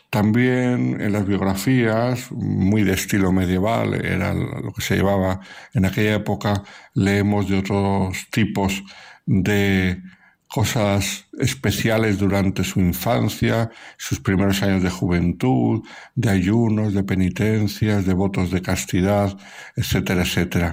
También 0.10 1.02
en 1.02 1.12
las 1.12 1.28
biografías, 1.28 2.32
muy 2.32 2.84
de 2.84 2.94
estilo 2.94 3.34
medieval, 3.34 3.94
era 4.06 4.34
lo 4.34 4.72
que 4.72 4.82
se 4.82 4.96
llevaba 4.96 5.42
en 5.74 5.86
aquella 5.86 6.16
época, 6.16 6.64
leemos 6.94 7.50
de 7.50 7.58
otros 7.60 8.28
tipos 8.32 8.84
de 9.26 10.02
cosas 10.50 11.28
especiales 11.38 12.18
durante 12.18 12.64
su 12.64 12.80
infancia, 12.80 13.70
sus 13.98 14.20
primeros 14.20 14.64
años 14.64 14.82
de 14.82 14.90
juventud, 14.90 15.84
de 16.16 16.30
ayunos, 16.32 16.96
de 16.96 17.04
penitencias, 17.04 18.04
de 18.08 18.16
votos 18.16 18.50
de 18.50 18.60
castidad, 18.60 19.38
etcétera, 19.76 20.24
etcétera. 20.24 20.72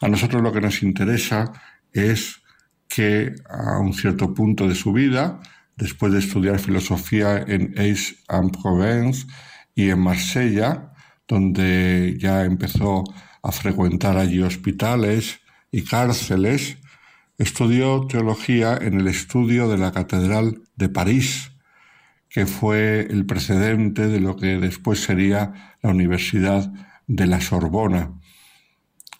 A 0.00 0.06
nosotros 0.06 0.42
lo 0.42 0.52
que 0.52 0.60
nos 0.60 0.80
interesa 0.84 1.52
es 1.92 2.40
que 2.88 3.34
a 3.50 3.80
un 3.80 3.94
cierto 3.94 4.32
punto 4.32 4.68
de 4.68 4.76
su 4.76 4.92
vida, 4.92 5.40
después 5.76 6.12
de 6.12 6.20
estudiar 6.20 6.60
filosofía 6.60 7.38
en 7.38 7.74
Aix-en-Provence 7.76 9.26
y 9.74 9.90
en 9.90 9.98
Marsella, 9.98 10.92
donde 11.26 12.16
ya 12.16 12.44
empezó 12.44 13.02
a 13.42 13.50
frecuentar 13.50 14.16
allí 14.18 14.40
hospitales 14.40 15.40
y 15.72 15.82
cárceles, 15.82 16.78
Estudió 17.38 18.06
teología 18.06 18.78
en 18.80 18.98
el 18.98 19.08
estudio 19.08 19.68
de 19.68 19.76
la 19.76 19.92
Catedral 19.92 20.62
de 20.74 20.88
París, 20.88 21.52
que 22.30 22.46
fue 22.46 23.00
el 23.00 23.26
precedente 23.26 24.08
de 24.08 24.20
lo 24.20 24.36
que 24.36 24.58
después 24.58 25.02
sería 25.02 25.76
la 25.82 25.90
Universidad 25.90 26.72
de 27.06 27.26
la 27.26 27.42
Sorbona. 27.42 28.12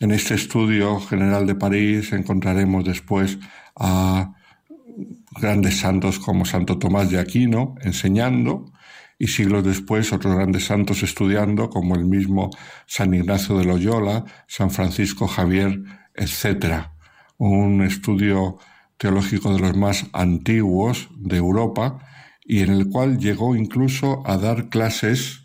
En 0.00 0.12
este 0.12 0.34
estudio 0.34 0.98
general 1.00 1.46
de 1.46 1.56
París 1.56 2.10
encontraremos 2.14 2.86
después 2.86 3.38
a 3.78 4.34
grandes 5.38 5.78
santos 5.80 6.18
como 6.18 6.46
Santo 6.46 6.78
Tomás 6.78 7.10
de 7.10 7.20
Aquino 7.20 7.74
enseñando 7.82 8.72
y 9.18 9.26
siglos 9.26 9.62
después 9.62 10.14
otros 10.14 10.34
grandes 10.36 10.64
santos 10.64 11.02
estudiando 11.02 11.68
como 11.68 11.94
el 11.94 12.06
mismo 12.06 12.48
San 12.86 13.12
Ignacio 13.12 13.58
de 13.58 13.66
Loyola, 13.66 14.24
San 14.46 14.70
Francisco 14.70 15.26
Javier, 15.26 15.82
etc 16.14 16.95
un 17.38 17.82
estudio 17.82 18.58
teológico 18.96 19.52
de 19.52 19.60
los 19.60 19.76
más 19.76 20.06
antiguos 20.12 21.08
de 21.16 21.36
Europa 21.36 21.98
y 22.44 22.60
en 22.60 22.70
el 22.70 22.88
cual 22.88 23.18
llegó 23.18 23.56
incluso 23.56 24.22
a 24.26 24.38
dar 24.38 24.68
clases 24.68 25.42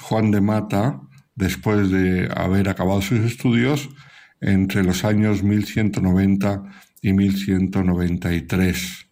Juan 0.00 0.30
de 0.30 0.40
Mata 0.40 1.00
después 1.34 1.90
de 1.90 2.28
haber 2.34 2.68
acabado 2.68 3.02
sus 3.02 3.20
estudios 3.20 3.90
entre 4.40 4.84
los 4.84 5.04
años 5.04 5.42
1190 5.42 6.62
y 7.02 7.12
1193. 7.12 9.06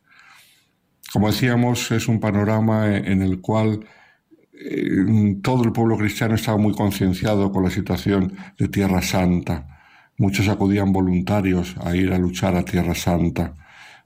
Como 1.13 1.31
decíamos, 1.31 1.91
es 1.91 2.09
un 2.09 2.21
panorama 2.21 2.97
en 2.97 3.23
el 3.23 3.41
cual 3.41 3.87
eh, 4.53 5.37
todo 5.43 5.65
el 5.65 5.73
pueblo 5.73 5.97
cristiano 5.97 6.35
estaba 6.35 6.59
muy 6.59 6.75
concienciado 6.75 7.53
con 7.53 7.65
la 7.65 7.71
situación 7.71 8.37
de 8.59 8.69
Tierra 8.69 9.03
Santa 9.03 9.74
Muchos 10.17 10.49
acudían 10.49 10.93
voluntarios 10.93 11.75
a 11.83 11.97
ir 11.97 12.13
a 12.13 12.19
luchar 12.19 12.55
a 12.55 12.65
Tierra 12.65 12.95
Santa, 12.95 13.55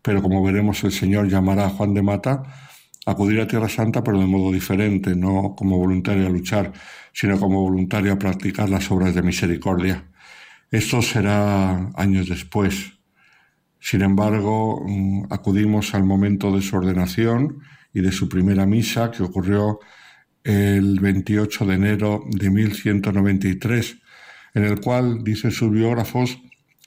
pero 0.01 0.23
como 0.23 0.43
veremos 0.43 0.83
el 0.85 0.93
Señor 0.93 1.29
llamará 1.29 1.67
a 1.67 1.71
Juan 1.71 1.93
de 1.93 2.03
Mata 2.03 2.43
a 3.05 3.11
acudir 3.11 3.41
a 3.41 3.47
Tierra 3.47 3.69
Santa, 3.69 4.03
pero 4.03 4.19
de 4.19 4.27
modo 4.27 4.53
diferente, 4.53 5.15
no 5.15 5.55
como 5.57 5.79
voluntario 5.79 6.27
a 6.27 6.31
luchar, 6.31 6.73
sino 7.13 7.39
como 7.39 7.61
voluntario 7.63 8.13
a 8.13 8.19
practicar 8.19 8.69
las 8.69 8.91
obras 8.91 9.15
de 9.15 9.23
misericordia. 9.23 10.05
Esto 10.71 11.01
será 11.03 11.91
años 11.95 12.29
después. 12.29 12.99
Sin 13.81 14.03
embargo, 14.03 14.85
mm, 14.87 15.25
acudimos 15.31 15.95
al 15.95 16.05
momento 16.05 16.55
de 16.55 16.63
su 16.63 16.77
ordenación 16.77 17.61
y 17.93 18.01
de 18.01 18.13
su 18.13 18.29
primera 18.29 18.67
misa, 18.67 19.11
que 19.11 19.23
ocurrió 19.23 19.81
el 20.45 21.01
28 21.01 21.67
de 21.67 21.75
enero 21.75 22.25
de 22.31 22.51
1193, 22.51 23.99
en 24.59 24.65
el 24.65 24.81
cual 24.81 25.23
dicen 25.23 25.53
sus 25.53 25.71
biógrafos 25.71 26.37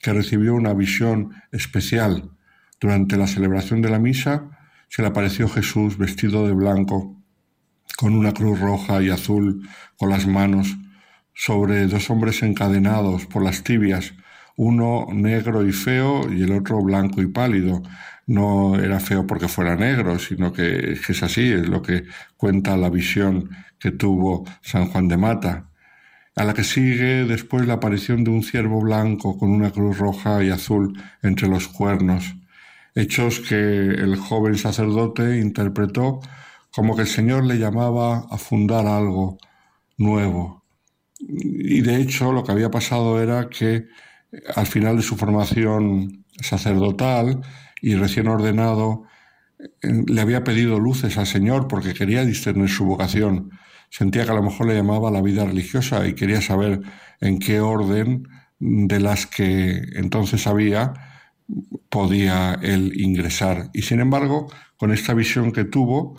que 0.02 0.12
recibió 0.12 0.54
una 0.54 0.74
visión 0.74 1.30
especial. 1.52 2.30
Durante 2.78 3.16
la 3.16 3.26
celebración 3.26 3.80
de 3.80 3.88
la 3.88 3.98
misa 3.98 4.50
se 4.88 5.00
le 5.00 5.08
apareció 5.08 5.48
Jesús 5.48 5.96
vestido 5.96 6.46
de 6.46 6.52
blanco, 6.52 7.16
con 7.96 8.12
una 8.12 8.32
cruz 8.32 8.60
roja 8.60 9.02
y 9.02 9.08
azul, 9.08 9.66
con 9.96 10.10
las 10.10 10.26
manos 10.26 10.76
sobre 11.32 11.86
dos 11.86 12.10
hombres 12.10 12.42
encadenados 12.42 13.24
por 13.24 13.42
las 13.42 13.64
tibias, 13.64 14.12
uno 14.56 15.06
negro 15.10 15.66
y 15.66 15.72
feo 15.72 16.30
y 16.30 16.42
el 16.42 16.52
otro 16.52 16.82
blanco 16.82 17.22
y 17.22 17.28
pálido. 17.28 17.82
No 18.26 18.78
era 18.78 19.00
feo 19.00 19.26
porque 19.26 19.48
fuera 19.48 19.76
negro, 19.76 20.18
sino 20.18 20.52
que, 20.52 20.92
es 20.92 21.22
así, 21.22 21.50
es 21.50 21.68
lo 21.68 21.80
que 21.80 22.04
cuenta 22.36 22.76
la 22.76 22.90
visión 22.90 23.48
que 23.78 23.92
tuvo 23.92 24.44
San 24.60 24.88
Juan 24.88 25.08
de 25.08 25.16
Mata. 25.16 25.71
A 26.34 26.44
la 26.44 26.54
que 26.54 26.64
sigue 26.64 27.24
después 27.24 27.66
la 27.66 27.74
aparición 27.74 28.24
de 28.24 28.30
un 28.30 28.42
ciervo 28.42 28.80
blanco 28.80 29.38
con 29.38 29.50
una 29.50 29.70
cruz 29.70 29.98
roja 29.98 30.42
y 30.42 30.50
azul 30.50 30.98
entre 31.22 31.48
los 31.48 31.68
cuernos, 31.68 32.34
hechos 32.94 33.40
que 33.40 33.54
el 33.54 34.16
joven 34.16 34.56
sacerdote 34.56 35.38
interpretó 35.38 36.20
como 36.70 36.96
que 36.96 37.02
el 37.02 37.08
Señor 37.08 37.44
le 37.44 37.58
llamaba 37.58 38.26
a 38.30 38.38
fundar 38.38 38.86
algo 38.86 39.38
nuevo. 39.98 40.64
Y 41.20 41.82
de 41.82 41.96
hecho 41.96 42.32
lo 42.32 42.42
que 42.42 42.52
había 42.52 42.70
pasado 42.70 43.22
era 43.22 43.48
que 43.48 43.86
al 44.54 44.66
final 44.66 44.96
de 44.96 45.02
su 45.02 45.16
formación 45.16 46.24
sacerdotal 46.40 47.42
y 47.80 47.94
recién 47.96 48.28
ordenado, 48.28 49.04
le 49.82 50.20
había 50.20 50.44
pedido 50.44 50.78
luces 50.78 51.18
al 51.18 51.26
Señor 51.26 51.68
porque 51.68 51.94
quería 51.94 52.24
discernir 52.24 52.68
su 52.68 52.84
vocación. 52.84 53.50
Sentía 53.92 54.24
que 54.24 54.30
a 54.30 54.34
lo 54.34 54.42
mejor 54.42 54.68
le 54.68 54.74
llamaba 54.74 55.10
la 55.10 55.20
vida 55.20 55.44
religiosa 55.44 56.06
y 56.08 56.14
quería 56.14 56.40
saber 56.40 56.80
en 57.20 57.38
qué 57.38 57.60
orden 57.60 58.26
de 58.58 59.00
las 59.00 59.26
que 59.26 59.82
entonces 59.96 60.46
había 60.46 60.94
podía 61.90 62.54
él 62.62 62.98
ingresar. 62.98 63.68
Y 63.74 63.82
sin 63.82 64.00
embargo, 64.00 64.50
con 64.78 64.92
esta 64.92 65.12
visión 65.12 65.52
que 65.52 65.64
tuvo, 65.64 66.16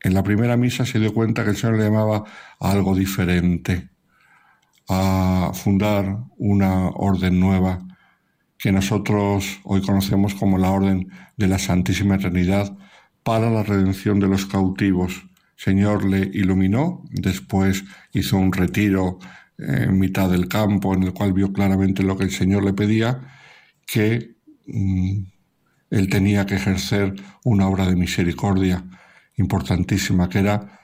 en 0.00 0.14
la 0.14 0.22
primera 0.22 0.56
misa 0.56 0.86
se 0.86 1.00
dio 1.00 1.12
cuenta 1.12 1.42
que 1.42 1.50
el 1.50 1.56
Señor 1.56 1.78
le 1.78 1.86
llamaba 1.86 2.22
a 2.60 2.70
algo 2.70 2.94
diferente 2.94 3.90
a 4.88 5.50
fundar 5.54 6.18
una 6.36 6.88
orden 6.90 7.40
nueva 7.40 7.84
que 8.56 8.70
nosotros 8.70 9.58
hoy 9.64 9.82
conocemos 9.82 10.36
como 10.36 10.56
la 10.56 10.70
Orden 10.70 11.10
de 11.36 11.48
la 11.48 11.58
Santísima 11.58 12.16
Trinidad 12.18 12.78
para 13.24 13.50
la 13.50 13.64
redención 13.64 14.20
de 14.20 14.28
los 14.28 14.46
cautivos. 14.46 15.31
Señor 15.62 16.04
le 16.04 16.18
iluminó, 16.18 17.04
después 17.12 17.84
hizo 18.12 18.36
un 18.36 18.52
retiro 18.52 19.20
en 19.56 19.96
mitad 19.96 20.28
del 20.28 20.48
campo 20.48 20.92
en 20.92 21.04
el 21.04 21.12
cual 21.12 21.32
vio 21.32 21.52
claramente 21.52 22.02
lo 22.02 22.18
que 22.18 22.24
el 22.24 22.32
Señor 22.32 22.64
le 22.64 22.72
pedía, 22.72 23.20
que 23.86 24.34
mm, 24.66 25.18
él 25.90 26.08
tenía 26.08 26.46
que 26.46 26.56
ejercer 26.56 27.14
una 27.44 27.68
obra 27.68 27.86
de 27.86 27.94
misericordia 27.94 28.84
importantísima, 29.36 30.28
que 30.28 30.40
era 30.40 30.80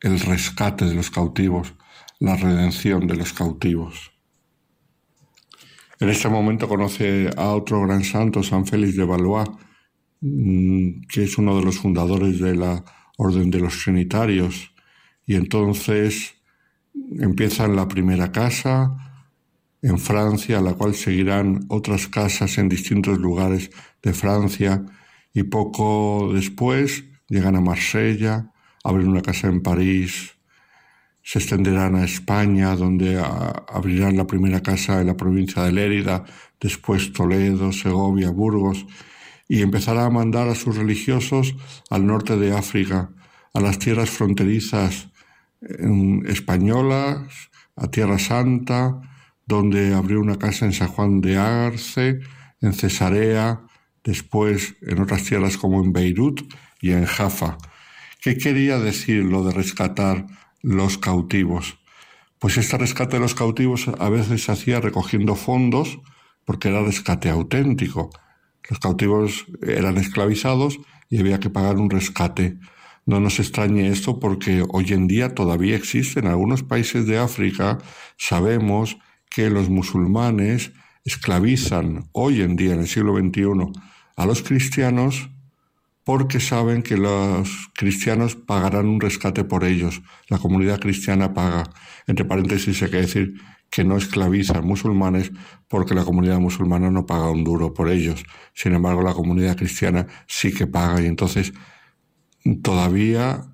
el 0.00 0.20
rescate 0.20 0.84
de 0.84 0.94
los 0.94 1.10
cautivos, 1.10 1.74
la 2.20 2.36
redención 2.36 3.08
de 3.08 3.16
los 3.16 3.32
cautivos. 3.32 4.12
En 5.98 6.10
este 6.10 6.28
momento 6.28 6.68
conoce 6.68 7.28
a 7.36 7.48
otro 7.48 7.82
gran 7.82 8.04
santo, 8.04 8.44
San 8.44 8.66
Félix 8.66 8.94
de 8.96 9.04
Valois, 9.04 9.48
mm, 10.20 11.00
que 11.12 11.24
es 11.24 11.38
uno 11.38 11.56
de 11.56 11.64
los 11.64 11.78
fundadores 11.78 12.38
de 12.38 12.54
la 12.54 12.84
Orden 13.22 13.50
de 13.50 13.60
los 13.60 13.78
Trinitarios, 13.82 14.72
y 15.26 15.36
entonces 15.36 16.34
empieza 17.18 17.64
en 17.64 17.76
la 17.76 17.86
primera 17.86 18.32
casa 18.32 18.96
en 19.80 19.98
Francia, 19.98 20.58
a 20.58 20.62
la 20.62 20.74
cual 20.74 20.94
seguirán 20.94 21.66
otras 21.68 22.08
casas 22.08 22.58
en 22.58 22.68
distintos 22.68 23.18
lugares 23.18 23.70
de 24.02 24.12
Francia, 24.12 24.84
y 25.32 25.44
poco 25.44 26.30
después 26.34 27.04
llegan 27.28 27.56
a 27.56 27.60
Marsella, 27.60 28.52
abren 28.84 29.08
una 29.08 29.22
casa 29.22 29.48
en 29.48 29.62
París, 29.62 30.32
se 31.22 31.38
extenderán 31.38 31.94
a 31.94 32.04
España, 32.04 32.74
donde 32.74 33.18
abrirán 33.18 34.16
la 34.16 34.26
primera 34.26 34.60
casa 34.60 35.00
en 35.00 35.06
la 35.06 35.16
provincia 35.16 35.62
de 35.62 35.72
Lérida, 35.72 36.24
después 36.60 37.12
Toledo, 37.12 37.72
Segovia, 37.72 38.30
Burgos, 38.30 38.84
y 39.52 39.60
empezará 39.60 40.06
a 40.06 40.10
mandar 40.10 40.48
a 40.48 40.54
sus 40.54 40.78
religiosos 40.78 41.54
al 41.90 42.06
norte 42.06 42.38
de 42.38 42.56
África, 42.56 43.10
a 43.52 43.60
las 43.60 43.78
tierras 43.78 44.08
fronterizas 44.08 45.10
españolas, 46.24 47.50
a 47.76 47.90
Tierra 47.90 48.18
Santa, 48.18 48.98
donde 49.44 49.92
abrió 49.92 50.20
una 50.20 50.38
casa 50.38 50.64
en 50.64 50.72
San 50.72 50.88
Juan 50.88 51.20
de 51.20 51.36
Arce, 51.36 52.20
en 52.62 52.72
Cesarea, 52.72 53.60
después 54.02 54.74
en 54.80 55.02
otras 55.02 55.24
tierras 55.24 55.58
como 55.58 55.84
en 55.84 55.92
Beirut 55.92 56.50
y 56.80 56.92
en 56.92 57.04
Jaffa. 57.04 57.58
¿Qué 58.22 58.38
quería 58.38 58.78
decir 58.78 59.22
lo 59.22 59.44
de 59.44 59.52
rescatar 59.52 60.24
los 60.62 60.96
cautivos. 60.96 61.76
Pues 62.38 62.56
este 62.56 62.78
rescate 62.78 63.16
de 63.16 63.20
los 63.20 63.34
cautivos 63.34 63.86
a 63.98 64.08
veces 64.08 64.44
se 64.44 64.52
hacía 64.52 64.80
recogiendo 64.80 65.34
fondos 65.34 65.98
porque 66.46 66.68
era 66.68 66.82
rescate 66.82 67.28
auténtico. 67.28 68.08
Los 68.68 68.78
cautivos 68.78 69.46
eran 69.60 69.98
esclavizados 69.98 70.78
y 71.08 71.18
había 71.18 71.40
que 71.40 71.50
pagar 71.50 71.76
un 71.76 71.90
rescate. 71.90 72.58
No 73.04 73.20
nos 73.20 73.40
extrañe 73.40 73.88
esto 73.88 74.20
porque 74.20 74.64
hoy 74.68 74.92
en 74.92 75.08
día 75.08 75.34
todavía 75.34 75.76
existe 75.76 76.20
en 76.20 76.28
algunos 76.28 76.62
países 76.62 77.06
de 77.06 77.18
África, 77.18 77.78
sabemos 78.16 78.96
que 79.28 79.50
los 79.50 79.68
musulmanes 79.68 80.72
esclavizan 81.04 82.08
hoy 82.12 82.42
en 82.42 82.54
día, 82.54 82.74
en 82.74 82.80
el 82.80 82.88
siglo 82.88 83.16
XXI, 83.16 83.72
a 84.16 84.26
los 84.26 84.42
cristianos 84.42 85.30
porque 86.04 86.40
saben 86.40 86.82
que 86.82 86.96
los 86.96 87.70
cristianos 87.74 88.34
pagarán 88.34 88.86
un 88.86 89.00
rescate 89.00 89.44
por 89.44 89.64
ellos. 89.64 90.02
La 90.28 90.38
comunidad 90.38 90.80
cristiana 90.80 91.32
paga. 91.32 91.64
Entre 92.06 92.24
paréntesis 92.24 92.82
hay 92.82 92.90
que 92.90 92.96
decir 92.96 93.34
que 93.72 93.84
no 93.84 93.96
esclaviza 93.96 94.58
a 94.58 94.60
musulmanes 94.60 95.32
porque 95.66 95.94
la 95.94 96.04
comunidad 96.04 96.38
musulmana 96.38 96.90
no 96.90 97.06
paga 97.06 97.30
un 97.30 97.42
duro 97.42 97.72
por 97.72 97.88
ellos. 97.88 98.22
Sin 98.52 98.74
embargo, 98.74 99.00
la 99.00 99.14
comunidad 99.14 99.56
cristiana 99.56 100.06
sí 100.28 100.52
que 100.52 100.66
paga 100.66 101.00
y 101.00 101.06
entonces 101.06 101.54
todavía 102.62 103.46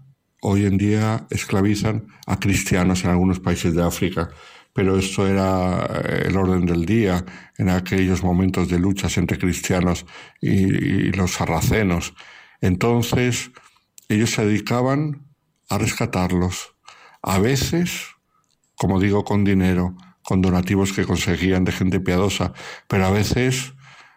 hoy 0.42 0.66
en 0.66 0.76
día 0.76 1.28
esclavizan 1.30 2.08
a 2.26 2.40
cristianos 2.40 3.04
en 3.04 3.10
algunos 3.10 3.38
países 3.38 3.76
de 3.76 3.84
África. 3.84 4.28
Pero 4.72 4.98
esto 4.98 5.24
era 5.24 5.86
el 6.26 6.36
orden 6.36 6.66
del 6.66 6.84
día 6.84 7.24
en 7.56 7.68
aquellos 7.68 8.24
momentos 8.24 8.68
de 8.68 8.80
luchas 8.80 9.18
entre 9.18 9.38
cristianos 9.38 10.04
y, 10.40 10.50
y 10.50 11.12
los 11.12 11.34
sarracenos. 11.34 12.14
Entonces, 12.60 13.52
ellos 14.08 14.32
se 14.32 14.44
dedicaban 14.44 15.28
a 15.68 15.78
rescatarlos, 15.78 16.74
a 17.22 17.38
veces, 17.38 18.06
como 18.74 18.98
digo, 18.98 19.24
con 19.24 19.44
dinero, 19.44 19.94
con 20.28 20.42
donativos 20.42 20.92
que 20.92 21.06
conseguían 21.06 21.64
de 21.64 21.72
gente 21.72 22.00
piadosa, 22.00 22.52
pero 22.86 23.06
a 23.06 23.10
veces 23.10 23.72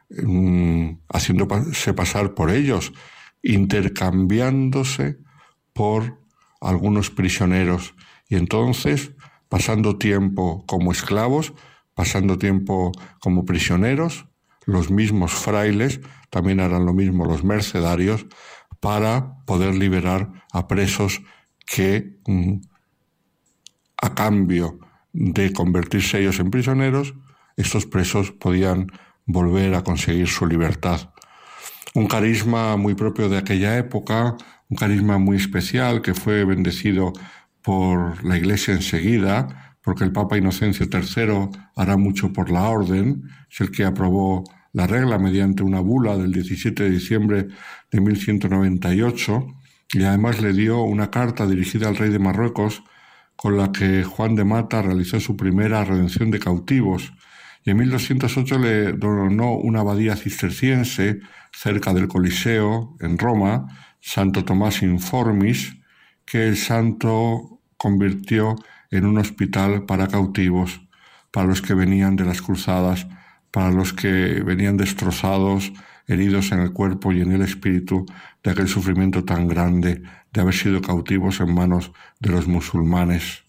mm, 0.10 0.90
haciéndose 1.08 1.94
pasar 1.94 2.34
por 2.34 2.52
ellos, 2.52 2.92
intercambiándose 3.42 5.20
por 5.72 6.20
algunos 6.60 7.12
prisioneros. 7.12 7.96
Y 8.28 8.36
entonces 8.36 9.14
pasando 9.48 9.98
tiempo 9.98 10.66
como 10.68 10.92
esclavos, 10.92 11.54
pasando 11.94 12.38
tiempo 12.38 12.92
como 13.22 13.46
prisioneros, 13.46 14.26
los 14.66 14.92
mismos 14.92 15.32
frailes 15.32 16.02
también 16.30 16.60
harán 16.60 16.86
lo 16.86 16.94
mismo 16.94 17.24
los 17.24 17.46
mercedarios 17.46 18.26
para 18.82 19.46
poder 19.46 19.76
liberar 19.76 20.30
a 20.52 20.68
presos 20.68 21.22
que 21.66 22.20
mm, 22.28 22.56
a 24.02 24.14
cambio 24.14 24.91
de 25.14 25.54
convertirse 25.54 26.20
ellos 26.20 26.40
en 26.40 26.52
prisioneros, 26.52 27.14
estos 27.58 27.86
presos 27.86 28.32
podían 28.32 28.88
volver 29.26 29.76
a 29.76 29.84
conseguir 29.84 30.28
su 30.28 30.46
libertad. 30.46 31.12
Un 31.94 32.08
carisma 32.08 32.78
muy 32.78 32.96
propio 32.96 33.30
de 33.30 33.38
aquella 33.38 33.78
época, 33.78 34.38
un 34.70 34.78
carisma 34.78 35.18
muy 35.18 35.38
especial 35.38 36.02
que 36.02 36.14
fue 36.14 36.46
bendecido 36.46 37.14
por 37.62 38.24
la 38.24 38.38
Iglesia 38.38 38.74
enseguida, 38.74 39.76
porque 39.82 40.04
el 40.04 40.12
Papa 40.12 40.38
Inocencio 40.38 40.88
III 40.92 41.50
hará 41.76 41.98
mucho 41.98 42.32
por 42.32 42.50
la 42.50 42.70
orden, 42.70 43.24
es 43.50 43.62
el 43.62 43.72
que 43.72 43.84
aprobó 43.84 44.44
la 44.74 44.88
regla 44.88 45.18
mediante 45.18 45.64
una 45.64 45.82
bula 45.82 46.18
del 46.18 46.32
17 46.32 46.84
de 46.84 46.90
diciembre 46.90 47.48
de 47.92 48.02
1198 48.02 49.48
y 49.94 50.04
además 50.04 50.42
le 50.42 50.54
dio 50.54 50.82
una 50.82 51.12
carta 51.12 51.46
dirigida 51.46 51.90
al 51.90 51.98
rey 51.98 52.10
de 52.10 52.20
Marruecos 52.20 52.84
con 53.42 53.58
la 53.58 53.72
que 53.72 54.04
Juan 54.04 54.36
de 54.36 54.44
Mata 54.44 54.84
realizó 54.84 55.20
su 55.20 55.36
primera 55.36 55.84
redención 55.84 56.30
de 56.30 56.38
cautivos 56.38 57.12
y 57.64 57.72
en 57.72 57.78
1208 57.78 58.60
le 58.60 58.94
donó 58.94 59.54
una 59.54 59.80
abadía 59.80 60.16
cisterciense 60.16 61.22
cerca 61.52 61.92
del 61.92 62.08
Coliseo, 62.08 62.96
en 63.00 63.18
Roma, 63.18 63.66
Santo 64.00 64.46
Tomás 64.46 64.84
Informis, 64.84 65.76
que 66.24 66.50
el 66.50 66.56
santo 66.56 67.64
convirtió 67.78 68.58
en 68.92 69.08
un 69.08 69.18
hospital 69.18 69.88
para 69.88 70.08
cautivos, 70.08 70.80
para 71.32 71.48
los 71.48 71.64
que 71.64 71.74
venían 71.74 72.16
de 72.16 72.26
las 72.26 72.44
cruzadas 72.44 73.08
para 73.52 73.72
los 73.72 73.94
que 73.94 74.42
venían 74.44 74.78
destrozados, 74.78 75.74
heridos 76.08 76.52
en 76.52 76.60
el 76.60 76.74
cuerpo 76.74 77.12
y 77.12 77.22
en 77.22 77.32
el 77.32 77.42
espíritu 77.42 78.06
de 78.44 78.52
aquel 78.52 78.68
sufrimiento 78.68 79.24
tan 79.24 79.48
grande 79.48 80.02
de 80.32 80.42
haber 80.42 80.54
sido 80.54 80.82
cautivos 80.82 81.40
en 81.40 81.54
manos 81.54 81.92
de 82.20 82.32
los 82.32 82.48
musulmanes. 82.48 83.44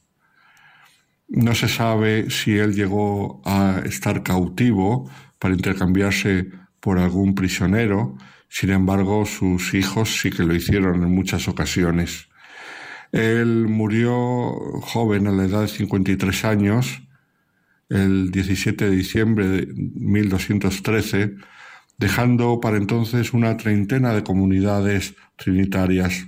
No 1.29 1.55
se 1.55 1.69
sabe 1.69 2.31
si 2.31 2.59
él 2.59 2.75
llegó 2.75 3.41
a 3.45 3.81
estar 3.85 4.23
cautivo 4.23 5.11
para 5.39 5.55
intercambiarse 5.55 6.51
por 6.81 6.99
algún 6.99 7.35
prisionero, 7.35 8.17
sin 8.49 8.71
embargo 8.71 9.25
sus 9.25 9.73
hijos 9.73 10.21
sí 10.21 10.31
que 10.31 10.43
lo 10.43 10.55
hicieron 10.55 11.03
en 11.03 11.15
muchas 11.15 11.49
ocasiones. 11.49 12.29
Él 13.13 13.67
murió 13.69 14.11
joven 14.81 15.27
a 15.27 15.33
la 15.33 15.45
edad 15.45 15.63
de 15.63 15.69
53 15.69 16.45
años, 16.45 17.03
el 17.89 18.31
17 18.31 18.87
de 18.87 18.97
diciembre 18.97 19.49
de 19.49 19.67
1213, 19.67 21.35
dejando 22.03 22.59
para 22.59 22.79
entonces 22.79 23.33
una 23.33 23.57
treintena 23.57 24.13
de 24.13 24.25
comunidades 24.25 25.15
trinitarias. 25.37 26.27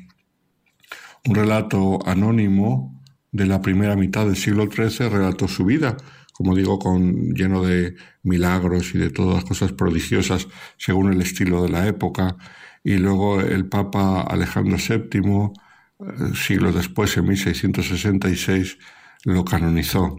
Un 1.26 1.34
relato 1.34 1.98
anónimo 2.06 3.02
de 3.32 3.46
la 3.46 3.60
primera 3.60 3.96
mitad 3.96 4.24
del 4.24 4.36
siglo 4.36 4.68
XIII 4.70 5.08
relató 5.08 5.48
su 5.48 5.64
vida, 5.64 5.96
como 6.32 6.54
digo, 6.54 6.78
con, 6.78 7.34
lleno 7.34 7.64
de 7.64 7.96
milagros 8.22 8.94
y 8.94 8.98
de 8.98 9.10
todas 9.10 9.44
cosas 9.44 9.72
prodigiosas 9.72 10.46
según 10.76 11.12
el 11.12 11.20
estilo 11.20 11.64
de 11.64 11.70
la 11.70 11.88
época. 11.88 12.36
Y 12.84 12.98
luego 12.98 13.40
el 13.40 13.66
Papa 13.68 14.20
Alejandro 14.20 14.76
VII, 14.76 15.18
eh, 15.18 16.34
siglos 16.36 16.76
después, 16.76 17.16
en 17.16 17.26
1666, 17.26 18.78
lo 19.24 19.44
canonizó. 19.44 20.16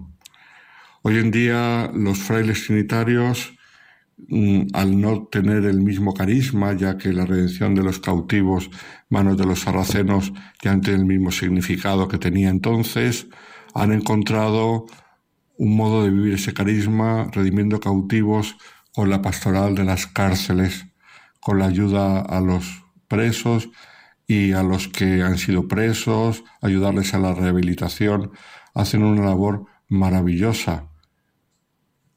Hoy 1.02 1.19
en 1.19 1.32
día 1.32 1.90
los 1.94 2.18
frailes 2.18 2.65
trinitarios, 2.65 3.55
al 4.74 5.00
no 5.02 5.28
tener 5.28 5.66
el 5.66 5.82
mismo 5.82 6.14
carisma, 6.14 6.74
ya 6.74 6.98
que 6.98 7.12
la 7.12 7.26
redención 7.26 7.76
de 7.76 7.84
los 7.84 8.00
cautivos, 8.00 8.70
manos 9.10 9.38
de 9.38 9.46
los 9.46 9.62
sarracenos, 9.62 10.32
ya 10.64 10.74
no 10.74 10.82
tiene 10.82 11.00
el 11.00 11.06
mismo 11.06 11.32
significado 11.32 12.08
que 12.08 12.18
tenía 12.18 12.50
entonces, 12.50 13.28
han 13.74 13.92
encontrado 13.92 14.86
un 15.58 15.76
modo 15.76 16.04
de 16.04 16.10
vivir 16.10 16.34
ese 16.36 16.54
carisma, 16.54 17.30
redimiendo 17.32 17.80
cautivos 17.80 18.58
con 18.94 19.10
la 19.10 19.22
pastoral 19.22 19.76
de 19.76 19.84
las 19.84 20.08
cárceles, 20.08 20.86
con 21.42 21.60
la 21.60 21.66
ayuda 21.66 22.22
a 22.22 22.40
los 22.40 22.84
presos 23.08 23.70
y 24.28 24.54
a 24.54 24.64
los 24.64 24.88
que 24.88 25.22
han 25.22 25.38
sido 25.38 25.68
presos, 25.68 26.44
ayudarles 26.62 27.14
a 27.14 27.20
la 27.20 27.34
rehabilitación, 27.34 28.32
hacen 28.74 29.04
una 29.04 29.26
labor 29.26 29.66
maravillosa. 29.88 30.90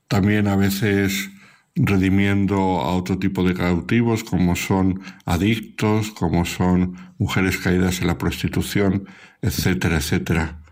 También 0.08 0.48
a 0.48 0.56
veces 0.56 1.30
redimiendo 1.78 2.56
a 2.80 2.96
otro 2.96 3.18
tipo 3.18 3.44
de 3.44 3.54
cautivos 3.54 4.24
como 4.24 4.56
son 4.56 5.00
adictos, 5.24 6.10
como 6.10 6.44
son 6.44 6.96
mujeres 7.18 7.58
caídas 7.58 8.00
en 8.00 8.08
la 8.08 8.18
prostitución, 8.18 9.06
etcétera, 9.42 9.98
etcétera. 9.98 10.62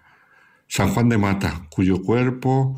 San 0.69 0.89
Juan 0.89 1.09
de 1.09 1.19
Mata, 1.19 1.66
cuyo 1.70 2.03
cuerpo 2.03 2.77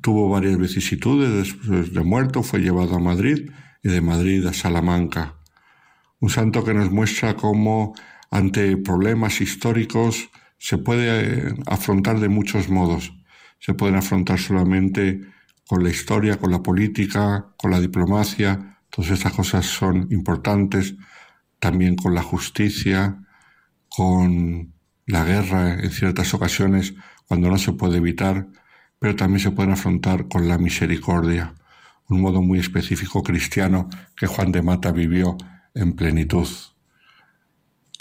tuvo 0.00 0.28
varias 0.28 0.58
vicisitudes 0.58 1.32
después 1.32 1.92
de 1.92 2.00
muerto, 2.02 2.42
fue 2.42 2.60
llevado 2.60 2.96
a 2.96 3.00
Madrid 3.00 3.50
y 3.82 3.88
de 3.88 4.00
Madrid 4.00 4.44
a 4.46 4.52
Salamanca. 4.52 5.34
Un 6.18 6.30
santo 6.30 6.64
que 6.64 6.74
nos 6.74 6.90
muestra 6.90 7.34
cómo 7.34 7.94
ante 8.30 8.76
problemas 8.76 9.40
históricos 9.40 10.30
se 10.58 10.78
puede 10.78 11.48
eh, 11.48 11.54
afrontar 11.66 12.18
de 12.18 12.28
muchos 12.28 12.68
modos. 12.68 13.12
Se 13.60 13.74
pueden 13.74 13.96
afrontar 13.96 14.38
solamente 14.38 15.20
con 15.66 15.82
la 15.82 15.90
historia, 15.90 16.38
con 16.38 16.50
la 16.50 16.62
política, 16.62 17.54
con 17.56 17.70
la 17.70 17.80
diplomacia. 17.80 18.80
Todas 18.90 19.10
estas 19.10 19.32
cosas 19.32 19.66
son 19.66 20.08
importantes. 20.10 20.94
También 21.58 21.96
con 21.96 22.14
la 22.14 22.22
justicia, 22.22 23.24
con 23.88 24.74
la 25.06 25.24
guerra 25.24 25.80
en 25.80 25.90
ciertas 25.90 26.34
ocasiones 26.34 26.94
cuando 27.26 27.48
no 27.48 27.58
se 27.58 27.72
puede 27.72 27.98
evitar, 27.98 28.48
pero 28.98 29.16
también 29.16 29.40
se 29.40 29.50
pueden 29.50 29.72
afrontar 29.72 30.28
con 30.28 30.48
la 30.48 30.58
misericordia, 30.58 31.54
un 32.08 32.20
modo 32.20 32.42
muy 32.42 32.58
específico 32.58 33.22
cristiano 33.22 33.88
que 34.16 34.26
Juan 34.26 34.52
de 34.52 34.62
Mata 34.62 34.92
vivió 34.92 35.36
en 35.74 35.94
plenitud. 35.94 36.48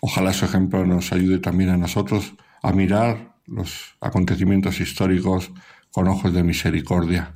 Ojalá 0.01 0.33
su 0.33 0.45
ejemplo 0.45 0.85
nos 0.85 1.13
ayude 1.13 1.39
también 1.39 1.69
a 1.69 1.77
nosotros 1.77 2.33
a 2.61 2.73
mirar 2.73 3.35
los 3.45 3.95
acontecimientos 4.01 4.79
históricos 4.79 5.51
con 5.91 6.07
ojos 6.07 6.33
de 6.33 6.43
misericordia. 6.43 7.35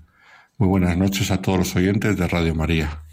Muy 0.59 0.69
buenas 0.69 0.97
noches 0.97 1.29
a 1.29 1.39
todos 1.39 1.59
los 1.59 1.75
oyentes 1.75 2.17
de 2.17 2.27
Radio 2.27 2.55
María. 2.55 3.03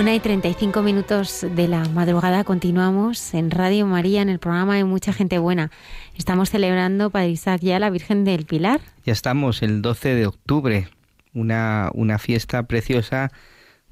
Una 0.00 0.14
y 0.14 0.20
35 0.20 0.80
minutos 0.80 1.46
de 1.54 1.68
la 1.68 1.86
madrugada 1.90 2.42
continuamos 2.42 3.34
en 3.34 3.50
Radio 3.50 3.84
María 3.84 4.22
en 4.22 4.30
el 4.30 4.38
programa 4.38 4.76
de 4.76 4.84
Mucha 4.84 5.12
Gente 5.12 5.38
Buena. 5.38 5.70
Estamos 6.16 6.48
celebrando, 6.48 7.10
Padre 7.10 7.28
Isaac, 7.28 7.60
ya 7.60 7.78
la 7.78 7.90
Virgen 7.90 8.24
del 8.24 8.46
Pilar. 8.46 8.80
Ya 9.04 9.12
estamos 9.12 9.62
el 9.62 9.82
12 9.82 10.14
de 10.14 10.26
octubre, 10.26 10.88
una, 11.34 11.90
una 11.92 12.18
fiesta 12.18 12.62
preciosa 12.62 13.30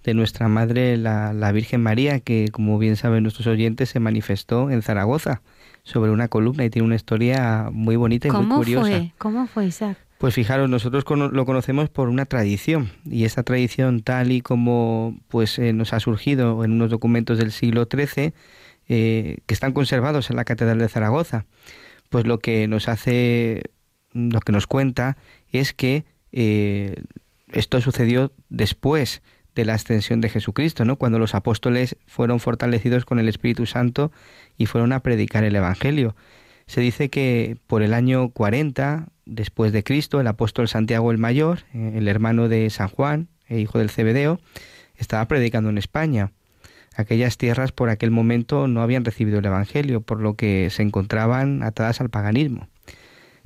de 0.02 0.14
nuestra 0.14 0.48
Madre, 0.48 0.97
la, 0.97 1.35
la 1.35 1.52
Virgen 1.52 1.82
María, 1.82 2.20
que 2.20 2.48
como 2.52 2.78
bien 2.78 2.97
saben 2.97 3.22
nuestros 3.22 3.47
oyentes, 3.47 3.90
se 3.90 4.01
manifestó 4.01 4.70
en 4.70 4.80
Zaragoza 4.80 5.43
sobre 5.82 6.10
una 6.10 6.28
columna 6.28 6.64
y 6.64 6.70
tiene 6.70 6.86
una 6.86 6.97
historia 6.97 7.68
muy 7.70 7.97
bonita 7.97 8.28
y 8.28 8.30
muy 8.30 8.47
curiosa. 8.47 8.89
¿Cómo 8.89 8.97
fue? 8.97 9.12
¿Cómo 9.18 9.47
fue, 9.47 9.66
Isaac? 9.66 9.98
Pues 10.18 10.34
fijaros, 10.34 10.68
nosotros 10.68 11.04
lo 11.32 11.46
conocemos 11.46 11.90
por 11.90 12.08
una 12.08 12.26
tradición 12.26 12.90
y 13.04 13.24
esa 13.24 13.44
tradición 13.44 14.02
tal 14.02 14.32
y 14.32 14.40
como 14.40 15.16
pues 15.28 15.60
eh, 15.60 15.72
nos 15.72 15.92
ha 15.92 16.00
surgido 16.00 16.64
en 16.64 16.72
unos 16.72 16.90
documentos 16.90 17.38
del 17.38 17.52
siglo 17.52 17.86
XIII 17.88 18.34
eh, 18.88 19.36
que 19.46 19.54
están 19.54 19.72
conservados 19.72 20.30
en 20.30 20.36
la 20.36 20.44
Catedral 20.44 20.78
de 20.78 20.88
Zaragoza, 20.88 21.46
pues 22.08 22.26
lo 22.26 22.38
que 22.40 22.66
nos 22.66 22.88
hace, 22.88 23.70
lo 24.12 24.40
que 24.40 24.50
nos 24.50 24.66
cuenta 24.66 25.16
es 25.52 25.72
que 25.72 26.04
eh, 26.32 26.96
esto 27.52 27.80
sucedió 27.80 28.32
después 28.48 29.22
de 29.54 29.64
la 29.64 29.74
ascensión 29.74 30.20
de 30.20 30.30
Jesucristo, 30.30 30.84
¿no? 30.84 30.96
Cuando 30.96 31.20
los 31.20 31.36
apóstoles 31.36 31.96
fueron 32.06 32.40
fortalecidos 32.40 33.04
con 33.04 33.20
el 33.20 33.28
Espíritu 33.28 33.66
Santo 33.66 34.10
y 34.56 34.66
fueron 34.66 34.92
a 34.92 35.00
predicar 35.00 35.44
el 35.44 35.54
Evangelio. 35.54 36.16
Se 36.66 36.80
dice 36.80 37.08
que 37.08 37.56
por 37.66 37.82
el 37.82 37.94
año 37.94 38.30
40 38.30 39.08
después 39.28 39.72
de 39.72 39.84
Cristo, 39.84 40.20
el 40.20 40.26
apóstol 40.26 40.68
Santiago 40.68 41.12
el 41.12 41.18
Mayor, 41.18 41.60
eh, 41.74 41.92
el 41.96 42.09
hermano 42.09 42.48
de 42.48 42.68
San 42.70 42.88
Juan, 42.88 43.28
e 43.46 43.60
hijo 43.60 43.78
del 43.78 43.90
Cebedeo, 43.90 44.40
estaba 44.96 45.26
predicando 45.28 45.70
en 45.70 45.78
España. 45.78 46.32
Aquellas 46.96 47.38
tierras 47.38 47.70
por 47.70 47.90
aquel 47.90 48.10
momento 48.10 48.66
no 48.66 48.82
habían 48.82 49.05
recibido 49.05 49.38
el 49.38 49.44
Evangelio, 49.44 50.00
por 50.00 50.20
lo 50.20 50.34
que 50.34 50.68
se 50.70 50.82
encontraban 50.82 51.62
atadas 51.62 52.00
al 52.00 52.10
paganismo. 52.10 52.68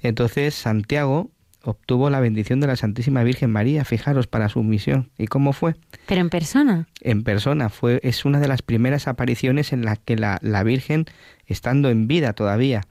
Entonces 0.01 0.55
Santiago 0.55 1.31
obtuvo 1.65 2.11
la 2.11 2.21
bendición 2.21 2.61
de 2.61 2.67
la 2.67 2.77
Santísima 2.77 3.23
Virgen 3.23 3.51
María, 3.51 3.85
fijaros, 3.85 4.27
para 4.27 4.49
su 4.49 4.63
misión. 4.63 5.11
¿Y 5.19 5.27
cómo 5.27 5.53
fue? 5.53 5.77
Pero 6.07 6.21
en 6.21 6.31
persona. 6.31 6.89
En 7.01 7.23
persona, 7.23 7.69
fue, 7.69 8.01
es 8.03 8.25
una 8.25 8.41
de 8.41 8.49
las 8.49 8.63
primeras 8.63 9.07
apariciones 9.07 9.73
en 9.73 9.85
las 9.85 9.99
que 9.99 10.17
la, 10.17 10.39
la 10.43 10.63
Virgen, 10.65 11.07
estando 11.47 11.91
en 11.91 12.09
vida 12.09 12.33
todavía, 12.33 12.83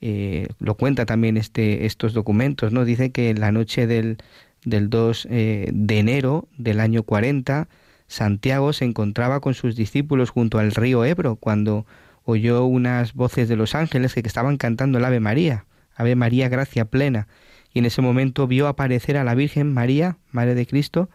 eh, 0.00 0.48
lo 0.58 0.74
cuenta 0.74 1.06
también 1.06 1.36
este, 1.36 1.86
estos 1.86 2.12
documentos, 2.12 2.72
¿no? 2.72 2.84
Dice 2.84 3.12
que 3.12 3.30
en 3.30 3.40
la 3.40 3.52
noche 3.52 3.86
del, 3.86 4.18
del 4.64 4.90
2 4.90 5.28
eh, 5.30 5.70
de 5.72 5.98
enero 5.98 6.48
del 6.58 6.80
año 6.80 7.02
40, 7.02 7.68
Santiago 8.06 8.72
se 8.72 8.84
encontraba 8.84 9.40
con 9.40 9.54
sus 9.54 9.76
discípulos 9.76 10.30
junto 10.30 10.58
al 10.58 10.72
río 10.72 11.04
Ebro 11.04 11.36
cuando 11.36 11.86
oyó 12.24 12.64
unas 12.64 13.14
voces 13.14 13.48
de 13.48 13.56
los 13.56 13.74
ángeles 13.74 14.14
que 14.14 14.20
estaban 14.20 14.56
cantando 14.56 14.98
el 14.98 15.04
Ave 15.04 15.20
María, 15.20 15.64
Ave 15.94 16.16
María, 16.16 16.48
gracia 16.48 16.84
plena, 16.84 17.28
y 17.72 17.78
en 17.78 17.86
ese 17.86 18.02
momento 18.02 18.46
vio 18.46 18.68
aparecer 18.68 19.16
a 19.16 19.24
la 19.24 19.34
Virgen 19.34 19.72
María, 19.72 20.18
Madre 20.30 20.54
de 20.54 20.66
Cristo, 20.66 21.08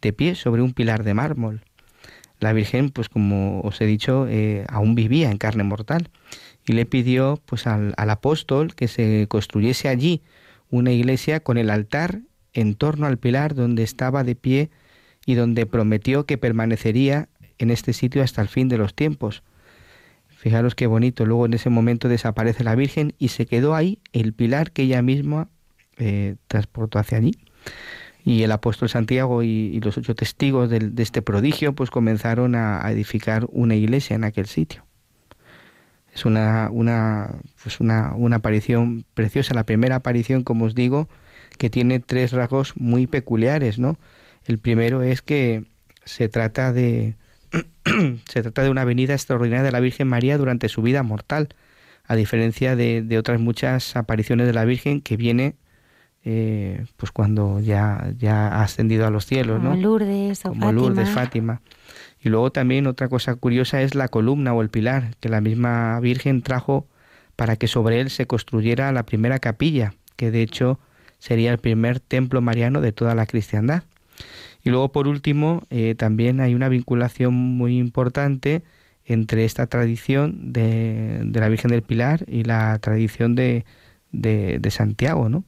de 0.00 0.12
pie 0.12 0.34
sobre 0.34 0.62
un 0.62 0.72
pilar 0.72 1.04
de 1.04 1.14
mármol. 1.14 1.62
La 2.40 2.52
Virgen, 2.52 2.90
pues 2.90 3.08
como 3.08 3.60
os 3.60 3.80
he 3.80 3.86
dicho, 3.86 4.26
eh, 4.28 4.64
aún 4.68 4.94
vivía 4.94 5.30
en 5.30 5.38
carne 5.38 5.64
mortal 5.64 6.10
y 6.66 6.72
le 6.72 6.86
pidió 6.86 7.40
pues 7.46 7.66
al, 7.66 7.94
apóstol 7.96 8.74
que 8.74 8.88
se 8.88 9.26
construyese 9.28 9.88
allí 9.88 10.22
una 10.70 10.92
iglesia 10.92 11.40
con 11.40 11.58
el 11.58 11.70
altar 11.70 12.20
en 12.52 12.74
torno 12.74 13.06
al 13.06 13.18
pilar 13.18 13.54
donde 13.54 13.82
estaba 13.82 14.24
de 14.24 14.34
pie 14.34 14.70
y 15.26 15.34
donde 15.34 15.66
prometió 15.66 16.26
que 16.26 16.38
permanecería 16.38 17.28
en 17.58 17.70
este 17.70 17.92
sitio 17.92 18.22
hasta 18.22 18.42
el 18.42 18.48
fin 18.48 18.68
de 18.68 18.78
los 18.78 18.94
tiempos. 18.94 19.42
Fijaros 20.28 20.74
qué 20.74 20.86
bonito. 20.86 21.24
Luego 21.24 21.46
en 21.46 21.54
ese 21.54 21.70
momento 21.70 22.08
desaparece 22.08 22.64
la 22.64 22.74
Virgen 22.74 23.14
y 23.18 23.28
se 23.28 23.46
quedó 23.46 23.74
ahí 23.74 23.98
el 24.12 24.32
pilar 24.34 24.72
que 24.72 24.82
ella 24.82 25.02
misma 25.02 25.48
eh, 25.96 26.36
transportó 26.48 26.98
hacia 26.98 27.18
allí. 27.18 27.32
Y 28.24 28.42
el 28.42 28.52
apóstol 28.52 28.88
Santiago 28.88 29.42
y, 29.42 29.80
los 29.80 29.98
ocho 29.98 30.14
testigos 30.14 30.70
de, 30.70 30.92
este 30.98 31.22
prodigio 31.22 31.74
pues 31.74 31.90
comenzaron 31.90 32.54
a 32.54 32.82
edificar 32.90 33.46
una 33.50 33.74
iglesia 33.74 34.16
en 34.16 34.24
aquel 34.24 34.46
sitio. 34.46 34.83
Es 36.14 36.24
una, 36.24 36.68
una, 36.70 37.34
pues 37.62 37.80
una, 37.80 38.14
una 38.14 38.36
aparición 38.36 39.04
preciosa, 39.14 39.54
la 39.54 39.64
primera 39.64 39.96
aparición, 39.96 40.44
como 40.44 40.66
os 40.66 40.74
digo, 40.74 41.08
que 41.58 41.70
tiene 41.70 42.00
tres 42.00 42.32
rasgos 42.32 42.76
muy 42.76 43.06
peculiares, 43.06 43.78
¿no? 43.78 43.98
El 44.46 44.58
primero 44.58 45.02
es 45.02 45.22
que 45.22 45.64
se 46.04 46.28
trata 46.28 46.72
de 46.72 47.16
se 48.28 48.42
trata 48.42 48.62
de 48.62 48.70
una 48.70 48.84
venida 48.84 49.14
extraordinaria 49.14 49.64
de 49.64 49.72
la 49.72 49.80
Virgen 49.80 50.08
María 50.08 50.38
durante 50.38 50.68
su 50.68 50.82
vida 50.82 51.02
mortal, 51.02 51.48
a 52.06 52.14
diferencia 52.14 52.76
de, 52.76 53.02
de 53.02 53.18
otras 53.18 53.40
muchas 53.40 53.96
apariciones 53.96 54.46
de 54.46 54.52
la 54.52 54.64
Virgen 54.64 55.00
que 55.00 55.16
viene 55.16 55.56
eh, 56.26 56.86
pues 56.96 57.12
cuando 57.12 57.60
ya, 57.60 58.12
ya 58.16 58.48
ha 58.48 58.62
ascendido 58.62 59.06
a 59.06 59.10
los 59.10 59.26
cielos, 59.26 59.58
Como 59.58 59.74
¿no? 59.74 59.80
Lourdes 59.80 60.46
o 60.46 60.48
Como 60.50 60.72
Lourdes, 60.72 61.10
Fátima. 61.10 61.60
Y 62.24 62.30
luego 62.30 62.50
también 62.50 62.86
otra 62.86 63.08
cosa 63.08 63.34
curiosa 63.34 63.82
es 63.82 63.94
la 63.94 64.08
columna 64.08 64.54
o 64.54 64.62
el 64.62 64.70
pilar 64.70 65.14
que 65.20 65.28
la 65.28 65.42
misma 65.42 66.00
Virgen 66.00 66.40
trajo 66.40 66.88
para 67.36 67.56
que 67.56 67.68
sobre 67.68 68.00
él 68.00 68.08
se 68.08 68.26
construyera 68.26 68.90
la 68.92 69.04
primera 69.04 69.38
capilla, 69.40 69.92
que 70.16 70.30
de 70.30 70.40
hecho 70.40 70.80
sería 71.18 71.52
el 71.52 71.58
primer 71.58 72.00
templo 72.00 72.40
mariano 72.40 72.80
de 72.80 72.92
toda 72.92 73.14
la 73.14 73.26
cristiandad. 73.26 73.82
Y 74.62 74.70
luego, 74.70 74.90
por 74.90 75.06
último, 75.06 75.64
eh, 75.68 75.94
también 75.96 76.40
hay 76.40 76.54
una 76.54 76.70
vinculación 76.70 77.34
muy 77.34 77.76
importante 77.76 78.62
entre 79.04 79.44
esta 79.44 79.66
tradición 79.66 80.54
de, 80.54 81.20
de 81.24 81.40
la 81.40 81.50
Virgen 81.50 81.70
del 81.72 81.82
Pilar 81.82 82.24
y 82.26 82.44
la 82.44 82.78
tradición 82.78 83.34
de, 83.34 83.66
de, 84.12 84.58
de 84.60 84.70
Santiago, 84.70 85.28
¿no? 85.28 85.44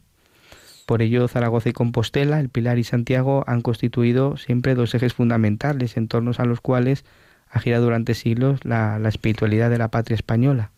Por 0.87 1.03
ello, 1.03 1.27
Zaragoza 1.27 1.69
y 1.69 1.73
Compostela, 1.73 2.39
el 2.39 2.49
Pilar 2.49 2.79
y 2.79 2.85
Santiago 2.85 3.43
han 3.49 3.61
constituido 3.61 4.37
siempre 4.37 4.77
dos 4.77 4.95
ejes 4.95 5.15
fundamentales 5.15 5.97
en 5.97 6.07
torno 6.07 6.31
a 6.39 6.45
los 6.45 6.61
cuales 6.61 7.05
ha 7.51 7.59
girado 7.59 7.85
durante 7.85 8.15
siglos 8.15 8.65
la, 8.65 9.01
espiritualidad 9.09 9.69
de 9.69 9.79
la 9.79 9.89
patria 9.89 10.15
española. 10.15 10.71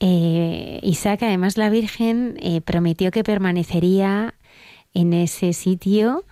Eh, 0.00 0.80
Isaac, 0.82 1.22
además 1.22 1.56
la 1.56 1.70
Virgen 1.70 2.36
eh, 2.40 2.60
prometió 2.60 3.12
que 3.12 3.22
permanecería 3.22 4.34
en 4.92 5.12
ese 5.12 5.52
sitio 5.52 6.24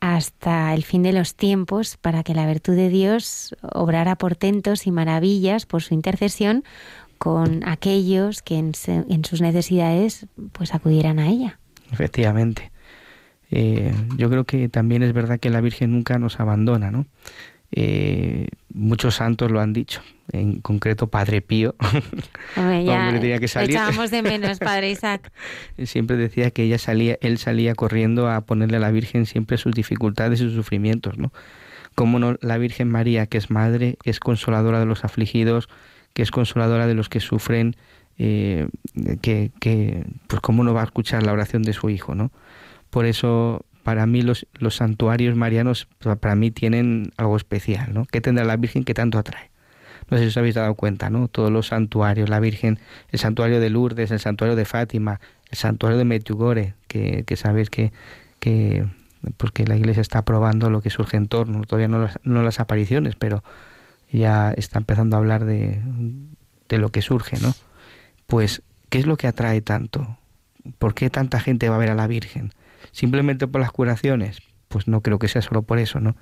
hasta 0.00 0.72
el 0.72 0.84
fin 0.84 1.02
de 1.02 1.12
los 1.12 1.34
tiempos 1.34 1.98
para 1.98 2.22
que 2.22 2.34
la 2.34 2.46
virtud 2.46 2.76
de 2.76 2.88
Dios 2.88 3.54
obrara 3.60 4.16
portentos 4.16 4.86
y 4.86 4.90
maravillas 4.90 5.66
por 5.66 5.82
su 5.82 5.92
intercesión 5.92 6.64
con 7.18 7.68
aquellos 7.68 8.40
que 8.40 8.56
en, 8.56 8.72
en 8.86 9.24
sus 9.24 9.42
necesidades 9.42 10.26
pues 10.52 10.72
acudieran 10.72 11.18
a 11.18 11.28
ella. 11.28 11.57
Efectivamente. 11.92 12.70
Eh, 13.50 13.94
yo 14.16 14.28
creo 14.28 14.44
que 14.44 14.68
también 14.68 15.02
es 15.02 15.12
verdad 15.12 15.40
que 15.40 15.50
la 15.50 15.60
Virgen 15.60 15.92
nunca 15.92 16.18
nos 16.18 16.38
abandona, 16.40 16.90
¿no? 16.90 17.06
Eh, 17.70 18.48
muchos 18.72 19.16
santos 19.16 19.50
lo 19.50 19.60
han 19.60 19.74
dicho, 19.74 20.02
en 20.32 20.60
concreto 20.60 21.08
Padre 21.08 21.42
Pío. 21.42 21.74
tenía 22.54 23.38
que 23.38 23.48
salir. 23.48 23.70
Echábamos 23.70 24.10
de 24.10 24.22
menos, 24.22 24.58
Padre 24.58 24.90
Isaac. 24.90 25.30
siempre 25.84 26.16
decía 26.16 26.50
que 26.50 26.62
ella 26.62 26.78
salía, 26.78 27.18
él 27.20 27.38
salía 27.38 27.74
corriendo 27.74 28.30
a 28.30 28.40
ponerle 28.42 28.78
a 28.78 28.80
la 28.80 28.90
Virgen 28.90 29.26
siempre 29.26 29.58
sus 29.58 29.74
dificultades 29.74 30.40
y 30.40 30.44
sus 30.44 30.54
sufrimientos, 30.54 31.18
¿no? 31.18 31.32
Como 31.94 32.18
no 32.18 32.36
la 32.40 32.58
Virgen 32.58 32.90
María, 32.90 33.26
que 33.26 33.38
es 33.38 33.50
madre, 33.50 33.96
que 34.02 34.10
es 34.10 34.20
consoladora 34.20 34.78
de 34.78 34.86
los 34.86 35.04
afligidos, 35.04 35.68
que 36.14 36.22
es 36.22 36.30
consoladora 36.30 36.86
de 36.86 36.94
los 36.94 37.08
que 37.08 37.20
sufren, 37.20 37.76
eh, 38.18 38.68
que, 39.22 39.52
que, 39.60 40.04
pues 40.26 40.40
cómo 40.40 40.64
no 40.64 40.74
va 40.74 40.82
a 40.82 40.84
escuchar 40.84 41.22
la 41.22 41.32
oración 41.32 41.62
de 41.62 41.72
su 41.72 41.88
hijo, 41.90 42.14
¿no? 42.14 42.32
Por 42.90 43.06
eso, 43.06 43.64
para 43.82 44.06
mí 44.06 44.22
los, 44.22 44.46
los 44.54 44.76
santuarios 44.76 45.36
marianos, 45.36 45.88
para 46.20 46.34
mí 46.34 46.50
tienen 46.50 47.12
algo 47.16 47.36
especial, 47.36 47.94
¿no? 47.94 48.06
¿Qué 48.06 48.20
tendrá 48.20 48.44
la 48.44 48.56
Virgen 48.56 48.84
que 48.84 48.94
tanto 48.94 49.18
atrae? 49.18 49.50
No 50.10 50.16
sé 50.16 50.24
si 50.24 50.28
os 50.28 50.36
habéis 50.36 50.54
dado 50.54 50.74
cuenta, 50.74 51.10
¿no? 51.10 51.28
Todos 51.28 51.52
los 51.52 51.68
santuarios, 51.68 52.28
la 52.28 52.40
Virgen, 52.40 52.78
el 53.10 53.18
santuario 53.18 53.60
de 53.60 53.70
Lourdes, 53.70 54.10
el 54.10 54.20
santuario 54.20 54.56
de 54.56 54.64
Fátima, 54.64 55.20
el 55.50 55.58
santuario 55.58 55.98
de 55.98 56.04
Metugore, 56.04 56.74
que, 56.88 57.24
que 57.24 57.36
sabéis 57.36 57.70
que, 57.70 57.92
que, 58.40 58.86
porque 59.36 59.64
pues 59.64 59.68
la 59.68 59.76
Iglesia 59.76 60.00
está 60.00 60.22
probando 60.24 60.70
lo 60.70 60.80
que 60.80 60.90
surge 60.90 61.16
en 61.16 61.28
torno, 61.28 61.62
todavía 61.64 61.88
no 61.88 62.00
las, 62.00 62.18
no 62.22 62.42
las 62.42 62.60
apariciones, 62.60 63.16
pero 63.16 63.44
ya 64.10 64.52
está 64.52 64.78
empezando 64.78 65.16
a 65.16 65.18
hablar 65.18 65.44
de, 65.44 65.80
de 66.68 66.78
lo 66.78 66.88
que 66.90 67.02
surge, 67.02 67.38
¿no? 67.40 67.54
Pues, 68.28 68.60
¿qué 68.90 68.98
es 68.98 69.06
lo 69.06 69.16
que 69.16 69.26
atrae 69.26 69.62
tanto? 69.62 70.18
¿Por 70.78 70.92
qué 70.92 71.08
tanta 71.08 71.40
gente 71.40 71.70
va 71.70 71.76
a 71.76 71.78
ver 71.78 71.88
a 71.88 71.94
la 71.94 72.06
Virgen? 72.06 72.52
¿Simplemente 72.92 73.46
por 73.46 73.62
las 73.62 73.72
curaciones? 73.72 74.42
Pues 74.68 74.86
no 74.86 75.00
creo 75.00 75.18
que 75.18 75.28
sea 75.28 75.40
solo 75.40 75.62
por 75.62 75.78
eso, 75.78 75.98
¿no? 75.98 76.14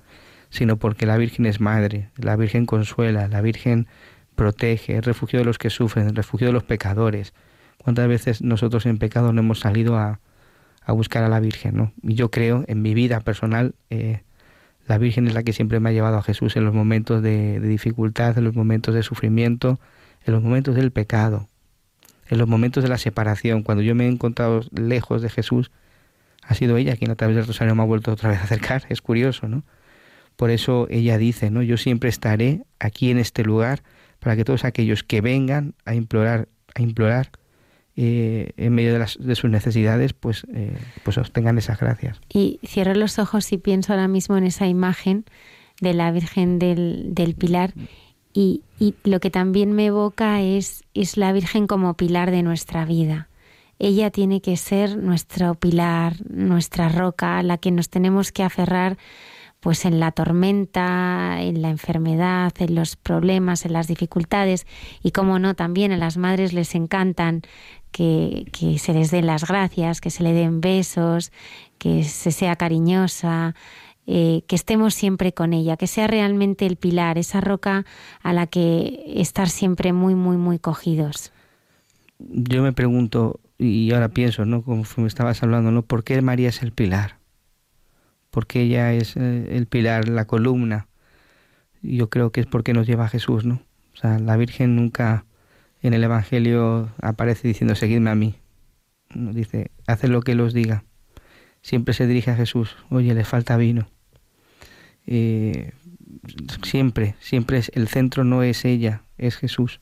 Sino 0.48 0.76
porque 0.76 1.04
la 1.04 1.16
Virgen 1.16 1.46
es 1.46 1.60
madre, 1.60 2.10
la 2.16 2.36
Virgen 2.36 2.64
consuela, 2.64 3.26
la 3.26 3.40
Virgen 3.40 3.88
protege, 4.36 4.98
es 4.98 5.04
refugio 5.04 5.40
de 5.40 5.44
los 5.44 5.58
que 5.58 5.68
sufren, 5.68 6.14
refugio 6.14 6.46
de 6.46 6.52
los 6.52 6.62
pecadores. 6.62 7.34
¿Cuántas 7.78 8.06
veces 8.06 8.40
nosotros 8.40 8.86
en 8.86 8.98
pecado 8.98 9.32
no 9.32 9.40
hemos 9.40 9.58
salido 9.58 9.98
a, 9.98 10.20
buscar 10.86 11.24
a 11.24 11.28
la 11.28 11.40
Virgen, 11.40 11.76
¿no? 11.76 11.92
Y 12.04 12.14
yo 12.14 12.30
creo, 12.30 12.62
en 12.68 12.82
mi 12.82 12.94
vida 12.94 13.18
personal, 13.18 13.74
eh, 13.90 14.22
la 14.86 14.98
Virgen 14.98 15.26
es 15.26 15.34
la 15.34 15.42
que 15.42 15.52
siempre 15.52 15.80
me 15.80 15.88
ha 15.88 15.92
llevado 15.92 16.18
a 16.18 16.22
Jesús 16.22 16.54
en 16.54 16.64
los 16.64 16.72
momentos 16.72 17.20
de 17.20 17.58
dificultad, 17.58 18.38
en 18.38 18.44
los 18.44 18.54
momentos 18.54 18.94
de 18.94 19.02
sufrimiento, 19.02 19.80
en 20.24 20.34
los 20.34 20.42
momentos 20.44 20.76
del 20.76 20.92
pecado 20.92 21.48
en 22.28 22.38
los 22.38 22.48
momentos 22.48 22.82
de 22.82 22.88
la 22.88 22.98
separación, 22.98 23.62
cuando 23.62 23.82
yo 23.82 23.94
me 23.94 24.06
he 24.06 24.08
encontrado 24.08 24.62
lejos 24.72 25.22
de 25.22 25.30
Jesús, 25.30 25.70
ha 26.42 26.54
sido 26.54 26.76
ella 26.76 26.96
quien 26.96 27.10
a 27.10 27.16
través 27.16 27.36
del 27.36 27.46
rosario 27.46 27.74
me 27.74 27.82
ha 27.82 27.86
vuelto 27.86 28.12
otra 28.12 28.30
vez 28.30 28.38
a 28.38 28.44
acercar. 28.44 28.84
Es 28.88 29.02
curioso, 29.02 29.48
¿no? 29.48 29.64
Por 30.36 30.50
eso 30.50 30.86
ella 30.90 31.18
dice, 31.18 31.50
¿no? 31.50 31.62
Yo 31.62 31.76
siempre 31.76 32.10
estaré 32.10 32.62
aquí 32.78 33.10
en 33.10 33.18
este 33.18 33.42
lugar 33.42 33.82
para 34.18 34.36
que 34.36 34.44
todos 34.44 34.64
aquellos 34.64 35.02
que 35.02 35.20
vengan 35.20 35.74
a 35.84 35.94
implorar, 35.94 36.48
a 36.74 36.82
implorar 36.82 37.30
eh, 37.96 38.50
en 38.58 38.74
medio 38.74 38.92
de, 38.92 38.98
las, 38.98 39.16
de, 39.18 39.34
sus 39.34 39.50
necesidades, 39.50 40.12
pues, 40.12 40.46
eh, 40.52 40.76
pues 41.04 41.16
obtengan 41.16 41.56
esas 41.56 41.80
gracias. 41.80 42.20
Y 42.28 42.60
cierro 42.66 42.94
los 42.94 43.18
ojos 43.18 43.50
y 43.52 43.58
pienso 43.58 43.94
ahora 43.94 44.08
mismo 44.08 44.36
en 44.36 44.44
esa 44.44 44.66
imagen 44.66 45.24
de 45.80 45.94
la 45.94 46.10
Virgen 46.10 46.58
del, 46.58 47.14
del 47.14 47.34
Pilar 47.34 47.72
y, 48.36 48.62
y, 48.78 48.94
lo 49.04 49.18
que 49.18 49.30
también 49.30 49.72
me 49.72 49.86
evoca 49.86 50.42
es, 50.42 50.84
es 50.92 51.16
la 51.16 51.32
Virgen 51.32 51.66
como 51.66 51.94
pilar 51.94 52.30
de 52.30 52.42
nuestra 52.42 52.84
vida. 52.84 53.28
ella 53.78 54.10
tiene 54.10 54.42
que 54.42 54.56
ser 54.58 54.96
nuestro 54.98 55.54
pilar, 55.54 56.16
nuestra 56.28 56.90
roca, 56.90 57.38
a 57.38 57.42
la 57.42 57.56
que 57.56 57.70
nos 57.70 57.88
tenemos 57.88 58.32
que 58.32 58.42
aferrar 58.42 58.98
pues 59.60 59.84
en 59.86 59.98
la 60.00 60.12
tormenta, 60.12 61.38
en 61.40 61.62
la 61.62 61.70
enfermedad, 61.70 62.52
en 62.58 62.74
los 62.74 62.96
problemas, 62.96 63.64
en 63.64 63.72
las 63.72 63.88
dificultades 63.88 64.66
y 65.02 65.12
como 65.12 65.38
no, 65.38 65.54
también 65.54 65.92
a 65.92 65.96
las 65.96 66.18
madres 66.18 66.52
les 66.52 66.74
encantan 66.74 67.42
que, 67.90 68.46
que 68.52 68.78
se 68.78 68.92
les 68.92 69.10
den 69.10 69.26
las 69.26 69.46
gracias, 69.46 70.00
que 70.00 70.10
se 70.10 70.22
le 70.22 70.34
den 70.34 70.60
besos, 70.60 71.32
que 71.78 72.04
se 72.04 72.32
sea 72.32 72.56
cariñosa, 72.56 73.54
eh, 74.06 74.42
que 74.46 74.54
estemos 74.54 74.94
siempre 74.94 75.32
con 75.32 75.52
ella, 75.52 75.76
que 75.76 75.86
sea 75.86 76.06
realmente 76.06 76.64
el 76.66 76.76
pilar, 76.76 77.18
esa 77.18 77.40
roca 77.40 77.84
a 78.22 78.32
la 78.32 78.46
que 78.46 79.02
estar 79.16 79.48
siempre 79.48 79.92
muy, 79.92 80.14
muy, 80.14 80.36
muy 80.36 80.58
cogidos. 80.58 81.32
Yo 82.18 82.62
me 82.62 82.72
pregunto, 82.72 83.40
y 83.58 83.92
ahora 83.92 84.10
pienso, 84.10 84.44
¿no? 84.44 84.62
Como 84.62 84.84
me 84.96 85.06
estabas 85.06 85.42
hablando, 85.42 85.70
¿no? 85.70 85.82
¿Por 85.82 86.04
qué 86.04 86.22
María 86.22 86.50
es 86.50 86.62
el 86.62 86.72
pilar? 86.72 87.18
Porque 88.30 88.62
ella 88.62 88.92
es 88.92 89.16
eh, 89.16 89.56
el 89.56 89.66
pilar, 89.66 90.08
la 90.08 90.26
columna. 90.26 90.88
Yo 91.82 92.08
creo 92.08 92.30
que 92.30 92.40
es 92.40 92.46
porque 92.46 92.74
nos 92.74 92.86
lleva 92.86 93.06
a 93.06 93.08
Jesús, 93.08 93.44
¿no? 93.44 93.62
O 93.94 93.96
sea, 93.96 94.18
la 94.18 94.36
Virgen 94.36 94.76
nunca 94.76 95.24
en 95.82 95.94
el 95.94 96.04
Evangelio 96.04 96.90
aparece 97.00 97.48
diciendo, 97.48 97.74
seguidme 97.74 98.10
a 98.10 98.14
mí. 98.14 98.36
Dice, 99.14 99.70
haced 99.86 100.10
lo 100.10 100.20
que 100.20 100.32
Él 100.32 100.40
os 100.40 100.52
diga. 100.52 100.84
Siempre 101.62 101.94
se 101.94 102.06
dirige 102.06 102.30
a 102.30 102.36
Jesús, 102.36 102.76
oye, 102.90 103.14
le 103.14 103.24
falta 103.24 103.56
vino. 103.56 103.88
Eh, 105.06 105.72
siempre, 106.62 107.14
siempre 107.20 107.58
es, 107.58 107.70
el 107.74 107.88
centro 107.88 108.24
no 108.24 108.42
es 108.42 108.64
ella, 108.64 109.02
es 109.18 109.36
Jesús. 109.36 109.80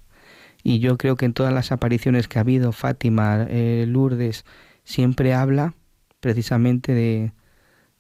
Y 0.63 0.79
yo 0.79 0.97
creo 0.97 1.17
que 1.17 1.27
en 1.27 1.35
todas 1.35 1.53
las 1.53 1.73
apariciones 1.73 2.29
que 2.29 2.39
ha 2.39 2.43
habido, 2.43 2.73
Fátima, 2.73 3.47
eh, 3.49 3.85
Lourdes, 3.87 4.45
siempre 4.85 5.35
habla 5.35 5.75
precisamente 6.21 6.95
de, 6.95 7.33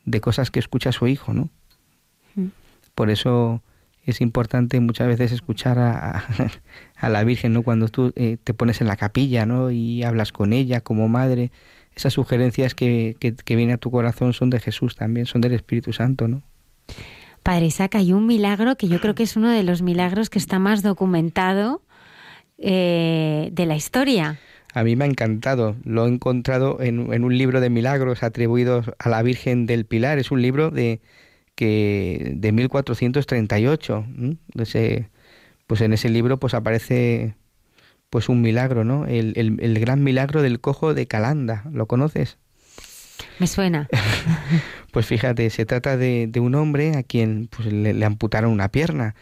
de, 0.04 0.20
cosas 0.20 0.50
que 0.50 0.60
escucha 0.60 0.92
su 0.92 1.06
hijo, 1.06 1.34
¿no? 1.34 1.50
Mm. 2.34 2.48
Por 2.94 3.10
eso 3.10 3.62
es 4.06 4.22
importante 4.22 4.80
muchas 4.80 5.08
veces 5.08 5.32
escuchar 5.32 5.78
a, 5.78 6.24
a, 6.96 7.08
la 7.10 7.24
Virgen, 7.24 7.52
¿no? 7.52 7.62
Cuando 7.62 7.88
tú 7.88 8.12
eh, 8.16 8.38
te 8.42 8.54
pones 8.54 8.80
en 8.80 8.86
la 8.86 8.96
capilla, 8.96 9.44
¿no? 9.44 9.70
Y 9.70 10.02
hablas 10.02 10.32
con 10.32 10.54
ella 10.54 10.80
como 10.80 11.08
madre, 11.08 11.52
esas 11.94 12.14
sugerencias 12.14 12.74
que, 12.74 13.16
que, 13.20 13.34
que 13.34 13.56
vienen 13.56 13.74
a 13.74 13.78
tu 13.78 13.90
corazón 13.90 14.32
son 14.32 14.48
de 14.48 14.60
Jesús 14.60 14.96
también, 14.96 15.26
son 15.26 15.42
del 15.42 15.52
Espíritu 15.52 15.92
Santo, 15.92 16.28
¿no? 16.28 16.42
Padre 17.44 17.66
Isaac, 17.66 17.96
hay 17.96 18.14
un 18.14 18.26
milagro 18.26 18.74
que 18.76 18.88
yo 18.88 19.02
creo 19.02 19.14
que 19.14 19.22
es 19.22 19.36
uno 19.36 19.50
de 19.50 19.62
los 19.62 19.82
milagros 19.82 20.30
que 20.30 20.38
está 20.38 20.58
más 20.58 20.82
documentado 20.82 21.82
eh, 22.56 23.50
de 23.52 23.66
la 23.66 23.76
historia. 23.76 24.40
A 24.72 24.82
mí 24.82 24.96
me 24.96 25.04
ha 25.04 25.08
encantado. 25.08 25.76
Lo 25.84 26.06
he 26.06 26.08
encontrado 26.08 26.80
en, 26.80 27.00
un 27.00 27.36
libro 27.36 27.60
de 27.60 27.68
milagros 27.68 28.22
atribuidos 28.22 28.86
a 28.98 29.10
la 29.10 29.22
Virgen 29.22 29.66
del 29.66 29.84
Pilar. 29.84 30.18
Es 30.18 30.30
un 30.30 30.40
libro 30.40 30.70
de 30.70 31.02
que 31.54 32.32
de 32.34 32.50
1438. 32.50 34.06
Ese, 34.58 35.10
pues 35.66 35.82
en 35.82 35.92
ese 35.92 36.08
libro 36.08 36.40
pues 36.40 36.54
aparece 36.54 37.34
pues 38.08 38.30
un 38.30 38.40
milagro, 38.40 38.84
¿no? 38.84 39.04
El, 39.04 39.34
el 39.36 39.78
gran 39.80 40.02
milagro 40.02 40.40
del 40.40 40.60
cojo 40.60 40.94
de 40.94 41.06
Calanda. 41.06 41.64
¿Lo 41.70 41.84
conoces? 41.84 42.38
Me 43.38 43.46
suena. 43.46 43.86
pues 44.94 45.06
fíjate, 45.06 45.50
se 45.50 45.66
trata 45.66 45.96
de, 45.96 46.30
un 46.36 46.54
hombre 46.54 46.94
a 46.94 47.02
quien 47.02 47.48
pues, 47.48 47.72
le, 47.72 48.04
amputaron 48.04 48.52
una 48.52 48.68
pierna 48.68 49.16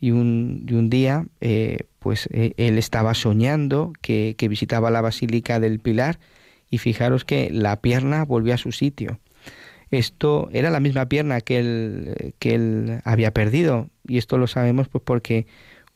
y 0.00 0.10
un, 0.10 0.66
un 0.68 0.90
día 0.90 1.26
eh, 1.40 1.86
pues 2.00 2.28
eh, 2.32 2.54
él 2.56 2.76
estaba 2.76 3.14
soñando 3.14 3.92
que, 4.00 4.34
visitaba 4.50 4.90
la 4.90 5.00
Basílica 5.00 5.60
del 5.60 5.78
Pilar 5.78 6.18
y 6.70 6.78
fijaros 6.78 7.24
que 7.24 7.50
la 7.52 7.80
pierna 7.80 8.24
volvió 8.24 8.52
a 8.52 8.56
su 8.56 8.72
sitio. 8.72 9.20
Esto 9.92 10.48
era 10.52 10.70
la 10.70 10.80
misma 10.80 11.06
pierna 11.06 11.40
que 11.40 11.60
él, 11.60 12.34
que 12.40 12.56
él 12.56 13.00
había 13.04 13.32
perdido 13.32 13.90
y 14.08 14.18
esto 14.18 14.38
lo 14.38 14.48
sabemos 14.48 14.88
pues 14.88 15.04
porque 15.04 15.46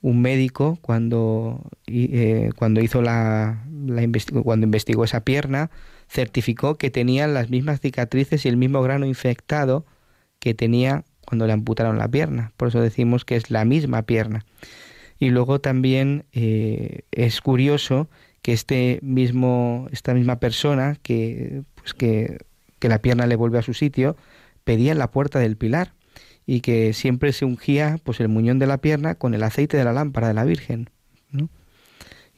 un 0.02 0.22
médico 0.22 0.78
cuando, 0.82 1.68
eh, 1.88 2.50
cuando 2.56 2.80
hizo 2.80 3.02
la 3.02 3.64
cuando 4.44 4.66
investigó 4.66 5.02
esa 5.02 5.24
pierna 5.24 5.72
certificó 6.08 6.76
que 6.76 6.90
tenía 6.90 7.26
las 7.26 7.50
mismas 7.50 7.80
cicatrices 7.80 8.44
y 8.44 8.48
el 8.48 8.56
mismo 8.56 8.82
grano 8.82 9.06
infectado 9.06 9.84
que 10.38 10.54
tenía 10.54 11.04
cuando 11.26 11.46
le 11.46 11.52
amputaron 11.52 11.98
la 11.98 12.08
pierna. 12.08 12.52
Por 12.56 12.68
eso 12.68 12.80
decimos 12.80 13.24
que 13.24 13.36
es 13.36 13.50
la 13.50 13.64
misma 13.64 14.02
pierna. 14.02 14.44
Y 15.18 15.30
luego 15.30 15.60
también 15.60 16.24
eh, 16.32 17.02
es 17.10 17.40
curioso 17.40 18.08
que 18.42 18.52
este 18.52 19.00
mismo, 19.02 19.88
esta 19.90 20.14
misma 20.14 20.38
persona 20.38 20.96
que, 21.02 21.62
pues 21.74 21.94
que, 21.94 22.38
que 22.78 22.88
la 22.88 23.00
pierna 23.00 23.26
le 23.26 23.36
vuelve 23.36 23.58
a 23.58 23.62
su 23.62 23.74
sitio, 23.74 24.16
pedía 24.64 24.92
en 24.92 24.98
la 24.98 25.10
puerta 25.10 25.38
del 25.38 25.56
pilar 25.56 25.94
y 26.46 26.60
que 26.60 26.92
siempre 26.92 27.32
se 27.32 27.44
ungía 27.44 27.98
pues 28.04 28.20
el 28.20 28.28
muñón 28.28 28.58
de 28.58 28.66
la 28.66 28.78
pierna 28.78 29.16
con 29.16 29.34
el 29.34 29.42
aceite 29.42 29.76
de 29.76 29.84
la 29.84 29.92
lámpara 29.92 30.28
de 30.28 30.34
la 30.34 30.44
Virgen. 30.44 30.90
¿no? 31.30 31.48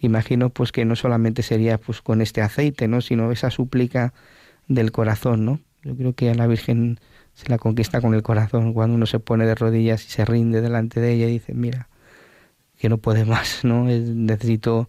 Imagino 0.00 0.50
pues 0.50 0.72
que 0.72 0.84
no 0.84 0.96
solamente 0.96 1.42
sería 1.42 1.78
pues 1.78 2.02
con 2.02 2.20
este 2.20 2.42
aceite, 2.42 2.88
¿no? 2.88 3.00
sino 3.00 3.32
esa 3.32 3.50
súplica 3.50 4.12
del 4.68 4.92
corazón, 4.92 5.44
¿no? 5.44 5.60
Yo 5.82 5.96
creo 5.96 6.14
que 6.14 6.30
a 6.30 6.34
la 6.34 6.46
Virgen 6.46 6.98
se 7.34 7.48
la 7.48 7.58
conquista 7.58 8.00
con 8.00 8.14
el 8.14 8.22
corazón, 8.22 8.72
cuando 8.72 8.96
uno 8.96 9.06
se 9.06 9.20
pone 9.20 9.46
de 9.46 9.54
rodillas 9.54 10.04
y 10.04 10.10
se 10.10 10.24
rinde 10.24 10.60
delante 10.60 11.00
de 11.00 11.12
ella 11.12 11.28
y 11.28 11.32
dice, 11.32 11.54
mira, 11.54 11.88
que 12.78 12.88
no 12.88 12.98
puede 12.98 13.24
más, 13.24 13.64
¿no? 13.64 13.84
necesito 13.84 14.88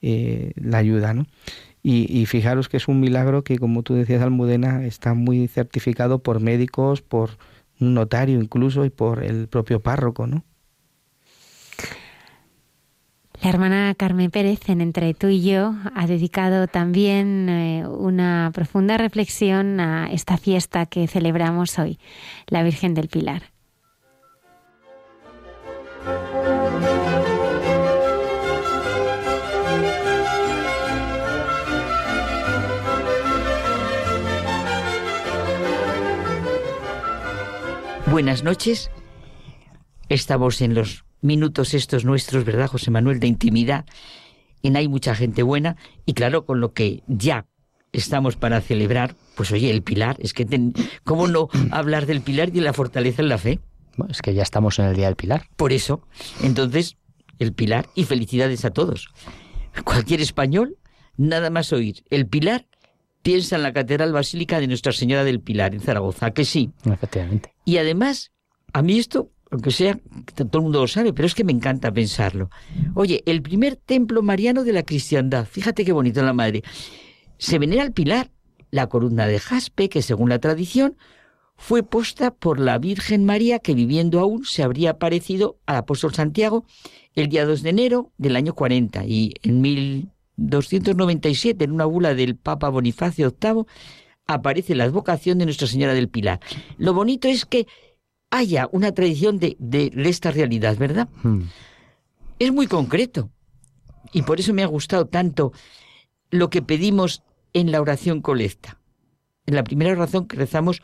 eh, 0.00 0.52
la 0.56 0.78
ayuda, 0.78 1.14
¿no? 1.14 1.26
Y, 1.82 2.06
y, 2.10 2.26
fijaros 2.26 2.68
que 2.68 2.76
es 2.76 2.88
un 2.88 3.00
milagro 3.00 3.44
que, 3.44 3.58
como 3.58 3.82
tú 3.82 3.94
decías, 3.94 4.22
Almudena, 4.22 4.84
está 4.84 5.14
muy 5.14 5.48
certificado 5.48 6.20
por 6.20 6.40
médicos, 6.40 7.02
por 7.02 7.38
un 7.80 7.94
notario 7.94 8.40
incluso 8.40 8.84
y 8.84 8.90
por 8.90 9.22
el 9.22 9.48
propio 9.48 9.80
párroco, 9.80 10.26
¿no? 10.26 10.44
La 13.42 13.50
hermana 13.50 13.94
Carmen 13.96 14.32
Pérez, 14.32 14.68
en 14.68 14.80
Entre 14.80 15.14
tú 15.14 15.28
y 15.28 15.42
yo, 15.42 15.72
ha 15.94 16.08
dedicado 16.08 16.66
también 16.66 17.48
eh, 17.48 17.86
una 17.86 18.50
profunda 18.52 18.96
reflexión 18.96 19.78
a 19.78 20.10
esta 20.10 20.36
fiesta 20.36 20.86
que 20.86 21.06
celebramos 21.06 21.78
hoy, 21.78 21.98
la 22.48 22.64
Virgen 22.64 22.94
del 22.94 23.08
Pilar. 23.08 23.52
Buenas 38.10 38.42
noches. 38.42 38.90
Estamos 40.08 40.60
en 40.60 40.74
los 40.74 41.07
minutos 41.20 41.74
estos 41.74 42.04
nuestros, 42.04 42.44
¿verdad, 42.44 42.68
José 42.68 42.90
Manuel, 42.90 43.20
de 43.20 43.26
intimidad? 43.26 43.84
En 44.62 44.76
hay 44.76 44.88
mucha 44.88 45.14
gente 45.14 45.42
buena 45.42 45.76
y 46.04 46.14
claro, 46.14 46.44
con 46.44 46.60
lo 46.60 46.72
que 46.72 47.02
ya 47.06 47.46
estamos 47.92 48.36
para 48.36 48.60
celebrar, 48.60 49.14
pues 49.36 49.52
oye, 49.52 49.70
el 49.70 49.82
pilar, 49.82 50.16
es 50.20 50.34
que 50.34 50.46
¿cómo 51.04 51.28
no 51.28 51.48
hablar 51.70 52.06
del 52.06 52.20
pilar 52.20 52.48
y 52.48 52.52
de 52.52 52.60
la 52.60 52.72
fortaleza 52.72 53.22
en 53.22 53.28
la 53.28 53.38
fe? 53.38 53.60
Bueno, 53.96 54.12
es 54.12 54.22
que 54.22 54.34
ya 54.34 54.42
estamos 54.42 54.78
en 54.78 54.86
el 54.86 54.94
Día 54.94 55.06
del 55.06 55.16
Pilar. 55.16 55.48
Por 55.56 55.72
eso, 55.72 56.02
entonces, 56.42 56.96
el 57.40 57.52
pilar 57.52 57.88
y 57.96 58.04
felicidades 58.04 58.64
a 58.64 58.70
todos. 58.70 59.08
Cualquier 59.84 60.20
español, 60.20 60.76
nada 61.16 61.50
más 61.50 61.72
oír 61.72 62.04
el 62.08 62.28
pilar, 62.28 62.66
piensa 63.22 63.56
en 63.56 63.64
la 63.64 63.72
Catedral 63.72 64.12
Basílica 64.12 64.60
de 64.60 64.68
Nuestra 64.68 64.92
Señora 64.92 65.24
del 65.24 65.40
Pilar, 65.40 65.74
en 65.74 65.80
Zaragoza, 65.80 66.30
que 66.30 66.44
sí. 66.44 66.70
Efectivamente. 66.84 67.52
Y 67.64 67.78
además, 67.78 68.30
a 68.72 68.82
mí 68.82 68.98
esto 68.98 69.30
aunque 69.50 69.70
sea, 69.70 69.98
todo 70.34 70.58
el 70.58 70.62
mundo 70.62 70.80
lo 70.80 70.88
sabe, 70.88 71.12
pero 71.12 71.26
es 71.26 71.34
que 71.34 71.44
me 71.44 71.52
encanta 71.52 71.92
pensarlo. 71.92 72.50
Oye, 72.94 73.22
el 73.26 73.42
primer 73.42 73.76
templo 73.76 74.22
mariano 74.22 74.64
de 74.64 74.72
la 74.72 74.82
cristiandad, 74.82 75.46
fíjate 75.46 75.84
qué 75.84 75.92
bonito 75.92 76.22
la 76.22 76.32
madre. 76.32 76.62
Se 77.38 77.58
venera 77.58 77.82
al 77.82 77.92
pilar, 77.92 78.30
la 78.70 78.88
columna 78.88 79.26
de 79.26 79.38
jaspe, 79.38 79.88
que 79.88 80.02
según 80.02 80.28
la 80.28 80.38
tradición 80.38 80.98
fue 81.56 81.82
posta 81.82 82.30
por 82.30 82.60
la 82.60 82.76
Virgen 82.78 83.24
María, 83.24 83.58
que 83.58 83.74
viviendo 83.74 84.20
aún 84.20 84.44
se 84.44 84.62
habría 84.62 84.90
aparecido 84.90 85.58
al 85.66 85.76
apóstol 85.76 86.14
Santiago 86.14 86.66
el 87.14 87.28
día 87.28 87.46
2 87.46 87.62
de 87.62 87.70
enero 87.70 88.12
del 88.16 88.36
año 88.36 88.54
40 88.54 89.04
y 89.06 89.34
en 89.42 89.60
1297, 89.60 91.64
en 91.64 91.72
una 91.72 91.86
bula 91.86 92.14
del 92.14 92.36
Papa 92.36 92.68
Bonifacio 92.68 93.34
VIII, 93.40 93.64
aparece 94.26 94.76
la 94.76 94.84
advocación 94.84 95.38
de 95.38 95.46
Nuestra 95.46 95.66
Señora 95.66 95.94
del 95.94 96.08
Pilar. 96.08 96.38
Lo 96.76 96.94
bonito 96.94 97.26
es 97.26 97.44
que 97.44 97.66
haya 98.30 98.68
una 98.72 98.92
tradición 98.92 99.38
de, 99.38 99.56
esta 99.96 100.30
realidad, 100.30 100.76
¿verdad? 100.76 101.08
Hmm. 101.22 101.42
Es 102.38 102.52
muy 102.52 102.66
concreto. 102.66 103.30
Y 104.12 104.22
por 104.22 104.40
eso 104.40 104.54
me 104.54 104.62
ha 104.62 104.66
gustado 104.66 105.06
tanto 105.06 105.52
lo 106.30 106.50
que 106.50 106.62
pedimos 106.62 107.22
en 107.52 107.72
la 107.72 107.80
oración 107.80 108.20
colecta. 108.20 108.78
En 109.46 109.54
la 109.54 109.64
primera 109.64 109.92
oración 109.92 110.26
que 110.26 110.36
rezamos 110.36 110.82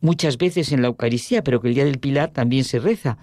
muchas 0.00 0.38
veces 0.38 0.72
en 0.72 0.82
la 0.82 0.88
Eucaristía, 0.88 1.42
pero 1.42 1.60
que 1.60 1.68
el 1.68 1.74
día 1.74 1.84
del 1.84 1.98
Pilar 1.98 2.30
también 2.30 2.64
se 2.64 2.78
reza. 2.78 3.18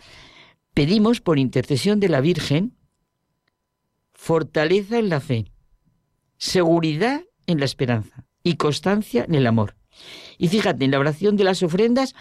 Pedimos 0.74 1.22
por 1.22 1.40
intercesión 1.40 2.00
de 2.00 2.10
la 2.10 2.22
Virgen 2.22 2.76
fortaleza 4.14 4.98
en 4.98 5.10
la 5.10 5.20
fe, 5.20 5.52
seguridad 6.38 7.22
en 7.48 7.60
la 7.60 7.66
esperanza 7.66 8.26
y 8.44 8.56
constancia 8.56 9.26
en 9.26 9.36
el 9.36 9.48
amor. 9.48 9.76
Y 10.38 10.48
fíjate, 10.48 10.86
en 10.86 10.92
la 10.92 11.00
oración 11.00 11.36
de 11.36 11.44
las 11.44 11.64
ofrendas 11.64 12.16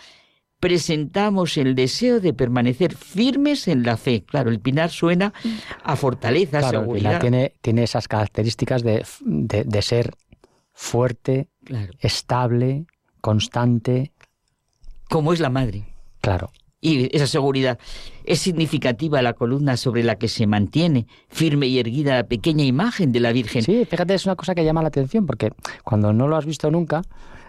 presentamos 0.61 1.57
el 1.59 1.75
deseo 1.75 2.21
de 2.21 2.33
permanecer 2.33 2.95
firmes 2.97 3.69
en 3.69 3.83
la 3.83 3.97
fe. 3.97 4.25
Claro, 4.25 4.51
el 4.51 4.61
pinar 4.61 4.91
suena 4.91 5.33
a 5.83 5.97
fortaleza, 5.97 6.61
Claro, 6.61 6.79
el 6.81 6.85
seguridad. 6.85 7.21
tiene, 7.21 7.53
tiene 7.61 7.83
esas 7.83 8.09
características 8.09 8.83
de, 8.83 9.05
de- 9.21 9.65
de 9.65 9.83
ser 9.83 10.15
fuerte, 10.73 11.49
Claro, 11.65 11.93
estable, 12.01 12.87
constante. 13.21 14.13
como 15.09 15.33
es 15.33 15.41
la 15.41 15.51
madre. 15.51 15.85
Claro, 16.21 16.51
Y 16.81 17.15
esa 17.17 17.27
seguridad 17.27 17.79
es 18.25 18.41
significativa 18.41 19.23
la 19.23 19.33
columna 19.35 19.77
sobre 19.79 20.03
la 20.03 20.17
que 20.17 20.29
se 20.29 20.47
mantiene 20.47 21.07
firme 21.29 21.67
y 21.67 21.79
erguida 21.79 22.15
la 22.17 22.25
pequeña 22.27 22.65
imagen 22.65 23.11
de 23.13 23.21
la 23.21 23.33
Virgen. 23.33 23.63
Sí, 23.63 23.85
fíjate, 23.89 24.15
es 24.15 24.27
una 24.27 24.37
cosa 24.37 24.55
que 24.55 24.65
llama 24.65 24.83
la 24.83 24.89
atención 24.89 25.25
porque 25.27 25.51
cuando 25.83 26.13
no 26.13 26.27
lo 26.29 26.37
has 26.37 26.45
visto 26.45 26.71
nunca, 26.71 27.03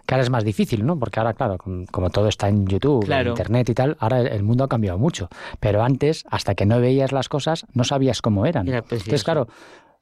que 0.05 0.13
ahora 0.13 0.23
es 0.23 0.29
más 0.29 0.43
difícil, 0.43 0.85
¿no? 0.85 0.97
Porque 0.99 1.19
ahora, 1.19 1.33
claro, 1.33 1.57
com- 1.57 1.85
como 1.85 2.09
todo 2.09 2.27
está 2.27 2.47
en 2.49 2.65
YouTube, 2.67 3.05
Claro. 3.05 3.29
en 3.31 3.33
Internet 3.33 3.69
y 3.69 3.73
tal, 3.73 3.97
ahora 3.99 4.19
el- 4.21 4.27
el 4.27 4.43
mundo 4.43 4.63
ha 4.63 4.67
cambiado 4.67 4.97
mucho. 4.97 5.29
Pero 5.59 5.83
antes, 5.83 6.23
hasta 6.29 6.55
que 6.55 6.65
no 6.65 6.79
veías 6.79 7.11
las 7.11 7.29
cosas, 7.29 7.65
no 7.73 7.83
sabías 7.83 8.21
cómo 8.21 8.45
eran. 8.45 8.67
Era 8.67 8.81
precioso. 8.81 9.05
Entonces, 9.05 9.23
claro, 9.23 9.47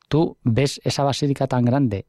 tú 0.09 0.38
ves 0.43 0.81
esa 0.84 1.03
basílica 1.03 1.47
tan 1.47 1.63
grande, 1.65 2.05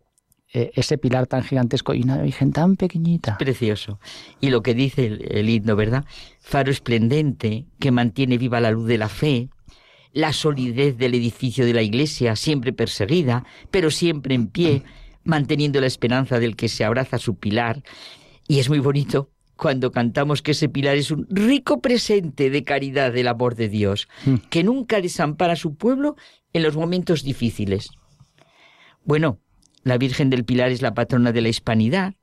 eh, 0.52 0.70
ese 0.74 0.98
pilar 0.98 1.26
tan 1.26 1.42
gigantesco 1.42 1.94
y 1.94 2.02
una 2.02 2.18
virgen 2.18 2.52
tan 2.52 2.76
pequeñita. 2.76 3.38
Precioso. 3.38 3.98
Y 4.40 4.50
lo 4.50 4.62
que 4.62 4.74
dice 4.74 5.06
el, 5.06 5.26
el 5.36 5.48
himno, 5.48 5.74
¿verdad? 5.74 6.04
Faro 6.40 6.70
esplendente 6.70 7.66
que 7.80 7.90
mantiene 7.90 8.38
viva 8.38 8.60
la 8.60 8.70
luz 8.70 8.86
de 8.86 8.98
la 8.98 9.08
fe, 9.08 9.48
la 10.12 10.32
solidez 10.32 10.96
del 10.96 11.14
edificio 11.14 11.66
de 11.66 11.72
la 11.74 11.82
iglesia, 11.82 12.36
siempre 12.36 12.72
perseguida, 12.72 13.44
pero 13.72 13.90
siempre 13.90 14.36
en 14.36 14.46
pie, 14.46 14.84
manteniendo 15.24 15.80
la 15.80 15.86
esperanza 15.86 16.38
del 16.38 16.56
que 16.56 16.68
se 16.68 16.84
abraza 16.84 17.18
su 17.18 17.36
pilar. 17.36 17.82
Y 18.48 18.58
es 18.60 18.68
muy 18.68 18.78
bonito 18.78 19.30
cuando 19.56 19.92
cantamos 19.92 20.42
que 20.42 20.50
ese 20.50 20.68
pilar 20.68 20.96
es 20.96 21.10
un 21.10 21.26
rico 21.30 21.80
presente 21.80 22.50
de 22.50 22.64
caridad 22.64 23.12
del 23.12 23.28
amor 23.28 23.54
de 23.54 23.68
Dios, 23.68 24.08
Mm. 24.26 24.34
que 24.50 24.64
nunca 24.64 25.00
desampara 25.00 25.52
a 25.52 25.56
su 25.56 25.76
pueblo 25.76 26.16
en 26.52 26.62
los 26.62 26.76
momentos 26.76 27.22
difíciles. 27.22 27.90
Bueno, 29.04 29.38
la 29.82 29.98
Virgen 29.98 30.30
del 30.30 30.44
Pilar 30.44 30.70
es 30.70 30.82
la 30.82 30.94
patrona 30.94 31.30
de 31.32 31.40
la 31.42 31.48
hispanidad, 31.48 32.14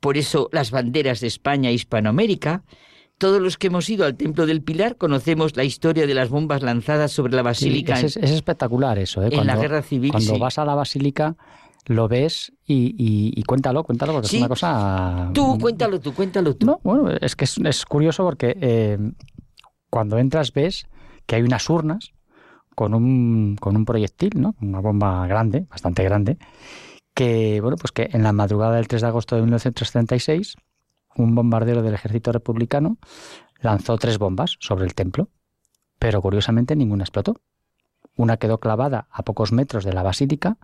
por 0.00 0.16
eso 0.16 0.48
las 0.52 0.70
banderas 0.70 1.20
de 1.20 1.26
España 1.26 1.70
e 1.70 1.74
Hispanoamérica, 1.74 2.62
todos 3.18 3.40
los 3.42 3.58
que 3.58 3.66
hemos 3.66 3.88
ido 3.90 4.04
al 4.04 4.14
Templo 4.16 4.46
del 4.46 4.62
Pilar 4.62 4.96
conocemos 4.96 5.56
la 5.56 5.64
historia 5.64 6.06
de 6.06 6.14
las 6.14 6.28
bombas 6.28 6.62
lanzadas 6.62 7.10
sobre 7.10 7.32
la 7.32 7.40
Sí, 7.40 7.44
basílica 7.44 7.98
es, 7.98 8.16
es 8.16 8.30
espectacular 8.30 8.98
eso, 8.98 9.24
¿eh? 9.24 9.30
en 9.32 9.46
la 9.46 9.56
Guerra 9.56 9.82
Civil. 9.82 10.12
Cuando 10.12 10.34
sí. 10.34 10.38
vas 10.40 10.58
a 10.58 10.64
la 10.64 10.76
basílica, 10.76 11.36
lo 11.88 12.06
ves 12.06 12.52
y, 12.64 12.94
y- 12.96 13.32
y 13.34 13.42
cuéntalo, 13.42 13.82
cuéntalo, 13.82 14.12
porque 14.12 14.28
Sí. 14.28 14.36
es 14.36 14.42
una 14.42 14.48
cosa... 14.48 15.30
Tú, 15.34 15.58
cuéntalo 15.58 15.98
tú, 16.00 16.14
cuéntalo 16.14 16.54
tú. 16.54 16.66
No, 16.66 16.80
bueno, 16.84 17.10
es 17.20 17.34
que 17.34 17.44
es, 17.44 17.58
es 17.58 17.84
curioso 17.84 18.24
porque 18.24 18.56
eh, 18.60 18.98
cuando 19.90 20.18
entras 20.18 20.52
ves 20.52 20.86
que 21.26 21.36
hay 21.36 21.42
unas 21.42 21.68
urnas 21.68 22.12
con 22.74 22.94
un, 22.94 23.56
con 23.58 23.74
un 23.76 23.84
proyectil, 23.84 24.40
¿no? 24.40 24.54
Una 24.60 24.80
bomba 24.80 25.26
grande, 25.26 25.66
bastante 25.68 26.04
grande, 26.04 26.38
que, 27.14 27.60
bueno, 27.60 27.76
pues 27.76 27.90
que 27.90 28.08
en 28.12 28.22
la 28.22 28.32
madrugada 28.32 28.76
del 28.76 28.86
3 28.86 29.02
de 29.02 29.08
agosto 29.08 29.34
de 29.34 29.42
1936, 29.42 30.54
un 31.16 31.34
bombardero 31.34 31.82
del 31.82 31.94
ejército 31.94 32.30
republicano 32.32 32.98
lanzó 33.60 33.98
tres 33.98 34.18
bombas 34.18 34.56
sobre 34.60 34.84
el 34.84 34.94
templo, 34.94 35.28
pero 35.98 36.22
curiosamente 36.22 36.76
ninguna 36.76 37.02
explotó. 37.02 37.40
Una 38.14 38.36
quedó 38.36 38.58
clavada 38.60 39.08
a 39.10 39.22
pocos 39.24 39.50
metros 39.52 39.84
de 39.84 39.92
la 39.92 40.02
basílica, 40.04 40.58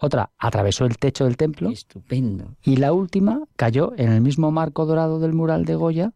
otra 0.00 0.30
atravesó 0.38 0.86
el 0.86 0.98
techo 0.98 1.24
del 1.24 1.36
templo 1.36 1.70
Estupendo. 1.70 2.56
y 2.62 2.76
la 2.76 2.92
última 2.92 3.42
cayó 3.56 3.92
en 3.96 4.10
el 4.12 4.20
mismo 4.20 4.50
marco 4.50 4.86
dorado 4.86 5.18
del 5.20 5.32
mural 5.32 5.64
de 5.64 5.74
Goya 5.74 6.12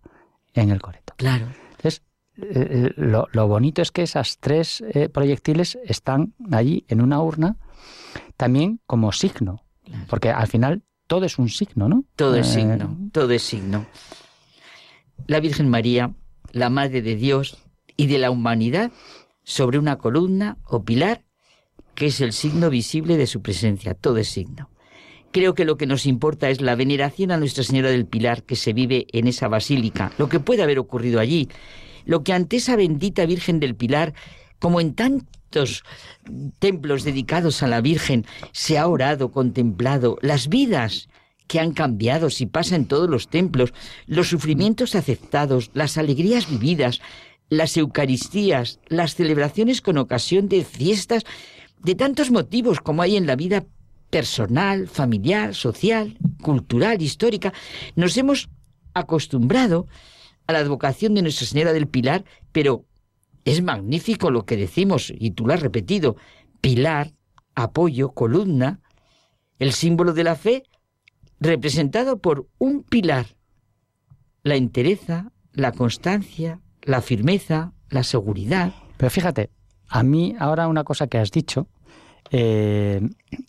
en 0.55 0.71
el 0.71 0.81
coreto. 0.81 1.13
Claro. 1.17 1.47
Entonces, 1.77 2.03
eh, 2.37 2.43
eh, 2.89 2.93
lo, 2.97 3.29
lo 3.33 3.47
bonito 3.47 3.83
es 3.83 3.91
que 3.93 4.03
esas 4.03 4.39
tres 4.39 4.83
eh, 4.95 5.09
proyectiles 5.09 5.79
están 5.85 6.35
allí 6.51 6.85
en 6.89 7.01
una 7.03 7.21
urna 7.23 7.57
también 8.37 8.81
como 8.87 9.13
signo, 9.13 9.63
Claro. 9.85 10.05
porque 10.09 10.31
al 10.31 10.47
final 10.47 10.83
todo 11.07 11.27
es 11.27 11.39
un 11.39 11.49
signo, 11.51 11.89
¿no? 11.89 12.05
Todo 12.17 12.37
es 12.37 12.49
Eh, 12.49 12.61
signo, 12.61 12.97
todo 13.13 13.31
es 13.33 13.43
signo. 13.43 13.85
La 15.27 15.41
Virgen 15.41 15.69
María, 15.69 16.13
la 16.53 16.71
Madre 16.71 17.03
de 17.03 17.17
Dios 17.17 17.59
y 17.97 18.07
de 18.07 18.19
la 18.19 18.31
humanidad, 18.31 18.91
sobre 19.43 19.79
una 19.79 19.99
columna 19.99 20.57
o 20.67 20.85
pilar 20.85 21.23
que 21.95 22.07
es 22.07 22.21
el 22.21 22.33
signo 22.33 22.71
visible 22.71 23.17
de 23.17 23.27
su 23.27 23.43
presencia, 23.43 23.95
todo 23.95 24.19
es 24.19 24.29
signo. 24.29 24.71
Creo 25.33 25.55
que 25.55 25.65
lo 25.65 25.77
que 25.77 25.87
nos 25.87 26.07
importa 26.07 26.49
es 26.49 26.61
la 26.61 26.77
veneración 26.77 27.33
a 27.33 27.37
Nuestra 27.37 27.65
Señora 27.65 27.91
del 27.91 28.07
Pilar 28.07 28.45
que 28.45 28.57
se 28.57 28.73
vive 28.73 29.07
en 29.13 29.27
esa 29.27 29.49
basílica, 29.49 30.13
lo 30.17 30.29
que 30.29 30.41
puede 30.41 30.63
haber 30.63 30.79
ocurrido 30.79 31.19
allí, 31.19 31.49
lo 32.05 32.23
que 32.23 32.33
ante 32.33 32.57
esa 32.57 32.77
bendita 32.77 33.27
Virgen 33.27 33.59
del 33.59 33.75
Pilar, 33.75 34.15
como 34.61 34.81
en 34.81 34.95
tantos 34.95 35.83
templos 36.61 37.03
dedicados 37.05 37.63
a 37.63 37.67
la 37.67 37.81
Virgen, 37.81 38.27
se 38.53 38.79
ha 38.79 38.87
orado, 38.87 39.33
contemplado, 39.33 40.19
las 40.23 40.49
vidas 40.49 41.09
que 41.47 41.61
han 41.61 41.73
cambiado 41.73 42.31
si 42.31 42.47
pasa 42.47 42.77
en 42.77 42.87
todos 42.87 43.09
los 43.09 43.29
templos, 43.29 43.75
los 44.07 44.29
sufrimientos 44.29 44.95
aceptados, 44.95 45.71
las 45.75 45.99
alegrías 45.99 46.49
vividas, 46.49 47.01
las 47.49 47.77
Eucaristías, 47.77 48.81
las 48.89 49.15
celebraciones 49.15 49.81
con 49.81 49.99
ocasión 49.99 50.49
de 50.49 50.65
fiestas, 50.65 51.25
de 51.85 51.95
tantos 51.95 52.31
motivos 52.31 52.81
como 52.81 53.03
hay 53.03 53.17
en 53.17 53.27
la 53.27 53.37
vida 53.37 53.65
personal, 54.11 54.89
familiar, 54.89 55.55
social, 55.55 56.17
cultural, 56.43 57.01
histórica, 57.03 57.53
nos 57.95 58.17
hemos 58.17 58.49
acostumbrado 58.95 59.87
a 60.47 60.53
la 60.53 60.61
advocación 60.61 61.15
de 61.15 61.23
Nuestra 61.23 61.47
Señora 61.47 61.73
del 61.73 61.89
Pilar, 61.89 62.25
pero 62.53 62.85
es 63.45 63.63
magnífico 63.63 64.31
lo 64.31 64.47
que 64.47 64.57
decimos, 64.57 65.13
y 65.17 65.33
tú 65.33 65.47
lo 65.47 65.55
has 65.55 65.61
repetido, 65.61 66.17
pilar, 66.61 67.13
apoyo, 67.55 68.13
columna, 68.13 68.81
el 69.59 69.73
símbolo 69.73 70.13
de 70.13 70.25
la 70.25 70.37
fe 70.37 70.65
representado 71.41 72.19
por 72.19 72.49
un 72.59 72.83
pilar, 72.83 73.27
la 74.43 74.57
entereza, 74.57 75.33
la 75.53 75.73
constancia, 75.73 76.61
la 76.83 77.01
firmeza, 77.01 77.73
la 77.91 78.03
seguridad. 78.03 78.75
Pero 78.97 79.11
fíjate, 79.11 79.51
a 79.89 80.03
mí 80.03 80.35
ahora 80.39 80.69
una 80.69 80.85
cosa 80.85 81.07
que 81.07 81.19
has 81.19 81.31
dicho, 81.31 81.69
eh, 82.37 83.01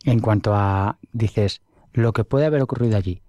en 0.04 0.20
cuanto 0.20 0.54
a, 0.54 1.00
dices, 1.12 1.64
lo 1.92 2.14
que 2.14 2.24
puede 2.24 2.46
haber 2.46 2.62
ocurrido 2.62 2.98
allí, 2.98 3.24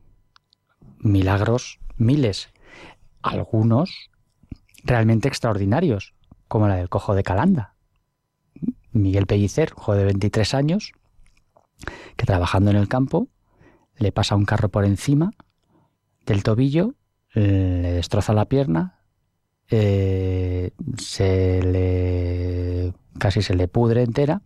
milagros, 0.98 1.80
miles, 1.96 2.50
algunos 3.22 4.10
realmente 4.84 5.28
extraordinarios, 5.28 6.12
como 6.46 6.68
la 6.68 6.76
del 6.76 6.90
cojo 6.90 7.14
de 7.14 7.22
Calanda. 7.22 7.74
Miguel 8.92 9.26
Pellicer, 9.26 9.70
joven 9.70 10.00
de 10.00 10.04
23 10.04 10.52
años, 10.52 10.92
que 12.16 12.26
trabajando 12.26 12.70
en 12.70 12.76
el 12.76 12.86
campo, 12.88 13.28
le 13.96 14.12
pasa 14.12 14.36
un 14.36 14.44
carro 14.44 14.68
por 14.68 14.84
encima 14.84 15.30
del 16.26 16.42
tobillo, 16.42 16.96
le 17.32 17.92
destroza 17.92 18.34
la 18.34 18.44
pierna, 18.44 19.00
eh, 19.70 20.72
se 20.98 21.62
le 21.62 22.92
casi 23.18 23.40
se 23.40 23.54
le 23.54 23.68
pudre 23.68 24.02
entera 24.02 24.42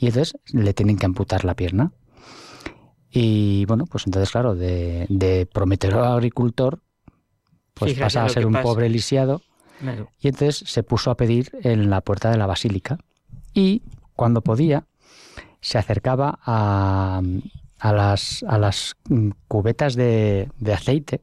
y 0.00 0.06
entonces 0.06 0.34
le 0.52 0.72
tienen 0.72 0.96
que 0.96 1.04
amputar 1.06 1.44
la 1.44 1.54
pierna. 1.54 1.92
Y 3.10 3.64
bueno, 3.66 3.84
pues 3.86 4.06
entonces, 4.06 4.30
claro, 4.30 4.54
de, 4.54 5.04
de 5.08 5.46
prometedor 5.52 6.04
agricultor, 6.04 6.80
pues 7.74 7.92
Fíjate 7.92 8.04
pasa 8.06 8.24
a 8.24 8.28
ser 8.28 8.46
un 8.46 8.52
pasa. 8.54 8.62
pobre 8.64 8.88
lisiado 8.88 9.42
Claro. 9.80 10.10
y 10.20 10.28
entonces 10.28 10.62
se 10.70 10.82
puso 10.82 11.10
a 11.10 11.16
pedir 11.16 11.50
en 11.62 11.88
la 11.90 12.00
puerta 12.02 12.30
de 12.30 12.36
la 12.38 12.46
basílica. 12.46 12.98
Y 13.54 13.82
cuando 14.14 14.42
podía, 14.42 14.86
se 15.60 15.78
acercaba 15.78 16.38
a, 16.44 17.20
a 17.78 17.92
las, 17.92 18.44
a 18.46 18.58
las 18.58 18.96
cubetas 19.48 19.94
de, 19.96 20.48
de 20.58 20.72
aceite 20.72 21.22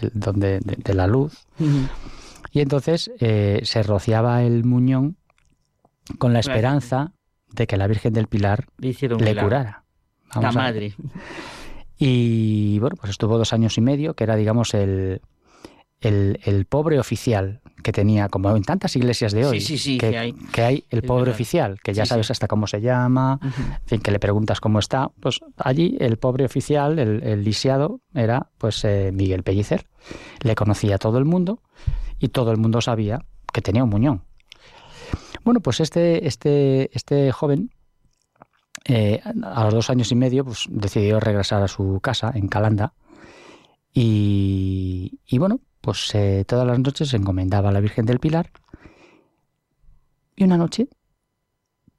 de, 0.00 0.10
donde, 0.14 0.60
de, 0.60 0.76
de 0.76 0.94
la 0.94 1.06
luz. 1.06 1.46
Y 2.52 2.60
entonces 2.60 3.10
eh, 3.18 3.60
se 3.64 3.82
rociaba 3.82 4.42
el 4.42 4.64
muñón 4.64 5.16
con 6.18 6.32
la 6.34 6.40
esperanza 6.40 7.12
de 7.54 7.66
que 7.66 7.76
la 7.76 7.86
Virgen 7.86 8.12
del 8.12 8.26
Pilar 8.26 8.66
Le 8.78 8.94
curara. 9.36 9.84
La 10.34 10.40
Vamos 10.40 10.56
madre. 10.56 10.94
y 11.96 12.78
bueno, 12.80 12.96
pues 12.96 13.10
estuvo 13.10 13.38
dos 13.38 13.52
años 13.52 13.78
y 13.78 13.80
medio, 13.80 14.14
que 14.14 14.24
era, 14.24 14.34
digamos, 14.36 14.74
el, 14.74 15.20
el, 16.00 16.40
el 16.44 16.64
pobre 16.66 16.98
oficial 16.98 17.60
que 17.82 17.92
tenía, 17.92 18.28
como 18.28 18.56
en 18.56 18.62
tantas 18.62 18.96
iglesias 18.96 19.32
de 19.32 19.44
hoy, 19.46 19.60
sí, 19.60 19.76
sí, 19.78 19.98
que, 19.98 20.10
que 20.10 20.18
hay. 20.18 20.32
que 20.32 20.62
hay 20.62 20.84
el 20.90 21.02
pobre 21.02 21.24
verdad. 21.24 21.34
oficial, 21.34 21.80
que 21.82 21.92
ya 21.92 22.06
sabes 22.06 22.30
hasta 22.30 22.48
cómo 22.48 22.66
se 22.66 22.80
llama, 22.80 23.38
en 23.42 23.86
fin, 23.86 24.00
que 24.00 24.10
le 24.10 24.18
preguntas 24.18 24.60
cómo 24.60 24.78
está. 24.78 25.10
Pues 25.20 25.40
allí 25.58 25.96
el 26.00 26.16
pobre 26.16 26.46
oficial, 26.46 26.98
el, 26.98 27.22
el 27.22 27.44
lisiado, 27.44 28.00
era 28.14 28.48
pues 28.58 28.84
eh, 28.84 29.10
Miguel 29.12 29.42
Pellicer. 29.42 29.86
Le 30.42 30.54
conocía 30.54 30.96
a 30.96 30.98
todo 30.98 31.18
el 31.18 31.26
mundo 31.26 31.62
y 32.18 32.28
todo 32.28 32.50
el 32.52 32.56
mundo 32.56 32.80
sabía 32.80 33.20
que 33.52 33.60
tenía 33.60 33.84
un 33.84 33.90
muñón. 33.90 34.22
Bueno, 35.44 35.60
pues 35.60 35.80
este, 35.80 36.26
este, 36.26 36.90
este 36.96 37.30
joven 37.30 37.70
eh, 38.86 39.20
a 39.44 39.64
los 39.64 39.74
dos 39.74 39.90
años 39.90 40.10
y 40.10 40.14
medio 40.14 40.44
pues, 40.44 40.66
decidió 40.70 41.20
regresar 41.20 41.62
a 41.62 41.68
su 41.68 42.00
casa 42.02 42.32
en 42.34 42.48
Calanda 42.48 42.94
y, 43.96 45.18
bueno, 45.38 45.60
pues 45.80 46.12
eh, 46.14 46.44
todas 46.48 46.66
las 46.66 46.80
noches 46.80 47.10
se 47.10 47.16
encomendaba 47.16 47.68
a 47.68 47.72
la 47.72 47.80
Virgen 47.80 48.06
del 48.06 48.18
Pilar 48.18 48.50
y 50.34 50.44
una 50.44 50.56
noche 50.56 50.88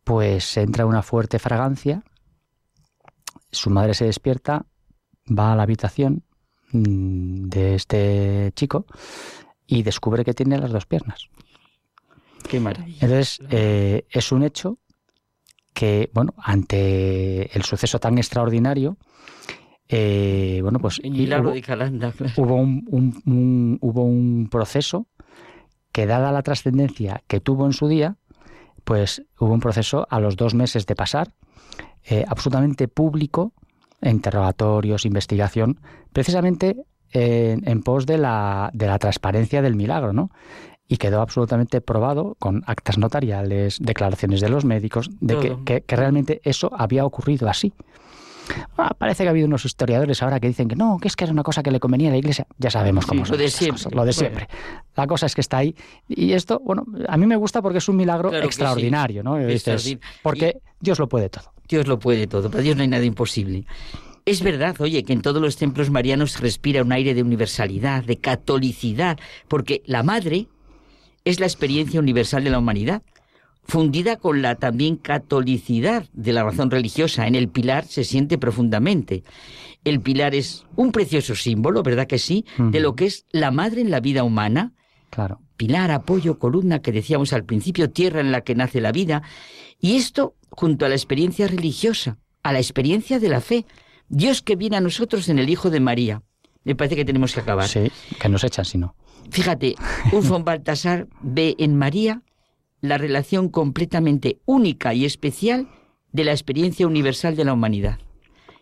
pues 0.04 0.58
entra 0.58 0.86
una 0.86 1.02
fuerte 1.02 1.40
fragancia, 1.40 2.04
su 3.52 3.70
madre 3.70 3.94
se 3.94 4.06
despierta, 4.06 4.66
va 5.28 5.54
a 5.54 5.56
la 5.56 5.64
habitación 5.64 6.24
mm, 6.72 7.46
de 7.46 7.76
este 7.76 8.52
chico 8.56 8.86
y 9.66 9.84
descubre 9.84 10.26
que 10.26 10.34
tiene 10.34 10.60
las 10.60 10.72
dos 10.72 10.86
piernas. 10.86 11.30
Qué 12.48 12.60
maravilla. 12.60 12.98
Entonces, 13.02 13.40
eh, 13.50 14.06
es 14.10 14.32
un 14.32 14.44
hecho 14.44 14.80
que, 15.74 16.10
bueno, 16.14 16.34
ante 16.38 17.56
el 17.56 17.64
suceso 17.64 18.00
tan 18.00 18.18
extraordinario, 18.18 18.98
eh, 19.88 20.60
bueno, 20.64 20.80
pues 20.80 21.00
hubo, 21.04 21.52
de 21.52 21.62
Calanda, 21.62 22.14
hubo, 22.38 22.56
un, 22.56 23.78
hubo 23.82 24.04
un 24.04 24.48
proceso 24.50 25.08
que, 25.92 26.06
dada 26.06 26.32
la 26.32 26.42
trascendencia 26.42 27.22
que 27.28 27.40
tuvo 27.40 27.66
en 27.66 27.74
su 27.74 27.88
día, 27.88 28.16
pues 28.84 29.24
hubo 29.40 29.54
un 29.54 29.60
proceso 29.60 30.08
a 30.10 30.20
los 30.20 30.38
dos 30.38 30.56
meses 30.56 30.86
de 30.86 30.96
pasar, 30.96 31.34
eh, 32.04 32.26
absolutamente 32.28 32.88
público, 32.88 33.54
interrogatorios, 34.02 35.06
investigación, 35.06 35.80
precisamente 36.14 36.78
en, 37.12 37.68
en 37.68 37.84
pos 37.84 38.06
de 38.06 38.18
la, 38.18 38.72
de 38.74 38.88
la 38.88 38.98
transparencia 38.98 39.62
del 39.62 39.76
milagro, 39.76 40.14
¿no? 40.14 40.32
Y 40.88 40.98
quedó 40.98 41.22
absolutamente 41.22 41.82
probado 41.82 42.36
con 42.40 42.64
actas 42.68 42.98
notariales, 42.98 43.80
declaraciones 43.82 44.42
de 44.42 44.50
los 44.50 44.66
médicos, 44.66 45.10
de 45.20 45.58
que, 45.66 45.84
realmente 45.88 46.42
eso 46.44 46.72
había 46.78 47.06
ocurrido 47.06 47.50
así. 47.50 47.74
Ah, 48.78 48.94
parece 48.96 49.24
que 49.24 49.28
ha 49.28 49.32
habido 49.32 49.48
unos 49.48 49.66
historiadores 49.66 50.22
ahora 50.22 50.40
que 50.40 50.48
dicen 50.48 50.68
que 50.68 50.76
no, 50.76 51.00
que 51.02 51.08
es 51.08 51.16
que 51.16 51.24
era 51.24 51.34
una 51.34 51.42
cosa 51.42 51.64
que 51.64 51.72
le 51.72 51.80
convenía 51.80 52.10
a 52.10 52.12
la 52.12 52.18
iglesia. 52.18 52.46
Ya 52.60 52.70
sabemos 52.70 53.08
cómo 53.08 53.26
son 53.26 53.38
lo 53.38 53.44
de 53.44 53.50
siempre. 53.50 53.96
lo 53.96 54.06
de 54.06 54.14
siempre. 54.14 54.48
La 54.96 55.08
cosa 55.08 55.26
es 55.26 55.34
que 55.34 55.42
está 55.42 55.58
ahí. 55.58 55.76
Y 56.08 56.34
esto, 56.34 56.62
bueno, 56.64 56.86
a 57.08 57.18
mí 57.18 57.26
me 57.26 57.36
gusta 57.38 57.64
porque 57.64 57.80
es 57.80 57.90
un 57.90 57.96
milagro 57.96 58.32
extraordinario, 58.36 59.24
¿no? 59.24 59.38
porque 60.22 60.60
Dios 60.80 61.00
lo 61.00 61.10
puede 61.10 61.30
todo. 61.30 61.52
Dios 61.68 61.88
lo 61.88 61.98
puede 61.98 62.28
todo. 62.28 62.52
Para 62.52 62.62
Dios 62.62 62.76
no 62.76 62.84
hay 62.84 62.88
nada 62.88 63.04
imposible. 63.04 63.66
Es 64.26 64.42
verdad, 64.42 64.76
oye, 64.80 65.04
que 65.04 65.14
en 65.14 65.22
todos 65.22 65.42
los 65.42 65.56
templos 65.56 65.92
marianos 65.92 66.32
se 66.32 66.40
respira 66.40 66.82
un 66.82 66.92
aire 66.92 67.14
de 67.14 67.22
universalidad, 67.22 68.04
de 68.04 68.18
catolicidad, 68.18 69.20
porque 69.48 69.84
la 69.86 70.02
madre, 70.02 70.48
es 71.26 71.40
la 71.40 71.48
experiencia 71.48 72.00
universal 72.00 72.44
de 72.44 72.52
la 72.52 72.60
humanidad, 72.60 73.02
fundida 73.64 74.16
con 74.18 74.42
la 74.42 74.56
también 74.56 74.96
catolicidad 74.96 76.06
de 76.14 76.34
la 76.34 76.44
razón 76.44 76.70
religiosa. 76.70 77.28
En 77.28 77.36
el 77.36 77.50
pilar 77.50 77.86
se 77.86 78.04
siente 78.04 78.38
profundamente. 78.38 79.24
El 79.84 80.02
pilar 80.02 80.36
es 80.36 80.66
un 80.76 80.92
precioso 80.92 81.36
símbolo, 81.36 81.84
¿verdad 81.84 82.08
que 82.08 82.20
sí?, 82.20 82.46
de 82.58 82.80
lo 82.80 82.96
que 82.96 83.06
es 83.06 83.26
la 83.32 83.52
madre 83.52 83.82
en 83.82 83.92
la 83.92 84.00
vida 84.00 84.24
humana. 84.24 84.74
Claro. 85.10 85.42
Pilar, 85.58 85.92
apoyo, 85.92 86.38
columna, 86.38 86.82
que 86.82 86.92
decíamos 86.92 87.34
al 87.34 87.44
principio, 87.44 87.90
tierra 87.90 88.20
en 88.20 88.32
la 88.32 88.42
que 88.42 88.56
nace 88.56 88.82
la 88.82 88.92
vida. 88.92 89.24
Y 89.80 89.96
esto 89.96 90.36
junto 90.50 90.86
a 90.86 90.90
la 90.90 90.96
experiencia 90.96 91.48
religiosa, 91.48 92.18
a 92.44 92.54
la 92.54 92.60
experiencia 92.60 93.20
de 93.20 93.30
la 93.30 93.42
fe. 93.42 93.66
Dios 94.10 94.42
que 94.42 94.56
viene 94.56 94.78
a 94.78 94.82
nosotros 94.82 95.30
en 95.30 95.40
el 95.40 95.50
Hijo 95.50 95.70
de 95.70 95.80
María. 95.80 96.22
Me 96.64 96.76
parece 96.76 96.96
que 96.96 97.06
tenemos 97.06 97.34
que 97.34 97.40
acabar. 97.40 97.68
Sí, 97.68 97.92
que 98.20 98.30
nos 98.30 98.44
echan 98.44 98.66
si 98.66 98.78
no. 98.78 98.96
Fíjate, 99.30 99.76
Urfon 100.12 100.44
Baltasar 100.46 101.08
ve 101.22 101.56
en 101.60 101.76
María 101.76 102.22
la 102.82 102.98
relación 102.98 103.50
completamente 103.50 104.40
única 104.46 104.94
y 104.94 105.06
especial 105.06 105.68
de 106.12 106.24
la 106.24 106.32
experiencia 106.32 106.88
universal 106.88 107.36
de 107.36 107.46
la 107.46 107.54
humanidad. 107.54 108.00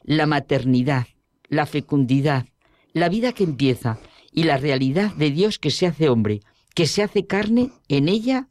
La 0.03 0.25
maternidad, 0.25 1.07
la 1.49 1.65
fecundidad, 1.65 2.45
la 2.93 3.09
vida 3.09 3.33
que 3.33 3.43
empieza 3.43 3.99
y 4.31 4.43
la 4.43 4.57
realidad 4.57 5.13
de 5.15 5.31
Dios 5.31 5.59
que 5.59 5.71
se 5.71 5.87
hace 5.87 6.09
hombre, 6.09 6.41
que 6.73 6.87
se 6.87 7.03
hace 7.03 7.25
carne 7.25 7.71
en 7.87 8.09
ella 8.09 8.49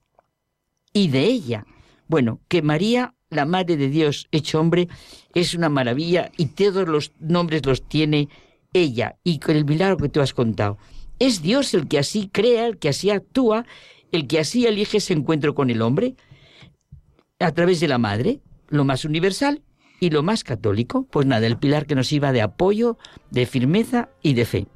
y 0.93 1.09
de 1.09 1.25
ella. 1.25 1.67
Bueno, 2.07 2.41
que 2.49 2.63
María, 2.63 3.15
la 3.31 3.47
Madre 3.47 3.77
de 3.77 3.89
Dios 3.89 4.29
hecho 4.31 4.61
hombre, 4.61 4.89
es 5.35 5.55
una 5.55 5.69
maravilla 5.69 6.31
y 6.37 6.47
todos 6.47 6.87
los 6.87 7.13
nombres 7.19 7.65
los 7.65 7.89
tiene 7.89 8.29
ella 8.73 9.17
y 9.25 9.39
con 9.39 9.57
el 9.57 9.65
milagro 9.65 9.97
que 9.97 10.09
tú 10.09 10.21
has 10.21 10.35
contado. 10.35 10.79
Es 11.23 11.41
Dios 11.41 11.73
el 11.73 11.87
que 11.87 12.01
así 12.01 12.29
crea, 12.33 12.67
el 12.67 12.79
que 12.79 12.89
así 12.89 13.09
actúa, 13.11 13.65
el 14.11 14.27
que 14.27 14.41
así 14.41 14.67
elige 14.67 14.97
ese 14.97 15.13
encuentro 15.13 15.55
con 15.55 15.71
el 15.71 15.81
hombre 15.81 16.17
a 17.39 17.53
través 17.53 17.79
de 17.79 17.87
la 17.87 17.97
madre, 17.97 18.41
lo 18.71 18.83
más 18.83 19.05
universal 19.05 19.63
y 20.01 20.11
lo 20.11 20.25
más 20.25 20.43
católico. 20.43 21.07
Pues 21.13 21.25
nada, 21.25 21.47
el 21.47 21.59
pilar 21.59 21.87
que 21.87 21.95
nos 21.95 22.11
iba 22.11 22.33
de 22.33 22.43
apoyo, 22.43 22.99
de 23.31 23.47
firmeza 23.47 24.09
y 24.21 24.35
de 24.35 24.45
fe. 24.45 24.67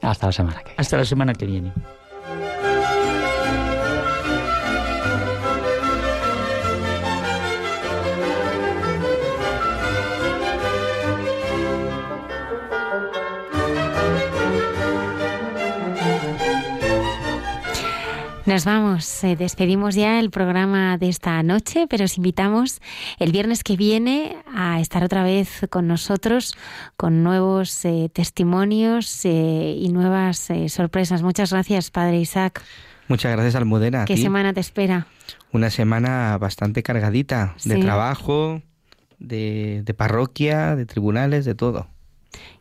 Hasta 0.00 0.24
la 0.24 0.32
semana 0.32 0.56
que 0.60 0.64
viene. 0.64 0.76
Hasta 0.78 0.96
la 0.96 1.04
semana 1.04 1.34
que 1.34 1.44
viene. 1.44 1.72
Nos 18.46 18.66
vamos, 18.66 19.24
eh, 19.24 19.36
despedimos 19.36 19.94
ya 19.94 20.20
el 20.20 20.30
programa 20.30 20.98
de 20.98 21.08
esta 21.08 21.42
noche, 21.42 21.86
pero 21.88 22.04
os 22.04 22.18
invitamos 22.18 22.82
el 23.18 23.32
viernes 23.32 23.64
que 23.64 23.74
viene 23.74 24.36
a 24.54 24.80
estar 24.80 25.02
otra 25.02 25.22
vez 25.22 25.66
con 25.70 25.86
nosotros 25.86 26.54
con 26.98 27.22
nuevos 27.22 27.82
eh, 27.86 28.10
testimonios 28.12 29.24
eh, 29.24 29.74
y 29.78 29.88
nuevas 29.88 30.48
sorpresas. 30.68 31.22
Muchas 31.22 31.52
gracias, 31.52 31.90
Padre 31.90 32.18
Isaac. 32.18 32.60
Muchas 33.08 33.32
gracias, 33.32 33.54
Almudena. 33.54 34.04
¿Qué 34.04 34.18
semana 34.18 34.52
te 34.52 34.60
espera? 34.60 35.06
Una 35.52 35.70
semana 35.70 36.36
bastante 36.36 36.82
cargadita 36.82 37.54
de 37.64 37.78
trabajo, 37.78 38.60
de, 39.18 39.80
de 39.86 39.94
parroquia, 39.94 40.76
de 40.76 40.84
tribunales, 40.84 41.46
de 41.46 41.54
todo. 41.54 41.86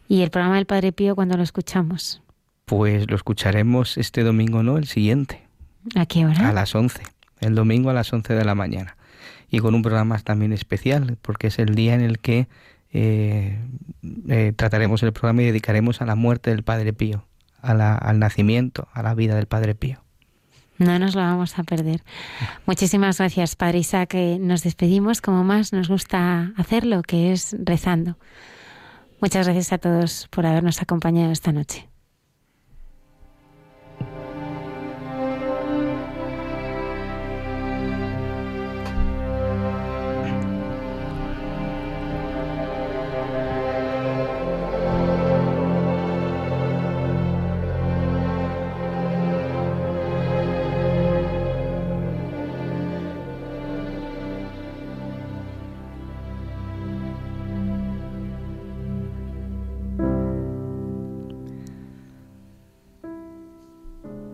¿Y 0.07 0.22
el 0.22 0.30
programa 0.30 0.55
del 0.55 0.65
Padre 0.65 0.93
Pío 0.93 1.14
cuando 1.14 1.35
lo 1.35 1.43
escuchamos? 1.43 2.22
Pues 2.64 3.10
lo 3.10 3.18
escucharemos 3.18 3.97
este 3.97 4.23
domingo, 4.23 4.64
¿no? 4.64 4.77
El 4.77 4.88
siguiente. 4.88 5.43
¿A 5.95 6.05
qué 6.05 6.26
hora? 6.26 6.49
A 6.49 6.53
las 6.53 6.73
11, 6.76 7.03
el 7.39 7.55
domingo 7.55 7.89
a 7.89 7.93
las 7.93 8.11
11 8.11 8.34
de 8.34 8.45
la 8.45 8.55
mañana. 8.55 8.95
Y 9.49 9.60
con 9.60 9.76
un 9.76 9.81
programa 9.81 10.18
también 10.19 10.53
especial, 10.53 11.18
porque 11.22 11.47
es 11.47 11.60
el 11.60 11.76
día 11.76 11.93
en 11.93 12.01
el 12.01 12.19
que 12.19 12.47
eh, 12.91 13.60
eh, 14.30 14.53
trataremos 14.55 15.03
el 15.03 15.14
programa 15.14 15.41
y 15.43 15.45
dedicaremos 15.45 16.01
a 16.01 16.05
la 16.05 16.15
muerte 16.15 16.49
del 16.49 16.64
Padre 16.64 16.93
Pío, 16.93 17.26
al 17.61 18.19
nacimiento, 18.19 18.88
a 18.93 19.03
la 19.03 19.14
vida 19.14 19.35
del 19.35 19.47
Padre 19.47 19.76
Pío. 19.76 20.03
No 20.80 20.97
nos 20.97 21.15
lo 21.15 21.22
vamos 21.22 21.57
a 21.60 21.64
perder. 21.64 22.03
Muchísimas 22.65 23.19
gracias, 23.19 23.55
Padre 23.55 23.80
Isaac. 23.80 24.15
Nos 24.39 24.64
despedimos 24.64 25.22
como 25.22 25.43
más 25.43 25.72
nos 25.72 25.88
gusta 25.88 26.51
hacerlo, 26.57 27.03
que 27.03 27.31
es 27.31 27.55
rezando. 27.60 28.18
Muchas 29.22 29.47
gracias 29.47 29.72
a 29.72 29.77
todos 29.77 30.27
por 30.31 30.45
habernos 30.45 30.81
acompañado 30.81 31.31
esta 31.31 31.51
noche. 31.51 31.93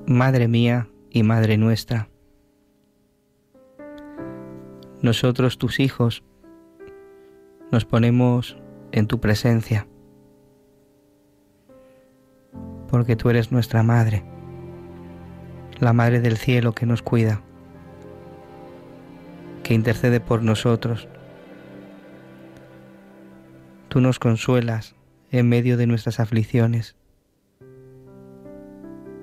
Madre 0.10 0.48
mía 0.48 0.90
y 1.12 1.22
Madre 1.22 1.56
nuestra. 1.56 2.10
Nosotros, 5.04 5.60
tus 5.60 5.80
hijos, 5.80 6.24
nos 7.72 7.86
ponemos 7.86 8.58
en 8.92 9.06
tu 9.06 9.20
presencia, 9.20 9.88
porque 12.90 13.16
tú 13.16 13.30
eres 13.30 13.52
nuestra 13.52 13.84
Madre, 13.84 14.24
la 15.80 15.94
Madre 15.94 16.22
del 16.22 16.38
cielo 16.38 16.74
que 16.74 16.88
nos 16.88 17.04
cuida, 17.04 17.44
que 19.62 19.76
intercede 19.76 20.20
por 20.20 20.42
nosotros. 20.42 21.08
Tú 23.90 24.02
nos 24.02 24.18
consuelas 24.18 24.96
en 25.30 25.48
medio 25.48 25.78
de 25.78 25.86
nuestras 25.86 26.20
aflicciones 26.20 26.96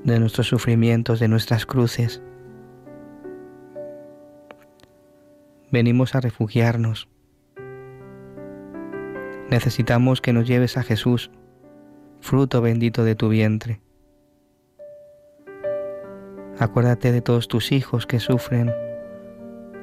de 0.06 0.18
nuestros 0.18 0.46
sufrimientos, 0.46 1.20
de 1.20 1.28
nuestras 1.28 1.66
cruces. 1.66 2.22
Venimos 5.70 6.14
a 6.14 6.20
refugiarnos 6.20 7.08
necesitamos 9.50 10.20
que 10.20 10.32
nos 10.32 10.46
lleves 10.46 10.76
a 10.76 10.82
Jesús, 10.82 11.30
fruto 12.20 12.60
bendito 12.60 13.04
de 13.04 13.14
tu 13.14 13.28
vientre. 13.28 13.80
Acuérdate 16.58 17.12
de 17.12 17.20
todos 17.20 17.48
tus 17.48 17.72
hijos 17.72 18.06
que 18.06 18.18
sufren, 18.18 18.72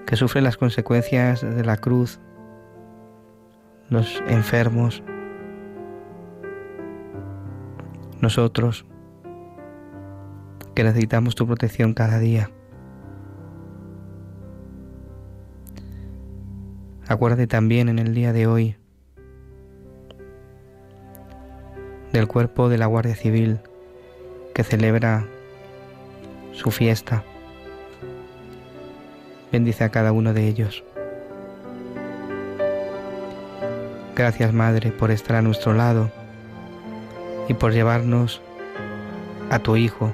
que 0.05 0.15
sufren 0.15 0.43
las 0.43 0.57
consecuencias 0.57 1.41
de 1.41 1.63
la 1.63 1.77
cruz, 1.77 2.19
los 3.89 4.21
enfermos, 4.27 5.03
nosotros 8.21 8.85
que 10.73 10.83
necesitamos 10.83 11.35
tu 11.35 11.45
protección 11.45 11.93
cada 11.93 12.19
día. 12.19 12.49
Acuérdate 17.07 17.47
también 17.47 17.89
en 17.89 17.99
el 17.99 18.13
día 18.13 18.33
de 18.33 18.47
hoy 18.47 18.75
del 22.13 22.27
cuerpo 22.27 22.69
de 22.69 22.77
la 22.77 22.85
Guardia 22.85 23.15
Civil 23.15 23.59
que 24.53 24.63
celebra 24.63 25.25
su 26.53 26.71
fiesta. 26.71 27.23
Bendice 29.51 29.83
a 29.83 29.89
cada 29.89 30.11
uno 30.11 30.33
de 30.33 30.47
ellos. 30.47 30.83
Gracias 34.15 34.53
Madre 34.53 34.91
por 34.91 35.11
estar 35.11 35.37
a 35.37 35.41
nuestro 35.41 35.73
lado 35.73 36.11
y 37.47 37.55
por 37.55 37.73
llevarnos 37.73 38.41
a 39.49 39.59
tu 39.59 39.75
Hijo. 39.75 40.13